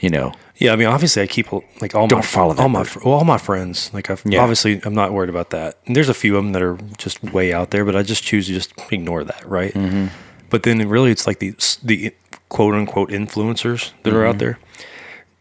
you 0.00 0.08
know 0.10 0.32
Yeah, 0.56 0.72
I 0.74 0.76
mean, 0.76 0.88
obviously, 0.88 1.22
I 1.22 1.26
keep 1.26 1.50
like 1.80 1.94
all 1.94 2.02
my 2.02 2.08
Don't 2.08 2.24
follow 2.24 2.52
that 2.54 2.62
all 2.62 2.68
my 2.68 2.84
well, 3.02 3.14
all 3.14 3.24
my 3.24 3.38
friends. 3.38 3.90
Like, 3.94 4.10
I've, 4.10 4.22
Yeah. 4.26 4.42
obviously, 4.42 4.78
I'm 4.84 4.92
not 4.94 5.10
worried 5.14 5.30
about 5.30 5.48
that. 5.50 5.78
And 5.86 5.96
there's 5.96 6.10
a 6.10 6.14
few 6.22 6.36
of 6.36 6.44
them 6.44 6.52
that 6.52 6.60
are 6.62 6.76
just 6.98 7.22
way 7.22 7.50
out 7.54 7.70
there, 7.70 7.82
but 7.86 7.96
I 7.96 8.02
just 8.02 8.22
choose 8.22 8.44
to 8.48 8.52
just 8.52 8.74
ignore 8.92 9.24
that, 9.24 9.42
right? 9.48 9.72
Mm-hmm. 9.72 10.08
But 10.50 10.64
then, 10.64 10.86
really, 10.86 11.10
it's 11.10 11.26
like 11.26 11.38
the 11.38 11.54
the 11.82 12.12
quote 12.50 12.74
unquote 12.74 13.08
influencers 13.10 13.92
that 14.02 14.12
are 14.12 14.26
out 14.26 14.36
there. 14.38 14.58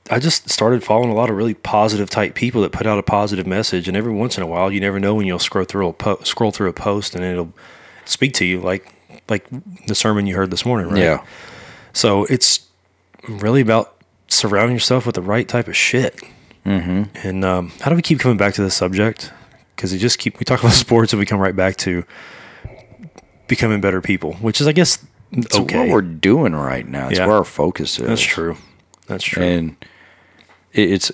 I 0.09 0.19
just 0.19 0.49
started 0.49 0.83
following 0.83 1.09
a 1.09 1.13
lot 1.13 1.29
of 1.29 1.35
really 1.35 1.53
positive 1.53 2.09
type 2.09 2.33
people 2.35 2.61
that 2.63 2.71
put 2.71 2.87
out 2.87 2.97
a 2.97 3.03
positive 3.03 3.45
message, 3.45 3.87
and 3.87 3.95
every 3.95 4.13
once 4.13 4.37
in 4.37 4.43
a 4.43 4.47
while, 4.47 4.71
you 4.71 4.79
never 4.79 4.99
know 4.99 5.13
when 5.15 5.27
you'll 5.27 5.39
scroll 5.39 5.65
through 5.65 5.87
a 5.89 5.93
po- 5.93 6.19
scroll 6.23 6.51
through 6.51 6.69
a 6.69 6.73
post 6.73 7.15
and 7.15 7.23
it'll 7.23 7.53
speak 8.05 8.33
to 8.33 8.45
you, 8.45 8.59
like 8.59 8.91
like 9.29 9.45
the 9.87 9.93
sermon 9.95 10.25
you 10.27 10.35
heard 10.35 10.49
this 10.51 10.65
morning, 10.65 10.89
right? 10.89 10.99
yeah 10.99 11.23
So 11.93 12.25
it's 12.25 12.61
really 13.27 13.61
about 13.61 13.95
surrounding 14.27 14.75
yourself 14.75 15.05
with 15.05 15.15
the 15.15 15.21
right 15.21 15.47
type 15.47 15.67
of 15.67 15.75
shit. 15.77 16.19
Mm-hmm. 16.65 17.03
And 17.27 17.45
um, 17.45 17.71
how 17.81 17.89
do 17.89 17.95
we 17.95 18.01
keep 18.01 18.19
coming 18.19 18.37
back 18.37 18.53
to 18.55 18.63
this 18.63 18.75
subject? 18.75 19.31
Because 19.75 19.91
we 19.91 19.97
just 19.99 20.17
keep 20.19 20.39
we 20.39 20.43
talk 20.45 20.59
about 20.59 20.73
sports 20.85 21.13
and 21.13 21.19
we 21.19 21.25
come 21.25 21.39
right 21.39 21.55
back 21.55 21.75
to 21.77 22.03
becoming 23.47 23.81
better 23.81 24.01
people, 24.01 24.33
which 24.35 24.61
is, 24.61 24.67
I 24.67 24.71
guess, 24.71 25.03
it's 25.31 25.55
okay. 25.57 25.77
what 25.79 25.89
we're 25.89 26.01
doing 26.01 26.53
right 26.55 26.87
now 26.87 27.09
it's 27.09 27.19
Yeah. 27.19 27.27
where 27.27 27.37
our 27.37 27.43
focus 27.43 27.99
is 27.99 28.07
That's 28.07 28.21
true. 28.21 28.57
That's 29.07 29.23
true. 29.23 29.43
and 29.43 29.75
it's 30.73 31.11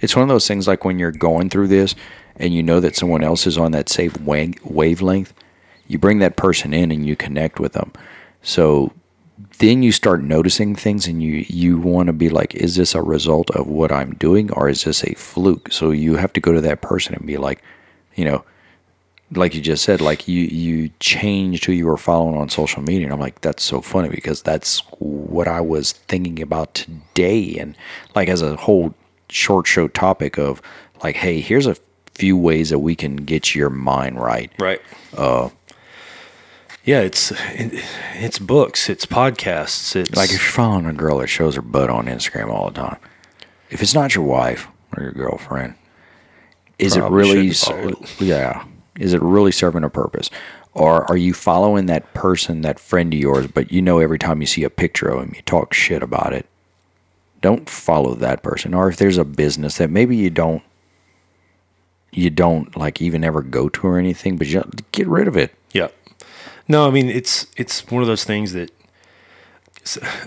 it's 0.00 0.16
one 0.16 0.22
of 0.22 0.28
those 0.28 0.48
things 0.48 0.66
like 0.66 0.84
when 0.84 0.98
you're 0.98 1.12
going 1.12 1.48
through 1.48 1.68
this 1.68 1.94
and 2.36 2.52
you 2.52 2.62
know 2.62 2.80
that 2.80 2.96
someone 2.96 3.22
else 3.22 3.46
is 3.46 3.56
on 3.56 3.72
that 3.72 3.88
same 3.88 4.12
wa- 4.24 4.46
wavelength 4.64 5.32
you 5.86 5.98
bring 5.98 6.18
that 6.18 6.36
person 6.36 6.72
in 6.72 6.90
and 6.90 7.06
you 7.06 7.16
connect 7.16 7.60
with 7.60 7.72
them. 7.72 7.92
So 8.42 8.92
then 9.58 9.82
you 9.82 9.92
start 9.92 10.22
noticing 10.22 10.74
things 10.74 11.06
and 11.06 11.22
you 11.22 11.44
you 11.48 11.78
want 11.78 12.06
to 12.06 12.12
be 12.12 12.28
like 12.28 12.54
is 12.54 12.76
this 12.76 12.94
a 12.94 13.02
result 13.02 13.50
of 13.50 13.66
what 13.66 13.92
i'm 13.92 14.14
doing 14.14 14.52
or 14.52 14.68
is 14.68 14.84
this 14.84 15.04
a 15.04 15.14
fluke? 15.14 15.72
So 15.72 15.90
you 15.90 16.16
have 16.16 16.32
to 16.34 16.40
go 16.40 16.52
to 16.52 16.60
that 16.60 16.82
person 16.82 17.14
and 17.14 17.26
be 17.26 17.36
like 17.36 17.62
you 18.14 18.24
know 18.24 18.44
like 19.32 19.54
you 19.54 19.60
just 19.60 19.84
said, 19.84 20.00
like 20.00 20.28
you 20.28 20.42
you 20.44 20.90
changed 21.00 21.64
who 21.64 21.72
you 21.72 21.86
were 21.86 21.96
following 21.96 22.36
on 22.36 22.48
social 22.48 22.82
media, 22.82 23.06
and 23.06 23.12
I'm 23.12 23.20
like, 23.20 23.40
that's 23.40 23.62
so 23.62 23.80
funny 23.80 24.08
because 24.08 24.42
that's 24.42 24.80
what 24.98 25.48
I 25.48 25.60
was 25.60 25.92
thinking 25.92 26.40
about 26.42 26.74
today, 26.74 27.56
and 27.58 27.76
like 28.14 28.28
as 28.28 28.42
a 28.42 28.56
whole 28.56 28.94
short 29.28 29.66
show 29.66 29.88
topic 29.88 30.38
of 30.38 30.60
like, 31.02 31.16
hey, 31.16 31.40
here's 31.40 31.66
a 31.66 31.76
few 32.14 32.36
ways 32.36 32.70
that 32.70 32.78
we 32.78 32.94
can 32.94 33.16
get 33.16 33.54
your 33.54 33.70
mind 33.70 34.20
right. 34.20 34.52
right. 34.58 34.80
Uh, 35.16 35.50
yeah, 36.84 37.00
it's 37.00 37.32
it's 38.14 38.38
books, 38.38 38.88
it's 38.90 39.06
podcasts, 39.06 39.96
it's 39.96 40.14
Like 40.14 40.30
if 40.30 40.42
you're 40.42 40.52
following 40.52 40.86
a 40.86 40.92
girl 40.92 41.18
that 41.18 41.28
shows 41.28 41.56
her 41.56 41.62
butt 41.62 41.88
on 41.88 42.06
Instagram 42.06 42.50
all 42.50 42.70
the 42.70 42.80
time, 42.80 42.98
if 43.70 43.82
it's 43.82 43.94
not 43.94 44.14
your 44.14 44.24
wife 44.24 44.68
or 44.94 45.02
your 45.02 45.12
girlfriend, 45.12 45.74
is 46.78 46.96
Probably 46.96 47.30
it 47.30 47.32
really? 47.32 47.52
shouldn't 47.52 48.20
yeah. 48.20 48.64
Is 48.98 49.12
it 49.12 49.22
really 49.22 49.52
serving 49.52 49.84
a 49.84 49.90
purpose? 49.90 50.30
Or 50.72 51.08
are 51.10 51.16
you 51.16 51.32
following 51.34 51.86
that 51.86 52.14
person, 52.14 52.62
that 52.62 52.78
friend 52.80 53.12
of 53.12 53.18
yours, 53.18 53.46
but 53.46 53.72
you 53.72 53.80
know 53.80 53.98
every 53.98 54.18
time 54.18 54.40
you 54.40 54.46
see 54.46 54.64
a 54.64 54.70
picture 54.70 55.08
of 55.08 55.22
him, 55.22 55.32
you 55.34 55.42
talk 55.42 55.72
shit 55.72 56.02
about 56.02 56.32
it? 56.32 56.46
Don't 57.40 57.68
follow 57.68 58.14
that 58.14 58.42
person. 58.42 58.74
Or 58.74 58.88
if 58.88 58.96
there's 58.96 59.18
a 59.18 59.24
business 59.24 59.78
that 59.78 59.90
maybe 59.90 60.16
you 60.16 60.30
don't, 60.30 60.62
you 62.10 62.30
don't 62.30 62.76
like 62.76 63.02
even 63.02 63.24
ever 63.24 63.42
go 63.42 63.68
to 63.68 63.86
or 63.86 63.98
anything, 63.98 64.36
but 64.36 64.46
you 64.46 64.64
get 64.92 65.06
rid 65.06 65.28
of 65.28 65.36
it. 65.36 65.54
Yeah. 65.72 65.88
No, 66.66 66.86
I 66.86 66.90
mean 66.90 67.10
it's 67.10 67.46
it's 67.56 67.86
one 67.90 68.02
of 68.02 68.08
those 68.08 68.24
things 68.24 68.52
that 68.52 68.70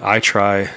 I 0.01 0.19
try. 0.19 0.69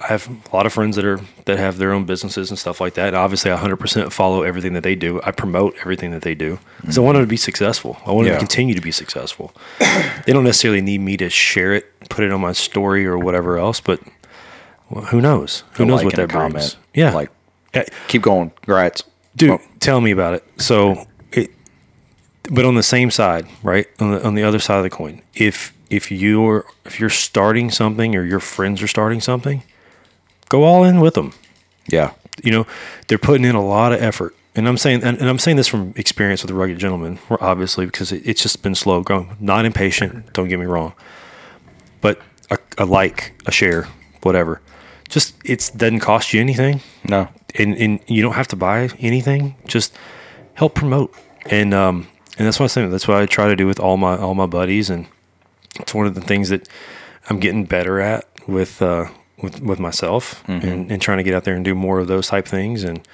I 0.00 0.06
have 0.08 0.28
a 0.52 0.56
lot 0.56 0.66
of 0.66 0.72
friends 0.72 0.96
that 0.96 1.04
are 1.04 1.20
that 1.46 1.58
have 1.58 1.78
their 1.78 1.92
own 1.92 2.04
businesses 2.04 2.50
and 2.50 2.58
stuff 2.58 2.80
like 2.80 2.94
that. 2.94 3.08
And 3.08 3.16
obviously, 3.16 3.50
I 3.50 3.56
100% 3.56 4.12
follow 4.12 4.42
everything 4.42 4.72
that 4.74 4.82
they 4.82 4.94
do. 4.94 5.20
I 5.24 5.30
promote 5.32 5.74
everything 5.80 6.10
that 6.12 6.22
they 6.22 6.34
do 6.34 6.58
because 6.80 6.98
I 6.98 7.00
want 7.00 7.16
them 7.16 7.24
to 7.24 7.28
be 7.28 7.36
successful. 7.36 7.98
I 8.06 8.12
want 8.12 8.24
them 8.26 8.32
Yeah. 8.34 8.38
to 8.38 8.46
continue 8.46 8.74
to 8.74 8.80
be 8.80 8.92
successful. 8.92 9.52
they 9.78 10.32
don't 10.32 10.44
necessarily 10.44 10.80
need 10.80 11.00
me 11.00 11.16
to 11.16 11.28
share 11.30 11.72
it, 11.74 11.86
put 12.08 12.24
it 12.24 12.32
on 12.32 12.40
my 12.40 12.52
story 12.52 13.06
or 13.06 13.18
whatever 13.18 13.58
else. 13.58 13.80
But 13.80 14.00
well, 14.90 15.04
who 15.06 15.20
knows? 15.20 15.64
Who 15.74 15.84
knows 15.86 15.98
like 15.98 16.04
what 16.06 16.16
that 16.16 16.28
brings? 16.28 16.76
Yeah, 16.94 17.12
Like, 17.14 17.30
Yeah. 17.74 17.84
keep 18.08 18.22
going. 18.22 18.50
Congrats. 18.62 19.02
dude 19.34 19.50
Well, 19.50 19.60
tell 19.80 20.00
me 20.02 20.10
about 20.10 20.34
it 20.34 20.44
so 20.58 21.06
it 21.32 21.50
but 22.50 22.64
on 22.66 22.74
the 22.74 22.82
same 22.82 23.10
side 23.10 23.46
right 23.62 23.86
on 23.98 24.10
the, 24.12 24.26
on 24.26 24.34
the 24.34 24.42
other 24.42 24.58
side 24.58 24.76
of 24.76 24.82
the 24.82 24.90
coin 24.90 25.22
if 25.34 25.72
if 25.88 26.10
you're 26.12 26.66
if 26.84 27.00
you're 27.00 27.08
starting 27.08 27.70
something 27.70 28.14
or 28.14 28.24
your 28.24 28.40
friends 28.40 28.82
are 28.82 28.86
starting 28.88 29.20
something 29.22 29.62
go 30.52 30.64
all 30.64 30.84
in 30.84 31.00
with 31.00 31.14
them 31.14 31.32
yeah. 31.90 32.12
you 32.44 32.52
know 32.52 32.64
they're 33.08 33.18
putting 33.28 33.44
in 33.44 33.54
a 33.54 33.64
lot 33.64 33.92
of 33.92 34.02
effort 34.02 34.34
and 34.54 34.68
i'm 34.68 34.76
saying 34.76 35.02
and, 35.02 35.18
and 35.18 35.28
i'm 35.28 35.38
saying 35.38 35.56
this 35.56 35.68
from 35.68 35.92
experience 35.96 36.42
with 36.42 36.48
the 36.48 36.54
rugged 36.54 36.78
gentleman 36.78 37.18
obviously 37.40 37.86
because 37.86 38.12
it, 38.12 38.22
it's 38.24 38.42
just 38.42 38.62
been 38.62 38.74
slow 38.74 39.02
going 39.02 39.26
not 39.40 39.64
impatient 39.64 40.32
don't 40.34 40.48
get 40.48 40.58
me 40.58 40.66
wrong 40.66 40.92
but 42.00 42.20
a, 42.50 42.58
a 42.78 42.84
like 42.84 43.32
a 43.46 43.52
share 43.52 43.88
whatever 44.22 44.60
just 45.08 45.34
it 45.44 45.70
doesn't 45.76 46.00
cost 46.00 46.32
you 46.32 46.40
anything 46.40 46.80
No. 47.08 47.28
and 47.54 47.76
and 47.76 48.00
you 48.06 48.22
don't 48.22 48.34
have 48.34 48.48
to 48.48 48.56
buy 48.56 48.88
anything. 48.98 49.54
Just 49.66 49.94
help 50.54 50.74
promote, 50.74 51.14
and 51.50 51.74
um, 51.74 52.06
and 52.38 52.46
that's 52.46 52.58
what 52.58 52.64
I'm 52.64 52.68
saying. 52.70 52.90
That's 52.90 53.06
what 53.06 53.18
I 53.18 53.26
try 53.26 53.48
to 53.48 53.56
do 53.56 53.66
with 53.66 53.78
all 53.78 53.98
my 53.98 54.16
all 54.16 54.34
my 54.34 54.46
buddies, 54.46 54.88
and 54.88 55.06
it's 55.80 55.92
one 55.92 56.06
of 56.06 56.14
the 56.14 56.22
things 56.22 56.48
that 56.48 56.66
I'm 57.28 57.40
getting 57.40 57.66
better 57.66 58.00
at 58.00 58.24
with 58.48 58.80
uh, 58.80 59.08
with 59.42 59.60
with 59.60 59.78
myself, 59.78 60.42
and, 60.48 60.90
and 60.90 61.02
trying 61.02 61.18
to 61.18 61.24
get 61.24 61.34
out 61.34 61.44
there 61.44 61.54
and 61.54 61.64
do 61.64 61.74
more 61.74 61.98
of 62.00 62.06
those 62.08 62.28
type 62.28 62.46
things. 62.46 62.84
And 62.84 63.06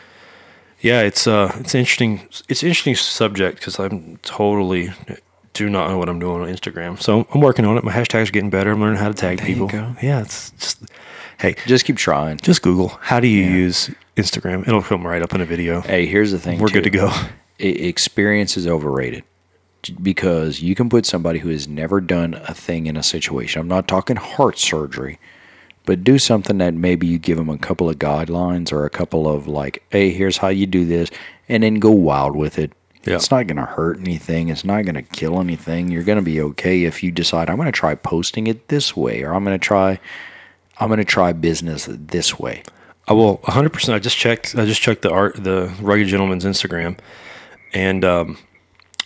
yeah, 0.80 1.00
it's 1.02 1.26
uh, 1.26 1.52
it's 1.60 1.74
interesting. 1.74 2.20
It's 2.48 2.62
an 2.62 2.68
interesting 2.68 2.94
subject 2.94 3.58
because 3.58 3.78
I'm 3.78 4.18
totally 4.18 4.90
do 5.54 5.68
not 5.68 5.90
know 5.90 5.98
what 5.98 6.08
I'm 6.08 6.20
doing 6.20 6.42
on 6.42 6.48
Instagram. 6.48 7.00
So 7.00 7.26
I'm 7.34 7.40
working 7.40 7.64
on 7.64 7.76
it. 7.76 7.82
My 7.84 7.92
hashtag's 7.92 8.28
are 8.28 8.32
getting 8.32 8.50
better. 8.50 8.70
I'm 8.70 8.80
learning 8.80 8.98
how 8.98 9.08
to 9.08 9.14
tag 9.14 9.40
you 9.40 9.46
people. 9.46 9.70
Yeah, 10.02 10.20
it's 10.22 10.50
just 10.52 10.84
hey, 11.38 11.56
Just 11.66 11.84
keep 11.84 11.96
trying. 11.96 12.36
just 12.38 12.62
Google 12.62 12.88
how 13.00 13.18
do 13.20 13.26
you 13.26 13.44
use 13.44 13.90
Instagram. 14.16 14.66
It'll 14.68 14.82
come 14.82 15.06
right 15.06 15.22
up 15.22 15.34
in 15.34 15.40
a 15.40 15.46
video. 15.46 15.80
Hey, 15.80 16.06
here's 16.06 16.30
the 16.30 16.38
thing. 16.38 16.58
We're 16.60 16.68
good 16.68 16.84
to 16.84 16.90
go. 16.90 17.10
Experience 17.58 18.56
is 18.56 18.66
overrated 18.68 19.24
because 20.02 20.60
you 20.60 20.74
can 20.74 20.88
put 20.88 21.06
somebody 21.06 21.38
who 21.38 21.48
has 21.48 21.66
never 21.66 22.00
done 22.00 22.34
a 22.34 22.54
thing 22.54 22.86
in 22.86 22.96
a 22.96 23.02
situation. 23.02 23.60
I'm 23.60 23.68
not 23.68 23.88
talking 23.88 24.16
heart 24.16 24.58
surgery, 24.58 25.18
but 25.88 26.04
do 26.04 26.18
something 26.18 26.58
that 26.58 26.74
maybe 26.74 27.06
you 27.06 27.18
give 27.18 27.38
them 27.38 27.48
a 27.48 27.56
couple 27.56 27.88
of 27.88 27.98
guidelines 27.98 28.70
or 28.74 28.84
a 28.84 28.90
couple 28.90 29.26
of 29.26 29.48
like, 29.48 29.82
hey, 29.88 30.10
here's 30.10 30.36
how 30.36 30.48
you 30.48 30.66
do 30.66 30.84
this, 30.84 31.10
and 31.48 31.62
then 31.62 31.76
go 31.76 31.90
wild 31.90 32.36
with 32.36 32.58
it. 32.58 32.72
Yeah. 33.04 33.14
It's 33.14 33.30
not 33.30 33.46
going 33.46 33.56
to 33.56 33.64
hurt 33.64 33.98
anything. 33.98 34.50
It's 34.50 34.66
not 34.66 34.84
going 34.84 34.96
to 34.96 35.02
kill 35.02 35.40
anything. 35.40 35.88
You're 35.90 36.02
going 36.02 36.18
to 36.18 36.22
be 36.22 36.42
okay 36.42 36.84
if 36.84 37.02
you 37.02 37.10
decide 37.10 37.48
I'm 37.48 37.56
going 37.56 37.68
to 37.68 37.72
try 37.72 37.94
posting 37.94 38.48
it 38.48 38.68
this 38.68 38.94
way, 38.94 39.22
or 39.22 39.32
I'm 39.32 39.44
going 39.44 39.58
to 39.58 39.64
try, 39.64 39.98
I'm 40.76 40.88
going 40.88 40.98
to 40.98 41.06
try 41.06 41.32
business 41.32 41.88
this 41.88 42.38
way. 42.38 42.64
I 43.06 43.14
will 43.14 43.38
100%. 43.38 43.94
I 43.94 43.98
just 43.98 44.18
checked. 44.18 44.56
I 44.56 44.66
just 44.66 44.82
checked 44.82 45.00
the 45.00 45.10
art, 45.10 45.42
the 45.42 45.74
rugged 45.80 46.08
gentleman's 46.08 46.44
Instagram, 46.44 46.98
and 47.72 48.04
um, 48.04 48.36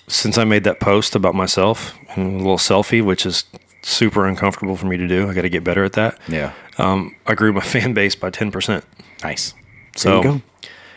since 0.08 0.36
I 0.36 0.42
made 0.42 0.64
that 0.64 0.80
post 0.80 1.14
about 1.14 1.36
myself 1.36 1.96
and 2.16 2.34
a 2.34 2.38
little 2.38 2.58
selfie, 2.58 3.04
which 3.04 3.24
is 3.24 3.44
super 3.82 4.26
uncomfortable 4.26 4.76
for 4.76 4.86
me 4.86 4.96
to 4.96 5.06
do, 5.08 5.28
I 5.28 5.34
got 5.34 5.42
to 5.42 5.48
get 5.50 5.64
better 5.64 5.84
at 5.84 5.92
that. 5.94 6.18
Yeah. 6.28 6.52
Um, 6.78 7.14
I 7.26 7.34
grew 7.34 7.52
my 7.52 7.60
fan 7.74 7.94
base 7.94 8.14
by 8.14 8.30
10%. 8.30 8.82
Nice. 9.22 9.54
So 9.96 10.16
you 10.18 10.22
go. 10.22 10.42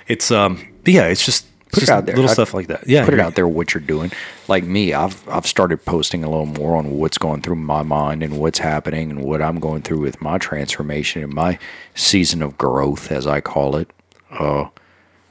it's 0.08 0.32
um, 0.32 0.66
yeah, 0.86 1.08
it's 1.08 1.26
just 1.26 1.46
Put 1.72 1.84
it 1.84 1.90
out 1.90 2.06
there. 2.06 2.16
little 2.16 2.30
I- 2.30 2.34
stuff 2.34 2.54
like 2.54 2.68
that. 2.68 2.88
Yeah, 2.88 3.04
put 3.04 3.14
it 3.14 3.20
out 3.20 3.36
there 3.36 3.48
what 3.48 3.74
you're 3.74 3.82
doing. 3.82 4.10
Like 4.48 4.64
me, 4.64 4.94
I've 4.94 5.28
I've 5.28 5.46
started 5.46 5.84
posting 5.84 6.24
a 6.24 6.30
little 6.30 6.46
more 6.46 6.78
on 6.78 6.92
what's 6.92 7.18
going 7.18 7.42
through 7.42 7.58
my 7.58 7.84
mind 7.84 8.24
and 8.24 8.40
what's 8.40 8.60
happening 8.60 9.12
and 9.12 9.22
what 9.24 9.42
I'm 9.42 9.60
going 9.60 9.82
through 9.82 10.00
with 10.00 10.22
my 10.22 10.38
transformation 10.38 11.22
and 11.22 11.34
my 11.34 11.60
season 11.94 12.42
of 12.42 12.58
growth, 12.58 13.12
as 13.12 13.28
I 13.28 13.42
call 13.42 13.76
it. 13.76 13.92
Uh, 14.32 14.70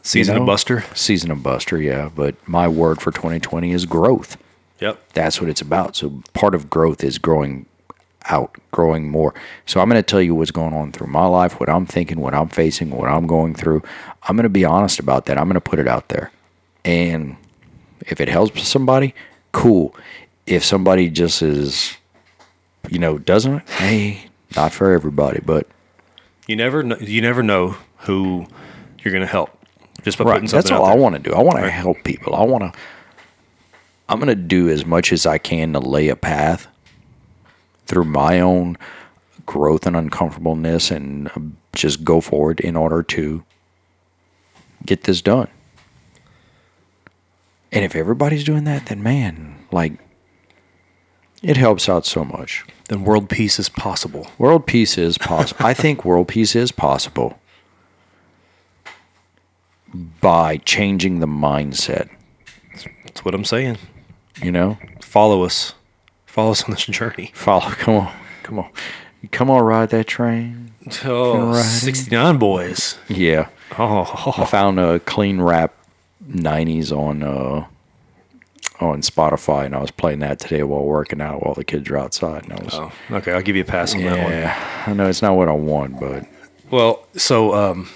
Season 0.02 0.34
you 0.34 0.40
know, 0.40 0.42
of 0.42 0.46
Buster. 0.48 0.84
Season 0.94 1.30
of 1.30 1.42
Buster, 1.42 1.80
yeah. 1.80 2.10
But 2.14 2.34
my 2.46 2.68
word 2.68 3.00
for 3.00 3.10
2020 3.10 3.72
is 3.72 3.86
growth. 3.86 4.36
Yep. 4.84 5.12
That's 5.14 5.40
what 5.40 5.48
it's 5.48 5.62
about. 5.62 5.96
So 5.96 6.22
part 6.34 6.54
of 6.54 6.68
growth 6.68 7.02
is 7.02 7.16
growing 7.16 7.64
out, 8.26 8.58
growing 8.70 9.08
more. 9.08 9.32
So 9.64 9.80
I'm 9.80 9.88
going 9.88 9.98
to 9.98 10.06
tell 10.06 10.20
you 10.20 10.34
what's 10.34 10.50
going 10.50 10.74
on 10.74 10.92
through 10.92 11.06
my 11.06 11.24
life, 11.24 11.58
what 11.58 11.70
I'm 11.70 11.86
thinking, 11.86 12.20
what 12.20 12.34
I'm 12.34 12.48
facing, 12.50 12.90
what 12.90 13.08
I'm 13.08 13.26
going 13.26 13.54
through. 13.54 13.82
I'm 14.24 14.36
going 14.36 14.42
to 14.42 14.50
be 14.50 14.66
honest 14.66 14.98
about 14.98 15.24
that. 15.24 15.38
I'm 15.38 15.44
going 15.44 15.54
to 15.54 15.60
put 15.62 15.78
it 15.78 15.88
out 15.88 16.10
there. 16.10 16.30
And 16.84 17.36
if 18.00 18.20
it 18.20 18.28
helps 18.28 18.68
somebody, 18.68 19.14
cool. 19.52 19.96
If 20.46 20.62
somebody 20.62 21.08
just 21.08 21.40
is, 21.40 21.96
you 22.90 22.98
know, 22.98 23.16
doesn't, 23.16 23.66
hey, 23.70 24.26
not 24.54 24.70
for 24.70 24.92
everybody, 24.92 25.40
but 25.46 25.66
You 26.46 26.56
never 26.56 26.82
know, 26.82 26.98
you 26.98 27.22
never 27.22 27.42
know 27.42 27.76
who 28.00 28.46
you're 28.98 29.12
going 29.12 29.24
to 29.24 29.32
help 29.32 29.50
just 30.02 30.18
by 30.18 30.24
right. 30.24 30.34
putting 30.34 30.48
something 30.48 30.70
That's 30.70 30.78
all 30.78 30.84
I 30.84 30.94
want 30.94 31.14
to 31.14 31.22
do. 31.22 31.32
I 31.32 31.42
want 31.42 31.58
to 31.58 31.70
help 31.70 32.04
people. 32.04 32.34
I 32.34 32.44
want 32.44 32.70
to. 32.70 32.78
I'm 34.08 34.18
going 34.18 34.28
to 34.28 34.34
do 34.34 34.68
as 34.68 34.84
much 34.84 35.12
as 35.12 35.26
I 35.26 35.38
can 35.38 35.72
to 35.72 35.80
lay 35.80 36.08
a 36.08 36.16
path 36.16 36.66
through 37.86 38.04
my 38.04 38.40
own 38.40 38.76
growth 39.46 39.86
and 39.86 39.96
uncomfortableness, 39.96 40.90
and 40.90 41.30
um, 41.36 41.56
just 41.74 42.04
go 42.04 42.20
forward 42.20 42.60
in 42.60 42.76
order 42.76 43.02
to 43.02 43.44
get 44.86 45.04
this 45.04 45.20
done. 45.20 45.48
And 47.72 47.84
if 47.84 47.96
everybody's 47.96 48.44
doing 48.44 48.64
that, 48.64 48.86
then 48.86 49.02
man, 49.02 49.66
like, 49.72 49.94
it 51.42 51.56
helps 51.56 51.88
out 51.88 52.06
so 52.06 52.24
much. 52.24 52.64
Then 52.88 53.04
world 53.04 53.28
peace 53.28 53.58
is 53.58 53.68
possible. 53.68 54.28
World 54.38 54.66
peace 54.66 54.96
is 54.96 55.18
possible. 55.18 55.66
I 55.66 55.74
think 55.74 56.04
world 56.04 56.28
peace 56.28 56.56
is 56.56 56.72
possible 56.72 57.38
by 60.20 60.56
changing 60.58 61.20
the 61.20 61.26
mindset. 61.26 62.08
That's 63.04 63.24
what 63.24 63.34
I'm 63.34 63.44
saying. 63.44 63.78
You 64.42 64.52
know, 64.52 64.78
Follow 65.00 65.44
us. 65.44 65.74
Follow 66.26 66.50
us 66.50 66.64
on 66.64 66.70
this 66.72 66.86
journey. 66.86 67.30
follow. 67.34 67.70
Come 67.70 67.94
on, 67.96 68.12
come 68.42 68.58
on, 68.58 68.70
come 69.30 69.50
on, 69.50 69.62
ride 69.62 69.90
that 69.90 70.06
train. 70.08 70.72
Oh, 71.04 71.52
Right. 71.52 71.62
69 71.64 72.38
boys. 72.38 72.98
Yeah, 73.08 73.48
Oh. 73.78 74.34
I 74.36 74.44
found 74.44 74.78
a 74.80 74.98
clean 75.00 75.40
rap 75.40 75.72
'90s 76.28 76.90
on 76.92 77.22
uh 77.22 77.66
on 78.80 79.00
Spotify, 79.02 79.66
and 79.66 79.74
I 79.74 79.78
was 79.80 79.90
playing 79.92 80.18
that 80.20 80.40
today 80.40 80.62
while 80.64 80.84
working 80.84 81.20
out 81.20 81.44
while 81.44 81.54
the 81.54 81.64
kids 81.64 81.88
are 81.90 81.96
outside. 81.96 82.42
And 82.44 82.52
I 82.54 82.64
was, 82.64 82.74
oh, 82.74 82.92
okay. 83.12 83.32
I'll 83.32 83.40
give 83.42 83.54
you 83.56 83.62
a 83.62 83.66
pass 83.66 83.94
on 83.94 84.02
that 84.02 84.18
one. 84.22 84.32
yeah, 84.32 84.84
I 84.86 84.92
know 84.94 85.08
it's 85.08 85.22
not 85.22 85.36
what 85.36 85.48
I 85.48 85.52
want, 85.52 86.00
but 86.00 86.26
Well, 86.70 87.06
so 87.16 87.54
um, 87.54 87.88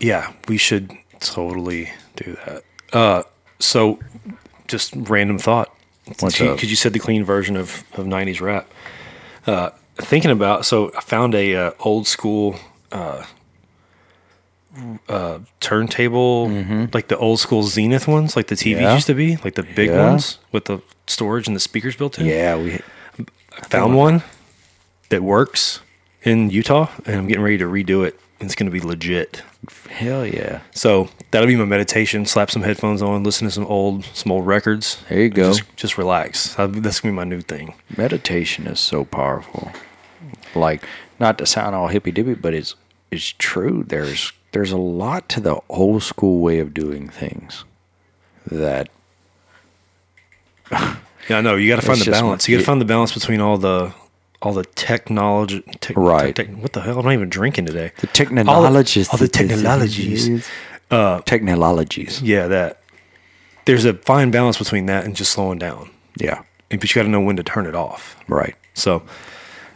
yeah, 0.00 0.32
we 0.48 0.56
should 0.56 0.90
totally 1.20 1.90
do 2.16 2.36
that. 2.46 2.62
Uh, 2.92 3.22
so 3.58 3.98
just 4.68 4.92
random 4.94 5.38
thought. 5.38 5.74
Because 6.06 6.64
you 6.70 6.76
said 6.76 6.92
the 6.94 6.98
clean 6.98 7.24
version 7.24 7.56
of, 7.56 7.84
of 7.94 8.06
90s 8.06 8.40
rap. 8.40 8.70
Uh, 9.46 9.70
thinking 9.96 10.30
about, 10.30 10.64
so 10.64 10.90
I 10.96 11.00
found 11.02 11.34
a 11.34 11.54
uh, 11.54 11.70
old 11.80 12.06
school 12.06 12.56
uh, 12.92 13.24
uh, 15.08 15.38
turntable, 15.60 16.48
like 16.94 17.08
the 17.08 17.16
old 17.18 17.40
school 17.40 17.62
Zenith 17.64 18.06
ones, 18.06 18.36
like 18.36 18.46
the 18.46 18.54
TVs 18.54 18.74
Mm-hmm. 18.74 18.82
Yeah. 18.82 18.94
used 18.94 19.06
to 19.08 19.14
be, 19.14 19.36
like 19.38 19.54
the 19.54 19.62
big 19.64 19.90
Yeah. 19.90 20.08
ones 20.10 20.38
with 20.52 20.66
the 20.66 20.80
storage 21.06 21.46
and 21.46 21.56
the 21.56 21.60
speakers 21.60 21.96
built 21.96 22.18
in. 22.18 22.26
yeah, 22.26 22.56
we 22.56 22.78
found 23.68 23.96
one 23.96 24.22
that 25.08 25.22
works 25.22 25.80
in 26.22 26.50
Utah, 26.50 26.88
and 27.06 27.16
I'm 27.16 27.26
getting 27.26 27.42
ready 27.42 27.58
to 27.58 27.64
redo 27.64 28.06
it. 28.06 28.18
It's 28.40 28.54
going 28.54 28.70
to 28.70 28.72
be 28.72 28.80
legit. 28.86 29.42
hell 29.90 30.24
yeah. 30.24 30.60
So 30.72 31.08
that'll 31.30 31.46
be 31.46 31.56
my 31.56 31.64
meditation. 31.64 32.24
Slap 32.26 32.50
some 32.50 32.62
headphones 32.62 33.02
on, 33.02 33.22
listen 33.24 33.46
to 33.46 33.50
some 33.52 33.66
old, 33.66 34.04
some 34.06 34.32
old 34.32 34.46
records. 34.46 35.02
There 35.08 35.20
you 35.20 35.28
go. 35.28 35.52
Just, 35.52 35.76
just 35.76 35.98
relax. 35.98 36.54
That's 36.54 37.00
gonna 37.00 37.12
be 37.12 37.16
my 37.16 37.24
new 37.24 37.40
thing. 37.40 37.74
meditation 37.96 38.66
is 38.66 38.80
so 38.80 39.04
powerful. 39.04 39.70
Like, 40.54 40.84
not 41.20 41.38
to 41.38 41.46
sound 41.46 41.74
all 41.74 41.88
hippy 41.88 42.10
dippy, 42.10 42.34
but 42.34 42.54
it's 42.54 42.74
it's 43.10 43.34
true. 43.38 43.84
There's 43.86 44.32
there's 44.52 44.72
a 44.72 44.76
lot 44.78 45.28
to 45.30 45.40
the 45.40 45.60
old 45.68 46.02
school 46.02 46.40
way 46.40 46.58
of 46.58 46.72
doing 46.74 47.08
things 47.08 47.64
that 48.46 48.88
Yeah, 51.28 51.38
I 51.38 51.40
know. 51.42 51.56
You 51.56 51.68
got 51.68 51.80
to 51.80 51.86
find 51.86 52.00
the 52.00 52.10
balance. 52.10 52.48
You 52.48 52.56
got 52.56 52.60
to 52.60 52.66
find 52.66 52.80
the 52.80 52.84
balance 52.86 53.12
between 53.12 53.40
all 53.40 53.58
the 53.58 53.92
all 54.40 54.52
the 54.54 54.64
technology. 54.64 55.60
Tech, 55.80 55.96
Right. 55.96 56.34
tech- 56.34 56.48
what 56.56 56.72
the 56.72 56.80
hell? 56.80 56.98
I'm 56.98 57.04
not 57.04 57.12
even 57.12 57.28
drinking 57.28 57.66
today. 57.66 57.92
The 57.98 58.06
technologies. 58.06 59.08
All 59.08 59.12
all 59.12 59.18
the 59.18 59.28
technologies. 59.28 60.48
Uh, 60.90 61.20
technologies. 61.22 62.22
Yeah, 62.22 62.46
that. 62.48 62.80
There's 63.66 63.84
a 63.84 63.94
fine 63.94 64.30
balance 64.30 64.56
between 64.56 64.86
that 64.86 65.04
and 65.04 65.14
just 65.14 65.32
slowing 65.32 65.58
down. 65.58 65.90
Yeah. 66.16 66.42
But 66.70 66.82
you 66.82 66.94
got 66.94 67.02
to 67.02 67.08
know 67.10 67.20
when 67.20 67.36
to 67.36 67.42
turn 67.42 67.66
it 67.66 67.74
off. 67.74 68.16
Right. 68.26 68.54
So, 68.74 69.02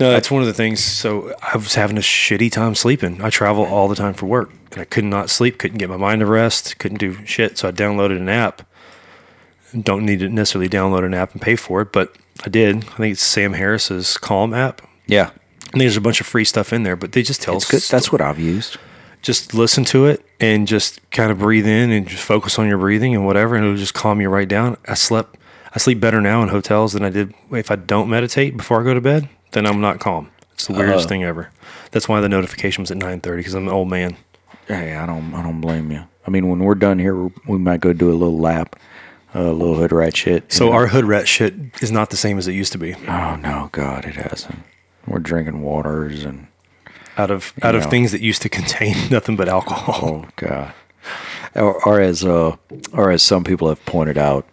no, 0.00 0.10
that's 0.10 0.30
one 0.30 0.40
of 0.40 0.46
the 0.46 0.54
things. 0.54 0.82
So 0.82 1.34
I 1.42 1.56
was 1.56 1.74
having 1.74 1.98
a 1.98 2.00
shitty 2.00 2.50
time 2.50 2.74
sleeping. 2.74 3.20
I 3.22 3.28
travel 3.30 3.64
all 3.66 3.88
the 3.88 3.94
time 3.94 4.14
for 4.14 4.26
work, 4.26 4.50
and 4.72 4.80
I 4.80 4.84
could 4.84 5.04
not 5.04 5.28
sleep. 5.28 5.58
Couldn't 5.58 5.78
get 5.78 5.90
my 5.90 5.96
mind 5.98 6.20
to 6.20 6.26
rest. 6.26 6.78
Couldn't 6.78 6.98
do 6.98 7.24
shit. 7.26 7.58
So 7.58 7.68
I 7.68 7.72
downloaded 7.72 8.16
an 8.16 8.28
app. 8.30 8.62
Don't 9.78 10.04
need 10.06 10.20
to 10.20 10.28
necessarily 10.28 10.68
download 10.68 11.04
an 11.04 11.14
app 11.14 11.32
and 11.32 11.40
pay 11.40 11.56
for 11.56 11.80
it, 11.82 11.92
but 11.92 12.16
I 12.44 12.48
did. 12.48 12.76
I 12.76 12.96
think 12.96 13.12
it's 13.12 13.22
Sam 13.22 13.54
Harris's 13.54 14.18
Calm 14.18 14.52
app. 14.52 14.82
Yeah. 15.06 15.30
And 15.72 15.80
there's 15.80 15.96
a 15.96 16.00
bunch 16.02 16.20
of 16.20 16.26
free 16.26 16.44
stuff 16.44 16.72
in 16.74 16.82
there, 16.82 16.96
but 16.96 17.12
they 17.12 17.22
just 17.22 17.40
tell 17.40 17.56
It's 17.56 17.70
good. 17.70 17.78
us 17.78 17.88
That's 17.88 18.12
what 18.12 18.20
I've 18.20 18.38
used. 18.38 18.76
Just 19.22 19.54
listen 19.54 19.84
to 19.86 20.06
it 20.06 20.24
and 20.40 20.66
just 20.68 21.00
kind 21.10 21.30
of 21.30 21.38
breathe 21.38 21.66
in 21.66 21.90
and 21.90 22.06
just 22.06 22.22
focus 22.22 22.58
on 22.58 22.68
your 22.68 22.78
breathing 22.78 23.14
and 23.14 23.24
whatever, 23.24 23.54
and 23.56 23.64
it'll 23.64 23.76
just 23.76 23.94
calm 23.94 24.20
you 24.20 24.28
right 24.28 24.48
down. 24.48 24.76
I 24.86 24.94
slept, 24.94 25.36
I 25.74 25.78
sleep 25.78 26.00
better 26.00 26.20
now 26.20 26.42
in 26.42 26.48
hotels 26.48 26.92
than 26.92 27.04
I 27.04 27.10
did 27.10 27.32
if 27.52 27.70
I 27.70 27.76
don't 27.76 28.08
meditate 28.10 28.56
before 28.56 28.80
I 28.80 28.84
go 28.84 28.94
to 28.94 29.00
bed. 29.00 29.28
Then 29.52 29.66
I'm 29.66 29.80
not 29.80 30.00
calm. 30.00 30.30
It's 30.54 30.66
the 30.66 30.72
weirdest 30.74 31.06
Uh. 31.06 31.08
thing 31.08 31.24
ever. 31.24 31.50
That's 31.92 32.08
why 32.08 32.20
the 32.20 32.28
notification 32.28 32.82
was 32.82 32.90
at 32.90 32.98
9:30 32.98 33.36
because 33.38 33.54
I'm 33.54 33.68
an 33.68 33.72
old 33.72 33.88
man. 33.88 34.16
Hey, 34.68 34.94
I 34.94 35.06
don't. 35.06 35.34
I 35.34 35.42
don't 35.42 35.60
blame 35.60 35.90
you. 35.90 36.04
I 36.26 36.30
mean, 36.30 36.48
when 36.48 36.60
we're 36.60 36.74
done 36.76 36.98
here, 36.98 37.16
we 37.46 37.58
might 37.58 37.80
go 37.80 37.92
do 37.92 38.10
a 38.10 38.14
little 38.14 38.38
lap, 38.38 38.76
a 39.34 39.42
little 39.44 39.74
hood 39.74 39.92
rat 39.92 40.16
shit. 40.16 40.52
So 40.52 40.66
know? 40.66 40.72
our 40.72 40.86
hood 40.86 41.04
rat 41.04 41.26
shit 41.28 41.54
is 41.82 41.90
not 41.90 42.10
the 42.10 42.16
same 42.16 42.38
as 42.38 42.46
it 42.48 42.52
used 42.52 42.72
to 42.72 42.78
be. 42.78 42.94
Oh 43.08 43.36
no, 43.36 43.68
God, 43.72 44.04
it 44.04 44.14
hasn't. 44.14 44.60
We're 45.06 45.18
drinking 45.18 45.62
waters 45.62 46.24
and 46.24 46.46
Out 47.18 47.30
of 47.30 47.52
out 47.62 47.74
of 47.74 47.86
things 47.86 48.12
that 48.12 48.20
used 48.22 48.42
to 48.42 48.48
contain 48.48 48.94
nothing 49.10 49.36
but 49.36 49.48
alcohol. 49.48 50.24
oh 50.24 50.28
God. 50.36 50.72
Or, 51.54 51.84
or 51.86 52.00
as 52.00 52.24
uh, 52.24 52.56
or 52.92 53.10
as 53.10 53.22
some 53.22 53.44
people 53.44 53.68
have 53.68 53.84
pointed 53.84 54.16
out, 54.16 54.46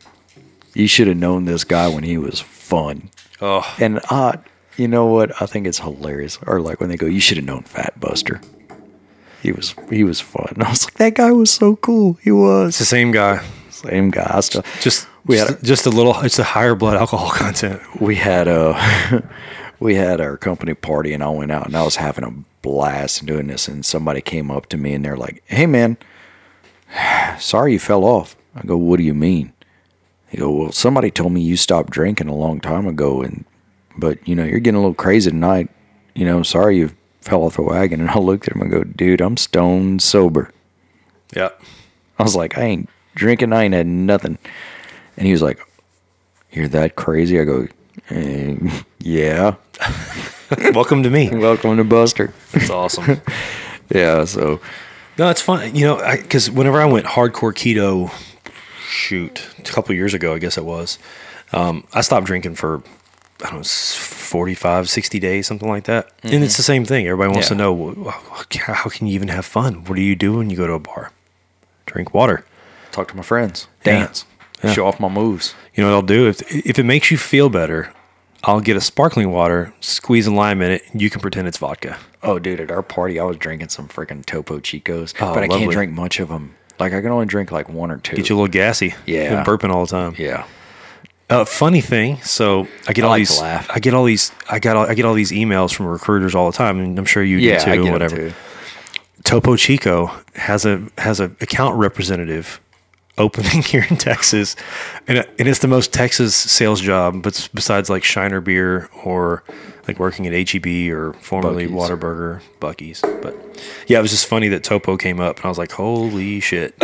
you 0.73 0.87
should 0.87 1.07
have 1.07 1.15
known 1.17 1.45
this 1.45 1.63
guy 1.63 1.87
when 1.87 2.03
he 2.03 2.17
was 2.17 2.39
fun. 2.41 3.09
Oh, 3.41 3.63
And 3.79 4.01
uh, 4.09 4.33
you 4.75 4.87
know 4.89 5.05
what? 5.05 5.41
I 5.41 5.45
think 5.45 5.65
it's 5.67 5.79
hilarious. 5.79 6.37
Or 6.45 6.59
like 6.59 6.79
when 6.81 6.89
they 6.89 6.97
go, 6.97 7.05
"You 7.05 7.21
should 7.21 7.37
have 7.37 7.45
known 7.45 7.63
Fat 7.63 7.97
Buster." 7.99 8.41
He 9.41 9.53
was 9.53 9.73
he 9.89 10.03
was 10.03 10.19
fun. 10.19 10.53
I 10.59 10.69
was 10.69 10.83
like, 10.85 10.95
that 10.95 11.15
guy 11.15 11.31
was 11.31 11.51
so 11.51 11.77
cool. 11.77 12.17
He 12.21 12.31
was 12.31 12.69
it's 12.69 12.79
the 12.79 12.85
same 12.85 13.11
guy. 13.13 13.41
same 13.69 14.09
guy. 14.11 14.29
I 14.33 14.41
still, 14.41 14.63
Just 14.81 15.07
We 15.25 15.37
just, 15.37 15.49
had 15.51 15.63
just 15.63 15.85
a 15.85 15.89
little. 15.89 16.19
It's 16.21 16.39
a 16.39 16.43
higher 16.43 16.75
blood 16.75 16.97
alcohol 16.97 17.29
content. 17.33 17.81
we 18.01 18.15
had 18.15 18.49
a 18.49 19.23
we 19.79 19.95
had 19.95 20.19
our 20.19 20.35
company 20.35 20.73
party 20.73 21.13
and 21.13 21.23
I 21.23 21.29
went 21.29 21.51
out 21.51 21.67
and 21.67 21.77
I 21.77 21.83
was 21.83 21.95
having 21.95 22.25
a 22.25 22.33
blast 22.61 23.25
doing 23.25 23.47
this 23.47 23.67
and 23.67 23.85
somebody 23.85 24.21
came 24.21 24.51
up 24.51 24.67
to 24.67 24.77
me 24.77 24.93
and 24.93 25.03
they're 25.05 25.17
like, 25.17 25.43
"Hey 25.45 25.65
man, 25.65 25.97
sorry 27.39 27.73
you 27.73 27.79
fell 27.79 28.03
off." 28.03 28.35
I 28.55 28.61
go, 28.61 28.77
"What 28.77 28.97
do 28.97 29.03
you 29.03 29.13
mean?" 29.13 29.53
He 30.29 30.37
go, 30.37 30.51
"Well, 30.51 30.71
somebody 30.71 31.11
told 31.11 31.31
me 31.31 31.41
you 31.41 31.57
stopped 31.57 31.91
drinking 31.91 32.27
a 32.27 32.35
long 32.35 32.59
time 32.59 32.87
ago 32.87 33.21
and 33.21 33.45
but 33.97 34.25
you 34.27 34.35
know, 34.35 34.43
you're 34.43 34.59
getting 34.59 34.77
a 34.77 34.81
little 34.81 34.93
crazy 34.93 35.29
tonight. 35.31 35.69
You 36.15 36.25
know, 36.25 36.43
sorry 36.43 36.77
you 36.77 36.91
fell 37.21 37.43
off 37.43 37.55
the 37.55 37.61
wagon." 37.63 37.99
And 38.01 38.09
I 38.09 38.19
looked 38.19 38.47
at 38.47 38.55
him 38.55 38.61
and 38.61 38.71
go, 38.71 38.83
"Dude, 38.83 39.21
I'm 39.21 39.37
stone 39.37 39.99
sober." 39.99 40.51
Yeah. 41.35 41.49
I 42.17 42.23
was 42.23 42.35
like, 42.35 42.57
I 42.57 42.63
ain't 42.63 42.89
drinking. 43.15 43.53
I 43.53 43.63
ain't 43.63 43.73
had 43.73 43.87
nothing. 43.87 44.37
And 45.15 45.25
he 45.25 45.31
was 45.31 45.41
like, 45.41 45.59
You're 46.51 46.67
that 46.69 46.95
crazy? 46.95 47.39
I 47.39 47.43
go, 47.45 47.67
"Eh, 48.09 48.57
Yeah. 48.99 49.55
Welcome 50.73 51.03
to 51.03 51.09
me. 51.09 51.29
Welcome 51.29 51.77
to 51.77 51.83
Buster. 51.83 52.33
That's 52.51 52.69
awesome. 52.69 53.21
Yeah. 53.91 54.23
So, 54.25 54.59
No, 55.17 55.29
it's 55.31 55.41
fun. 55.41 55.75
You 55.75 55.83
know, 55.87 56.15
because 56.21 56.51
whenever 56.51 56.79
I 56.79 56.85
went 56.85 57.07
hardcore 57.07 57.51
keto, 57.53 58.11
shoot, 58.87 59.47
a 59.57 59.63
couple 59.63 59.95
years 59.95 60.13
ago, 60.13 60.35
I 60.35 60.37
guess 60.37 60.59
it 60.59 60.63
was, 60.63 60.99
um, 61.53 61.87
I 61.91 62.01
stopped 62.01 62.27
drinking 62.27 62.53
for, 62.53 62.83
I 63.41 63.45
don't 63.45 63.53
know, 63.53 63.59
s- 63.61 63.95
45, 63.95 64.87
60 64.91 65.19
days, 65.19 65.47
something 65.47 65.67
like 65.67 65.85
that. 65.85 66.11
And 66.21 66.43
it's 66.43 66.55
the 66.55 66.61
same 66.61 66.85
thing. 66.85 67.07
Everybody 67.07 67.33
wants 67.33 67.47
to 67.47 67.55
know 67.55 68.13
how 68.51 68.89
can 68.89 69.07
you 69.07 69.15
even 69.15 69.29
have 69.29 69.43
fun? 69.47 69.85
What 69.85 69.95
do 69.95 70.01
you 70.03 70.15
do 70.15 70.37
when 70.37 70.51
you 70.51 70.55
go 70.57 70.67
to 70.67 70.73
a 70.73 70.79
bar? 70.79 71.11
Drink 71.87 72.13
water. 72.13 72.45
talk 72.91 73.07
to 73.07 73.15
my 73.17 73.23
friends, 73.23 73.67
Yeah. 73.85 73.99
dance, 74.01 74.25
Yeah. 74.63 74.73
show 74.73 74.85
off 74.85 74.99
my 74.99 75.09
moves. 75.09 75.55
You 75.73 75.83
know 75.83 75.89
what 75.89 75.95
I'll 75.95 76.01
do? 76.03 76.27
If, 76.27 76.41
if 76.55 76.77
it 76.77 76.83
makes 76.83 77.09
you 77.09 77.17
feel 77.17 77.49
better, 77.49 77.91
I'll 78.43 78.61
get 78.61 78.77
a 78.77 78.81
sparkling 78.81 79.31
water, 79.31 79.73
squeeze 79.81 80.25
a 80.27 80.31
lime 80.33 80.61
in 80.61 80.71
it, 80.71 80.83
and 80.91 81.01
you 81.01 81.09
can 81.09 81.19
pretend 81.21 81.47
it's 81.47 81.57
vodka. 81.57 81.97
Oh, 82.23 82.39
dude, 82.39 82.59
at 82.61 82.71
our 82.71 82.81
party, 82.81 83.19
I 83.19 83.23
was 83.25 83.37
drinking 83.37 83.69
some 83.69 83.87
freaking 83.87 84.25
Topo 84.25 84.59
Chicos, 84.59 85.13
Oh, 85.19 85.33
but 85.33 85.43
I 85.43 85.47
lovely. 85.47 85.59
can't 85.65 85.71
drink 85.71 85.91
much 85.93 86.19
of 86.19 86.29
them. 86.29 86.55
Like, 86.79 86.93
I 86.93 87.01
can 87.01 87.11
only 87.11 87.25
drink 87.25 87.51
like 87.51 87.67
one 87.69 87.91
or 87.91 87.97
two. 87.97 88.15
Get 88.15 88.29
you 88.29 88.35
a 88.35 88.37
little 88.37 88.51
gassy. 88.51 88.93
Yeah. 89.05 89.43
Been 89.43 89.43
burping 89.43 89.69
all 89.73 89.85
the 89.85 89.91
time. 89.91 90.15
yeah. 90.17 90.45
Uh, 91.29 91.45
funny 91.45 91.79
thing, 91.81 92.17
so 92.23 92.67
I 92.87 92.93
get 92.93 93.03
I 93.03 93.05
all 93.05 93.11
like 93.11 93.19
these. 93.27 93.39
I 93.39 93.77
get 93.79 93.93
all 93.93 94.03
these. 94.05 94.31
I 94.49 94.57
got. 94.57 94.75
All, 94.75 94.87
I 94.87 94.95
get 94.95 95.05
all 95.05 95.13
these 95.13 95.31
emails 95.31 95.71
from 95.71 95.85
recruiters 95.85 96.33
all 96.33 96.49
the 96.49 96.57
time, 96.57 96.79
and 96.79 96.97
I'm 96.97 97.05
sure 97.05 97.21
you 97.23 97.37
Yeah, 97.37 97.59
do 97.59 97.65
too. 97.65 97.71
I 97.71 97.83
get 97.83 97.91
whatever. 97.91 98.15
too. 98.15 98.33
Topo 99.25 99.55
Chico 99.55 100.09
has 100.33 100.65
a 100.65 100.81
has 100.97 101.19
a 101.19 101.25
account 101.39 101.75
representative 101.75 102.59
opening 103.19 103.61
here 103.63 103.85
in 103.89 103.97
Texas, 103.97 104.55
and 105.07 105.19
and 105.37 105.47
it's 105.47 105.59
the 105.59 105.67
most 105.67 105.93
Texas 105.93 106.35
sales 106.35 106.81
job, 106.81 107.21
but 107.21 107.49
besides 107.53 107.89
like 107.89 108.03
Shiner 108.03 108.41
Beer 108.41 108.89
or 109.03 109.43
like 109.87 109.99
working 109.99 110.27
at 110.27 110.49
HEB 110.49 110.91
or 110.93 111.13
formerly 111.13 111.67
Buc-ee's. 111.67 111.89
Whataburger, 111.89 112.41
Buc-ee's. 112.59 113.01
But 113.21 113.35
yeah, 113.87 113.99
it 113.99 114.01
was 114.01 114.11
just 114.11 114.27
funny 114.27 114.47
that 114.49 114.63
Topo 114.63 114.97
came 114.97 115.19
up, 115.19 115.37
and 115.37 115.45
I 115.45 115.49
was 115.49 115.57
like, 115.57 115.71
holy 115.71 116.39
shit. 116.39 116.75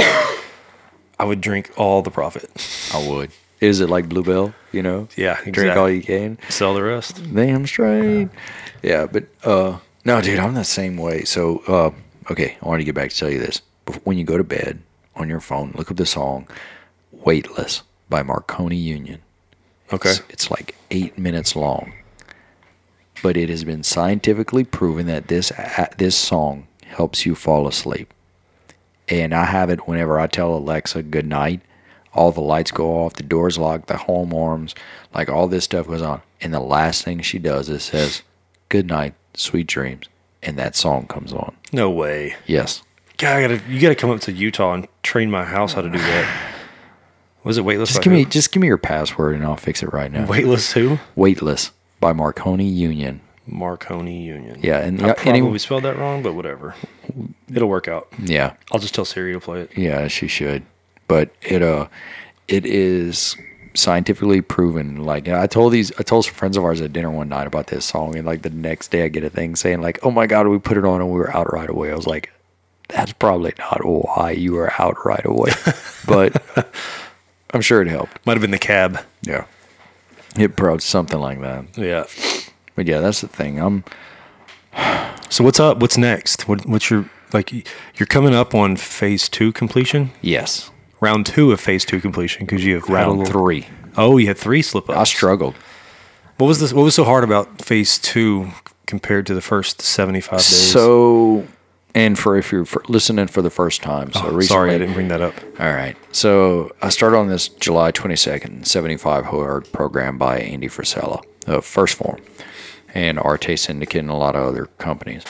I 1.17 1.23
would 1.23 1.39
drink 1.39 1.71
all 1.77 2.01
the 2.01 2.11
profit. 2.11 2.49
I 2.93 3.07
would. 3.07 3.31
Is 3.61 3.79
it 3.79 3.89
like 3.89 4.09
Bluebell? 4.09 4.53
You 4.73 4.83
know? 4.83 5.07
Yeah, 5.15 5.35
Drink 5.35 5.57
exactly. 5.57 5.79
all 5.79 5.89
you 5.89 6.01
can. 6.01 6.37
Sell 6.49 6.73
the 6.73 6.83
rest. 6.83 7.21
damn 7.33 7.65
straight. 7.65 8.29
Yeah, 8.83 9.05
but 9.05 9.25
uh 9.43 9.79
no, 10.03 10.21
dude, 10.21 10.39
I'm 10.39 10.53
the 10.53 10.63
same 10.63 10.97
way. 10.97 11.23
So 11.23 11.59
uh 11.67 11.91
okay, 12.31 12.57
I 12.61 12.67
want 12.67 12.81
to 12.81 12.83
get 12.83 12.95
back 12.95 13.11
to 13.11 13.17
tell 13.17 13.29
you 13.29 13.39
this. 13.39 13.61
When 14.03 14.17
you 14.17 14.23
go 14.23 14.37
to 14.37 14.43
bed 14.43 14.81
on 15.15 15.29
your 15.29 15.39
phone, 15.39 15.73
look 15.75 15.91
up 15.91 15.97
the 15.97 16.05
song 16.05 16.47
"Weightless" 17.11 17.83
by 18.09 18.23
Marconi 18.23 18.75
Union. 18.77 19.21
Okay. 19.93 20.09
It's, 20.09 20.21
it's 20.29 20.51
like 20.51 20.75
eight 20.91 21.17
minutes 21.17 21.55
long, 21.55 21.93
but 23.21 23.37
it 23.37 23.49
has 23.49 23.63
been 23.63 23.83
scientifically 23.83 24.63
proven 24.63 25.05
that 25.07 25.27
this 25.27 25.51
this 25.97 26.15
song 26.15 26.67
helps 26.85 27.25
you 27.25 27.35
fall 27.35 27.67
asleep. 27.67 28.13
And 29.07 29.33
I 29.33 29.45
have 29.45 29.69
it 29.69 29.87
whenever 29.87 30.19
I 30.19 30.27
tell 30.27 30.55
Alexa 30.55 31.03
good 31.03 31.27
night. 31.27 31.61
All 32.13 32.31
the 32.31 32.41
lights 32.41 32.71
go 32.71 33.03
off, 33.03 33.13
the 33.13 33.23
doors 33.23 33.57
locked, 33.57 33.87
the 33.87 33.97
home 33.97 34.31
alarms, 34.31 34.73
like 35.13 35.29
all 35.29 35.47
this 35.47 35.65
stuff 35.65 35.87
goes 35.87 36.01
on. 36.01 36.21
And 36.39 36.53
the 36.53 36.61
last 36.61 37.03
thing 37.03 37.19
she 37.19 37.39
does 37.39 37.69
is 37.69 37.83
says, 37.83 38.21
"Good 38.69 38.87
night, 38.87 39.13
sweet 39.33 39.67
dreams," 39.67 40.07
and 40.41 40.57
that 40.57 40.75
song 40.75 41.07
comes 41.07 41.33
on. 41.33 41.55
No 41.73 41.89
way. 41.89 42.35
Yes, 42.47 42.81
God, 43.17 43.37
I 43.37 43.41
gotta, 43.41 43.61
you 43.71 43.79
gotta 43.79 43.95
come 43.95 44.09
up 44.09 44.21
to 44.21 44.31
Utah 44.31 44.73
and 44.73 44.87
train 45.03 45.31
my 45.31 45.45
house 45.45 45.73
how 45.73 45.81
to 45.81 45.89
do 45.89 45.97
that. 45.97 46.51
Was 47.43 47.57
it 47.57 47.61
weightless? 47.63 47.89
just 47.89 48.01
give 48.01 48.11
me 48.11 48.25
just 48.25 48.51
give 48.51 48.61
me 48.61 48.67
your 48.67 48.77
password 48.77 49.35
and 49.35 49.43
I'll 49.43 49.55
fix 49.55 49.83
it 49.83 49.93
right 49.93 50.11
now. 50.11 50.25
weightless 50.25 50.71
who? 50.73 50.97
Weightless 51.15 51.71
by 51.99 52.11
Marconi 52.11 52.67
Union. 52.67 53.21
Marconi 53.47 54.23
Union. 54.23 54.59
Yeah, 54.63 54.79
and 54.79 54.99
I 55.03 55.13
probably 55.13 55.39
any- 55.41 55.57
spelled 55.59 55.83
that 55.83 55.97
wrong, 55.97 56.23
but 56.23 56.33
whatever. 56.33 56.73
It'll 57.53 57.69
work 57.69 57.87
out. 57.87 58.07
yeah, 58.19 58.53
I'll 58.71 58.79
just 58.79 58.95
tell 58.95 59.05
Siri 59.05 59.33
to 59.33 59.39
play 59.39 59.61
it. 59.61 59.77
Yeah, 59.77 60.07
she 60.07 60.27
should. 60.27 60.63
But 61.07 61.29
it 61.43 61.61
uh 61.61 61.87
it 62.47 62.65
is 62.65 63.37
scientifically 63.75 64.41
proven. 64.41 65.03
Like 65.03 65.27
I 65.27 65.45
told 65.45 65.71
these 65.71 65.91
I 65.99 66.03
told 66.03 66.25
some 66.25 66.33
friends 66.33 66.57
of 66.57 66.63
ours 66.63 66.81
at 66.81 66.91
dinner 66.93 67.11
one 67.11 67.29
night 67.29 67.45
about 67.45 67.67
this 67.67 67.85
song 67.85 68.15
and 68.15 68.25
like 68.25 68.41
the 68.41 68.49
next 68.49 68.89
day 68.89 69.03
I 69.03 69.07
get 69.09 69.23
a 69.23 69.29
thing 69.29 69.55
saying 69.55 69.81
like, 69.81 69.99
Oh 70.01 70.09
my 70.09 70.25
god, 70.25 70.47
we 70.47 70.57
put 70.57 70.77
it 70.77 70.85
on 70.85 71.01
and 71.01 71.11
we 71.11 71.17
were 71.19 71.35
out 71.35 71.53
right 71.53 71.69
away. 71.69 71.91
I 71.91 71.95
was 71.95 72.07
like, 72.07 72.31
That's 72.89 73.13
probably 73.13 73.53
not 73.57 73.81
why 73.83 74.31
you 74.31 74.53
were 74.53 74.71
out 74.79 75.05
right 75.05 75.25
away. 75.25 75.51
but 76.07 76.43
I'm 77.53 77.61
sure 77.61 77.81
it 77.81 77.87
helped. 77.87 78.25
Might 78.25 78.33
have 78.33 78.41
been 78.41 78.51
the 78.51 78.59
cab. 78.59 78.99
Yeah. 79.23 79.45
It 80.37 80.55
probably 80.55 80.79
something 80.81 81.19
like 81.19 81.41
that. 81.41 81.77
Yeah. 81.77 82.05
But 82.75 82.87
yeah, 82.87 82.99
that's 82.99 83.21
the 83.21 83.27
thing. 83.27 83.59
I'm 83.59 83.83
So 85.29 85.43
what's 85.43 85.59
up? 85.59 85.79
What's 85.79 85.97
next? 85.97 86.47
What, 86.47 86.65
what's 86.65 86.89
your 86.89 87.09
like? 87.33 87.51
You're 87.97 88.07
coming 88.07 88.35
up 88.35 88.53
on 88.53 88.75
phase 88.75 89.27
two 89.27 89.51
completion, 89.51 90.11
yes. 90.21 90.69
round 91.01 91.25
two 91.25 91.51
of 91.51 91.59
phase 91.59 91.83
two 91.85 91.99
completion 91.99 92.45
because 92.45 92.63
you 92.63 92.75
have 92.75 92.87
Round 92.89 93.19
little- 93.19 93.31
three. 93.33 93.67
Oh, 93.97 94.17
you 94.17 94.27
had 94.27 94.37
three 94.37 94.61
slip 94.61 94.89
ups. 94.89 94.99
I 94.99 95.03
struggled. 95.05 95.55
What 96.37 96.47
was 96.47 96.59
this? 96.59 96.73
What 96.73 96.83
was 96.83 96.93
so 96.95 97.05
hard 97.05 97.23
about 97.23 97.61
phase 97.61 97.97
two 97.97 98.51
compared 98.87 99.25
to 99.27 99.33
the 99.33 99.41
first 99.41 99.81
seventy 99.81 100.19
five 100.21 100.39
days? 100.39 100.45
So 100.45 101.47
And 101.95 102.19
for 102.19 102.37
if 102.37 102.51
you're 102.51 102.65
for 102.65 102.83
listening 102.89 103.27
for 103.27 103.41
the 103.41 103.49
first 103.49 103.81
time, 103.81 104.11
so 104.11 104.19
recently, 104.19 104.35
Oh, 104.37 104.47
Sorry, 104.47 104.75
I 104.75 104.77
didn't 104.77 104.93
bring 104.93 105.07
that 105.07 105.21
up. 105.21 105.33
All 105.59 105.73
right. 105.73 105.95
So 106.11 106.75
I 106.81 106.89
started 106.89 107.17
on 107.17 107.29
this 107.29 107.47
July 107.47 107.91
22nd, 107.93 108.67
75 108.67 109.25
hard 109.25 109.71
program 109.71 110.17
by 110.17 110.39
Andy 110.39 110.67
Frisella, 110.67 111.23
uh, 111.47 111.61
1st 111.61 111.93
Phorm, 111.95 112.21
and 112.93 113.17
Arte 113.17 113.55
Syndicate 113.55 114.01
and 114.01 114.09
a 114.09 114.15
lot 114.15 114.35
of 114.35 114.45
other 114.45 114.65
companies. 114.77 115.23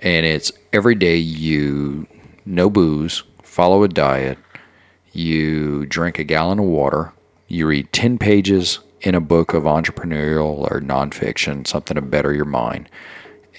And 0.00 0.26
it's 0.26 0.52
every 0.74 0.94
day 0.94 1.16
you 1.16 2.06
no 2.44 2.68
booze, 2.68 3.22
follow 3.42 3.82
a 3.82 3.88
diet, 3.88 4.38
you 5.12 5.86
drink 5.86 6.18
a 6.18 6.24
gallon 6.24 6.58
of 6.58 6.66
water, 6.66 7.12
you 7.48 7.66
read 7.66 7.92
10 7.92 8.18
pages 8.18 8.78
in 9.00 9.14
a 9.14 9.20
book 9.20 9.54
of 9.54 9.62
entrepreneurial 9.62 10.70
or 10.70 10.80
nonfiction, 10.80 11.66
something 11.66 11.94
to 11.94 12.02
better 12.02 12.34
your 12.34 12.44
mind. 12.44 12.88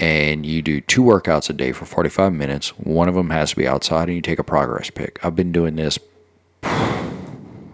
And 0.02 0.46
you 0.46 0.62
do 0.62 0.82
two 0.82 1.04
workouts 1.04 1.50
a 1.50 1.54
day 1.54 1.72
for 1.72 1.86
45 1.86 2.34
minutes. 2.34 2.70
One 2.78 3.08
of 3.08 3.16
them 3.16 3.30
has 3.30 3.52
to 3.52 3.56
be 3.56 3.68
outside, 3.68 4.10
and 4.10 4.16
you 4.16 4.22
take 4.22 4.40
a 4.40 4.44
progress 4.44 4.90
pic. 4.90 5.24
I've 5.24 5.36
been 5.36 5.52
doing 5.52 5.76
this 5.76 5.98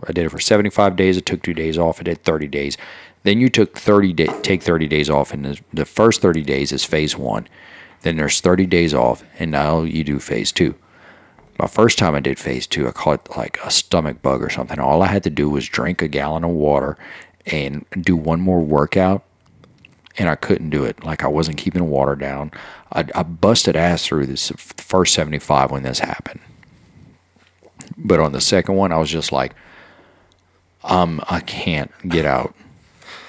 I 0.07 0.13
did 0.13 0.25
it 0.25 0.29
for 0.29 0.39
75 0.39 0.95
days. 0.95 1.17
I 1.17 1.21
took 1.21 1.41
two 1.41 1.53
days 1.53 1.77
off. 1.77 1.99
I 1.99 2.03
did 2.03 2.23
30 2.23 2.47
days. 2.47 2.77
Then 3.23 3.39
you 3.39 3.49
took 3.49 3.77
30 3.77 4.13
day, 4.13 4.27
take 4.41 4.63
30 4.63 4.87
days 4.87 5.09
off, 5.09 5.33
and 5.33 5.61
the 5.73 5.85
first 5.85 6.21
30 6.21 6.43
days 6.43 6.71
is 6.71 6.85
phase 6.85 7.17
one. 7.17 7.47
Then 8.01 8.15
there's 8.15 8.39
30 8.39 8.65
days 8.67 8.93
off, 8.93 9.23
and 9.37 9.51
now 9.51 9.81
you 9.81 10.03
do 10.03 10.19
phase 10.19 10.51
two. 10.51 10.75
My 11.59 11.67
first 11.67 11.97
time 11.97 12.13
I 12.15 12.19
did 12.19 12.39
phase 12.39 12.67
two, 12.67 12.87
I 12.87 12.91
caught 12.91 13.35
like 13.35 13.59
a 13.63 13.71
stomach 13.71 14.21
bug 14.21 14.41
or 14.41 14.49
something. 14.49 14.79
All 14.79 15.01
I 15.01 15.07
had 15.07 15.23
to 15.23 15.29
do 15.29 15.49
was 15.49 15.67
drink 15.67 16.01
a 16.01 16.07
gallon 16.07 16.43
of 16.43 16.51
water 16.51 16.97
and 17.47 17.85
do 17.99 18.15
one 18.15 18.39
more 18.39 18.61
workout, 18.61 19.23
and 20.17 20.29
I 20.29 20.35
couldn't 20.35 20.69
do 20.69 20.83
it. 20.83 21.03
Like 21.03 21.23
I 21.23 21.27
wasn't 21.27 21.57
keeping 21.57 21.89
water 21.89 22.15
down. 22.15 22.51
I, 22.91 23.05
I 23.15 23.23
busted 23.23 23.75
ass 23.75 24.05
through 24.05 24.25
this 24.25 24.51
first 24.57 25.13
75 25.13 25.71
when 25.71 25.83
this 25.83 25.99
happened. 25.99 26.39
But 27.97 28.19
on 28.19 28.31
the 28.31 28.41
second 28.41 28.75
one, 28.75 28.91
I 28.91 28.97
was 28.97 29.09
just 29.09 29.31
like, 29.31 29.53
um, 30.83 31.21
I 31.29 31.39
can't 31.41 31.91
get 32.07 32.25
out. 32.25 32.53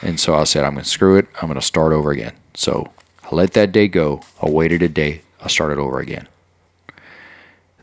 And 0.03 0.19
so 0.19 0.35
I 0.35 0.45
said, 0.45 0.65
I'm 0.65 0.75
going 0.75 0.85
to 0.85 0.91
screw 0.91 1.17
it. 1.17 1.27
I'm 1.41 1.49
going 1.49 1.61
to 1.61 1.67
start 1.67 1.93
over 1.93 2.11
again. 2.11 2.35
So 2.55 2.91
I 3.25 3.35
let 3.35 3.53
that 3.55 3.73
day 3.73 3.89
go. 3.89 4.23
I 4.43 4.49
waited 4.49 4.83
a 4.83 4.89
day. 4.89 5.23
I 5.41 5.49
started 5.49 5.79
over 5.79 5.99
again. 5.99 6.29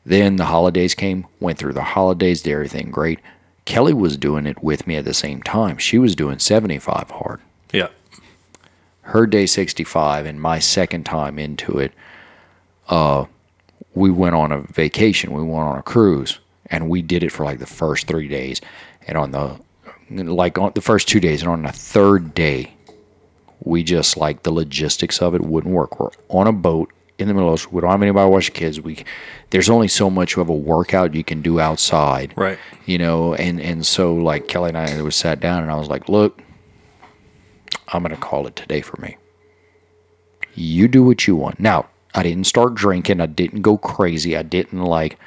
Then 0.06 0.36
the 0.36 0.46
holidays 0.46 0.94
came, 0.94 1.26
went 1.40 1.58
through 1.58 1.74
the 1.74 1.84
holidays, 1.84 2.44
did 2.44 2.54
everything 2.54 2.92
great. 2.92 3.20
Kelly 3.66 3.94
was 3.94 4.18
doing 4.18 4.46
it 4.46 4.64
with 4.64 4.86
me 4.86 4.96
at 4.96 5.06
the 5.06 5.14
same 5.14 5.42
time. 5.42 5.78
She 5.78 5.98
was 5.98 6.16
doing 6.16 6.38
75 6.38 7.10
hard. 7.10 7.42
Her 9.06 9.28
day 9.28 9.46
65 9.46 10.26
and 10.26 10.42
my 10.42 10.60
second 10.60 11.06
time 11.06 11.40
into 11.40 11.78
it, 11.78 11.94
uh, 12.90 13.26
we 13.94 14.10
went 14.12 14.36
on 14.36 14.52
a 14.52 14.62
vacation. 14.62 15.32
We 15.32 15.44
went 15.44 15.68
on 15.68 15.78
a 15.78 15.84
cruise 15.84 16.40
and 16.68 16.90
we 16.90 17.02
did 17.02 17.24
it 17.24 17.32
for 17.32 17.46
like 17.46 17.60
the 17.60 17.66
first 17.66 18.08
three 18.08 18.28
days. 18.28 18.62
And 19.08 19.18
on 19.18 19.32
the, 19.32 19.60
like 20.10 20.58
on 20.58 20.72
the 20.76 20.82
first 20.82 21.08
two 21.08 21.20
days 21.20 21.42
and 21.42 21.52
on 21.52 21.64
the 21.64 21.72
third 21.72 22.34
day, 22.34 22.74
we 23.64 23.84
just 23.84 24.18
like 24.18 24.44
the 24.44 24.52
logistics 24.52 25.22
of 25.22 25.36
it 25.36 25.42
wouldn't 25.42 25.74
work. 25.74 26.00
We're 26.00 26.10
on 26.30 26.48
a 26.48 26.54
boat 26.54 26.92
in 27.18 27.28
the 27.28 27.34
middle 27.34 27.54
of 27.54 27.62
the 27.62 27.70
we 27.70 27.82
don't 27.82 27.92
have 27.92 28.02
anybody 28.02 28.26
to 28.26 28.30
watch 28.30 28.48
the 28.48 28.52
kids. 28.52 28.82
We 28.82 29.04
there's 29.52 29.70
only 29.70 29.88
so 29.88 30.10
much 30.10 30.38
of 30.38 30.50
a 30.50 30.54
workout 30.54 31.16
you 31.16 31.24
can 31.24 31.42
do 31.42 31.60
outside. 31.60 32.34
Right. 32.36 32.60
You 32.86 32.98
know, 32.98 33.34
and 33.36 33.62
and 33.62 33.86
so 33.86 34.14
like 34.16 34.48
Kelly 34.48 34.70
and 34.70 34.78
I 34.78 35.02
was 35.02 35.16
sat 35.16 35.40
down 35.40 35.64
and 35.64 35.72
I 35.72 35.76
was 35.76 35.88
like, 35.88 36.10
look, 36.10 36.42
I'm 37.90 38.02
gonna 38.04 38.18
call 38.18 38.48
it 38.48 38.56
today 38.56 38.82
for 38.82 39.00
me. 39.02 39.18
You 40.54 40.88
do 40.88 41.04
what 41.04 41.28
you 41.28 41.36
want. 41.36 41.60
Now, 41.60 41.88
I 42.14 42.24
didn't 42.24 42.46
start 42.46 42.76
drinking, 42.76 43.20
I 43.20 43.26
didn't 43.26 43.62
go 43.62 43.78
crazy, 43.78 44.38
I 44.38 44.44
didn't 44.44 44.84
like 44.84 45.20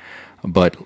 but 0.45 0.77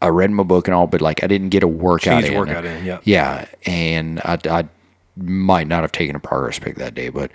I 0.00 0.08
read 0.08 0.30
my 0.30 0.42
book 0.42 0.68
and 0.68 0.74
all, 0.74 0.86
but 0.86 1.00
like 1.00 1.22
I 1.24 1.26
didn't 1.26 1.48
get 1.50 1.62
a 1.62 1.68
workout 1.68 2.24
in. 2.24 2.34
workout 2.34 2.64
in, 2.64 2.84
yeah. 2.84 3.00
Yeah, 3.04 3.46
and 3.66 4.20
I, 4.20 4.38
I 4.48 4.68
might 5.16 5.66
not 5.66 5.82
have 5.82 5.92
taken 5.92 6.16
a 6.16 6.20
progress 6.20 6.58
pick 6.58 6.76
that 6.76 6.94
day, 6.94 7.08
but 7.08 7.32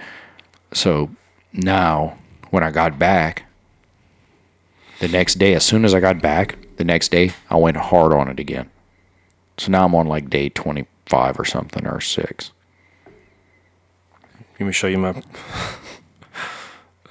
so 0.71 1.09
now 1.51 2.17
when 2.51 2.63
I 2.63 2.71
got 2.71 2.97
back, 2.97 3.45
the 4.99 5.07
next 5.07 5.35
day, 5.35 5.53
as 5.53 5.65
soon 5.65 5.83
as 5.83 5.93
I 5.93 5.99
got 5.99 6.21
back, 6.21 6.57
the 6.77 6.85
next 6.85 7.11
day 7.11 7.31
I 7.49 7.57
went 7.57 7.77
hard 7.77 8.13
on 8.13 8.29
it 8.29 8.39
again. 8.39 8.69
So 9.57 9.71
now 9.71 9.85
I'm 9.85 9.95
on 9.95 10.07
like 10.07 10.29
day 10.29 10.49
25 10.49 11.39
or 11.39 11.45
something 11.45 11.85
or 11.85 11.99
six. 11.99 12.51
Let 14.63 14.67
me 14.67 14.71
show 14.73 14.87
you 14.87 14.97
my. 14.97 15.21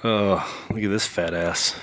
Oh, 0.05 0.65
look 0.69 0.83
at 0.83 0.89
this 0.89 1.05
fat 1.07 1.33
ass. 1.33 1.79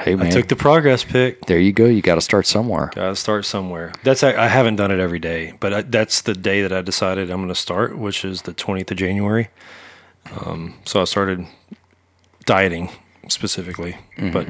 Hey 0.00 0.16
man, 0.16 0.26
I 0.26 0.30
took 0.30 0.48
the 0.48 0.56
progress 0.56 1.04
pick. 1.04 1.44
there 1.46 1.60
you 1.60 1.70
go. 1.72 1.84
You 1.84 2.02
got 2.02 2.16
to 2.16 2.20
start 2.20 2.44
somewhere. 2.44 2.90
Gotta 2.92 3.14
start 3.14 3.44
somewhere. 3.44 3.92
That's 4.02 4.24
I, 4.24 4.34
I 4.34 4.48
haven't 4.48 4.74
done 4.76 4.90
it 4.90 4.98
every 4.98 5.20
day, 5.20 5.52
but 5.60 5.72
I, 5.72 5.82
that's 5.82 6.22
the 6.22 6.34
day 6.34 6.62
that 6.62 6.72
I 6.72 6.80
decided 6.80 7.30
I'm 7.30 7.36
going 7.36 7.48
to 7.48 7.54
start, 7.54 7.96
which 7.96 8.24
is 8.24 8.42
the 8.42 8.52
20th 8.52 8.90
of 8.90 8.96
January. 8.96 9.48
Um, 10.44 10.74
so 10.84 11.00
I 11.02 11.04
started 11.04 11.46
dieting 12.46 12.90
specifically, 13.28 13.96
but 14.32 14.48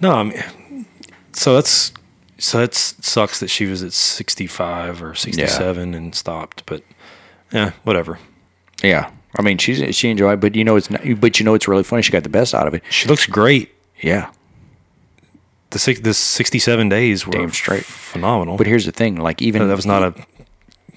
no, 0.00 0.12
I 0.12 0.22
mean, 0.22 0.86
so 1.32 1.54
that's 1.56 1.92
so 2.38 2.58
that 2.58 2.74
sucks 2.76 3.40
that 3.40 3.48
she 3.48 3.66
was 3.66 3.82
at 3.82 3.94
65 3.94 5.02
or 5.02 5.16
67 5.16 5.92
and 5.94 6.14
stopped, 6.14 6.66
but 6.66 6.84
yeah, 7.50 7.72
whatever. 7.82 8.20
Yeah, 8.80 9.10
I 9.38 9.42
mean 9.42 9.58
she's 9.58 9.94
she 9.94 10.08
enjoyed, 10.10 10.34
it, 10.34 10.40
but 10.40 10.54
you 10.56 10.64
know 10.64 10.76
it's 10.76 10.90
not, 10.90 11.02
but 11.20 11.38
you 11.38 11.44
know 11.44 11.54
it's 11.54 11.68
really 11.68 11.82
funny. 11.84 12.02
She 12.02 12.12
got 12.12 12.22
the 12.24 12.28
best 12.28 12.54
out 12.54 12.66
of 12.66 12.74
it. 12.74 12.82
She 12.90 13.08
looks 13.08 13.26
great. 13.26 13.70
Yeah, 14.00 14.30
The 15.70 15.78
six, 15.78 16.00
the 16.00 16.14
67 16.14 16.88
days 16.88 17.26
were 17.26 17.32
Damn 17.32 17.50
straight. 17.52 17.84
phenomenal. 17.84 18.56
but 18.56 18.66
here's 18.66 18.86
the 18.86 18.92
thing: 18.92 19.16
like 19.16 19.40
even 19.42 19.66
that 19.68 19.76
was 19.76 19.86
not 19.86 20.02
a 20.02 20.14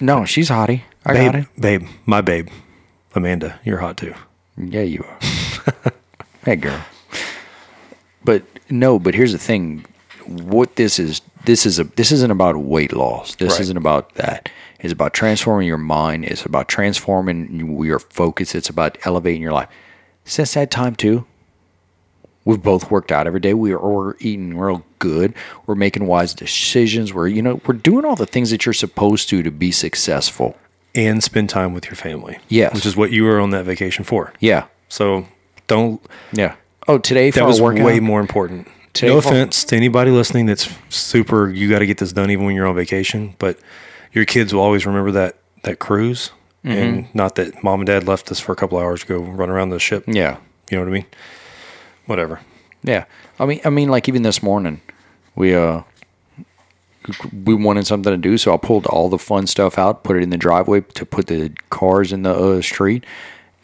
no, 0.00 0.24
she's 0.24 0.48
hottie. 0.50 0.82
I 1.06 1.12
got 1.14 1.32
babe, 1.32 1.42
it. 1.56 1.60
babe, 1.60 1.88
my 2.06 2.20
babe, 2.22 2.48
Amanda. 3.14 3.60
You're 3.64 3.78
hot 3.78 3.96
too. 3.98 4.14
Yeah, 4.56 4.82
you 4.82 5.04
are. 5.04 5.92
hey, 6.44 6.56
girl. 6.56 6.80
But 8.24 8.42
no, 8.70 8.98
but 8.98 9.14
here's 9.14 9.32
the 9.32 9.38
thing: 9.38 9.84
what 10.26 10.76
this 10.76 10.98
is, 10.98 11.20
this 11.44 11.66
is 11.66 11.78
a, 11.78 11.84
this 11.84 12.10
isn't 12.10 12.30
about 12.30 12.56
weight 12.56 12.92
loss. 12.92 13.34
This 13.36 13.52
Right. 13.52 13.60
isn't 13.60 13.76
about 13.76 14.14
that. 14.14 14.48
It's 14.84 14.92
about 14.92 15.14
transforming 15.14 15.66
your 15.66 15.78
mind. 15.78 16.26
It's 16.26 16.44
about 16.44 16.68
transforming 16.68 17.82
your 17.84 17.98
focus. 17.98 18.54
It's 18.54 18.68
about 18.68 18.98
elevating 19.04 19.40
your 19.40 19.52
life. 19.52 19.68
Since 20.26 20.54
that 20.54 20.70
time 20.70 20.94
too, 20.94 21.26
we've 22.44 22.62
both 22.62 22.90
worked 22.90 23.10
out 23.10 23.26
every 23.26 23.40
day. 23.40 23.54
We 23.54 23.72
are 23.72 23.78
we're 23.78 24.14
eating 24.20 24.58
real 24.58 24.84
good. 24.98 25.34
We're 25.66 25.74
making 25.74 26.06
wise 26.06 26.34
decisions. 26.34 27.14
We're 27.14 27.28
you 27.28 27.40
know 27.40 27.60
we're 27.66 27.74
doing 27.74 28.04
all 28.04 28.14
the 28.14 28.26
things 28.26 28.50
that 28.50 28.66
you're 28.66 28.74
supposed 28.74 29.28
to 29.30 29.42
to 29.42 29.50
be 29.50 29.72
successful. 29.72 30.54
and 30.94 31.24
spend 31.24 31.48
time 31.50 31.72
with 31.72 31.86
your 31.86 31.96
family. 31.96 32.38
Yes. 32.48 32.74
Which 32.74 32.86
is 32.86 32.94
what 32.94 33.10
you 33.10 33.24
were 33.24 33.40
on 33.40 33.50
that 33.50 33.64
vacation 33.64 34.04
for. 34.04 34.32
Yeah, 34.38 34.66
So 34.88 35.26
don't, 35.66 36.00
yeah. 36.32 36.54
Oh, 36.86 36.98
today 36.98 37.30
for 37.32 37.40
that 37.40 37.46
was 37.46 37.60
way 37.60 37.98
more 38.00 38.20
important. 38.20 38.68
Today 38.92 39.12
no 39.12 39.20
for- 39.20 39.28
offense 39.30 39.64
to 39.64 39.76
anybody 39.76 40.10
listening 40.12 40.46
that's 40.46 40.68
super, 40.90 41.50
you 41.50 41.68
got 41.70 41.80
to 41.80 41.86
get 41.86 41.98
this 41.98 42.12
done 42.12 42.30
even 42.30 42.44
when 42.44 42.54
you're 42.54 42.66
on 42.68 42.76
vacation, 42.76 43.34
but 43.38 43.58
your 44.14 44.24
kids 44.24 44.54
will 44.54 44.62
always 44.62 44.86
remember 44.86 45.10
that, 45.12 45.36
that 45.64 45.78
cruise 45.78 46.30
Mm-hmm. 46.64 46.78
and 46.78 47.14
not 47.14 47.34
that 47.34 47.62
mom 47.62 47.80
and 47.80 47.86
dad 47.86 48.06
left 48.08 48.30
us 48.32 48.40
for 48.40 48.52
a 48.52 48.56
couple 48.56 48.78
hours 48.78 49.02
to 49.02 49.06
go 49.06 49.18
run 49.18 49.50
around 49.50 49.68
the 49.68 49.78
ship. 49.78 50.02
Yeah, 50.06 50.38
You 50.70 50.78
know 50.78 50.84
what 50.84 50.88
I 50.88 50.92
mean? 50.92 51.04
Whatever. 52.06 52.40
Yeah, 52.82 53.04
I 53.38 53.44
mean, 53.44 53.60
I 53.66 53.68
mean, 53.68 53.90
like 53.90 54.08
even 54.08 54.22
this 54.22 54.42
morning, 54.42 54.80
we 55.36 55.54
uh, 55.54 55.82
we 57.44 57.52
wanted 57.54 57.86
something 57.86 58.10
to 58.10 58.16
do, 58.16 58.38
so 58.38 58.54
I 58.54 58.56
pulled 58.56 58.86
all 58.86 59.10
the 59.10 59.18
fun 59.18 59.46
stuff 59.46 59.78
out, 59.78 60.04
put 60.04 60.16
it 60.16 60.22
in 60.22 60.30
the 60.30 60.38
driveway 60.38 60.80
to 60.80 61.04
put 61.04 61.26
the 61.26 61.52
cars 61.68 62.14
in 62.14 62.22
the 62.22 62.34
uh, 62.34 62.62
street, 62.62 63.04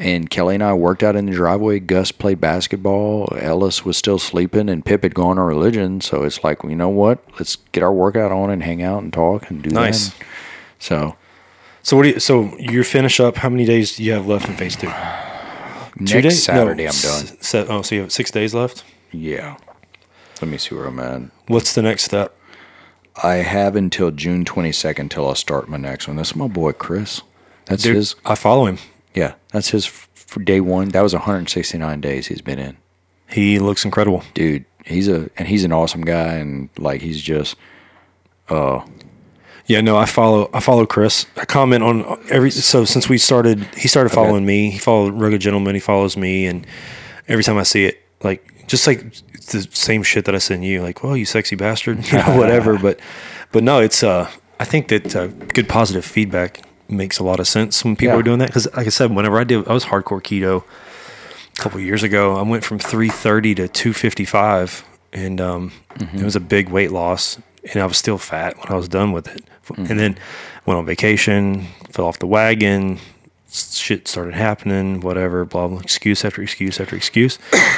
and 0.00 0.28
Kelly 0.30 0.54
and 0.56 0.64
I 0.64 0.72
worked 0.72 1.02
out 1.04 1.14
in 1.14 1.26
the 1.26 1.32
driveway. 1.32 1.78
Gus 1.78 2.10
played 2.10 2.40
basketball. 2.40 3.28
Ellis 3.38 3.84
was 3.84 3.96
still 3.96 4.18
sleeping, 4.18 4.68
and 4.68 4.84
Pip 4.84 5.02
had 5.04 5.14
gone 5.14 5.36
to 5.36 5.42
religion. 5.42 6.00
So 6.00 6.24
it's 6.24 6.42
like, 6.42 6.64
you 6.64 6.74
know 6.74 6.88
what? 6.88 7.22
Let's 7.38 7.56
get 7.72 7.82
our 7.84 7.92
workout 7.92 8.32
on 8.32 8.50
and 8.50 8.62
hang 8.62 8.82
out 8.82 9.02
and 9.02 9.12
talk 9.12 9.48
and 9.50 9.62
do 9.62 9.70
Nice. 9.70 10.08
that. 10.08 10.26
So 10.78 11.16
So 11.82 11.96
what 11.96 12.02
do 12.04 12.08
you, 12.10 12.20
so 12.20 12.56
you 12.58 12.82
finish 12.82 13.20
up, 13.20 13.36
how 13.36 13.48
many 13.50 13.64
days 13.64 13.96
do 13.96 14.02
you 14.02 14.12
have 14.12 14.26
left 14.26 14.48
in 14.48 14.56
phase 14.56 14.74
two? 14.76 14.90
next 15.98 16.40
Saturday, 16.44 16.84
I'm 16.84 16.88
s- 16.88 17.02
done. 17.30 17.38
Se- 17.42 17.66
oh, 17.68 17.82
so 17.82 17.94
you 17.94 18.00
have 18.02 18.12
six 18.12 18.30
days 18.30 18.54
left? 18.54 18.84
Yeah. 19.12 19.56
Let 20.40 20.50
me 20.50 20.56
see 20.58 20.74
where 20.74 20.86
I'm 20.86 20.98
at. 20.98 21.22
What's 21.48 21.74
the 21.74 21.82
next 21.82 22.04
step? 22.04 22.34
I 23.22 23.34
have 23.36 23.76
until 23.76 24.10
June 24.10 24.44
22nd 24.44 25.10
till 25.10 25.28
I 25.28 25.34
start 25.34 25.68
my 25.68 25.76
next 25.76 26.06
one. 26.08 26.16
That's 26.16 26.34
my 26.34 26.48
boy 26.48 26.72
Chris. 26.72 27.20
That's 27.66 27.82
Dude, 27.82 27.96
his. 27.96 28.14
I 28.24 28.34
follow 28.34 28.64
him. 28.66 28.78
Yeah, 29.14 29.34
that's 29.52 29.70
his 29.70 29.86
f- 29.86 30.38
day 30.44 30.60
one. 30.60 30.88
That 30.90 31.02
was 31.02 31.12
169 31.12 32.00
days 32.00 32.28
he's 32.28 32.40
been 32.42 32.58
in. 32.58 32.76
He 33.28 33.58
looks 33.58 33.84
incredible. 33.84 34.22
Dude, 34.34 34.64
he's 34.84 35.08
a 35.08 35.30
and 35.36 35.48
he's 35.48 35.64
an 35.64 35.72
awesome 35.72 36.02
guy, 36.02 36.34
and 36.34 36.68
like 36.78 37.00
he's 37.00 37.20
just 37.20 37.56
uh, 38.48 38.84
Yeah, 39.66 39.80
no, 39.80 39.96
I 39.96 40.06
follow. 40.06 40.50
I 40.52 40.60
follow 40.60 40.86
Chris. 40.86 41.26
I 41.36 41.44
comment 41.44 41.82
on 41.82 42.20
every. 42.30 42.50
So 42.50 42.84
since 42.84 43.08
we 43.08 43.18
started, 43.18 43.64
he 43.76 43.88
started 43.88 44.10
following 44.10 44.44
me. 44.46 44.70
He 44.70 44.78
followed 44.78 45.14
Rugged 45.14 45.40
Gentleman. 45.40 45.74
He 45.74 45.80
follows 45.80 46.16
me, 46.16 46.46
and 46.46 46.66
every 47.28 47.44
time 47.44 47.56
I 47.58 47.62
see 47.64 47.84
it, 47.84 48.02
like 48.22 48.66
just 48.66 48.86
like 48.86 49.12
the 49.50 49.66
same 49.72 50.02
shit 50.02 50.24
that 50.26 50.34
I 50.34 50.38
send 50.38 50.64
you, 50.64 50.82
like, 50.82 51.02
well, 51.02 51.16
you 51.16 51.24
sexy 51.24 51.56
bastard, 51.56 52.06
you 52.12 52.18
know, 52.18 52.36
whatever. 52.36 52.78
but, 52.82 53.00
but 53.52 53.62
no, 53.64 53.80
it's. 53.80 54.02
uh 54.02 54.30
I 54.58 54.64
think 54.64 54.88
that 54.88 55.16
uh, 55.16 55.28
good 55.28 55.70
positive 55.70 56.04
feedback 56.04 56.60
makes 56.90 57.18
a 57.18 57.24
lot 57.24 57.40
of 57.40 57.46
sense 57.48 57.84
when 57.84 57.96
people 57.96 58.14
Yeah. 58.14 58.20
are 58.20 58.22
doing 58.22 58.38
that. 58.40 58.48
Because, 58.48 58.66
like 58.74 58.86
I 58.86 58.90
said, 58.90 59.10
whenever 59.14 59.38
I 59.38 59.44
did, 59.44 59.66
I 59.68 59.72
was 59.72 59.84
hardcore 59.86 60.20
keto 60.22 60.64
a 61.56 61.60
couple 61.60 61.78
of 61.78 61.84
years 61.84 62.02
ago. 62.02 62.36
I 62.36 62.42
went 62.42 62.64
from 62.64 62.78
330 62.78 63.54
to 63.56 63.68
255, 63.68 64.84
and 65.12 65.40
um, 65.40 65.72
it 66.14 66.22
was 66.24 66.36
a 66.36 66.40
big 66.40 66.68
weight 66.68 66.90
loss. 66.90 67.38
And 67.72 67.82
I 67.82 67.86
was 67.86 67.98
still 67.98 68.16
fat 68.18 68.56
when 68.56 68.68
I 68.72 68.76
was 68.76 68.88
done 68.88 69.12
with 69.12 69.28
it. 69.28 69.44
And 69.76 70.00
then 70.00 70.18
went 70.66 70.78
on 70.78 70.86
vacation, 70.86 71.66
fell 71.90 72.06
off 72.06 72.18
the 72.18 72.26
wagon. 72.26 72.98
Shit 73.52 74.08
started 74.08 74.34
happening, 74.34 75.00
whatever, 75.00 75.44
blah, 75.44 75.68
blah, 75.68 75.78
excuse 75.80 76.24
after 76.24 76.42
excuse 76.42 76.80
after 76.80 76.96
excuse. 76.96 77.38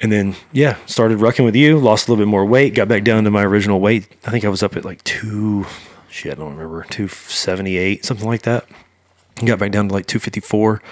And 0.00 0.10
then, 0.10 0.34
yeah, 0.50 0.78
started 0.86 1.18
rucking 1.20 1.44
with 1.44 1.54
you, 1.54 1.78
lost 1.78 2.08
a 2.08 2.10
little 2.10 2.24
bit 2.24 2.28
more 2.28 2.44
weight, 2.44 2.74
got 2.74 2.88
back 2.88 3.04
down 3.04 3.22
to 3.22 3.30
my 3.30 3.44
original 3.44 3.78
weight. 3.78 4.08
I 4.26 4.32
think 4.32 4.44
I 4.44 4.48
was 4.48 4.60
up 4.60 4.76
at 4.76 4.84
like 4.84 5.04
two, 5.04 5.64
shit, 6.12 6.32
I 6.32 6.34
don't 6.36 6.54
remember, 6.54 6.84
278, 6.90 8.04
something 8.04 8.26
like 8.26 8.42
that. 8.42 8.66
Got 9.44 9.58
back 9.58 9.72
down 9.72 9.88
to 9.88 9.94
like 9.94 10.06
254 10.06 10.82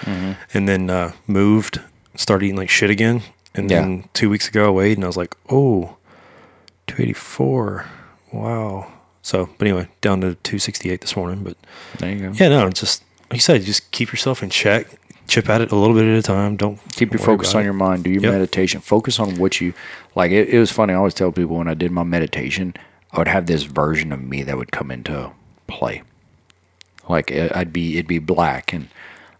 and 0.53 0.67
then 0.67 0.89
uh, 0.89 1.13
moved, 1.27 1.79
started 2.15 2.45
eating 2.47 2.57
like 2.57 2.69
shit 2.69 2.89
again. 2.89 3.21
And 3.53 3.69
Yeah. 3.69 3.81
then 3.81 4.05
two 4.13 4.29
weeks 4.29 4.47
ago, 4.47 4.67
I 4.67 4.69
weighed 4.71 4.97
and 4.97 5.03
I 5.03 5.07
was 5.07 5.17
like, 5.17 5.35
oh, 5.49 5.97
284. 6.87 7.85
Wow. 8.33 8.91
So, 9.21 9.49
but 9.57 9.67
anyway, 9.67 9.87
down 10.01 10.21
to 10.21 10.35
268 10.35 11.01
this 11.01 11.15
morning. 11.15 11.43
But 11.43 11.57
There 11.99 12.11
you 12.11 12.29
go. 12.29 12.31
yeah, 12.33 12.49
no, 12.49 12.69
just 12.69 13.03
like 13.29 13.37
you 13.37 13.41
said, 13.41 13.61
just 13.63 13.91
keep 13.91 14.09
yourself 14.11 14.41
in 14.41 14.49
check, 14.49 14.87
chip 15.27 15.47
at 15.49 15.61
it 15.61 15.71
a 15.71 15.75
little 15.75 15.95
bit 15.95 16.05
at 16.05 16.17
a 16.17 16.21
time. 16.23 16.55
Don't 16.57 16.79
Keep 16.93 17.13
your 17.13 17.19
focus 17.19 17.53
on 17.53 17.61
it. 17.61 17.65
your 17.65 17.73
mind. 17.73 18.03
Do 18.03 18.09
your 18.09 18.23
Yep. 18.23 18.33
meditation. 18.33 18.81
Focus 18.81 19.19
on 19.19 19.37
what 19.37 19.61
you 19.61 19.73
like. 20.15 20.31
It, 20.31 20.49
it 20.49 20.59
was 20.59 20.71
funny. 20.71 20.93
I 20.93 20.97
always 20.97 21.13
tell 21.13 21.31
people 21.31 21.57
when 21.57 21.67
I 21.67 21.73
did 21.75 21.91
my 21.91 22.03
meditation, 22.03 22.73
I 23.13 23.17
would 23.17 23.27
have 23.27 23.45
this 23.45 23.63
version 23.63 24.11
of 24.11 24.21
me 24.21 24.43
that 24.43 24.57
would 24.57 24.71
come 24.71 24.89
into 24.91 25.31
play. 25.67 26.03
Like 27.09 27.31
I'd 27.31 27.73
be, 27.73 27.93
it'd 27.95 28.07
be 28.07 28.19
black, 28.19 28.71
and 28.73 28.87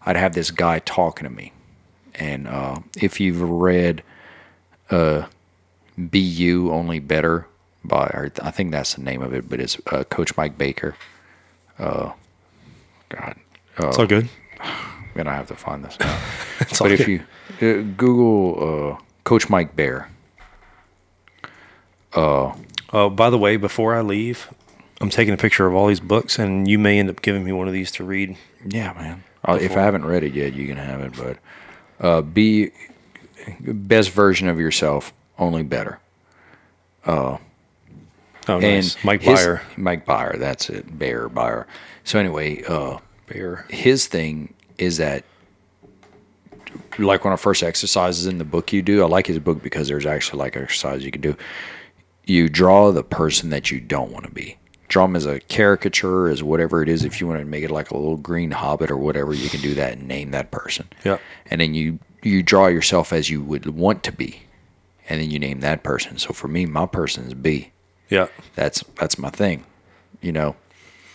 I'd 0.04 0.16
have 0.16 0.34
this 0.34 0.50
guy 0.50 0.80
talking 0.80 1.24
to 1.26 1.32
me. 1.34 1.52
And 2.14 2.46
uh, 2.46 2.80
if 3.00 3.18
you've 3.20 3.40
read 3.40 4.02
uh, 4.90 5.26
"Be 6.10 6.18
You 6.18 6.70
Only 6.72 6.98
Better" 6.98 7.46
by, 7.84 8.06
or 8.08 8.30
I 8.42 8.50
think 8.50 8.72
that's 8.72 8.94
the 8.94 9.02
name 9.02 9.22
of 9.22 9.32
it, 9.32 9.48
but 9.48 9.58
it's 9.60 9.78
uh, 9.90 10.04
Coach 10.04 10.36
Mike 10.36 10.58
Baker. 10.58 10.96
Uh, 11.78 12.12
God, 13.08 13.36
It's 13.78 13.98
all 13.98 14.06
good. 14.06 14.28
man, 15.14 15.26
I 15.26 15.34
have 15.34 15.48
to 15.48 15.56
find 15.56 15.82
this 15.84 15.98
now. 15.98 16.18
It's 16.60 16.80
all 16.80 16.86
But 16.88 16.92
if 17.00 17.06
good. 17.06 17.22
you 17.60 17.80
uh, 17.80 17.82
Google 17.96 18.92
uh, 18.98 19.02
Coach 19.24 19.48
Mike 19.48 19.74
Bear, 19.74 20.08
Oh, 22.92 23.08
by 23.10 23.30
the 23.30 23.38
way, 23.38 23.56
before 23.56 23.94
I 23.94 24.02
leave, 24.02 24.48
I'm 25.00 25.10
taking 25.10 25.32
a 25.34 25.36
picture 25.38 25.66
of 25.66 25.74
all 25.74 25.86
these 25.86 26.00
books, 26.00 26.38
and 26.38 26.68
you 26.68 26.78
may 26.78 26.98
end 26.98 27.08
up 27.10 27.22
giving 27.22 27.44
me 27.44 27.52
one 27.52 27.66
of 27.66 27.72
these 27.72 27.90
to 27.92 28.04
read. 28.04 28.36
yeah, 28.66 28.92
man. 28.92 29.24
Uh, 29.44 29.58
if 29.60 29.76
I 29.76 29.82
haven't 29.82 30.04
read 30.04 30.22
it 30.22 30.34
yet, 30.34 30.52
you 30.52 30.68
can 30.68 30.76
have 30.76 31.00
it. 31.00 31.12
But 31.16 31.38
uh, 32.06 32.22
be 32.22 32.70
best 33.60 34.10
version 34.10 34.48
of 34.48 34.60
yourself, 34.60 35.12
only 35.36 35.64
better. 35.64 35.98
Oh, 37.04 37.40
And 38.46 38.62
nice. 38.62 39.02
Mike 39.04 39.22
his- 39.22 39.40
Bayer. 39.40 39.62
Mike 39.76 40.06
Bayer, 40.06 40.36
that's 40.38 40.70
it. 40.70 40.96
Bear 40.96 41.28
Bayer. 41.28 41.66
So 42.04 42.20
anyway, 42.20 42.62
uh, 42.62 42.98
Bear. 43.26 43.66
his 43.68 44.06
thing 44.06 44.54
is 44.78 44.98
that 44.98 45.24
like 46.98 47.24
one 47.24 47.32
of 47.32 47.38
the 47.40 47.42
first 47.42 47.62
exercises 47.64 48.26
in 48.26 48.38
the 48.38 48.44
book 48.44 48.72
you 48.72 48.82
do 48.82 49.02
i 49.02 49.06
like 49.06 49.26
his 49.26 49.38
book 49.38 49.62
because 49.62 49.88
there's 49.88 50.04
actually 50.06 50.38
like 50.38 50.56
exercises 50.56 51.04
you 51.04 51.10
can 51.10 51.20
do 51.22 51.34
you 52.24 52.48
draw 52.48 52.90
the 52.92 53.02
person 53.02 53.50
that 53.50 53.70
you 53.70 53.80
don't 53.80 54.10
want 54.12 54.24
to 54.24 54.30
be 54.30 54.56
draw 54.88 55.06
them 55.06 55.16
as 55.16 55.24
a 55.24 55.40
caricature 55.40 56.28
as 56.28 56.42
whatever 56.42 56.82
it 56.82 56.88
is 56.88 57.02
if 57.04 57.18
you 57.20 57.26
want 57.26 57.38
to 57.40 57.46
make 57.46 57.64
it 57.64 57.70
like 57.70 57.90
a 57.90 57.96
little 57.96 58.16
green 58.18 58.50
hobbit 58.50 58.90
or 58.90 58.96
whatever 58.96 59.32
you 59.32 59.48
can 59.48 59.60
do 59.60 59.74
that 59.74 59.94
and 59.94 60.06
name 60.06 60.30
that 60.32 60.50
person 60.50 60.86
Yeah. 61.04 61.18
and 61.50 61.60
then 61.60 61.72
you 61.74 61.98
you 62.22 62.42
draw 62.42 62.66
yourself 62.66 63.12
as 63.12 63.30
you 63.30 63.42
would 63.42 63.66
want 63.66 64.02
to 64.04 64.12
be 64.12 64.42
and 65.08 65.20
then 65.20 65.30
you 65.30 65.38
name 65.38 65.60
that 65.60 65.82
person 65.82 66.18
so 66.18 66.32
for 66.34 66.46
me 66.48 66.66
my 66.66 66.84
person 66.86 67.24
is 67.26 67.34
b 67.34 67.72
Yeah. 68.10 68.28
that's 68.54 68.84
that's 69.00 69.18
my 69.18 69.30
thing 69.30 69.64
you 70.20 70.32
know 70.32 70.56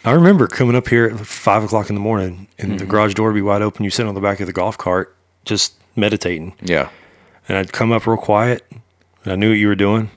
I 0.06 0.12
remember 0.12 0.48
coming 0.48 0.76
up 0.76 0.88
here 0.88 1.06
at 1.06 1.20
five 1.26 1.64
o'clock 1.66 1.90
in 1.90 1.96
the 1.96 2.00
morning, 2.02 2.48
and 2.58 2.70
Mm-hmm. 2.70 2.78
the 2.78 2.86
garage 2.86 3.14
door 3.14 3.28
would 3.28 3.34
be 3.36 3.42
wide 3.42 3.62
open. 3.62 3.84
You 3.84 3.90
sit 3.90 4.06
on 4.08 4.16
the 4.16 4.22
back 4.22 4.40
of 4.40 4.48
the 4.48 4.54
golf 4.54 4.78
cart, 4.78 5.14
just 5.44 5.74
meditating, 5.98 6.54
yeah 6.64 6.90
and 7.50 7.58
I'd 7.58 7.74
come 7.74 7.92
up 7.92 8.08
real 8.08 8.16
quiet, 8.16 8.66
and 9.24 9.34
I 9.34 9.36
knew 9.36 9.50
what 9.50 9.58
you 9.58 9.68
were 9.68 9.76
doing, 9.76 10.10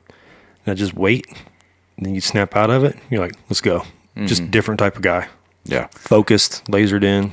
and 0.71 0.79
I'd 0.79 0.79
just 0.79 0.95
wait. 0.95 1.27
And 1.97 2.07
then 2.07 2.15
you'd 2.15 2.23
snap 2.23 2.55
out 2.57 2.71
of 2.71 2.85
it. 2.85 2.97
You're 3.11 3.21
like, 3.21 3.35
"Let's 3.49 3.61
go." 3.61 3.81
Mm-hmm. 3.81 4.27
Just 4.27 4.51
different 4.51 4.79
type 4.79 4.97
of 4.97 5.03
guy, 5.03 5.29
yeah 5.65 5.87
focused, 5.91 6.65
lasered 6.67 7.05
in. 7.05 7.33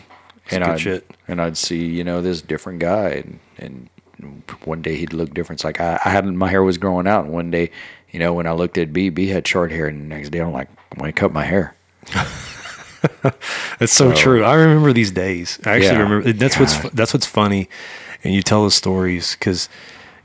And 0.52 0.64
I'd, 0.64 0.80
shit. 0.80 1.10
and 1.28 1.42
I'd 1.42 1.58
see, 1.58 1.86
you 1.86 2.04
know, 2.06 2.22
this 2.22 2.42
different 2.42 2.80
guy, 2.80 3.10
and, 3.10 3.40
and 3.58 3.90
one 4.64 4.82
day 4.82 4.96
he'd 4.96 5.12
look 5.14 5.34
different. 5.34 5.60
It's 5.60 5.66
like 5.66 5.82
I, 5.82 6.00
I 6.06 6.10
had 6.10 6.26
my 6.26 6.48
hair 6.50 6.64
was 6.64 6.78
growing 6.78 7.06
out, 7.08 7.26
and 7.26 7.34
one 7.34 7.52
day, 7.52 7.70
you 8.12 8.20
know, 8.20 8.34
when 8.34 8.48
I 8.48 8.54
looked 8.54 8.78
at 8.78 8.94
B, 8.94 9.10
B 9.10 9.28
had 9.28 9.46
short 9.48 9.72
hair, 9.72 9.88
and 9.88 10.02
the 10.02 10.06
next 10.16 10.30
day 10.30 10.40
I'm 10.40 10.54
like, 10.54 10.70
when 10.96 11.08
I 11.10 11.12
cut 11.12 11.34
my 11.34 11.44
hair, 11.44 11.76
that's 13.80 13.94
so 13.94 14.14
true. 14.14 14.44
I 14.44 14.56
remember 14.56 14.94
these 14.94 15.12
days. 15.12 15.60
I 15.66 15.72
actually 15.76 15.88
Yeah. 15.98 16.02
remember. 16.04 16.34
That's 16.34 16.58
what's 16.60 16.74
God. 16.76 16.82
fu- 16.92 16.96
that's 16.96 17.14
what's 17.14 17.26
funny, 17.28 17.70
and 18.24 18.34
you 18.34 18.42
tell 18.42 18.64
the 18.64 18.72
stories 18.72 19.36
because, 19.38 19.70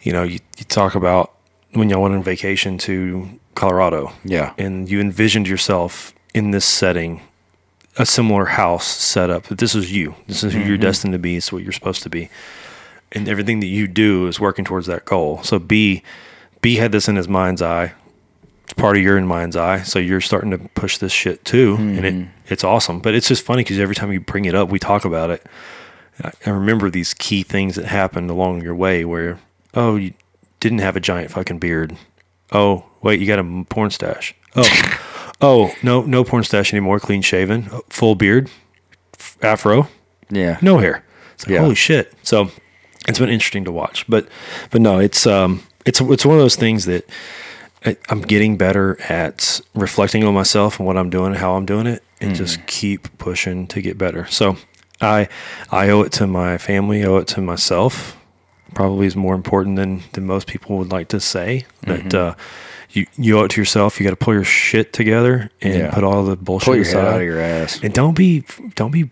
you 0.03 0.13
know, 0.13 0.23
you, 0.23 0.39
you 0.59 0.65
talk 0.69 0.95
about 0.95 1.33
when 1.73 1.91
y'all 1.91 2.03
went 2.03 2.15
on 2.15 2.23
vacation 2.23 2.79
to 2.79 3.29
Colorado. 3.55 4.13
Yeah. 4.25 4.55
and 4.59 4.91
you 4.91 5.01
envisioned 5.01 5.49
yourself 5.49 6.15
in 6.35 6.51
this 6.51 6.65
setting, 6.65 7.21
a 7.97 8.07
similar 8.07 8.47
house 8.47 8.87
set 8.87 9.31
up. 9.31 9.45
That 9.45 9.59
this 9.59 9.75
is 9.75 9.93
you. 9.93 10.15
This 10.27 10.43
is 10.45 10.53
who 10.53 10.61
you're 10.61 10.77
mm-hmm. 10.77 10.83
destined 10.83 11.13
to 11.13 11.19
be. 11.19 11.37
It's 11.37 11.53
what 11.53 11.63
you're 11.63 11.73
supposed 11.73 12.03
to 12.05 12.11
be, 12.11 12.31
and 13.13 13.29
everything 13.29 13.61
that 13.61 13.67
you 13.67 13.87
do 13.87 14.27
is 14.27 14.41
working 14.41 14.65
towards 14.65 14.87
that 14.87 15.05
goal. 15.05 15.43
So 15.43 15.59
B, 15.59 16.03
B 16.61 16.77
had 16.77 16.93
this 16.93 17.09
in 17.09 17.17
his 17.17 17.29
mind's 17.29 17.63
eye. 17.63 17.93
It's 18.65 18.73
part 18.75 18.97
of 18.97 19.03
your 19.03 19.19
in 19.19 19.27
mind's 19.27 19.57
eye. 19.57 19.83
So 19.83 19.99
you're 19.99 20.21
starting 20.21 20.51
to 20.53 20.59
push 20.59 20.99
this 20.99 21.13
shit 21.13 21.45
too, 21.45 21.77
and 21.79 22.05
it 22.05 22.15
mm-hmm. 22.15 22.31
it's 22.49 22.65
awesome. 22.65 23.01
But 23.01 23.15
it's 23.15 23.29
just 23.29 23.45
funny 23.45 23.63
because 23.63 23.79
every 23.79 23.95
time 23.95 24.13
you 24.13 24.21
bring 24.21 24.47
it 24.47 24.55
up, 24.55 24.71
we 24.71 24.79
talk 24.79 25.05
about 25.05 25.31
it. 25.31 25.45
I, 26.23 26.33
I 26.47 26.51
remember 26.51 26.89
these 26.89 27.15
key 27.15 27.43
things 27.43 27.75
that 27.77 27.87
happened 27.87 28.31
along 28.31 28.63
your 28.63 28.75
way 28.75 29.05
where, 29.05 29.39
oh, 29.75 29.97
you 29.97 30.15
didn't 30.63 30.79
have 30.79 30.95
a 30.97 31.01
giant 31.01 31.33
fucking 31.33 31.59
beard. 31.59 31.97
Oh, 32.53 32.85
wait, 33.03 33.19
you 33.21 33.27
got 33.27 33.39
a 33.41 33.65
porn 33.69 33.91
stash. 33.91 34.35
Oh, 34.55 34.99
oh, 35.41 35.75
no, 35.83 36.03
no 36.03 36.23
porn 36.23 36.45
stash 36.45 36.73
anymore. 36.73 37.01
Clean 37.01 37.21
shaven, 37.21 37.69
uh, 37.73 37.81
full 37.89 38.15
beard, 38.15 38.49
f- 39.19 39.37
afro, 39.43 39.89
yeah, 40.31 40.59
no 40.63 40.79
hair. 40.79 41.05
It's 41.35 41.47
like, 41.47 41.55
Yeah. 41.55 41.61
holy 41.63 41.75
shit. 41.75 42.13
So 42.23 42.51
it's 43.09 43.19
been 43.19 43.29
interesting 43.31 43.65
to 43.65 43.73
watch, 43.73 44.07
but, 44.09 44.29
but 44.71 44.81
no, 44.81 44.99
it's, 45.01 45.27
um, 45.27 45.63
it's, 45.85 46.01
it's 46.01 46.25
one 46.25 46.37
of 46.37 46.41
those 46.43 46.55
things 46.57 46.85
that 46.85 47.09
I, 47.85 47.97
I'm 48.09 48.21
getting 48.23 48.57
better 48.57 48.97
at 49.11 49.61
reflecting 49.75 50.23
on 50.23 50.33
myself 50.35 50.79
and 50.79 50.87
what 50.87 50.97
I'm 50.97 51.11
doing, 51.11 51.29
and 51.33 51.37
how 51.37 51.55
I'm 51.57 51.67
doing 51.67 51.87
it, 51.89 52.03
and 52.21 52.37
just 52.37 52.65
keep 52.69 53.19
pushing 53.19 53.67
to 53.69 53.81
get 53.83 53.99
better. 53.99 54.27
So 54.27 54.57
I, 55.01 55.29
I 55.73 55.89
owe 55.89 56.03
it 56.03 56.13
to 56.13 56.29
my 56.29 56.57
family, 56.59 57.03
owe 57.05 57.17
it 57.17 57.27
to 57.29 57.41
myself. 57.41 58.17
Probably 58.75 59.07
is 59.07 59.17
more 59.17 59.35
important 59.35 59.77
than 59.77 60.03
than 60.13 60.27
most 60.27 60.47
people 60.47 60.79
would 60.79 60.91
like 60.93 61.09
to 61.09 61.21
say. 61.21 61.67
That 61.83 62.15
uh, 62.15 62.35
you 62.91 63.07
you 63.17 63.39
owe 63.39 63.45
it 63.45 63.51
to 63.53 63.61
yourself. 63.61 64.01
You 64.01 64.05
got 64.05 64.11
to 64.11 64.17
pull 64.17 64.35
your 64.35 64.45
shit 64.45 64.93
together 64.93 65.51
and 65.61 65.75
Yeah. 65.75 65.91
put 65.91 66.05
all 66.05 66.25
the 66.25 66.37
bullshit 66.37 66.65
pull 66.67 66.77
your 66.77 66.85
head 66.85 66.95
aside. 66.97 67.07
out 67.15 67.21
of 67.21 67.27
your 67.27 67.41
ass. 67.41 67.81
And 67.83 67.93
don't 67.93 68.15
be 68.17 68.45
don't 68.75 68.91
be 68.93 69.11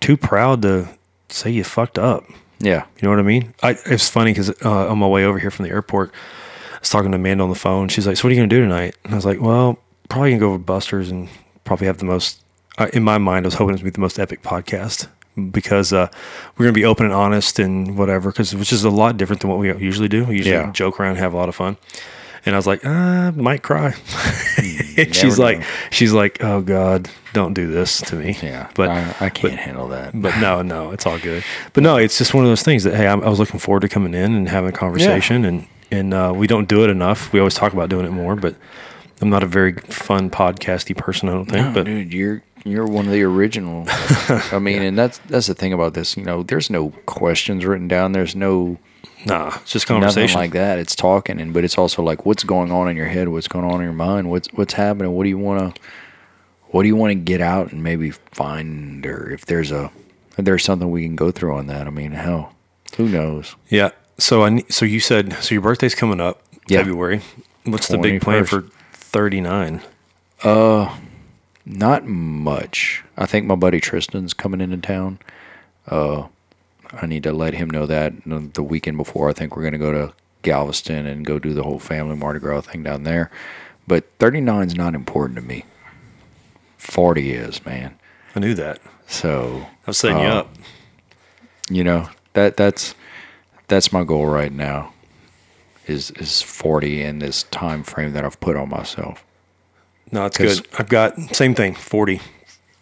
too 0.00 0.16
proud 0.16 0.62
to 0.62 0.88
say 1.28 1.50
you 1.50 1.64
fucked 1.64 1.98
up. 1.98 2.24
Yeah, 2.58 2.84
You 2.96 3.02
know 3.02 3.10
what 3.10 3.18
I 3.18 3.22
mean? 3.22 3.52
I, 3.62 3.76
it's 3.84 4.08
funny 4.08 4.32
because 4.32 4.48
uh, 4.64 4.88
on 4.88 4.98
my 4.98 5.06
way 5.06 5.26
over 5.26 5.38
here 5.38 5.50
from 5.50 5.64
the 5.66 5.70
airport, 5.70 6.10
I 6.72 6.78
was 6.80 6.88
talking 6.88 7.10
to 7.12 7.16
Amanda 7.16 7.44
on 7.44 7.50
the 7.50 7.54
phone. 7.54 7.88
She's 7.88 8.06
like, 8.06 8.16
"So 8.16 8.22
what 8.26 8.30
are 8.32 8.34
you 8.34 8.40
gonna 8.40 8.48
do 8.48 8.62
tonight?" 8.62 8.96
And 9.04 9.12
I 9.12 9.16
was 9.16 9.26
like, 9.26 9.42
"Well, 9.42 9.78
probably 10.08 10.30
gonna 10.30 10.40
go 10.40 10.48
over 10.50 10.58
Buster's 10.58 11.10
and 11.10 11.28
probably 11.64 11.86
have 11.86 11.98
the 11.98 12.06
most." 12.06 12.40
Uh, 12.78 12.88
in 12.94 13.02
my 13.02 13.18
mind, 13.18 13.44
I 13.44 13.48
was 13.48 13.54
hoping 13.54 13.74
it 13.74 13.78
would 13.82 13.84
be 13.84 13.90
the 13.90 14.00
most 14.00 14.18
epic 14.18 14.42
podcast 14.42 15.08
because 15.50 15.92
uh, 15.92 16.08
we're 16.56 16.64
gonna 16.66 16.72
be 16.72 16.84
open 16.84 17.06
and 17.06 17.14
honest 17.14 17.58
and 17.58 17.96
whatever. 17.98 18.30
Because 18.30 18.54
which 18.54 18.72
is 18.72 18.84
a 18.84 18.90
lot 18.90 19.16
different 19.16 19.40
than 19.42 19.50
what 19.50 19.58
we 19.58 19.74
usually 19.76 20.08
do. 20.08 20.24
We 20.24 20.36
usually 20.36 20.54
Yeah. 20.54 20.70
joke 20.72 20.98
around, 21.00 21.16
have 21.16 21.32
a 21.32 21.36
lot 21.36 21.48
of 21.48 21.54
fun. 21.54 21.76
And 22.44 22.54
I 22.54 22.58
was 22.58 22.66
like, 22.66 22.86
uh, 22.86 23.32
might 23.32 23.62
cry. 23.64 23.94
and 24.96 25.14
she's 25.14 25.38
never 25.38 25.42
like, 25.42 25.62
she's 25.90 26.12
like, 26.12 26.44
oh 26.44 26.60
God, 26.60 27.10
don't 27.32 27.54
do 27.54 27.66
this 27.66 28.00
to 28.02 28.14
me. 28.16 28.36
yeah, 28.40 28.70
but 28.74 28.88
I, 28.88 29.14
I 29.20 29.28
can't 29.30 29.54
handle 29.58 29.88
that. 29.88 30.12
but 30.20 30.38
no, 30.38 30.62
no, 30.62 30.92
it's 30.92 31.06
all 31.06 31.18
good. 31.18 31.42
But 31.72 31.82
no, 31.82 31.96
it's 31.96 32.18
just 32.18 32.34
one 32.34 32.44
of 32.44 32.50
those 32.50 32.62
things 32.62 32.84
that 32.84 32.94
hey, 32.94 33.08
I'm, 33.08 33.20
I 33.24 33.28
was 33.28 33.40
looking 33.40 33.58
forward 33.58 33.80
to 33.80 33.88
coming 33.88 34.14
in 34.14 34.34
and 34.34 34.48
having 34.48 34.70
a 34.70 34.72
conversation, 34.72 35.44
and 35.44 35.66
and 35.90 36.14
uh, 36.14 36.32
we 36.36 36.46
don't 36.46 36.68
do 36.68 36.84
it 36.84 36.90
enough. 36.90 37.32
We 37.32 37.40
always 37.40 37.54
talk 37.54 37.72
about 37.72 37.88
doing 37.88 38.06
it 38.06 38.10
more, 38.10 38.36
but 38.36 38.54
I'm 39.20 39.28
not 39.30 39.42
a 39.42 39.46
very 39.46 39.72
fun 39.74 40.30
podcasty 40.30 40.96
person. 40.96 41.28
I 41.28 41.32
don't 41.32 41.46
think. 41.46 41.66
No, 41.66 41.72
but 41.72 41.86
dude, 41.86 42.12
you're 42.14 42.42
you're 42.66 42.86
one 42.86 43.06
of 43.06 43.12
the 43.12 43.22
original. 43.22 43.84
I 43.88 44.58
mean, 44.60 44.82
and 44.82 44.98
that's 44.98 45.18
that's 45.26 45.46
the 45.46 45.54
thing 45.54 45.72
about 45.72 45.94
this. 45.94 46.16
You 46.16 46.24
know, 46.24 46.42
there's 46.42 46.68
no 46.70 46.90
questions 47.06 47.64
written 47.64 47.88
down. 47.88 48.12
There's 48.12 48.34
no 48.36 48.78
Nah, 49.24 49.48
it's 49.62 49.72
just 49.72 49.88
Nothing 49.88 50.02
conversation. 50.02 50.40
like 50.40 50.52
that. 50.52 50.78
It's 50.78 50.94
talking, 50.94 51.40
and 51.40 51.52
but 51.52 51.64
it's 51.64 51.78
also 51.78 52.02
like 52.02 52.24
what's 52.26 52.44
going 52.44 52.70
on 52.70 52.88
in 52.88 52.96
your 52.96 53.06
head, 53.06 53.28
what's 53.28 53.48
going 53.48 53.64
on 53.64 53.76
in 53.76 53.82
your 53.82 53.92
mind, 53.92 54.30
what's 54.30 54.48
what's 54.52 54.74
happening. 54.74 55.12
What 55.12 55.24
do 55.24 55.28
you 55.30 55.38
want 55.38 55.74
to, 55.74 55.80
what 56.68 56.82
do 56.82 56.88
you 56.88 56.96
want 56.96 57.10
to 57.10 57.14
get 57.16 57.40
out 57.40 57.72
and 57.72 57.82
maybe 57.82 58.10
find, 58.10 59.04
or 59.04 59.30
if 59.30 59.46
there's 59.46 59.72
a, 59.72 59.90
if 60.38 60.44
there's 60.44 60.62
something 60.64 60.90
we 60.90 61.02
can 61.04 61.16
go 61.16 61.30
through 61.32 61.56
on 61.56 61.66
that. 61.66 61.86
I 61.88 61.90
mean, 61.90 62.12
hell, 62.12 62.54
who 62.96 63.08
knows? 63.08 63.56
Yeah. 63.68 63.90
So 64.18 64.44
I 64.44 64.62
so 64.68 64.84
you 64.84 65.00
said 65.00 65.32
so 65.42 65.54
your 65.56 65.62
birthday's 65.62 65.94
coming 65.96 66.20
up 66.20 66.42
Yeah. 66.68 66.78
February. 66.78 67.20
What's 67.64 67.88
the 67.88 67.98
big 67.98 68.20
plan 68.20 68.44
for 68.44 68.64
39? 68.92 69.82
Not 71.66 72.06
much. 72.06 73.02
I 73.16 73.26
think 73.26 73.44
my 73.46 73.56
buddy 73.56 73.80
Tristan's 73.80 74.32
coming 74.32 74.60
into 74.60 74.76
town. 74.76 75.18
Uh, 75.88 76.28
I 76.92 77.06
need 77.06 77.24
to 77.24 77.32
let 77.32 77.54
him 77.54 77.68
know 77.68 77.86
that 77.86 78.12
the 78.24 78.62
weekend 78.62 78.96
before. 78.96 79.28
I 79.28 79.32
think 79.32 79.56
we're 79.56 79.62
going 79.62 79.72
to 79.72 79.78
go 79.78 79.90
to 79.92 80.12
Galveston 80.42 81.06
and 81.06 81.26
go 81.26 81.38
do 81.40 81.52
the 81.52 81.64
whole 81.64 81.80
family 81.80 82.14
Mardi 82.16 82.38
Gras 82.38 82.60
thing 82.62 82.84
down 82.84 83.02
there. 83.02 83.30
But 83.88 84.04
39 84.20 84.68
is 84.68 84.74
not 84.76 84.94
important 84.94 85.36
to 85.36 85.42
me. 85.42 85.64
40 86.78 87.32
is, 87.32 87.64
man. 87.66 87.96
I 88.36 88.40
knew 88.40 88.54
that. 88.54 88.80
So, 89.08 89.66
I 89.86 89.90
was 89.90 89.98
setting 89.98 90.18
you 90.18 90.24
Uh, 90.28 90.34
up. 90.40 90.54
you 91.70 91.82
know, 91.82 92.08
that 92.34 92.56
that's 92.56 92.94
that's 93.68 93.92
my 93.92 94.04
goal 94.04 94.26
right 94.26 94.52
now. 94.52 94.92
Is 95.86 96.10
is 96.12 96.42
40 96.42 97.02
in 97.02 97.18
this 97.20 97.44
time 97.44 97.82
frame 97.82 98.12
that 98.12 98.24
I've 98.24 98.38
put 98.40 98.56
on 98.56 98.68
myself. 98.68 99.24
No, 100.12 100.26
it's 100.26 100.38
good. 100.38 100.66
I've 100.78 100.88
got 100.88 101.18
same 101.34 101.54
thing. 101.54 101.74
40. 101.74 102.20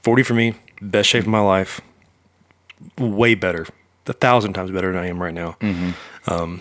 40 0.03 0.23
for 0.23 0.35
me. 0.35 0.55
Best 0.81 1.09
shape 1.09 1.23
of 1.23 1.29
my 1.29 1.41
life. 1.41 1.81
Way 2.99 3.35
better. 3.35 3.67
A 4.07 4.13
thousand 4.13 4.53
times 4.53 4.71
better 4.71 4.93
than 4.93 5.03
I 5.03 5.07
am 5.09 5.23
right 5.23 5.33
now. 5.33 5.57
Um, 6.27 6.61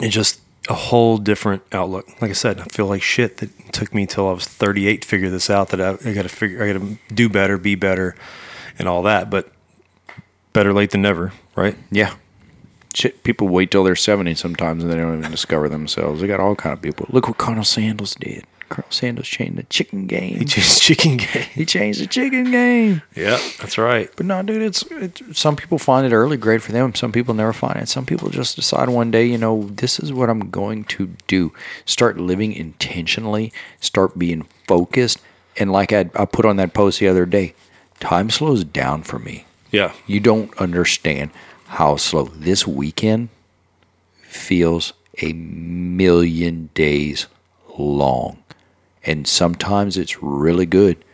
it's 0.00 0.14
just 0.14 0.40
a 0.68 0.74
whole 0.74 1.18
different 1.18 1.62
outlook. 1.72 2.06
Like 2.22 2.30
I 2.30 2.34
said, 2.34 2.60
I 2.60 2.64
feel 2.64 2.86
like 2.86 3.02
shit 3.02 3.38
that 3.38 3.50
took 3.72 3.92
me 3.92 4.06
till 4.06 4.28
I 4.28 4.32
was 4.32 4.46
38 4.46 5.02
to 5.02 5.08
figure 5.08 5.30
this 5.30 5.50
out. 5.50 5.70
That 5.70 5.80
I, 5.80 6.08
I 6.08 6.14
got 6.14 6.22
to 6.22 6.28
figure, 6.28 6.62
I 6.62 6.72
got 6.72 6.80
to 6.80 6.98
do 7.12 7.28
better, 7.28 7.58
be 7.58 7.74
better, 7.74 8.14
and 8.78 8.86
all 8.88 9.02
that. 9.02 9.30
But 9.30 9.50
better 10.52 10.72
late 10.72 10.90
than 10.92 11.02
never, 11.02 11.32
right? 11.56 11.76
Yeah. 11.90 12.14
Shit, 12.94 13.24
people 13.24 13.48
wait 13.48 13.72
till 13.72 13.82
they're 13.82 13.96
70 13.96 14.36
sometimes 14.36 14.84
and 14.84 14.92
they 14.92 14.96
don't 14.96 15.18
even 15.18 15.30
discover 15.32 15.68
themselves. 15.68 16.20
They 16.20 16.28
got 16.28 16.38
all 16.38 16.54
kind 16.54 16.72
of 16.72 16.80
people. 16.80 17.06
Look 17.10 17.26
what 17.26 17.38
Colonel 17.38 17.64
Sanders 17.64 18.14
did. 18.14 18.44
Colonel 18.68 18.90
Sanders 18.90 19.28
changed 19.28 19.56
the 19.56 19.62
chicken 19.64 20.06
game. 20.06 20.38
He 20.38 20.44
just 20.44 20.82
chicken 20.82 21.16
game. 21.16 21.46
He 21.52 21.64
changed 21.64 22.00
the 22.00 22.06
chicken 22.06 22.50
game. 22.50 23.02
Yeah, 23.14 23.38
that's 23.60 23.78
right. 23.78 24.10
But 24.16 24.26
no, 24.26 24.42
dude, 24.42 24.62
it's, 24.62 24.82
it's 24.90 25.38
some 25.38 25.56
people 25.56 25.78
find 25.78 26.06
it 26.06 26.14
early, 26.14 26.36
great 26.36 26.62
for 26.62 26.72
them. 26.72 26.94
Some 26.94 27.12
people 27.12 27.34
never 27.34 27.52
find 27.52 27.76
it. 27.76 27.88
Some 27.88 28.06
people 28.06 28.28
just 28.30 28.56
decide 28.56 28.88
one 28.88 29.10
day, 29.10 29.24
you 29.26 29.38
know, 29.38 29.68
this 29.72 29.98
is 29.98 30.12
what 30.12 30.30
I'm 30.30 30.50
going 30.50 30.84
to 30.84 31.10
do. 31.26 31.52
Start 31.84 32.18
living 32.18 32.52
intentionally. 32.52 33.52
Start 33.80 34.18
being 34.18 34.46
focused. 34.66 35.20
And 35.56 35.70
like 35.72 35.92
I, 35.92 36.10
I 36.14 36.24
put 36.24 36.44
on 36.44 36.56
that 36.56 36.74
post 36.74 37.00
the 37.00 37.08
other 37.08 37.26
day, 37.26 37.54
time 38.00 38.30
slows 38.30 38.64
down 38.64 39.02
for 39.02 39.18
me. 39.18 39.46
Yeah, 39.70 39.92
You 40.06 40.20
don't 40.20 40.56
understand 40.58 41.30
how 41.66 41.96
slow 41.96 42.24
this 42.26 42.64
weekend 42.64 43.28
feels 44.22 44.92
a 45.20 45.32
million 45.32 46.70
days 46.74 47.26
long. 47.76 48.43
And 49.04 49.26
sometimes 49.26 49.96
it's 49.96 50.22
really 50.22 50.66
good. 50.66 51.04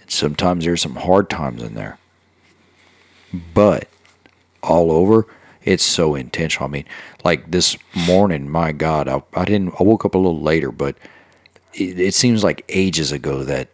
And 0.00 0.10
sometimes 0.10 0.64
there's 0.64 0.82
some 0.82 0.96
hard 0.96 1.30
times 1.30 1.62
in 1.62 1.74
there. 1.74 1.98
But 3.54 3.88
all 4.62 4.90
over, 4.90 5.26
it's 5.62 5.84
so 5.84 6.14
intentional. 6.14 6.68
I 6.68 6.72
mean, 6.72 6.84
like 7.24 7.50
this 7.50 7.76
morning, 7.94 8.48
my 8.48 8.72
God, 8.72 9.08
I, 9.08 9.22
I 9.34 9.44
didn't, 9.44 9.74
I 9.78 9.82
woke 9.82 10.04
up 10.04 10.14
a 10.14 10.18
little 10.18 10.40
later, 10.40 10.72
but 10.72 10.96
it, 11.74 12.00
it 12.00 12.14
seems 12.14 12.42
like 12.42 12.64
ages 12.68 13.12
ago 13.12 13.44
that 13.44 13.68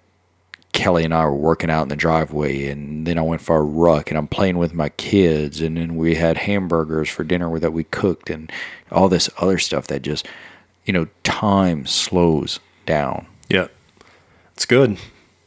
Kelly 0.73 1.05
and 1.05 1.15
I 1.15 1.25
were 1.25 1.37
working 1.37 1.71
out 1.71 1.83
in 1.83 1.89
the 1.89 1.95
driveway, 1.97 2.67
and 2.67 3.07
then 3.07 3.17
I 3.17 3.23
went 3.23 3.41
for 3.41 3.57
a 3.57 3.63
ruck, 3.63 4.11
and 4.11 4.19
I'm 4.19 4.27
playing 4.27 4.59
with 4.59 4.75
my 4.75 4.89
kids, 4.89 5.61
and 5.61 5.77
then 5.77 5.95
we 5.95 6.17
had 6.17 6.37
hamburgers 6.37 7.09
for 7.09 7.23
dinner 7.23 7.57
that 7.61 7.73
we 7.73 7.85
cooked, 7.85 8.29
and 8.29 8.51
all 8.91 9.09
this 9.09 9.31
other 9.39 9.59
stuff 9.59 9.87
that 9.87 10.03
just, 10.03 10.27
you 10.85 10.93
know, 10.93 11.07
time 11.23 11.87
slows 11.87 12.59
down. 12.87 13.27
Yeah. 13.49 13.69
It's 14.55 14.67
good. 14.67 14.99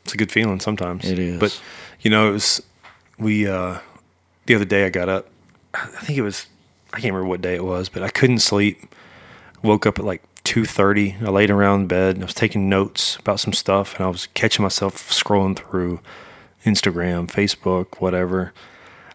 It's 0.04 0.14
a 0.14 0.18
good 0.18 0.32
feeling 0.32 0.60
sometimes. 0.60 1.06
It 1.10 1.20
is. 1.20 1.40
But 1.40 1.60
you 2.02 2.12
know, 2.12 2.30
it 2.30 2.34
was 2.34 2.62
we 3.18 3.48
uh 3.48 3.80
the 4.46 4.56
other 4.56 4.66
day 4.66 4.86
I 4.86 4.90
got 4.90 5.10
up 5.10 5.30
I 5.74 5.86
think 6.02 6.18
it 6.18 6.22
was 6.24 6.48
I 6.94 7.00
can't 7.00 7.14
remember 7.14 7.30
what 7.30 7.42
day 7.42 7.56
it 7.56 7.64
was, 7.64 7.90
but 7.90 8.04
I 8.04 8.10
couldn't 8.10 8.40
sleep. 8.40 8.96
Woke 9.64 9.86
up 9.86 10.00
at 10.00 10.06
like 10.06 10.24
two 10.44 10.66
thirty. 10.66 11.16
I 11.22 11.30
laid 11.30 11.50
around 11.50 11.82
in 11.82 11.88
bed 11.88 12.16
and 12.16 12.24
I 12.24 12.28
was 12.28 12.34
taking 12.34 12.70
notes 12.70 13.18
about 13.18 13.40
some 13.40 13.54
stuff 13.54 13.96
and 13.96 14.06
I 14.06 14.10
was 14.10 14.28
catching 14.28 14.64
myself 14.64 15.10
scrolling 15.10 15.58
through 15.58 16.00
Instagram, 16.66 17.28
Facebook, 17.28 18.00
whatever. 18.00 18.54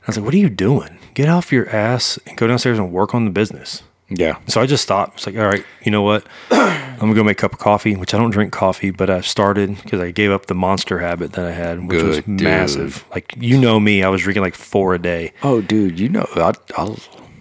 I 0.02 0.06
was 0.06 0.16
like, 0.16 0.24
What 0.24 0.34
are 0.34 0.38
you 0.38 0.50
doing? 0.50 0.98
Get 1.14 1.28
off 1.28 1.52
your 1.52 1.68
ass 1.68 2.18
and 2.26 2.36
go 2.36 2.46
downstairs 2.46 2.78
and 2.78 2.92
work 2.92 3.14
on 3.14 3.24
the 3.24 3.30
business. 3.30 3.82
Yeah. 4.14 4.38
So 4.46 4.60
I 4.60 4.66
just 4.66 4.82
stopped. 4.82 5.18
It's 5.18 5.26
like, 5.26 5.36
all 5.36 5.46
right, 5.46 5.64
you 5.82 5.90
know 5.90 6.02
what? 6.02 6.26
I'm 6.50 6.98
gonna 6.98 7.14
go 7.14 7.24
make 7.24 7.38
a 7.38 7.40
cup 7.40 7.52
of 7.52 7.58
coffee, 7.58 7.96
which 7.96 8.14
I 8.14 8.18
don't 8.18 8.30
drink 8.30 8.52
coffee, 8.52 8.90
but 8.90 9.10
I 9.10 9.20
started 9.22 9.76
because 9.82 10.00
I 10.00 10.10
gave 10.10 10.30
up 10.30 10.46
the 10.46 10.54
monster 10.54 10.98
habit 10.98 11.32
that 11.32 11.46
I 11.46 11.52
had, 11.52 11.88
which 11.88 12.02
was 12.02 12.16
dude. 12.18 12.42
massive. 12.42 13.04
Like 13.10 13.34
you 13.36 13.58
know 13.58 13.80
me, 13.80 14.02
I 14.02 14.08
was 14.08 14.22
drinking 14.22 14.42
like 14.42 14.54
four 14.54 14.94
a 14.94 14.98
day. 14.98 15.32
Oh, 15.42 15.60
dude, 15.60 15.98
you 15.98 16.08
know, 16.08 16.26
I, 16.36 16.52
I'll, 16.76 16.98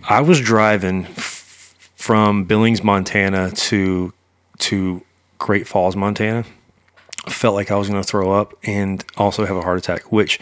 I 0.07 0.21
was 0.21 0.39
driving 0.39 1.05
f- 1.05 1.91
from 1.95 2.45
Billings, 2.45 2.83
Montana 2.83 3.51
to 3.51 4.13
to 4.59 5.03
Great 5.37 5.67
Falls, 5.67 5.95
Montana. 5.95 6.45
Felt 7.27 7.53
like 7.53 7.69
I 7.69 7.75
was 7.75 7.87
going 7.87 8.01
to 8.01 8.07
throw 8.07 8.31
up 8.31 8.55
and 8.63 9.03
also 9.15 9.45
have 9.45 9.55
a 9.55 9.61
heart 9.61 9.77
attack, 9.77 10.11
which 10.11 10.39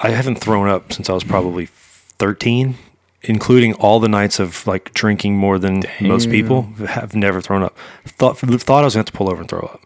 I 0.00 0.10
haven't 0.10 0.36
thrown 0.36 0.68
up 0.68 0.92
since 0.92 1.08
I 1.08 1.12
was 1.12 1.22
probably 1.22 1.66
13, 1.66 2.74
including 3.24 3.74
all 3.74 4.00
the 4.00 4.08
nights 4.08 4.38
of 4.38 4.66
like 4.66 4.92
drinking 4.94 5.36
more 5.36 5.58
than 5.58 5.84
most 6.00 6.30
people 6.30 6.62
have 6.86 7.14
never 7.14 7.40
thrown 7.40 7.62
up. 7.62 7.76
Thought 8.06 8.38
thought 8.38 8.82
I 8.82 8.84
was 8.84 8.94
going 8.94 9.04
to 9.04 9.08
have 9.08 9.12
to 9.12 9.12
pull 9.12 9.30
over 9.30 9.40
and 9.40 9.48
throw 9.48 9.60
up. 9.60 9.82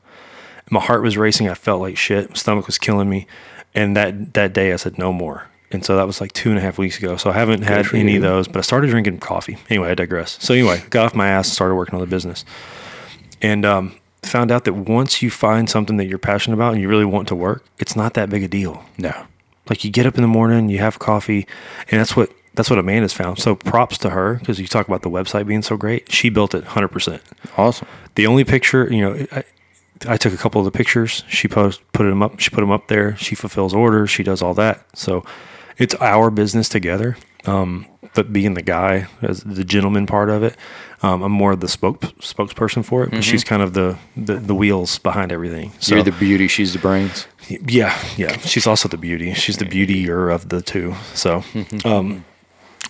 My 0.71 0.81
heart 0.81 1.03
was 1.03 1.17
racing. 1.17 1.49
I 1.49 1.55
felt 1.55 1.81
like 1.81 1.97
shit. 1.97 2.29
My 2.29 2.37
stomach 2.37 2.67
was 2.67 2.79
killing 2.79 3.09
me. 3.09 3.27
And 3.75 3.97
that 3.97 4.35
that 4.35 4.53
day 4.53 4.73
I 4.73 4.77
said 4.77 4.99
no 4.99 5.13
more. 5.13 5.47
And 5.71 5.85
so 5.85 5.97
that 5.97 6.07
was 6.07 6.21
like 6.21 6.33
two 6.33 6.49
and 6.49 6.59
a 6.59 6.63
half 6.63 6.79
weeks 6.79 6.99
ago. 6.99 7.17
So 7.17 7.31
I 7.31 7.35
haven't 7.35 7.63
had 7.63 7.93
any 7.95 8.13
you. 8.13 8.19
of 8.19 8.23
those, 8.23 8.49
but 8.49 8.57
I 8.57 8.63
started 8.63 8.89
drinking 8.91 9.19
coffee. 9.19 9.59
Anyway, 9.69 9.91
I 9.91 9.95
digress. 9.95 10.39
So 10.43 10.55
anyway, 10.55 10.83
got 10.91 11.05
off 11.07 11.15
my 11.15 11.29
ass 11.29 11.49
and 11.49 11.55
started 11.55 11.75
working 11.75 11.95
on 11.95 12.01
the 12.01 12.07
business. 12.07 12.45
And 13.43 13.67
um, 13.67 13.95
found 14.23 14.51
out 14.51 14.65
that 14.65 14.73
once 14.73 15.21
you 15.23 15.31
find 15.31 15.69
something 15.69 15.99
that 15.99 16.07
you're 16.07 16.19
passionate 16.19 16.55
about 16.55 16.73
and 16.73 16.81
you 16.81 16.89
really 16.89 17.05
want 17.05 17.29
to 17.29 17.35
work, 17.35 17.65
it's 17.79 17.95
not 17.95 18.15
that 18.15 18.31
big 18.31 18.43
a 18.43 18.49
deal. 18.49 18.85
no. 18.97 19.13
Like 19.69 19.85
you 19.85 19.91
get 19.91 20.07
up 20.07 20.15
in 20.15 20.23
the 20.23 20.29
morning, 20.29 20.71
you 20.71 20.79
have 20.79 20.99
coffee, 20.99 21.47
and 21.91 22.01
that's 22.01 22.17
what 22.17 22.33
that's 22.59 22.69
what 22.69 22.79
Amanda's 22.81 23.13
found. 23.13 23.39
So 23.39 23.55
props 23.55 23.97
to 23.99 24.11
her 24.11 24.35
because 24.35 24.59
you 24.59 24.67
talk 24.67 24.89
about 24.89 25.03
the 25.03 25.09
website 25.11 25.47
being 25.47 25.63
so 25.63 25.77
great. 25.77 26.11
She 26.11 26.29
built 26.29 26.55
it 26.55 26.65
100%. 26.65 27.21
Awesome. 27.57 27.87
The 28.17 28.27
only 28.27 28.43
picture, 28.45 28.93
you 28.93 29.01
know, 29.01 29.27
I, 29.31 29.45
I 30.09 30.17
took 30.17 30.35
a 30.35 30.37
couple 30.37 30.61
of 30.61 30.65
the 30.65 30.77
pictures. 30.77 31.23
She 31.29 31.47
post 31.47 31.81
put 31.93 32.03
them 32.03 32.21
up. 32.21 32.41
She 32.41 32.51
put 32.51 32.61
them 32.63 32.73
up 32.73 32.89
there. 32.89 33.17
She 33.17 33.37
fulfills 33.37 33.73
orders. 33.73 34.11
She 34.11 34.25
does 34.25 34.43
all 34.43 34.55
that. 34.55 34.85
So 34.99 35.25
it's 35.77 35.95
our 36.01 36.31
business 36.33 36.69
together. 36.69 37.17
Um, 37.47 37.87
but 38.15 38.33
being 38.33 38.55
the 38.55 38.63
guy 38.63 39.07
as 39.23 39.45
the 39.45 39.63
gentleman 39.65 40.07
part 40.07 40.29
of 40.29 40.43
it, 40.43 40.57
um, 41.03 41.23
I'm 41.23 41.31
more 41.31 41.53
of 41.53 41.61
the 41.61 41.69
spoke 41.69 42.01
spokesperson 42.01 42.85
for 42.85 43.05
it. 43.05 43.13
But 43.13 43.23
she's 43.23 43.45
kind 43.45 43.63
of 43.63 43.75
the, 43.75 43.97
the 44.17 44.35
the 44.35 44.55
wheels 44.57 44.99
behind 44.99 45.31
everything. 45.31 45.71
So 45.79 45.95
You're 45.95 46.03
the 46.05 46.11
beauty, 46.11 46.49
she's 46.49 46.73
the 46.73 46.81
brains. 46.81 47.29
yeah, 47.49 47.97
yeah. 48.17 48.37
She's 48.39 48.67
also 48.67 48.89
the 48.89 48.97
beauty. 48.97 49.35
She's 49.35 49.59
the 49.59 49.65
beautier 49.67 50.35
of 50.35 50.49
the 50.49 50.61
two. 50.61 50.97
So, 51.15 51.45
um, 51.85 52.25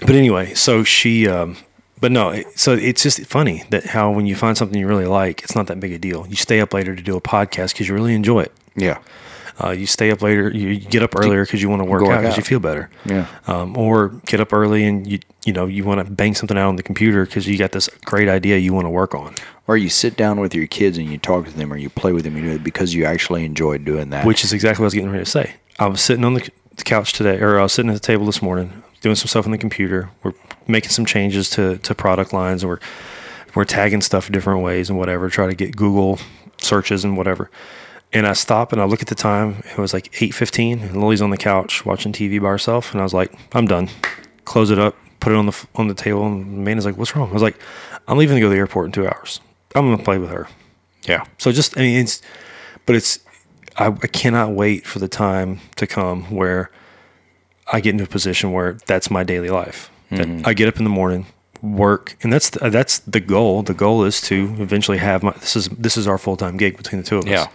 but 0.01 0.11
anyway, 0.11 0.55
so 0.55 0.85
she, 0.85 1.29
um, 1.29 1.57
but 2.01 2.13
no, 2.13 2.43
so 2.55 2.73
it's 2.73 3.03
just 3.03 3.25
funny 3.27 3.65
that 3.71 3.85
how 3.85 4.11
when 4.11 4.27
you 4.27 4.37
find 4.37 4.57
something 4.57 4.79
you 4.79 4.87
really 4.87 5.07
like, 5.07 5.43
it's 5.43 5.55
not 5.55 5.67
that 5.67 5.81
big 5.81 5.93
a 5.93 5.99
deal. 5.99 6.27
You 6.27 6.37
stay 6.37 6.61
up 6.61 6.73
later 6.73 6.95
to 6.95 7.03
do 7.03 7.17
a 7.17 7.21
podcast 7.21 7.73
because 7.73 7.89
you 7.89 7.95
really 7.95 8.15
enjoy 8.15 8.43
it. 8.43 8.53
Yeah. 8.77 8.99
Uh, 9.63 9.71
you 9.71 9.87
stay 9.87 10.13
up 10.13 10.23
later, 10.23 10.51
you, 10.51 10.79
get 10.79 11.03
up 11.03 11.17
earlier 11.17 11.45
because 11.45 11.61
you 11.61 11.69
want 11.69 11.81
to 11.81 11.85
work 11.85 12.01
Go 12.01 12.13
out 12.13 12.21
because 12.21 12.37
you 12.37 12.45
feel 12.45 12.61
better. 12.61 12.89
Yeah. 13.05 13.27
Um, 13.49 13.77
or 13.77 14.11
get 14.27 14.39
up 14.39 14.53
early 14.53 14.85
and 14.85 15.05
you, 15.05 15.19
you 15.45 15.53
know, 15.53 15.67
you 15.67 15.83
want 15.83 16.05
to 16.05 16.13
bang 16.13 16.37
something 16.37 16.57
out 16.57 16.69
on 16.69 16.77
the 16.77 16.83
computer 16.85 17.27
because 17.27 17.49
you 17.49 17.59
got 17.59 17.73
this 17.73 17.89
great 18.05 18.29
idea 18.29 18.57
you 18.59 18.73
want 18.73 18.85
to 18.85 18.91
work 18.91 19.17
on. 19.17 19.35
Or 19.67 19.77
you 19.77 19.89
sit 19.89 20.17
down 20.17 20.39
with 20.39 20.55
your 20.55 20.69
kids 20.69 20.97
and 20.97 21.11
you 21.11 21.19
talk 21.19 21.47
to 21.47 21.51
them 21.51 21.73
or 21.73 21.77
you 21.77 21.91
play 21.91 22.13
with 22.13 22.23
them, 22.23 22.37
you 22.37 22.43
do 22.43 22.51
it 22.51 22.63
because 22.63 22.95
you 22.95 23.05
actually 23.05 23.45
enjoy 23.45 23.79
doing 23.79 24.11
that. 24.11 24.25
which 24.25 24.45
is 24.45 24.53
exactly 24.53 24.83
what 24.83 24.85
I 24.85 24.87
was 24.87 24.95
getting 24.95 25.11
ready 25.11 25.25
to 25.25 25.31
say. 25.31 25.55
I 25.81 25.87
was 25.89 26.01
sitting 26.01 26.25
on 26.25 26.35
the 26.35 26.51
couch 26.85 27.13
today, 27.13 27.39
or 27.41 27.59
I 27.59 27.63
was 27.63 27.73
sitting 27.73 27.91
at 27.91 27.95
the 27.95 28.01
table 28.01 28.27
this 28.27 28.41
morning, 28.41 28.83
doing 29.01 29.15
some 29.15 29.29
stuff 29.29 29.47
on 29.47 29.53
the 29.53 29.59
computer. 29.59 30.11
We're 30.23 30.35
making 30.67 30.91
some 30.91 31.07
changes 31.07 31.51
to, 31.51 31.79
to 31.79 31.95
product 31.95 32.33
lines, 32.33 32.63
and 32.63 32.71
we're 32.71 32.81
we're 33.55 33.65
tagging 33.65 34.03
stuff 34.03 34.31
different 34.31 34.63
ways 34.63 34.91
and 34.91 34.99
whatever. 34.99 35.29
Try 35.31 35.47
to 35.47 35.55
get 35.55 35.75
Google 35.77 36.19
searches 36.59 37.05
and 37.05 37.17
whatever. 37.17 37.51
And 38.13 38.27
I 38.27 38.33
stop 38.33 38.73
and 38.73 38.81
I 38.81 38.85
look 38.85 39.03
at 39.03 39.09
the 39.09 39.15
time. 39.15 39.63
It 39.71 39.79
was 39.79 39.93
like 39.93 40.23
eight 40.23 40.35
fifteen, 40.35 40.81
and 40.81 41.01
Lily's 41.01 41.23
on 41.23 41.31
the 41.31 41.37
couch 41.37 41.85
watching 41.85 42.13
TV 42.13 42.41
by 42.41 42.49
herself. 42.49 42.93
And 42.93 43.01
I 43.01 43.05
was 43.05 43.15
like, 43.15 43.33
I'm 43.53 43.67
done. 43.67 43.89
Close 44.45 44.71
it 44.71 44.79
up. 44.79 44.97
put 45.21 45.33
it 45.33 45.37
on 45.37 45.47
the 45.47 45.67
on 45.75 45.89
the 45.89 45.95
table, 45.95 46.27
and 46.27 46.65
man 46.65 46.79
is 46.79 46.87
like, 46.87 46.97
"What's 46.97 47.15
wrong?" 47.15 47.29
I 47.31 47.33
was 47.33 47.43
like, 47.43 47.59
"I'm 48.07 48.17
leaving 48.19 48.37
to 48.37 48.41
go 48.41 48.47
to 48.47 48.51
the 48.51 48.59
airport 48.59 48.87
in 48.87 48.93
two 48.93 49.07
hours. 49.07 49.41
I'm 49.75 49.91
gonna 49.91 50.03
play 50.03 50.19
with 50.19 50.31
her." 50.31 50.49
Yeah. 51.03 51.25
So 51.39 51.53
just, 51.53 51.77
I 51.79 51.81
mean, 51.83 52.01
it's, 52.01 52.21
but 52.87 52.95
it's, 52.97 53.21
I, 53.77 53.87
I 53.87 54.07
cannot 54.09 54.53
wait 54.53 54.87
for 54.87 54.99
the 54.99 55.09
time 55.09 55.61
to 55.77 55.87
come 55.87 56.25
where 56.25 56.71
I 57.73 57.81
get 57.81 57.91
into 57.91 58.05
a 58.05 58.09
position 58.09 58.53
where 58.53 58.75
that's 58.87 59.11
my 59.11 59.25
daily 59.25 59.51
life. 59.51 59.91
That 60.11 60.29
I 60.47 60.55
get 60.55 60.69
up 60.69 60.79
in 60.79 60.85
the 60.85 60.91
morning, 60.91 61.27
work, 61.61 62.17
and 62.23 62.33
that's 62.33 62.49
the, 62.51 62.71
that's 62.71 63.01
the 63.01 63.21
goal. 63.21 63.63
The 63.63 63.75
goal 63.75 64.05
is 64.05 64.21
to 64.23 64.55
eventually 64.59 64.99
have 64.99 65.23
my 65.23 65.33
this 65.33 65.55
is 65.55 65.69
this 65.69 65.97
is 65.99 66.07
our 66.09 66.17
full 66.19 66.37
time 66.37 66.57
gig 66.57 66.77
between 66.79 67.03
the 67.03 67.07
two 67.07 67.19
of 67.19 67.25
us. 67.25 67.31
Yeah. 67.31 67.47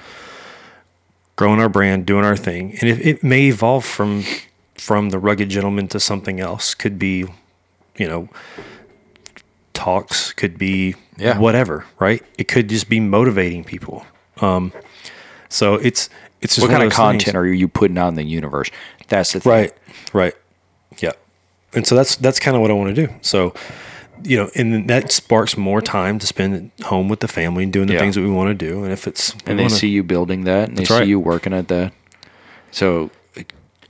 growing 1.35 1.59
our 1.59 1.69
brand, 1.69 2.05
doing 2.05 2.23
our 2.25 2.37
thing, 2.37 2.77
and 2.79 2.89
it, 2.89 3.05
it 3.05 3.23
may 3.23 3.47
evolve 3.47 3.83
from 3.85 4.23
from 4.75 5.09
the 5.09 5.17
rugged 5.17 5.49
gentleman 5.49 5.87
to 5.87 5.99
something 5.99 6.39
else. 6.39 6.75
Could 6.75 6.99
be, 6.99 7.25
you 7.97 8.07
know, 8.07 8.29
talks. 9.73 10.31
Could 10.33 10.57
be 10.57 10.95
Yeah. 11.17 11.37
whatever. 11.39 11.85
Right. 11.99 12.23
It 12.37 12.47
could 12.47 12.69
just 12.69 12.89
be 12.89 12.99
motivating 12.99 13.63
people. 13.63 14.05
Um, 14.41 14.73
so 15.49 15.75
it's 15.75 16.09
it's 16.41 16.55
just 16.55 16.67
What 16.67 16.71
kind 16.71 16.83
of 16.83 16.89
those 16.89 16.97
content 16.97 17.23
things. 17.23 17.35
are 17.35 17.47
you 17.47 17.67
putting 17.67 17.97
out 17.97 18.09
in 18.09 18.15
the 18.15 18.23
universe? 18.23 18.69
That's 19.13 19.33
the 19.33 19.39
thing. 19.39 19.51
Right. 19.51 19.73
Right. 20.11 20.33
Yeah. 20.99 21.11
And 21.73 21.85
so 21.87 21.95
that's 21.95 22.15
that's 22.17 22.39
kind 22.39 22.55
of 22.55 22.61
what 22.61 22.71
I 22.71 22.73
want 22.73 22.95
to 22.95 23.07
do. 23.07 23.13
So, 23.21 23.53
you 24.23 24.37
know, 24.37 24.49
and 24.55 24.89
that 24.89 25.11
sparks 25.11 25.55
more 25.57 25.81
time 25.81 26.17
to 26.19 26.27
spend 26.27 26.71
at 26.79 26.85
home 26.85 27.09
with 27.09 27.19
the 27.19 27.27
family 27.27 27.63
and 27.63 27.71
doing 27.73 27.87
the 27.87 27.93
Yeah. 27.93 27.99
things 27.99 28.15
that 28.15 28.21
we 28.21 28.29
want 28.29 28.49
to 28.49 28.53
do. 28.69 28.83
And 28.83 28.91
if 28.93 29.07
it's 29.07 29.33
and 29.45 29.59
they 29.59 29.63
wanna- 29.63 29.75
see 29.75 29.87
you 29.89 30.03
building 30.03 30.43
that 30.45 30.69
and 30.69 30.77
they 30.77 30.85
see 30.85 30.93
right. 30.93 31.07
you 31.07 31.19
working 31.19 31.53
at 31.53 31.67
that 31.67 31.93
so 32.71 33.11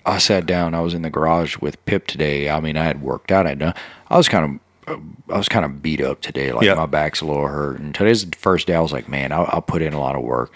i 0.06 0.18
sat 0.18 0.46
down 0.46 0.74
i 0.76 0.82
was 0.82 0.94
in 0.94 1.04
the 1.04 1.10
garage 1.10 1.56
with 1.60 1.84
pip 1.86 2.06
today 2.06 2.50
i 2.50 2.60
mean 2.60 2.76
i 2.76 2.84
had 2.84 3.02
worked 3.02 3.32
out 3.32 3.48
i'd 3.48 3.60
done 3.60 3.74
i 4.10 4.18
was 4.18 4.28
kind 4.28 4.60
of 4.88 5.00
i 5.30 5.38
was 5.38 5.48
kind 5.48 5.64
of 5.64 5.82
beat 5.82 6.02
up 6.02 6.20
today 6.20 6.52
like 6.52 6.66
Yeah. 6.66 6.74
my 6.74 6.86
back's 6.86 7.22
a 7.22 7.26
little 7.26 7.48
hurt 7.48 7.80
and 7.80 7.96
today's 7.96 8.26
the 8.30 8.36
first 8.38 8.68
day 8.68 8.76
i 8.76 8.82
was 8.82 8.92
like 8.92 9.08
man 9.08 9.32
I'll, 9.32 9.48
I'll 9.54 9.62
put 9.62 9.82
in 9.82 9.94
a 9.94 10.00
lot 10.02 10.18
of 10.18 10.22
work 10.24 10.52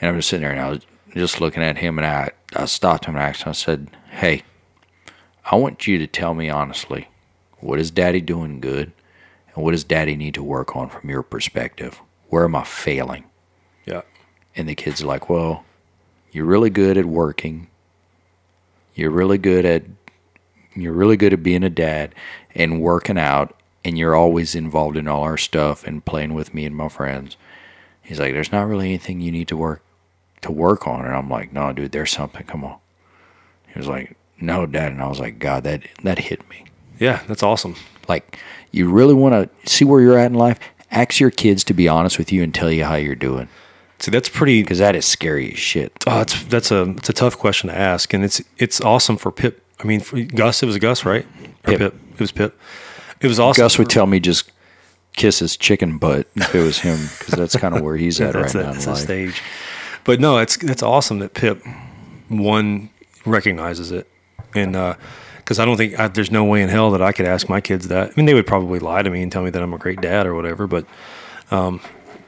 and 0.00 0.08
i'm 0.10 0.16
just 0.16 0.28
sitting 0.28 0.42
there 0.42 0.50
and 0.50 0.60
i 0.60 0.70
was 0.70 0.80
just 1.14 1.40
looking 1.40 1.62
at 1.62 1.78
him 1.78 1.98
and 1.98 2.06
i 2.06 2.30
i 2.56 2.64
stopped 2.64 3.04
him 3.04 3.14
and 3.14 3.22
I 3.22 3.28
asked 3.28 3.42
him, 3.44 3.50
i 3.50 3.52
said 3.52 3.86
hey 4.18 4.42
i 5.50 5.56
want 5.56 5.86
you 5.86 5.98
to 5.98 6.06
tell 6.06 6.34
me 6.34 6.48
honestly 6.48 7.08
what 7.60 7.78
is 7.78 7.90
daddy 7.90 8.20
doing 8.20 8.60
good 8.60 8.92
and 9.54 9.64
what 9.64 9.72
does 9.72 9.84
daddy 9.84 10.16
need 10.16 10.34
to 10.34 10.42
work 10.42 10.76
on 10.76 10.88
from 10.88 11.08
your 11.10 11.22
perspective 11.22 12.00
where 12.28 12.44
am 12.44 12.54
i 12.54 12.62
failing 12.62 13.24
yeah. 13.88 14.02
and 14.54 14.68
the 14.68 14.74
kids 14.74 15.02
are 15.02 15.06
like, 15.06 15.30
well, 15.30 15.64
you're 16.30 16.44
really 16.44 16.70
good 16.70 16.98
at 16.98 17.06
working. 17.06 17.68
You're 18.94 19.10
really 19.10 19.38
good 19.38 19.64
at 19.64 19.84
you're 20.74 20.92
really 20.92 21.16
good 21.16 21.32
at 21.32 21.42
being 21.42 21.64
a 21.64 21.70
dad 21.70 22.14
and 22.54 22.80
working 22.80 23.18
out 23.18 23.58
and 23.84 23.98
you're 23.98 24.14
always 24.14 24.54
involved 24.54 24.96
in 24.96 25.08
all 25.08 25.22
our 25.22 25.38
stuff 25.38 25.84
and 25.84 26.04
playing 26.04 26.34
with 26.34 26.52
me 26.54 26.64
and 26.66 26.76
my 26.76 26.88
friends. 26.88 27.36
He's 28.02 28.20
like, 28.20 28.32
There's 28.32 28.52
not 28.52 28.68
really 28.68 28.88
anything 28.88 29.20
you 29.20 29.32
need 29.32 29.48
to 29.48 29.56
work 29.56 29.82
to 30.42 30.52
work 30.52 30.86
on 30.86 31.04
and 31.04 31.14
I'm 31.14 31.30
like, 31.30 31.52
No, 31.52 31.72
dude, 31.72 31.92
there's 31.92 32.12
something. 32.12 32.44
Come 32.44 32.64
on. 32.64 32.78
He 33.72 33.78
was 33.78 33.88
like, 33.88 34.16
No, 34.40 34.66
Dad 34.66 34.92
and 34.92 35.02
I 35.02 35.08
was 35.08 35.20
like, 35.20 35.38
God, 35.38 35.64
that 35.64 35.82
that 36.02 36.18
hit 36.18 36.48
me. 36.48 36.64
Yeah. 36.98 37.22
That's 37.28 37.42
awesome. 37.42 37.74
Like, 38.08 38.38
you 38.72 38.90
really 38.90 39.14
wanna 39.14 39.48
see 39.66 39.84
where 39.84 40.00
you're 40.00 40.18
at 40.18 40.26
in 40.30 40.34
life? 40.34 40.58
Ask 40.90 41.20
your 41.20 41.30
kids 41.30 41.64
to 41.64 41.74
be 41.74 41.86
honest 41.88 42.18
with 42.18 42.32
you 42.32 42.42
and 42.42 42.54
tell 42.54 42.70
you 42.72 42.84
how 42.84 42.94
you're 42.96 43.14
doing. 43.14 43.48
See, 44.00 44.10
that's 44.10 44.28
pretty. 44.28 44.62
Because 44.62 44.78
that 44.78 44.94
is 44.96 45.04
scary 45.04 45.52
as 45.52 45.58
shit. 45.58 45.92
Oh, 46.06 46.20
it's 46.20 46.44
that's 46.44 46.70
a 46.70 46.90
it's 46.90 47.08
a 47.08 47.12
tough 47.12 47.36
question 47.36 47.68
to 47.68 47.76
ask, 47.76 48.14
and 48.14 48.24
it's 48.24 48.40
it's 48.56 48.80
awesome 48.80 49.16
for 49.16 49.30
Pip. 49.32 49.62
I 49.80 49.84
mean, 49.84 50.00
for 50.00 50.20
Gus, 50.22 50.62
it 50.62 50.66
was 50.66 50.78
Gus, 50.78 51.04
right? 51.04 51.24
Or 51.24 51.72
Pip. 51.72 51.78
Pip. 51.78 51.94
It 52.14 52.20
was 52.20 52.30
Pip. 52.32 52.58
It 53.20 53.26
was 53.26 53.40
awesome. 53.40 53.60
Gus 53.62 53.76
would 53.76 53.88
for- 53.88 53.92
tell 53.92 54.06
me 54.06 54.20
just 54.20 54.50
kiss 55.16 55.40
his 55.40 55.56
chicken 55.56 55.98
butt 55.98 56.28
if 56.36 56.54
it 56.54 56.62
was 56.62 56.78
him, 56.78 56.96
because 57.18 57.34
that's 57.34 57.56
kind 57.56 57.74
of 57.76 57.82
where 57.82 57.96
he's 57.96 58.20
at 58.22 58.34
right 58.36 58.42
that's 58.42 58.54
now 58.54 58.70
that's 58.72 58.86
life. 58.86 58.98
stage. 58.98 59.42
But 60.04 60.20
no, 60.20 60.38
it's 60.38 60.56
that's 60.56 60.82
awesome 60.82 61.18
that 61.18 61.34
Pip 61.34 61.60
one 62.28 62.90
recognizes 63.24 63.90
it, 63.92 64.06
and 64.54 64.72
because 65.38 65.58
I 65.58 65.64
don't 65.64 65.76
think 65.76 65.98
I, 65.98 66.08
there's 66.08 66.30
no 66.30 66.44
way 66.44 66.62
in 66.62 66.68
hell 66.68 66.90
that 66.92 67.02
I 67.02 67.12
could 67.12 67.26
ask 67.26 67.48
my 67.48 67.60
kids 67.60 67.88
that. 67.88 68.10
I 68.10 68.12
mean, 68.16 68.26
they 68.26 68.34
would 68.34 68.46
probably 68.46 68.78
lie 68.78 69.02
to 69.02 69.10
me 69.10 69.22
and 69.22 69.30
tell 69.32 69.42
me 69.42 69.50
that 69.50 69.62
I'm 69.62 69.74
a 69.74 69.78
great 69.78 70.00
dad 70.00 70.26
or 70.26 70.34
whatever, 70.34 70.66
but. 70.66 70.86
Um, 71.50 71.80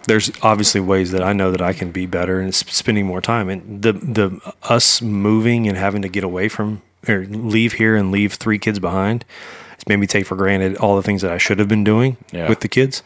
there's 0.07 0.33
obviously 0.43 0.81
ways 0.81 1.13
that 1.13 1.23
I 1.23 1.35
know 1.35 1.51
that 1.51 1.61
I 1.61 1.75
can 1.75 1.93
be 1.93 2.07
better 2.07 2.41
and 2.41 2.55
spending 2.55 3.05
more 3.05 3.21
time. 3.21 3.51
And 3.51 3.83
the 3.83 3.93
the 3.93 4.55
us 4.63 5.03
moving 5.03 5.69
and 5.69 5.77
having 5.77 6.01
to 6.01 6.09
get 6.09 6.25
away 6.25 6.49
from 6.49 6.81
or 7.07 7.27
leave 7.27 7.75
here 7.75 7.97
and 7.97 8.11
leave 8.11 8.33
three 8.33 8.59
kids 8.59 8.79
behind, 8.79 9.27
it's 9.75 9.87
made 9.87 9.97
me 9.97 10.07
take 10.07 10.25
for 10.25 10.37
granted 10.37 10.77
all 10.79 10.97
the 10.97 11.03
things 11.03 11.21
that 11.21 11.31
I 11.31 11.37
should 11.37 11.59
have 11.59 11.69
been 11.69 11.85
doing 11.85 12.17
Yeah. 12.33 12.49
with 12.49 12.61
the 12.61 12.67
kids. 12.69 13.03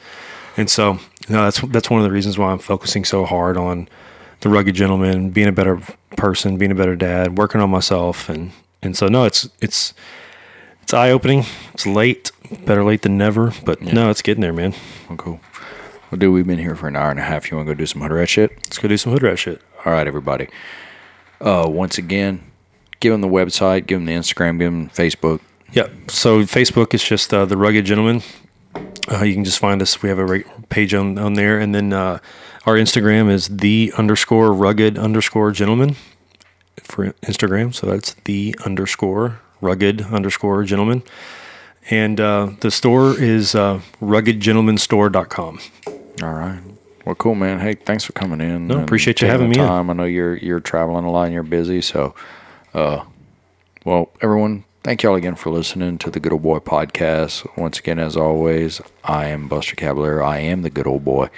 And 0.57 0.71
so, 0.71 1.01
no, 1.29 1.43
that's 1.43 1.61
that's 1.63 1.91
one 1.91 1.99
of 2.01 2.05
the 2.05 2.13
reasons 2.13 2.39
why 2.39 2.53
I'm 2.53 2.61
focusing 2.61 3.05
so 3.05 3.25
hard 3.25 3.57
on 3.57 3.89
the 4.45 4.51
rugged 4.51 4.75
gentleman, 4.75 5.31
being 5.31 5.49
a 5.49 5.53
better 5.53 5.81
person, 6.17 6.59
being 6.59 6.71
a 6.71 6.75
better 6.75 6.95
dad, 6.95 7.39
working 7.39 7.63
on 7.63 7.71
myself, 7.71 8.29
and 8.29 8.53
and 8.83 8.95
so 8.95 9.09
no, 9.09 9.25
it's 9.25 9.49
it's 9.61 9.95
it's 10.83 10.93
eye 10.93 11.11
opening. 11.11 11.45
It's 11.73 11.87
late, 11.87 12.31
better 12.67 12.85
late 12.85 13.03
than 13.03 13.17
never, 13.17 13.55
but 13.65 13.81
no, 13.81 14.11
it's 14.11 14.21
getting 14.21 14.43
there, 14.43 14.53
man. 14.53 14.75
Oh, 15.09 15.17
cool. 15.17 15.41
Well, 16.11 16.19
dude, 16.19 16.35
we've 16.35 16.47
been 16.47 16.59
here 16.59 16.77
for 16.77 16.89
an 16.89 16.95
hour 16.95 17.11
and 17.11 17.19
a 17.19 17.23
half. 17.23 17.51
You 17.51 17.57
want 17.57 17.67
to 17.69 17.75
go 17.75 17.79
do 17.79 17.87
some 17.87 18.03
hood 18.03 18.13
rat 18.13 18.29
shit? 18.29 18.51
Let's 18.51 18.79
go 18.79 18.87
do 18.87 18.99
some 18.99 19.13
hood 19.13 19.23
rat 19.23 19.39
shit. 19.39 19.63
All 19.85 19.93
right, 19.93 20.07
everybody. 20.07 20.49
Uh, 21.41 21.67
once 21.67 21.97
again, 21.97 22.45
give 23.01 23.13
them 23.13 23.23
the 23.23 23.29
website, 23.29 23.87
give 23.87 23.99
them 23.99 24.05
the 24.05 24.13
Instagram, 24.13 24.59
give 24.59 24.71
them 24.71 24.91
Facebook. 24.91 25.41
Yeah. 25.73 25.89
So 26.09 26.43
Facebook 26.43 26.93
is 26.93 27.03
just 27.03 27.33
uh, 27.33 27.47
the 27.47 27.57
Rugged 27.57 27.87
Gentleman. 27.87 28.23
Uh, 29.11 29.25
you 29.25 29.33
can 29.33 29.45
just 29.45 29.59
find 29.59 29.81
us. 29.81 30.03
We 30.03 30.11
have 30.11 30.19
a 30.19 30.41
page 30.69 30.93
on, 30.93 31.17
on 31.17 31.33
there, 31.33 31.59
and 31.59 31.75
then 31.75 31.95
uh, 31.95 32.19
our 32.67 32.75
Instagram 32.75 33.31
is 33.31 33.49
the 33.49 33.93
underscore 33.97 34.53
rugged 34.53 34.99
underscore 34.99 35.53
gentleman 35.53 35.97
for 36.83 37.13
Instagram. 37.23 37.75
So 37.75 37.87
that's 37.87 38.15
the 38.25 38.57
underscore 38.65 39.41
rugged 39.61 40.03
underscore 40.03 40.65
gentleman, 40.65 41.03
and 41.91 42.21
uh, 42.21 42.51
the 42.61 42.71
store 42.71 43.19
is 43.19 43.55
uh, 43.55 43.81
ruggedgentlemanstore.com. 44.01 45.61
All 46.23 46.33
right. 46.33 46.61
Well, 47.05 47.15
cool, 47.17 47.35
man. 47.35 47.61
Hey, 47.61 47.75
thanks 47.75 48.05
for 48.05 48.13
coming 48.13 48.41
in. 48.41 48.67
No, 48.67 48.83
appreciate 48.83 49.21
you 49.21 49.29
having 49.29 49.51
me 49.51 49.59
in. 49.59 49.65
I 49.65 49.83
know 49.83 50.05
you're 50.05 50.37
you're 50.37 50.61
traveling 50.61 51.05
a 51.05 51.11
lot 51.11 51.25
and 51.25 51.35
you're 51.35 51.43
busy, 51.43 51.83
so 51.83 52.15
uh, 52.73 53.05
well, 53.85 54.11
everyone, 54.23 54.65
thank 54.83 55.03
y'all 55.03 55.15
again 55.15 55.35
for 55.35 55.51
listening 55.51 55.99
to 55.99 56.11
the 56.11 56.19
Good 56.19 56.33
Old 56.33 56.43
Boy 56.43 56.61
podcast. 56.61 57.47
Once 57.59 57.79
again, 57.79 57.99
as 57.99 58.17
always, 58.17 58.81
I 59.05 59.27
am 59.27 59.49
Buster 59.49 59.77
Caballero. 59.77 60.25
I 60.25 60.39
am 60.39 60.63
the 60.63 60.71
Good 60.71 60.87
Old 60.87 61.05
Boy. 61.05 61.29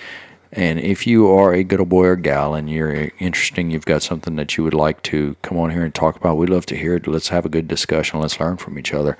And 0.53 0.79
if 0.79 1.07
you 1.07 1.29
are 1.29 1.53
a 1.53 1.65
good 1.65 1.81
old 1.81 1.89
boy 1.89 2.07
or 2.07 2.17
gal 2.17 2.55
and 2.55 2.71
you're 2.71 3.11
interesting, 3.19 3.71
you've 3.71 3.85
got 3.85 4.03
something 4.03 4.37
that 4.37 4.57
you 4.57 4.65
would 4.65 4.75
like 4.75 5.03
to 5.03 5.37
come 5.43 5.59
on 5.59 5.71
here 5.71 5.85
and 5.85 5.95
talk 5.95 6.17
about, 6.17 6.37
we'd 6.37 6.49
love 6.51 6.67
to 6.67 6.77
hear 6.77 6.95
it. 6.95 7.07
Let's 7.07 7.29
have 7.29 7.45
a 7.45 7.49
good 7.49 7.69
discussion. 7.69 8.21
Let's 8.21 8.39
learn 8.41 8.57
from 8.57 8.79
each 8.79 8.95
other. 8.95 9.19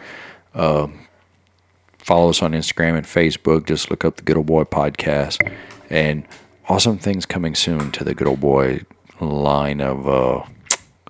follow 0.55 2.31
us 2.31 2.43
on 2.43 2.53
Instagram 2.53 2.97
and 2.97 3.07
Facebook. 3.07 3.67
Just 3.67 3.91
look 3.91 4.05
up 4.05 4.17
the 4.17 4.23
Good 4.23 4.37
Old 4.37 4.47
Boy 4.47 4.65
podcast, 4.65 5.53
and 5.91 6.25
awesome 6.69 6.99
things 6.99 7.27
coming 7.27 7.55
soon 7.55 7.91
to 7.93 8.05
the 8.05 8.15
Good 8.15 8.29
Old 8.29 8.41
Boy 8.41 8.83
line 9.21 9.81
of 9.81 10.09
uh, 10.09 10.45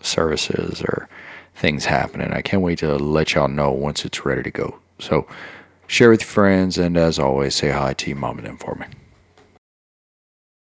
services 0.01 0.80
or 0.82 1.09
things 1.55 1.84
happening. 1.84 2.32
I 2.32 2.43
can't 2.43 2.62
wait 2.62 2.78
to 2.78 2.97
let 2.97 3.34
y'all 3.34 3.48
know 3.48 3.70
once 3.70 4.05
it's 4.05 4.24
ready 4.24 4.43
to 4.43 4.51
go. 4.51 4.78
So 4.98 5.26
share 5.86 6.10
with 6.10 6.22
your 6.22 6.28
friends, 6.28 6.78
and 6.78 6.97
as 6.97 7.18
always, 7.18 7.55
say 7.55 7.70
hi 7.70 7.94
to 7.94 8.10
your 8.10 8.18
mom 8.18 8.38
and 8.38 8.47
them 8.47 8.59
for 8.59 8.74
me. 8.74 8.86